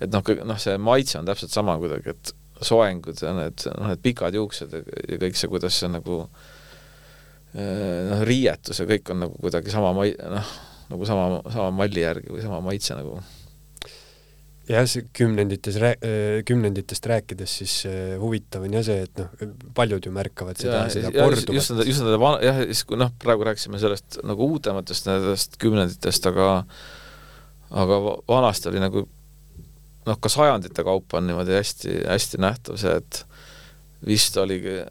et 0.02 0.10
noh, 0.12 0.26
noh, 0.44 0.58
see 0.60 0.74
maitse 0.82 1.18
on 1.20 1.28
täpselt 1.28 1.54
sama 1.54 1.76
kuidagi, 1.80 2.12
et 2.12 2.34
soengud 2.64 3.20
ja 3.22 3.30
need, 3.36 3.62
noh, 3.78 3.88
need 3.90 4.02
pikad 4.04 4.34
juuksed 4.36 4.74
ja, 4.74 4.82
kõik 5.22 5.38
see, 5.38 5.50
kuidas 5.50 5.78
see 5.80 5.90
nagu 5.90 6.24
eh, 6.24 6.53
noh, 7.54 8.24
riietus 8.26 8.80
ja 8.82 8.88
kõik 8.88 9.14
on 9.14 9.24
nagu 9.26 9.38
kuidagi 9.38 9.72
sama 9.72 9.92
mai-, 9.96 10.16
noh, 10.18 10.52
nagu 10.90 11.08
sama, 11.08 11.40
sama 11.54 11.70
malli 11.74 12.04
järgi 12.04 12.32
või 12.32 12.44
sama 12.44 12.60
maitse 12.64 12.96
nagu. 12.98 13.20
jah, 14.68 14.86
see 14.88 15.04
kümnendites 15.14 15.76
rää-, 15.80 15.98
eh, 16.00 16.38
kümnenditest 16.48 17.06
rääkides 17.10 17.56
siis 17.60 17.74
äh, 17.90 18.14
huvitav 18.20 18.64
on 18.64 18.76
jah 18.78 18.84
see, 18.86 19.06
et 19.06 19.20
noh, 19.20 19.54
paljud 19.76 20.06
ju 20.08 20.12
märkavad 20.14 20.58
seda, 20.60 20.86
seda 20.92 21.12
korduvat. 21.12 21.54
just 21.54 21.74
nende, 21.74 21.88
just 21.90 22.04
nende 22.04 22.20
vana, 22.20 22.40
jah, 22.44 22.62
siis 22.64 22.84
kui 22.88 22.98
noh, 23.00 23.12
praegu 23.22 23.46
rääkisime 23.50 23.80
sellest 23.82 24.22
nagu 24.24 24.48
uutematest 24.54 25.10
nendest 25.10 25.58
kümnenditest, 25.62 26.30
aga 26.32 26.48
aga 27.74 28.00
vanasti 28.28 28.70
oli 28.70 28.80
nagu 28.82 29.04
noh, 30.08 30.18
ka 30.20 30.32
sajandite 30.32 30.84
kaupa 30.86 31.20
on 31.20 31.28
niimoodi 31.28 31.56
hästi, 31.56 32.00
hästi 32.08 32.40
nähtav 32.42 32.78
see, 32.80 32.96
et 33.00 33.24
vist 34.06 34.36
oligi, 34.40 34.82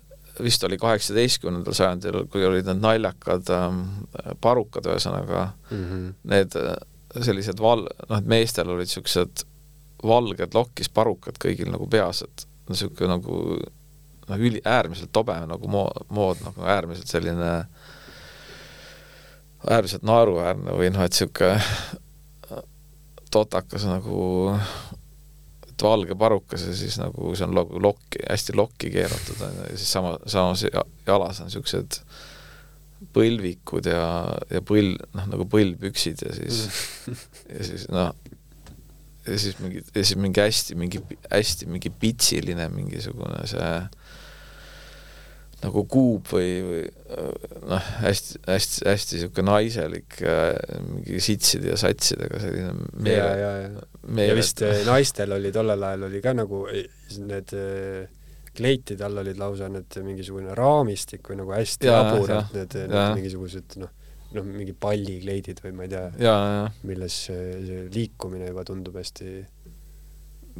vist 0.41 0.64
oli 0.64 0.77
kaheksateistkümnendal 0.81 1.76
sajandil, 1.77 2.23
kui 2.31 2.45
olid 2.45 2.65
need 2.69 2.81
naljakad 2.81 3.49
ähm, 3.53 3.84
parukad, 4.41 4.88
ühesõnaga 4.89 5.45
mm 5.69 5.84
-hmm. 5.84 6.14
need 6.34 6.57
äh, 6.57 6.73
sellised 7.22 7.61
val-, 7.61 7.88
noh, 8.10 8.18
et 8.18 8.26
meestel 8.26 8.69
olid 8.69 8.89
niisugused 8.89 9.45
valged 10.03 10.57
lokkis 10.57 10.89
parukad 10.89 11.38
kõigil 11.39 11.72
nagu 11.72 11.88
peas, 11.88 12.23
et 12.26 12.47
niisugune 12.69 13.14
nagu 13.14 13.39
noh, 14.27 14.38
üli, 14.38 14.61
äärmiselt 14.65 15.11
tobe 15.11 15.38
nagu 15.47 15.68
moo-, 15.68 16.05
mood, 16.10 16.41
nagu 16.45 16.65
äärmiselt 16.65 17.07
selline 17.07 17.53
äärmiselt 19.69 20.03
naeruväärne 20.03 20.76
või 20.76 20.89
noh, 20.91 21.05
et 21.05 21.14
niisugune 21.14 21.61
totakas 23.35 23.85
nagu 23.89 24.53
et 25.73 25.85
valge 25.85 26.17
parukas 26.19 26.67
ja 26.67 26.75
siis 26.77 26.99
nagu 27.01 27.33
see 27.35 27.47
on 27.47 27.57
lokki, 27.57 28.21
hästi 28.29 28.55
lokki 28.57 28.91
keeratud 28.93 29.41
on 29.41 29.57
ju, 29.57 29.65
ja 29.71 29.79
siis 29.79 29.95
sama, 29.97 30.13
samas 30.29 30.65
jalas 31.07 31.41
on 31.41 31.49
niisugused 31.49 31.99
põlvikud 33.13 33.89
ja, 33.89 34.05
ja 34.53 34.61
põl-, 34.63 34.95
noh, 35.17 35.27
nagu 35.33 35.47
põlvpüksid 35.51 36.23
ja 36.23 36.35
siis 36.37 36.63
ja 37.55 37.67
siis 37.67 37.87
noh, 37.91 38.13
ja 39.27 39.39
siis 39.39 39.59
mingi, 39.59 39.83
ja 39.83 40.03
siis 40.03 40.19
mingi 40.19 40.43
hästi, 40.43 40.77
mingi 40.79 41.01
hästi 41.31 41.67
mingi 41.71 41.91
pitsiline 41.99 42.67
mingisugune 42.73 43.43
see 43.49 43.73
nagu 45.63 45.85
kuub 45.87 46.27
või, 46.27 46.49
või 46.67 46.81
noh, 47.71 47.91
hästi, 48.03 48.41
hästi, 48.49 48.83
hästi 48.89 49.17
niisugune 49.17 49.47
naiselik 49.47 50.19
mingi 50.89 51.23
sitside 51.23 51.71
ja 51.71 51.79
satsidega 51.79 52.41
selline 52.43 52.73
meele, 52.99 53.85
ja, 54.03 54.35
vist 54.35 54.61
äh, 54.65 54.84
naistel 54.88 55.31
oli 55.38 55.51
tollel 55.55 55.84
ajal 55.89 56.07
oli 56.09 56.21
ka 56.23 56.35
nagu 56.35 56.65
äh, 56.71 56.85
need 57.23 57.53
äh, 57.57 58.07
kleitide 58.53 59.05
all 59.07 59.23
olid 59.23 59.39
lausa 59.41 59.69
need 59.71 59.97
mingisugune 60.05 60.55
raamistik 60.57 61.30
või 61.31 61.41
nagu 61.41 61.55
hästi 61.55 61.89
jaburad 61.89 62.53
need, 62.53 62.77
need 62.91 63.17
mingisugused 63.17 63.77
noh, 63.81 63.91
noh, 64.35 64.45
mingi 64.45 64.75
pallikleidid 64.77 65.63
või 65.63 65.75
ma 65.77 65.88
ei 65.88 65.93
tea, 65.93 66.07
milles 66.89 67.19
see 67.30 67.84
liikumine 67.93 68.51
juba 68.51 68.65
tundub 68.67 68.97
hästi 68.99 69.30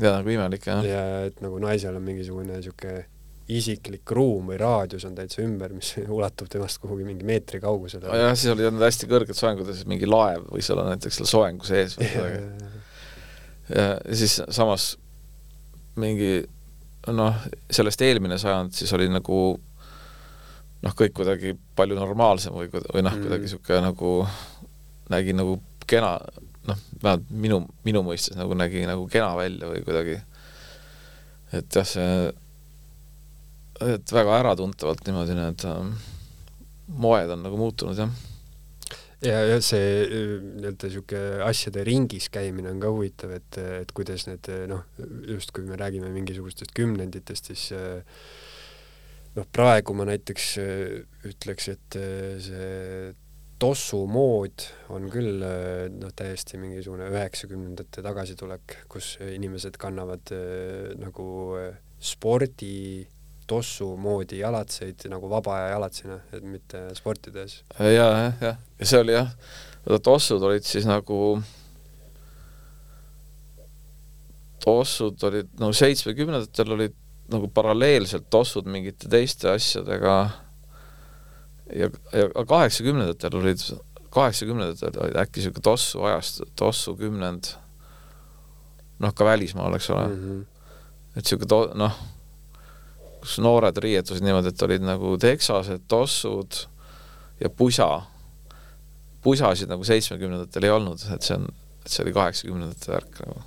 ja 0.02 0.16
nagu 0.18 0.34
imelik 0.34 0.70
jah. 0.70 0.86
ja 0.88 1.04
et 1.28 1.44
nagu 1.44 1.60
naisel 1.62 2.00
on 2.00 2.06
mingisugune 2.06 2.58
niisugune 2.58 3.04
isiklik 3.52 4.12
ruum 4.16 4.48
või 4.52 4.58
raadius 4.62 5.04
on 5.08 5.18
täitsa 5.18 5.42
ümber, 5.44 5.74
mis 5.76 5.94
ulatub 6.18 6.50
temast 6.52 6.80
kuhugi 6.82 7.06
mingi 7.08 7.28
meetri 7.28 7.60
kaugusele. 7.64 8.08
jah, 8.08 8.36
siis 8.40 8.54
olid 8.54 8.72
need 8.72 8.86
hästi 8.88 9.10
kõrged 9.12 9.38
soengud 9.38 9.70
ja 9.70 9.76
siis 9.76 9.90
mingi 9.90 10.10
laev 10.10 10.48
võis 10.50 10.70
olla 10.74 10.88
näiteks 10.94 11.22
seal 11.22 11.30
soengu 11.30 11.68
sees 11.68 11.98
või 12.00 12.10
midagi. 12.10 12.72
Ja, 13.70 13.98
siis 14.16 14.40
samas 14.54 14.94
mingi 16.00 16.42
noh, 17.14 17.46
sellest 17.72 18.02
eelmine 18.02 18.38
sajand 18.42 18.74
siis 18.76 18.92
oli 18.96 19.10
nagu 19.12 19.40
noh, 20.84 20.96
kõik 21.00 21.16
kuidagi 21.16 21.56
palju 21.78 21.98
normaalsem 22.00 22.56
või, 22.56 22.70
või 22.72 23.06
noh, 23.06 23.16
kuidagi 23.20 23.48
niisugune 23.48 23.80
mm. 23.80 23.88
nagu 23.88 24.14
nägi 25.14 25.36
nagu 25.36 25.58
kena, 25.88 26.16
noh, 26.70 26.86
vähemalt 27.04 27.32
minu, 27.32 27.60
minu 27.88 28.04
mõistes 28.08 28.38
nagu 28.40 28.56
nägi 28.58 28.86
nagu 28.88 29.08
kena 29.12 29.34
välja 29.38 29.70
või 29.72 29.84
kuidagi 29.86 30.20
et 31.54 31.76
jah, 31.76 31.88
see 31.88 32.32
et 33.84 34.14
väga 34.16 34.40
äratuntavalt 34.42 35.04
niimoodi 35.08 35.36
need 35.38 35.66
äh, 35.68 35.80
moed 36.88 37.32
on 37.34 37.44
nagu 37.46 37.58
muutunud, 37.60 37.98
jah. 37.98 38.12
Ja, 39.26 39.40
ja 39.48 39.60
see 39.64 39.88
äh, 40.04 40.36
nii-öelda 40.44 40.90
niisugune 40.90 41.44
asjade 41.48 41.84
ringis 41.88 42.30
käimine 42.34 42.72
on 42.74 42.82
ka 42.84 42.92
huvitav, 42.94 43.34
et, 43.38 43.60
et 43.84 43.94
kuidas 43.96 44.28
need 44.30 44.50
noh, 44.72 44.86
just 45.30 45.54
kui 45.56 45.66
me 45.68 45.80
räägime 45.80 46.12
mingisugustest 46.14 46.74
kümnenditest, 46.78 47.52
siis 47.52 47.68
noh, 49.34 49.50
praegu 49.56 49.96
ma 49.98 50.08
näiteks 50.10 50.54
ütleks, 51.30 51.70
et 51.74 52.00
see 52.44 53.14
tossumood 53.64 54.66
on 54.92 55.08
küll 55.12 55.40
noh, 55.40 56.12
täiesti 56.18 56.60
mingisugune 56.60 57.08
üheksakümnendate 57.14 58.04
tagasitulek, 58.04 58.82
kus 58.92 59.16
inimesed 59.24 59.80
kannavad 59.80 60.34
nagu 61.00 61.28
spordi 62.04 63.08
tossu 63.48 63.94
moodi 64.00 64.40
jalatseid 64.40 65.08
nagu 65.12 65.30
vaba 65.32 65.58
aja 65.58 65.74
jalatsina, 65.76 66.20
et 66.34 66.44
mitte 66.44 66.86
sporti 66.98 67.32
tehes. 67.32 67.62
ja, 67.80 67.92
jah, 67.92 68.34
jah, 68.42 68.58
ja 68.80 68.90
see 68.90 69.04
oli 69.04 69.16
jah, 69.16 69.34
tossud 70.04 70.44
olid 70.44 70.66
siis 70.68 70.88
nagu, 70.90 71.20
tossud 74.64 75.24
olid 75.30 75.52
no 75.60 75.74
seitsmekümnendatel 75.76 76.76
olid 76.78 77.00
nagu 77.34 77.48
paralleelselt 77.56 78.30
tossud 78.32 78.68
mingite 78.70 79.10
teiste 79.12 79.50
asjadega 79.52 80.16
ja, 81.72 81.90
ja 82.14 82.46
kaheksakümnendatel 82.48 83.38
olid, 83.40 83.64
kaheksakümnendatel 84.14 85.00
olid 85.04 85.20
äkki 85.24 85.42
niisugune 85.42 85.66
tossu 85.66 86.04
ajast, 86.08 86.44
tossu 86.60 86.96
kümnend, 87.00 87.54
noh, 89.04 89.14
ka 89.16 89.26
välismaal, 89.26 89.76
eks 89.78 89.90
ole 89.94 90.08
mm. 90.08 90.20
-hmm. 90.24 90.42
et 91.16 91.24
niisugune 91.24 91.52
to-, 91.56 91.72
noh, 91.80 92.00
kus 93.24 93.40
noored 93.44 93.78
riietusid 93.84 94.26
niimoodi, 94.26 94.52
et 94.52 94.66
olid 94.68 94.84
nagu 94.86 95.16
teksased, 95.22 95.88
tossud 95.92 96.66
ja 97.40 97.50
pusa. 97.50 97.90
pusasid 99.24 99.72
nagu 99.72 99.86
seitsmekümnendatel 99.88 100.68
ei 100.68 100.76
olnud, 100.76 101.08
et 101.16 101.24
see 101.24 101.40
on, 101.40 101.48
et 101.84 101.92
see 101.92 102.04
oli 102.04 102.16
kaheksakümnendate 102.16 102.92
värk 102.92 103.24
nagu 103.24 103.42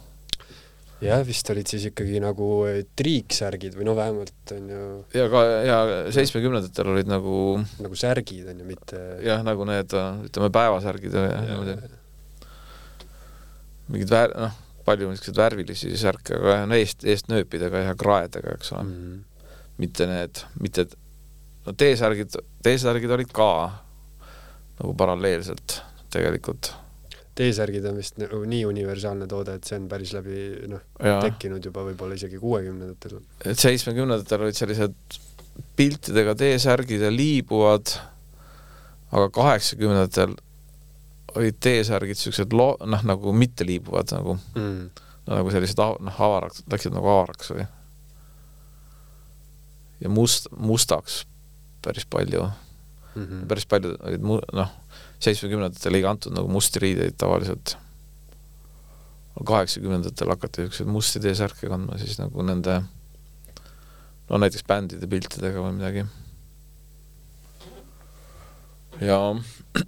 jah, 1.05 1.21
vist 1.29 1.51
olid 1.53 1.69
siis 1.69 1.87
ikkagi 1.91 2.21
nagu 2.25 2.49
eh, 2.71 2.81
triiksärgid 2.97 3.77
või 3.77 3.89
no 3.89 3.95
vähemalt 3.99 4.53
on 4.57 4.71
ju 4.73 4.87
ja 5.17 5.27
ka, 5.33 5.43
ja 5.67 5.79
seitsmekümnendatel 6.15 6.93
olid 6.95 7.11
nagu 7.11 7.37
nagu 7.85 7.99
särgid 7.99 8.49
on 8.53 8.63
ju, 8.63 8.69
mitte 8.69 9.03
jah, 9.25 9.45
nagu 9.45 9.69
need, 9.69 9.93
ütleme, 10.31 10.51
päevasärgid 10.57 11.17
ja 11.21 11.27
niimoodi. 11.45 11.77
mingid 13.93 14.13
vär-, 14.13 14.35
noh, 14.41 14.57
palju 14.87 15.11
niisuguseid 15.13 15.41
värvilisi 15.41 15.93
särke, 16.01 16.39
aga 16.41 16.59
no 16.71 16.79
eest, 16.79 17.05
eestnööpidega 17.07 17.89
ja 17.91 17.97
kraedega, 17.99 18.57
eks 18.57 18.73
ole 18.73 18.85
mm. 18.87 18.93
-hmm. 18.97 19.25
Mitte 19.83 20.09
need, 20.09 20.43
mitte, 20.63 20.87
no 21.67 21.77
T-särgid, 21.77 22.39
T-särgid 22.65 23.13
olid 23.19 23.33
ka 23.35 23.51
nagu 24.81 24.97
paralleelselt 24.97 25.81
tegelikult 26.13 26.73
T-särgid 27.37 27.85
on 27.91 27.99
vist 28.01 28.17
nagu 28.17 28.39
nii 28.49 28.63
universaalne 28.65 29.27
toode, 29.29 29.59
et 29.59 29.69
see 29.69 29.77
on 29.77 29.87
päris 29.91 30.15
läbi 30.17 30.39
noh, 30.73 30.81
tekkinud 30.97 31.65
juba 31.69 31.85
võib-olla 31.91 32.17
isegi 32.17 32.41
kuuekümnendatel. 32.41 33.19
et 33.45 33.61
seitsmekümnendatel 33.61 34.47
olid 34.47 34.57
sellised 34.57 34.95
piltidega 35.77 36.33
T-särgid 36.41 37.05
ja 37.05 37.11
liibuvad, 37.13 37.93
aga 39.13 39.29
kaheksakümnendatel 39.37 40.33
olid 41.37 41.61
T-särgid 41.61 42.21
siuksed 42.21 42.57
lo-, 42.57 42.79
noh, 42.89 43.05
nagu 43.05 43.37
mitteliibuvad 43.37 44.17
nagu 44.17 44.39
mm., 44.57 45.05
nagu 45.29 45.53
sellised 45.53 45.83
noh, 45.83 46.21
avaraks, 46.29 46.65
läksid 46.73 46.97
nagu 46.97 47.13
avaraks 47.19 47.53
või. 47.53 47.69
Ja 50.01 50.13
must, 50.13 50.49
mustaks 50.57 51.25
päris 51.85 52.07
palju 52.11 52.43
mm. 52.43 53.23
-hmm. 53.23 53.47
päris 53.49 53.67
paljud 53.67 53.97
olid 54.01 54.23
mu-, 54.23 54.43
noh 54.53 54.73
seitsmekümnendatel 55.23 55.99
ei 55.99 56.05
kantud 56.05 56.35
nagu 56.37 56.49
musti 56.53 56.83
riideid 56.83 57.17
tavaliselt. 57.19 57.77
kaheksakümnendatel 59.47 60.31
hakati 60.33 60.63
niisuguseid 60.65 60.89
musti 60.89 61.21
T-särke 61.21 61.69
kandma 61.69 61.99
siis 62.01 62.17
nagu 62.17 62.43
nende 62.43 62.79
no 64.31 64.39
näiteks 64.41 64.65
bändide 64.67 65.07
piltidega 65.07 65.61
või 65.61 65.75
midagi. 65.77 66.07
ja 69.05 69.19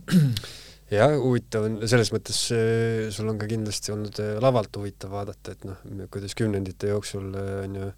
jah, 0.99 1.17
huvitav 1.17 1.65
on, 1.65 1.81
selles 1.89 2.13
mõttes 2.13 2.43
äh, 2.53 3.09
sul 3.15 3.33
on 3.33 3.41
ka 3.41 3.49
kindlasti 3.49 3.93
olnud 3.95 4.21
äh, 4.21 4.37
lavalt 4.45 4.77
huvitav 4.77 5.17
vaadata, 5.17 5.57
et 5.57 5.65
noh, 5.69 5.81
kuidas 6.13 6.37
kümnendite 6.37 6.93
jooksul 6.93 7.33
äh, 7.33 7.53
on 7.65 7.79
ju 7.81 7.91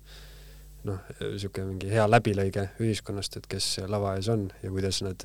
noh, 0.89 1.01
niisugune 1.21 1.75
mingi 1.75 1.91
hea 1.93 2.07
läbilõige 2.09 2.67
ühiskonnast, 2.81 3.37
et 3.41 3.49
kes 3.51 3.67
lava 3.91 4.15
ees 4.19 4.31
on 4.33 4.47
ja 4.63 4.73
kuidas 4.73 5.03
nad, 5.05 5.25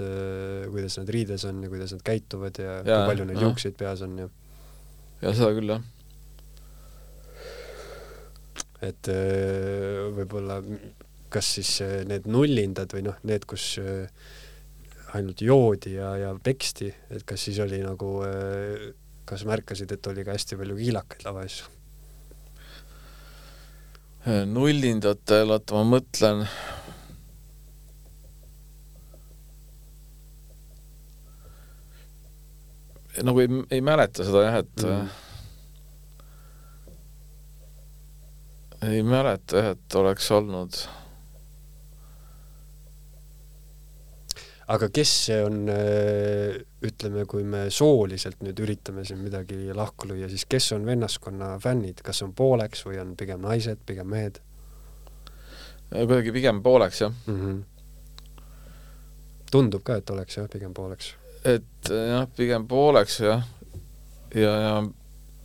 kuidas 0.71 0.99
nad 0.99 1.11
riides 1.15 1.45
on 1.47 1.61
ja 1.63 1.71
kuidas 1.71 1.95
nad 1.95 2.03
käituvad 2.05 2.59
ja, 2.59 2.79
ja 2.81 2.99
kui 2.99 3.11
palju 3.13 3.27
neil 3.29 3.45
juukseid 3.47 3.77
peas 3.79 4.03
on 4.05 4.17
ja 4.19 4.29
ja 5.23 5.31
seda 5.33 5.51
küll, 5.55 5.71
jah. 5.71 5.83
et 8.85 9.11
võib-olla 10.17 10.59
kas 11.33 11.53
siis 11.57 11.71
need 12.07 12.27
nullindad 12.31 12.91
või 12.95 13.07
noh, 13.07 13.17
need, 13.27 13.47
kus 13.49 13.75
ainult 15.15 15.41
joodi 15.43 15.95
ja, 15.95 16.11
ja 16.19 16.33
peksti, 16.43 16.91
et 17.15 17.23
kas 17.27 17.47
siis 17.47 17.59
oli 17.63 17.79
nagu, 17.83 18.11
kas 19.27 19.47
märkasid, 19.47 19.95
et 19.95 20.11
oli 20.11 20.27
ka 20.27 20.35
hästi 20.35 20.59
palju 20.59 20.77
kiilakaid 20.79 21.25
lava 21.27 21.47
ees? 21.47 21.63
Nullindatel, 24.25 25.51
oota 25.53 25.75
ma 25.77 25.83
mõtlen. 25.95 26.47
nagu 33.23 33.39
ei, 33.39 33.47
ei 33.71 33.81
mäleta 33.85 34.25
seda 34.27 34.41
jah, 34.43 34.57
et 34.59 34.83
mm. 34.83 35.05
ei 38.91 39.03
mäleta 39.07 39.61
jah, 39.61 39.69
et 39.77 39.95
oleks 39.95 40.27
olnud 40.35 40.81
aga 44.67 44.89
kes 44.93 45.11
on, 45.45 45.59
äh, 45.69 46.55
ütleme, 46.85 47.25
kui 47.29 47.43
me 47.45 47.67
sooliselt 47.73 48.41
nüüd 48.45 48.59
üritame 48.65 49.05
siin 49.05 49.21
midagi 49.21 49.69
lahku 49.77 50.09
lüüa, 50.09 50.29
siis 50.31 50.47
kes 50.49 50.71
on 50.77 50.87
vennaskonna 50.87 51.55
fännid, 51.61 52.01
kas 52.05 52.23
on 52.25 52.33
pooleks 52.37 52.85
või 52.87 52.99
on 53.03 53.13
pigem 53.19 53.45
naised, 53.45 53.83
pigem 53.85 54.09
mehed? 54.09 54.41
kuidagi 55.91 56.33
pigem 56.33 56.63
pooleks, 56.65 57.01
jah 57.03 57.13
mm. 57.13 57.35
-hmm. 57.41 58.39
tundub 59.51 59.83
ka, 59.85 59.99
et 60.01 60.09
oleks 60.09 60.37
jah, 60.37 60.49
pigem 60.49 60.73
pooleks. 60.73 61.13
et 61.45 61.91
jah, 61.91 62.25
pigem 62.35 62.67
pooleks 62.67 63.19
jah, 63.19 63.45
ja, 64.33 64.55
ja 64.65 64.83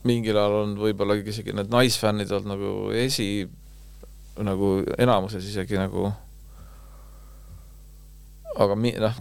mingil 0.04 0.36
ajal 0.36 0.56
on 0.62 0.76
võib-olla 0.80 1.18
isegi 1.20 1.52
need 1.52 1.68
naisfännid 1.70 2.32
olnud 2.32 2.54
nagu 2.54 2.72
esi, 2.96 3.48
nagu 4.40 4.78
enamuses 4.98 5.44
isegi 5.44 5.76
nagu 5.76 6.08
aga 8.60 8.76
mi-, 8.78 8.96
noh, 9.00 9.16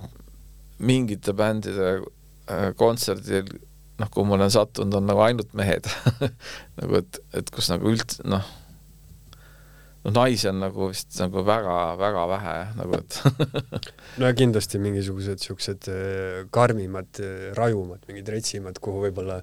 mingite 0.79 1.33
bändide 1.37 1.91
äh, 1.97 2.69
kontserdil 2.79 3.49
noh, 3.99 4.07
kuhu 4.13 4.27
ma 4.27 4.37
olen 4.37 4.53
sattunud, 4.53 4.95
on 4.99 5.09
nagu 5.09 5.23
ainult 5.25 5.53
mehed 5.57 5.87
nagu 6.79 6.99
et, 7.01 7.21
et 7.35 7.51
kus 7.53 7.69
nagu 7.71 7.91
üld-, 7.91 8.17
noh, 8.29 8.45
noh 10.05 10.15
naisi 10.15 10.49
on 10.51 10.61
nagu 10.63 10.89
vist 10.91 11.19
nagu 11.19 11.43
väga-väga 11.47 12.23
vähe 12.33 12.55
nagu 12.79 12.99
et 12.99 13.19
no 14.21 14.29
ja 14.29 14.37
kindlasti 14.37 14.81
mingisugused 14.81 15.43
siuksed 15.43 15.91
äh, 15.91 16.47
karmimad, 16.55 17.11
äh, 17.23 17.51
rajumad, 17.57 18.03
mingid 18.09 18.31
retsimad, 18.35 18.79
kuhu 18.83 19.05
võib-olla 19.07 19.41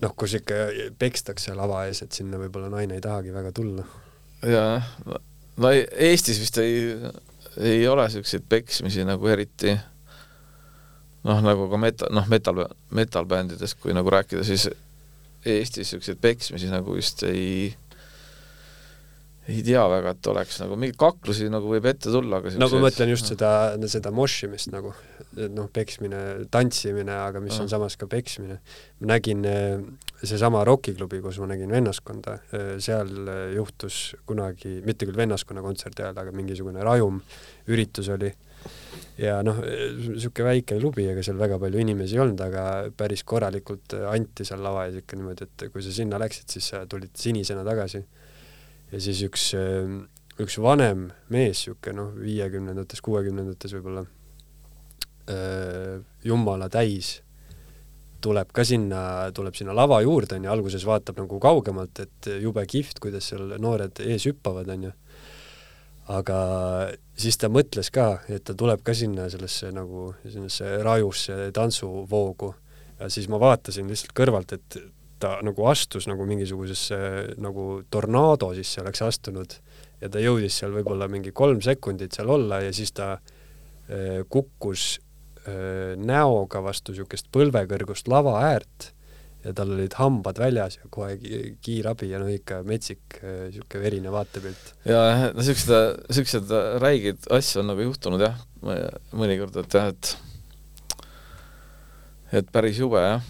noh, 0.00 0.14
kus 0.16 0.38
ikka 0.40 0.68
pekstakse 0.98 1.54
lava 1.56 1.84
ees, 1.88 2.02
et 2.04 2.16
sinna 2.16 2.40
võib-olla 2.40 2.72
naine 2.72 2.96
ei 2.98 3.04
tahagi 3.04 3.34
väga 3.34 3.52
tulla. 3.54 3.84
jah, 4.48 4.94
no 5.60 5.74
Eestis 5.76 6.40
vist 6.42 6.58
ei 6.62 6.94
ei 7.58 7.88
ole 7.88 8.06
niisuguseid 8.06 8.46
peksmisi 8.48 9.04
nagu 9.04 9.26
eriti 9.28 9.74
noh, 11.26 11.42
nagu 11.44 11.68
ka 11.70 11.80
meta-, 11.80 12.10
noh, 12.14 12.28
metal, 12.30 12.64
metal-bändidest, 12.96 13.78
kui 13.82 13.96
nagu 13.96 14.10
rääkida, 14.12 14.44
siis 14.46 14.68
Eestis 15.40 15.88
niisuguseid 15.88 16.18
peksmisi 16.20 16.68
nagu 16.68 16.94
vist 16.98 17.22
ei 17.24 17.70
ei 19.50 19.62
tea 19.66 19.82
väga, 19.90 20.12
et 20.14 20.28
oleks 20.30 20.60
nagu 20.62 20.76
mingeid 20.78 20.98
kaklusi 21.00 21.48
nagu 21.50 21.70
võib 21.72 21.86
ette 21.90 22.12
tulla, 22.12 22.38
aga 22.38 22.52
no 22.60 22.68
ma 22.70 22.82
mõtlen 22.86 23.10
just 23.10 23.30
seda, 23.32 23.50
seda 23.90 24.12
moshimist 24.14 24.70
nagu, 24.74 24.92
noh, 25.38 25.68
peksmine, 25.72 26.20
tantsimine, 26.50 27.14
aga 27.28 27.40
mis 27.42 27.58
on 27.62 27.68
samas 27.70 27.96
ka 27.98 28.08
peksmine. 28.10 28.58
ma 29.00 29.10
nägin 29.12 29.44
eh, 29.46 29.78
seesama 30.22 30.64
Rokiklubi, 30.66 31.20
kus 31.22 31.38
ma 31.38 31.50
nägin 31.52 31.70
vennaskonda, 31.70 32.36
eh, 32.50 32.74
seal 32.82 33.12
eh, 33.28 33.54
juhtus 33.54 34.16
kunagi, 34.26 34.80
mitte 34.86 35.06
küll 35.06 35.18
vennaskonna 35.18 35.62
kontserdi 35.62 36.02
ajal, 36.02 36.18
aga 36.24 36.34
mingisugune 36.34 36.84
rajum 36.84 37.22
üritus 37.70 38.10
oli. 38.10 38.32
Ja 39.20 39.38
noh, 39.44 39.56
niisugune 39.62 40.50
väike 40.50 40.76
klubi, 40.80 41.06
ega 41.08 41.22
seal 41.24 41.38
väga 41.40 41.56
palju 41.62 41.80
inimesi 41.80 42.16
ei 42.16 42.24
olnud, 42.24 42.40
aga 42.44 42.64
päris 42.96 43.22
korralikult 43.24 43.94
anti 44.10 44.44
seal 44.48 44.60
lava 44.64 44.86
ees 44.88 45.00
ikka 45.00 45.16
niimoodi, 45.16 45.46
et 45.46 45.66
kui 45.72 45.84
sa 45.84 45.92
sinna 45.94 46.20
läksid, 46.20 46.48
siis 46.52 46.72
sa 46.74 46.84
tulid 46.90 47.14
sinisena 47.16 47.64
tagasi. 47.64 48.02
Ja 48.90 49.00
siis 49.00 49.20
üks, 49.22 49.52
üks 50.42 50.58
vanem 50.60 51.08
mees, 51.32 51.62
niisugune 51.62 51.96
noh, 51.96 52.16
viiekümnendates, 52.20 53.00
kuuekümnendates 53.06 53.76
võib-olla, 53.78 54.04
äh, 54.04 54.19
jumala 56.24 56.68
täis, 56.72 57.20
tuleb 58.20 58.52
ka 58.52 58.64
sinna, 58.66 59.02
tuleb 59.36 59.56
sinna 59.56 59.74
lava 59.76 60.00
juurde, 60.04 60.36
onju, 60.36 60.50
alguses 60.52 60.84
vaatab 60.86 61.22
nagu 61.22 61.40
kaugemalt, 61.42 62.02
et 62.04 62.30
jube 62.42 62.64
kihvt, 62.68 63.00
kuidas 63.02 63.30
seal 63.32 63.56
noored 63.62 64.02
ees 64.04 64.26
hüppavad, 64.28 64.68
onju. 64.76 64.92
aga 66.10 66.38
siis 67.20 67.38
ta 67.38 67.48
mõtles 67.52 67.90
ka, 67.94 68.22
et 68.28 68.44
ta 68.44 68.56
tuleb 68.58 68.82
ka 68.84 68.94
sinna 68.96 69.28
sellesse 69.30 69.70
nagu, 69.72 70.10
sellesse 70.24 70.80
rajusse 70.82 71.50
tantsuvoogu 71.54 72.54
ja 72.98 73.08
siis 73.12 73.28
ma 73.30 73.38
vaatasin 73.40 73.88
lihtsalt 73.88 74.16
kõrvalt, 74.16 74.56
et 74.56 74.80
ta 75.20 75.36
nagu 75.44 75.66
astus 75.68 76.08
nagu 76.08 76.24
mingisugusesse 76.26 76.96
nagu 77.40 77.82
tornaado 77.92 78.50
sisse 78.56 78.80
oleks 78.82 79.04
astunud 79.04 79.54
ja 80.00 80.08
ta 80.08 80.22
jõudis 80.22 80.56
seal 80.60 80.72
võib-olla 80.74 81.08
mingi 81.12 81.32
kolm 81.36 81.60
sekundit 81.64 82.16
seal 82.16 82.32
olla 82.32 82.62
ja 82.64 82.72
siis 82.72 82.92
ta 82.96 83.12
äh, 83.12 84.24
kukkus 84.28 84.96
äh, 84.96 85.09
näoga 86.00 86.62
vastu 86.64 86.92
niisugust 86.94 87.28
põlvekõrgust 87.34 88.08
lava 88.10 88.36
äärt 88.50 88.90
ja 89.44 89.54
tal 89.56 89.70
olid 89.72 89.94
hambad 89.96 90.36
väljas 90.36 90.76
ja 90.76 90.88
kohe 90.92 91.14
ki- 91.16 91.54
kiirabi 91.64 92.10
ja 92.10 92.18
no 92.20 92.26
ikka 92.28 92.58
metsik 92.68 93.20
sihuke 93.22 93.80
verine 93.80 94.12
vaatepilt. 94.12 94.74
ja 94.84 95.30
no 95.32 95.42
siuksed, 95.46 95.70
siuksed 96.12 96.52
räigeid 96.82 97.24
asju 97.32 97.62
on 97.62 97.70
nagu 97.72 97.86
juhtunud 97.86 98.20
jah, 98.20 98.36
mõnikord, 99.16 99.56
et 99.62 99.78
jah, 99.78 99.88
et 99.94 100.16
et 102.40 102.52
päris 102.52 102.78
jube 102.78 103.00
jah. 103.00 103.24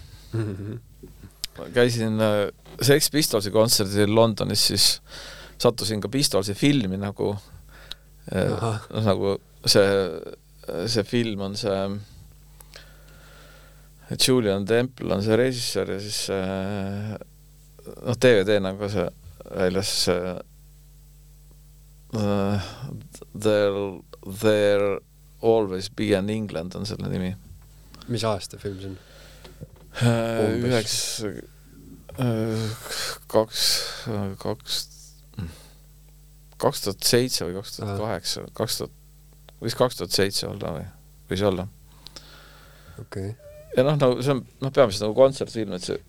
käisin 1.73 2.19
äh, 2.21 2.49
Sex 2.81 3.09
Pistolsi 3.11 3.51
kontserdil 3.51 4.11
Londonis, 4.15 4.67
siis 4.71 4.85
sattusin 5.61 6.01
ka 6.01 6.09
Pistolsi 6.11 6.53
filmi 6.57 6.97
nagu 6.99 7.31
noh, 8.31 8.77
nagu 9.05 9.33
see, 9.65 9.87
see 10.91 11.03
film 11.07 11.41
on 11.47 11.55
see 11.59 11.79
Julian 14.19 14.65
Temple 14.65 15.13
on 15.13 15.23
see 15.23 15.37
režissöör 15.37 15.93
ja 15.93 15.99
siis 16.03 16.29
äh, 16.29 17.13
noh, 18.05 18.17
DVD-na 18.17 18.73
on 18.73 18.79
ka 18.79 18.89
see 18.91 19.05
väljas 19.51 19.91
see 20.05 20.33
uh, 22.17 22.71
There, 23.33 24.01
There 24.41 24.99
Always 25.41 25.89
Be 25.89 26.13
an 26.17 26.29
England 26.29 26.75
on 26.75 26.85
selle 26.85 27.09
nimi. 27.09 27.35
mis 28.07 28.23
aasta 28.27 28.59
film 28.59 28.79
see 28.81 28.91
on? 28.91 28.99
Üheks, 29.91 30.95
kaks, 33.31 33.63
kaks, 34.39 34.77
kaks 36.61 36.83
tuhat 36.85 37.07
seitse 37.07 37.47
või 37.47 37.57
kaks 37.59 37.77
tuhat 37.77 37.99
kaheksa, 37.99 38.45
kaks 38.55 38.81
tuhat, 38.81 38.97
võis 39.59 39.75
kaks 39.75 39.99
tuhat 39.99 40.15
seitse 40.15 40.47
olla 40.47 40.75
või, 40.77 40.89
võis 41.31 41.43
olla. 41.51 41.67
okei 42.99 43.31
okay.. 43.33 43.50
Ja 43.75 43.85
noh, 43.87 43.97
nagu 43.97 44.23
see 44.23 44.35
on 44.35 44.45
noh, 44.63 44.73
peamiselt 44.73 45.07
nagu 45.07 45.17
kontsertfilm, 45.17 45.75
et 45.77 45.87
see 45.87 45.99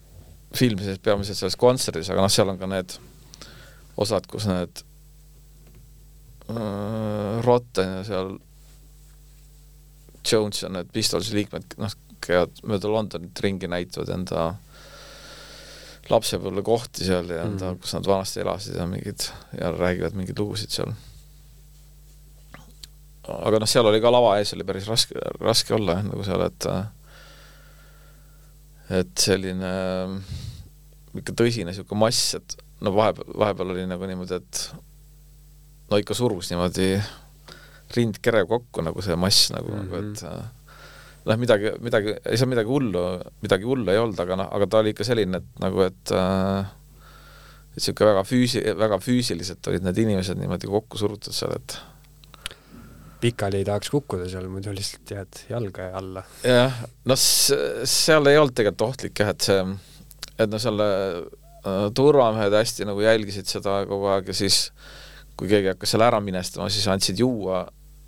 film 0.57 0.81
siis 0.85 1.01
peamiselt 1.03 1.39
selles 1.39 1.59
kontserdis, 1.61 2.11
aga 2.13 2.25
noh, 2.25 2.33
seal 2.33 2.53
on 2.53 2.61
ka 2.61 2.69
need 2.71 2.97
osad, 4.03 4.27
kus 4.31 4.49
need 4.51 4.83
äh, 6.53 7.43
Rotten 7.47 7.99
ja 7.99 8.03
seal 8.09 8.35
Jones 10.29 10.63
ja 10.63 10.71
need 10.73 10.91
Pistolsi 10.95 11.37
liikmed, 11.37 11.79
noh, 11.83 11.97
käivad 12.23 12.61
mööda 12.69 12.91
Londonit 12.91 13.41
ringi, 13.43 13.71
näitavad 13.71 14.13
enda 14.15 14.53
lapsepõlve 16.11 16.65
kohti 16.67 17.07
seal 17.07 17.31
ja 17.31 17.45
enda 17.47 17.73
mm., 17.73 17.81
kus 17.83 17.95
nad 17.97 18.09
vanasti 18.09 18.43
elasid 18.43 18.77
ja 18.79 18.87
mingid 18.91 19.27
ja 19.59 19.71
räägivad 19.75 20.17
mingeid 20.19 20.39
lugusid 20.39 20.75
seal. 20.75 20.93
aga 23.23 23.63
noh, 23.63 23.71
seal 23.71 23.87
oli 23.87 24.03
ka 24.03 24.11
lava 24.11 24.35
ees 24.41 24.53
oli 24.57 24.67
päris 24.67 24.89
raske, 24.91 25.15
raske 25.41 25.75
olla 25.77 25.99
jah, 25.99 26.09
nagu 26.11 26.27
seal, 26.27 26.43
et 26.49 26.69
et 28.93 29.13
selline 29.19 29.73
ikka 31.19 31.35
tõsine 31.37 31.71
niisugune 31.71 32.01
mass, 32.03 32.35
et 32.39 32.57
no 32.85 32.95
vahepeal, 32.97 33.29
vahepeal 33.45 33.75
oli 33.75 33.85
nagu 33.89 34.09
niimoodi, 34.09 34.41
et 34.41 34.63
no 35.91 36.01
ikka 36.01 36.17
surus 36.17 36.51
niimoodi 36.53 36.95
rindkere 37.93 38.47
kokku 38.49 38.85
nagu 38.85 39.05
see 39.05 39.17
mass 39.21 39.51
nagu 39.53 39.69
mm, 39.69 39.89
-hmm. 39.89 39.91
nagu 39.91 39.97
et 40.01 41.29
noh, 41.29 41.39
midagi, 41.39 41.75
midagi, 41.85 42.15
ei 42.27 42.39
saa 42.39 42.51
midagi 42.51 42.69
hullu, 42.69 43.03
midagi 43.45 43.69
hullu 43.69 43.93
ei 43.93 44.01
olnud, 44.01 44.19
aga 44.19 44.39
noh, 44.41 44.49
aga 44.57 44.67
ta 44.67 44.81
oli 44.83 44.95
ikka 44.95 45.07
selline, 45.07 45.39
et 45.39 45.61
nagu, 45.63 45.85
et 45.87 46.15
äh, 46.17 46.71
et 47.73 47.79
niisugune 47.81 48.11
väga 48.11 48.23
füüsi-, 48.29 48.65
väga 48.77 48.99
füüsiliselt 49.01 49.69
olid 49.71 49.87
need 49.87 49.99
inimesed 50.03 50.41
niimoodi 50.41 50.69
kokku 50.69 50.99
surutud 51.01 51.33
seal, 51.33 51.55
et 51.57 51.79
pikali 53.23 53.63
ei 53.63 53.67
tahaks 53.69 53.91
kukkuda 53.93 54.27
seal, 54.31 54.49
muidu 54.51 54.75
lihtsalt 54.75 55.15
jääd 55.15 55.43
jalga 55.51 55.89
alla. 55.99 56.25
jah, 56.47 56.83
noh, 57.09 57.19
seal 57.19 58.31
ei 58.31 58.41
olnud 58.41 58.57
tegelikult 58.59 58.89
ohtlik 58.89 59.23
jah, 59.23 59.33
et 59.35 59.47
see, 59.47 59.61
et 60.39 60.51
noh, 60.51 60.63
seal 60.63 60.83
äh, 60.87 61.87
turvamehed 61.95 62.57
hästi 62.59 62.89
nagu 62.89 63.05
jälgisid 63.05 63.51
seda 63.51 63.83
kogu 63.89 64.11
aeg 64.13 64.33
ja 64.33 64.37
siis 64.37 64.65
kui 65.39 65.51
keegi 65.51 65.73
hakkas 65.73 65.95
seal 65.95 66.05
ära 66.07 66.21
minestama, 66.23 66.69
siis 66.73 66.87
andsid 66.91 67.21
juua, 67.23 67.65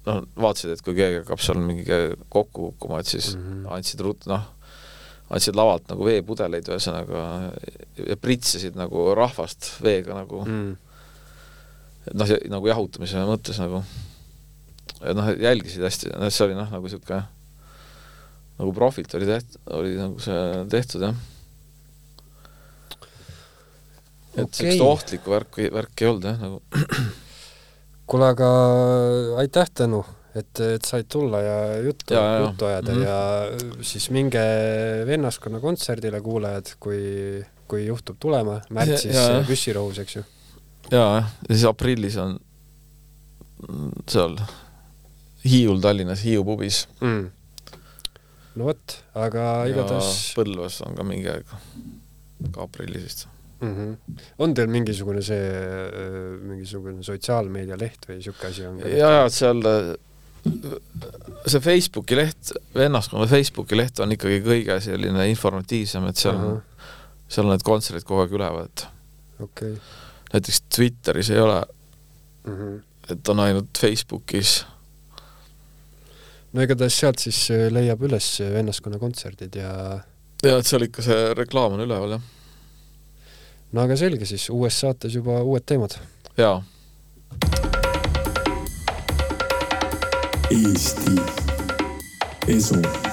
noh, 0.08 0.24
vaatasid, 0.40 0.74
et 0.74 0.84
kui 0.84 0.96
keegi 0.98 1.22
hakkab 1.22 1.42
seal 1.42 1.60
mingi 1.62 2.00
kokku 2.28 2.70
kukkuma, 2.72 3.00
et 3.00 3.10
siis 3.10 3.34
mm. 3.34 3.44
-hmm. 3.46 3.70
andsid 3.78 4.02
rut-, 4.04 4.28
noh, 4.30 4.48
andsid 5.34 5.56
lavalt 5.56 5.88
nagu 5.90 6.06
veepudeleid, 6.06 6.68
ühesõnaga 6.68 7.22
ja 7.98 8.16
pritsisid 8.20 8.76
nagu 8.78 9.12
rahvast 9.16 9.70
veega 9.84 10.18
nagu 10.18 10.42
mm.. 10.44 10.74
et 12.10 12.18
noh, 12.20 12.34
nagu 12.56 12.68
jahutamise 12.68 13.24
mõttes 13.28 13.60
nagu, 13.62 13.82
noh, 15.12 15.30
jälgisid 15.40 15.84
hästi, 15.84 16.12
see 16.28 16.46
oli 16.46 16.56
noh, 16.58 16.70
nagu 16.72 16.88
niisugune 16.88 17.22
nagu 18.58 18.74
profilt 18.74 19.14
oli 19.18 19.28
teht-, 19.28 19.56
oli 19.74 19.94
nagu 19.98 20.20
see 20.22 20.64
tehtud 20.72 21.08
jah. 21.08 21.22
et 24.34 24.46
Okei. 24.46 24.58
sellist 24.58 24.84
ohtlikku 24.84 25.34
värki, 25.34 25.68
värki 25.74 26.06
ei 26.06 26.10
olnud 26.10 26.28
jah, 26.28 26.42
nagu 26.42 26.60
kuule, 28.10 28.28
aga 28.34 28.50
aitäh, 29.42 29.70
Tõnu, 29.80 30.02
et, 30.38 30.62
et 30.62 30.86
said 30.86 31.08
tulla 31.10 31.40
ja 31.42 31.58
juttu, 31.82 32.14
juttu 32.14 32.70
ajada 32.70 32.94
mm. 32.94 33.00
-hmm. 33.00 33.06
ja 33.08 33.82
siis 33.90 34.10
minge 34.14 34.44
vennaskonna 35.06 35.60
kontserdile, 35.62 36.20
kuulajad, 36.20 36.74
kui, 36.80 37.42
kui 37.70 37.86
juhtub 37.86 38.18
tulema, 38.20 38.60
märtsis 38.70 39.18
püssirohus, 39.48 39.98
eks 40.02 40.16
ju. 40.20 40.26
jaa, 40.90 41.24
ja 41.48 41.54
siis 41.54 41.66
aprillis 41.70 42.18
on 42.22 42.38
seal 44.10 44.36
Hiiul 45.44 45.82
Tallinnas 45.84 46.24
Hiiu 46.24 46.44
pubis 46.46 46.84
mm.. 47.00 47.28
no 48.60 48.70
vot, 48.70 48.98
aga 49.26 49.46
igatahes 49.70 50.32
Põlvas 50.38 50.80
on 50.86 50.96
ka 50.98 51.06
mingi 51.06 51.30
aeg, 51.32 51.54
ka 52.54 52.66
aprillis 52.66 53.04
vist. 53.04 53.26
mm. 53.60 53.76
-hmm. 53.76 54.18
on 54.38 54.54
teil 54.54 54.72
mingisugune 54.72 55.22
see, 55.22 55.52
mingisugune 56.42 57.02
sotsiaalmeedialeht 57.06 58.08
või 58.08 58.20
niisugune 58.20 58.50
asi 58.50 58.66
on 58.70 58.82
ka 58.82 58.88
ja, 58.88 59.14
ja 59.20 59.30
seal 59.32 59.62
äh, 59.70 59.94
see 61.46 61.60
Facebooki 61.60 62.16
leht, 62.18 62.52
vennaskonna 62.74 63.26
Facebooki 63.28 63.76
leht 63.78 64.00
on 64.04 64.12
ikkagi 64.14 64.40
kõige 64.44 64.78
selline 64.84 65.28
informatiivsem, 65.30 66.08
et 66.10 66.20
seal 66.20 66.36
on, 66.36 66.58
seal 67.28 67.48
on 67.48 67.54
need 67.54 67.64
kontserdid 67.66 68.06
kogu 68.08 68.24
aeg 68.24 68.36
üleval, 68.36 68.68
et 68.68 68.86
okay. 69.44 69.76
näiteks 70.32 70.62
Twitteris 70.76 71.32
ei 71.32 71.40
ole, 71.40 71.60
mm. 72.44 72.56
-hmm. 72.58 72.78
et 73.12 73.32
on 73.32 73.44
ainult 73.46 73.80
Facebookis. 73.80 74.64
No 76.54 76.64
igatahes 76.64 76.98
sealt 77.02 77.22
siis 77.22 77.40
äh, 77.54 77.66
leiab 77.72 78.02
üles 78.06 78.28
vennaskonna 78.54 79.00
kontserdid 79.02 79.58
ja 79.58 79.72
ja 80.44 80.58
et 80.58 80.68
seal 80.68 80.86
ikka 80.86 81.04
see 81.04 81.32
reklaam 81.38 81.76
on 81.76 81.84
üleval 81.84 82.16
jah, 82.16 82.24
no 83.72 83.84
aga 83.84 83.96
selge 83.98 84.28
siis, 84.28 84.48
uues 84.54 84.78
saates 84.84 85.16
juba 85.16 85.40
uued 85.42 85.66
teemad. 85.66 85.98
jaa. 86.38 86.62
Eesti 90.54 91.16
Esu 92.48 93.03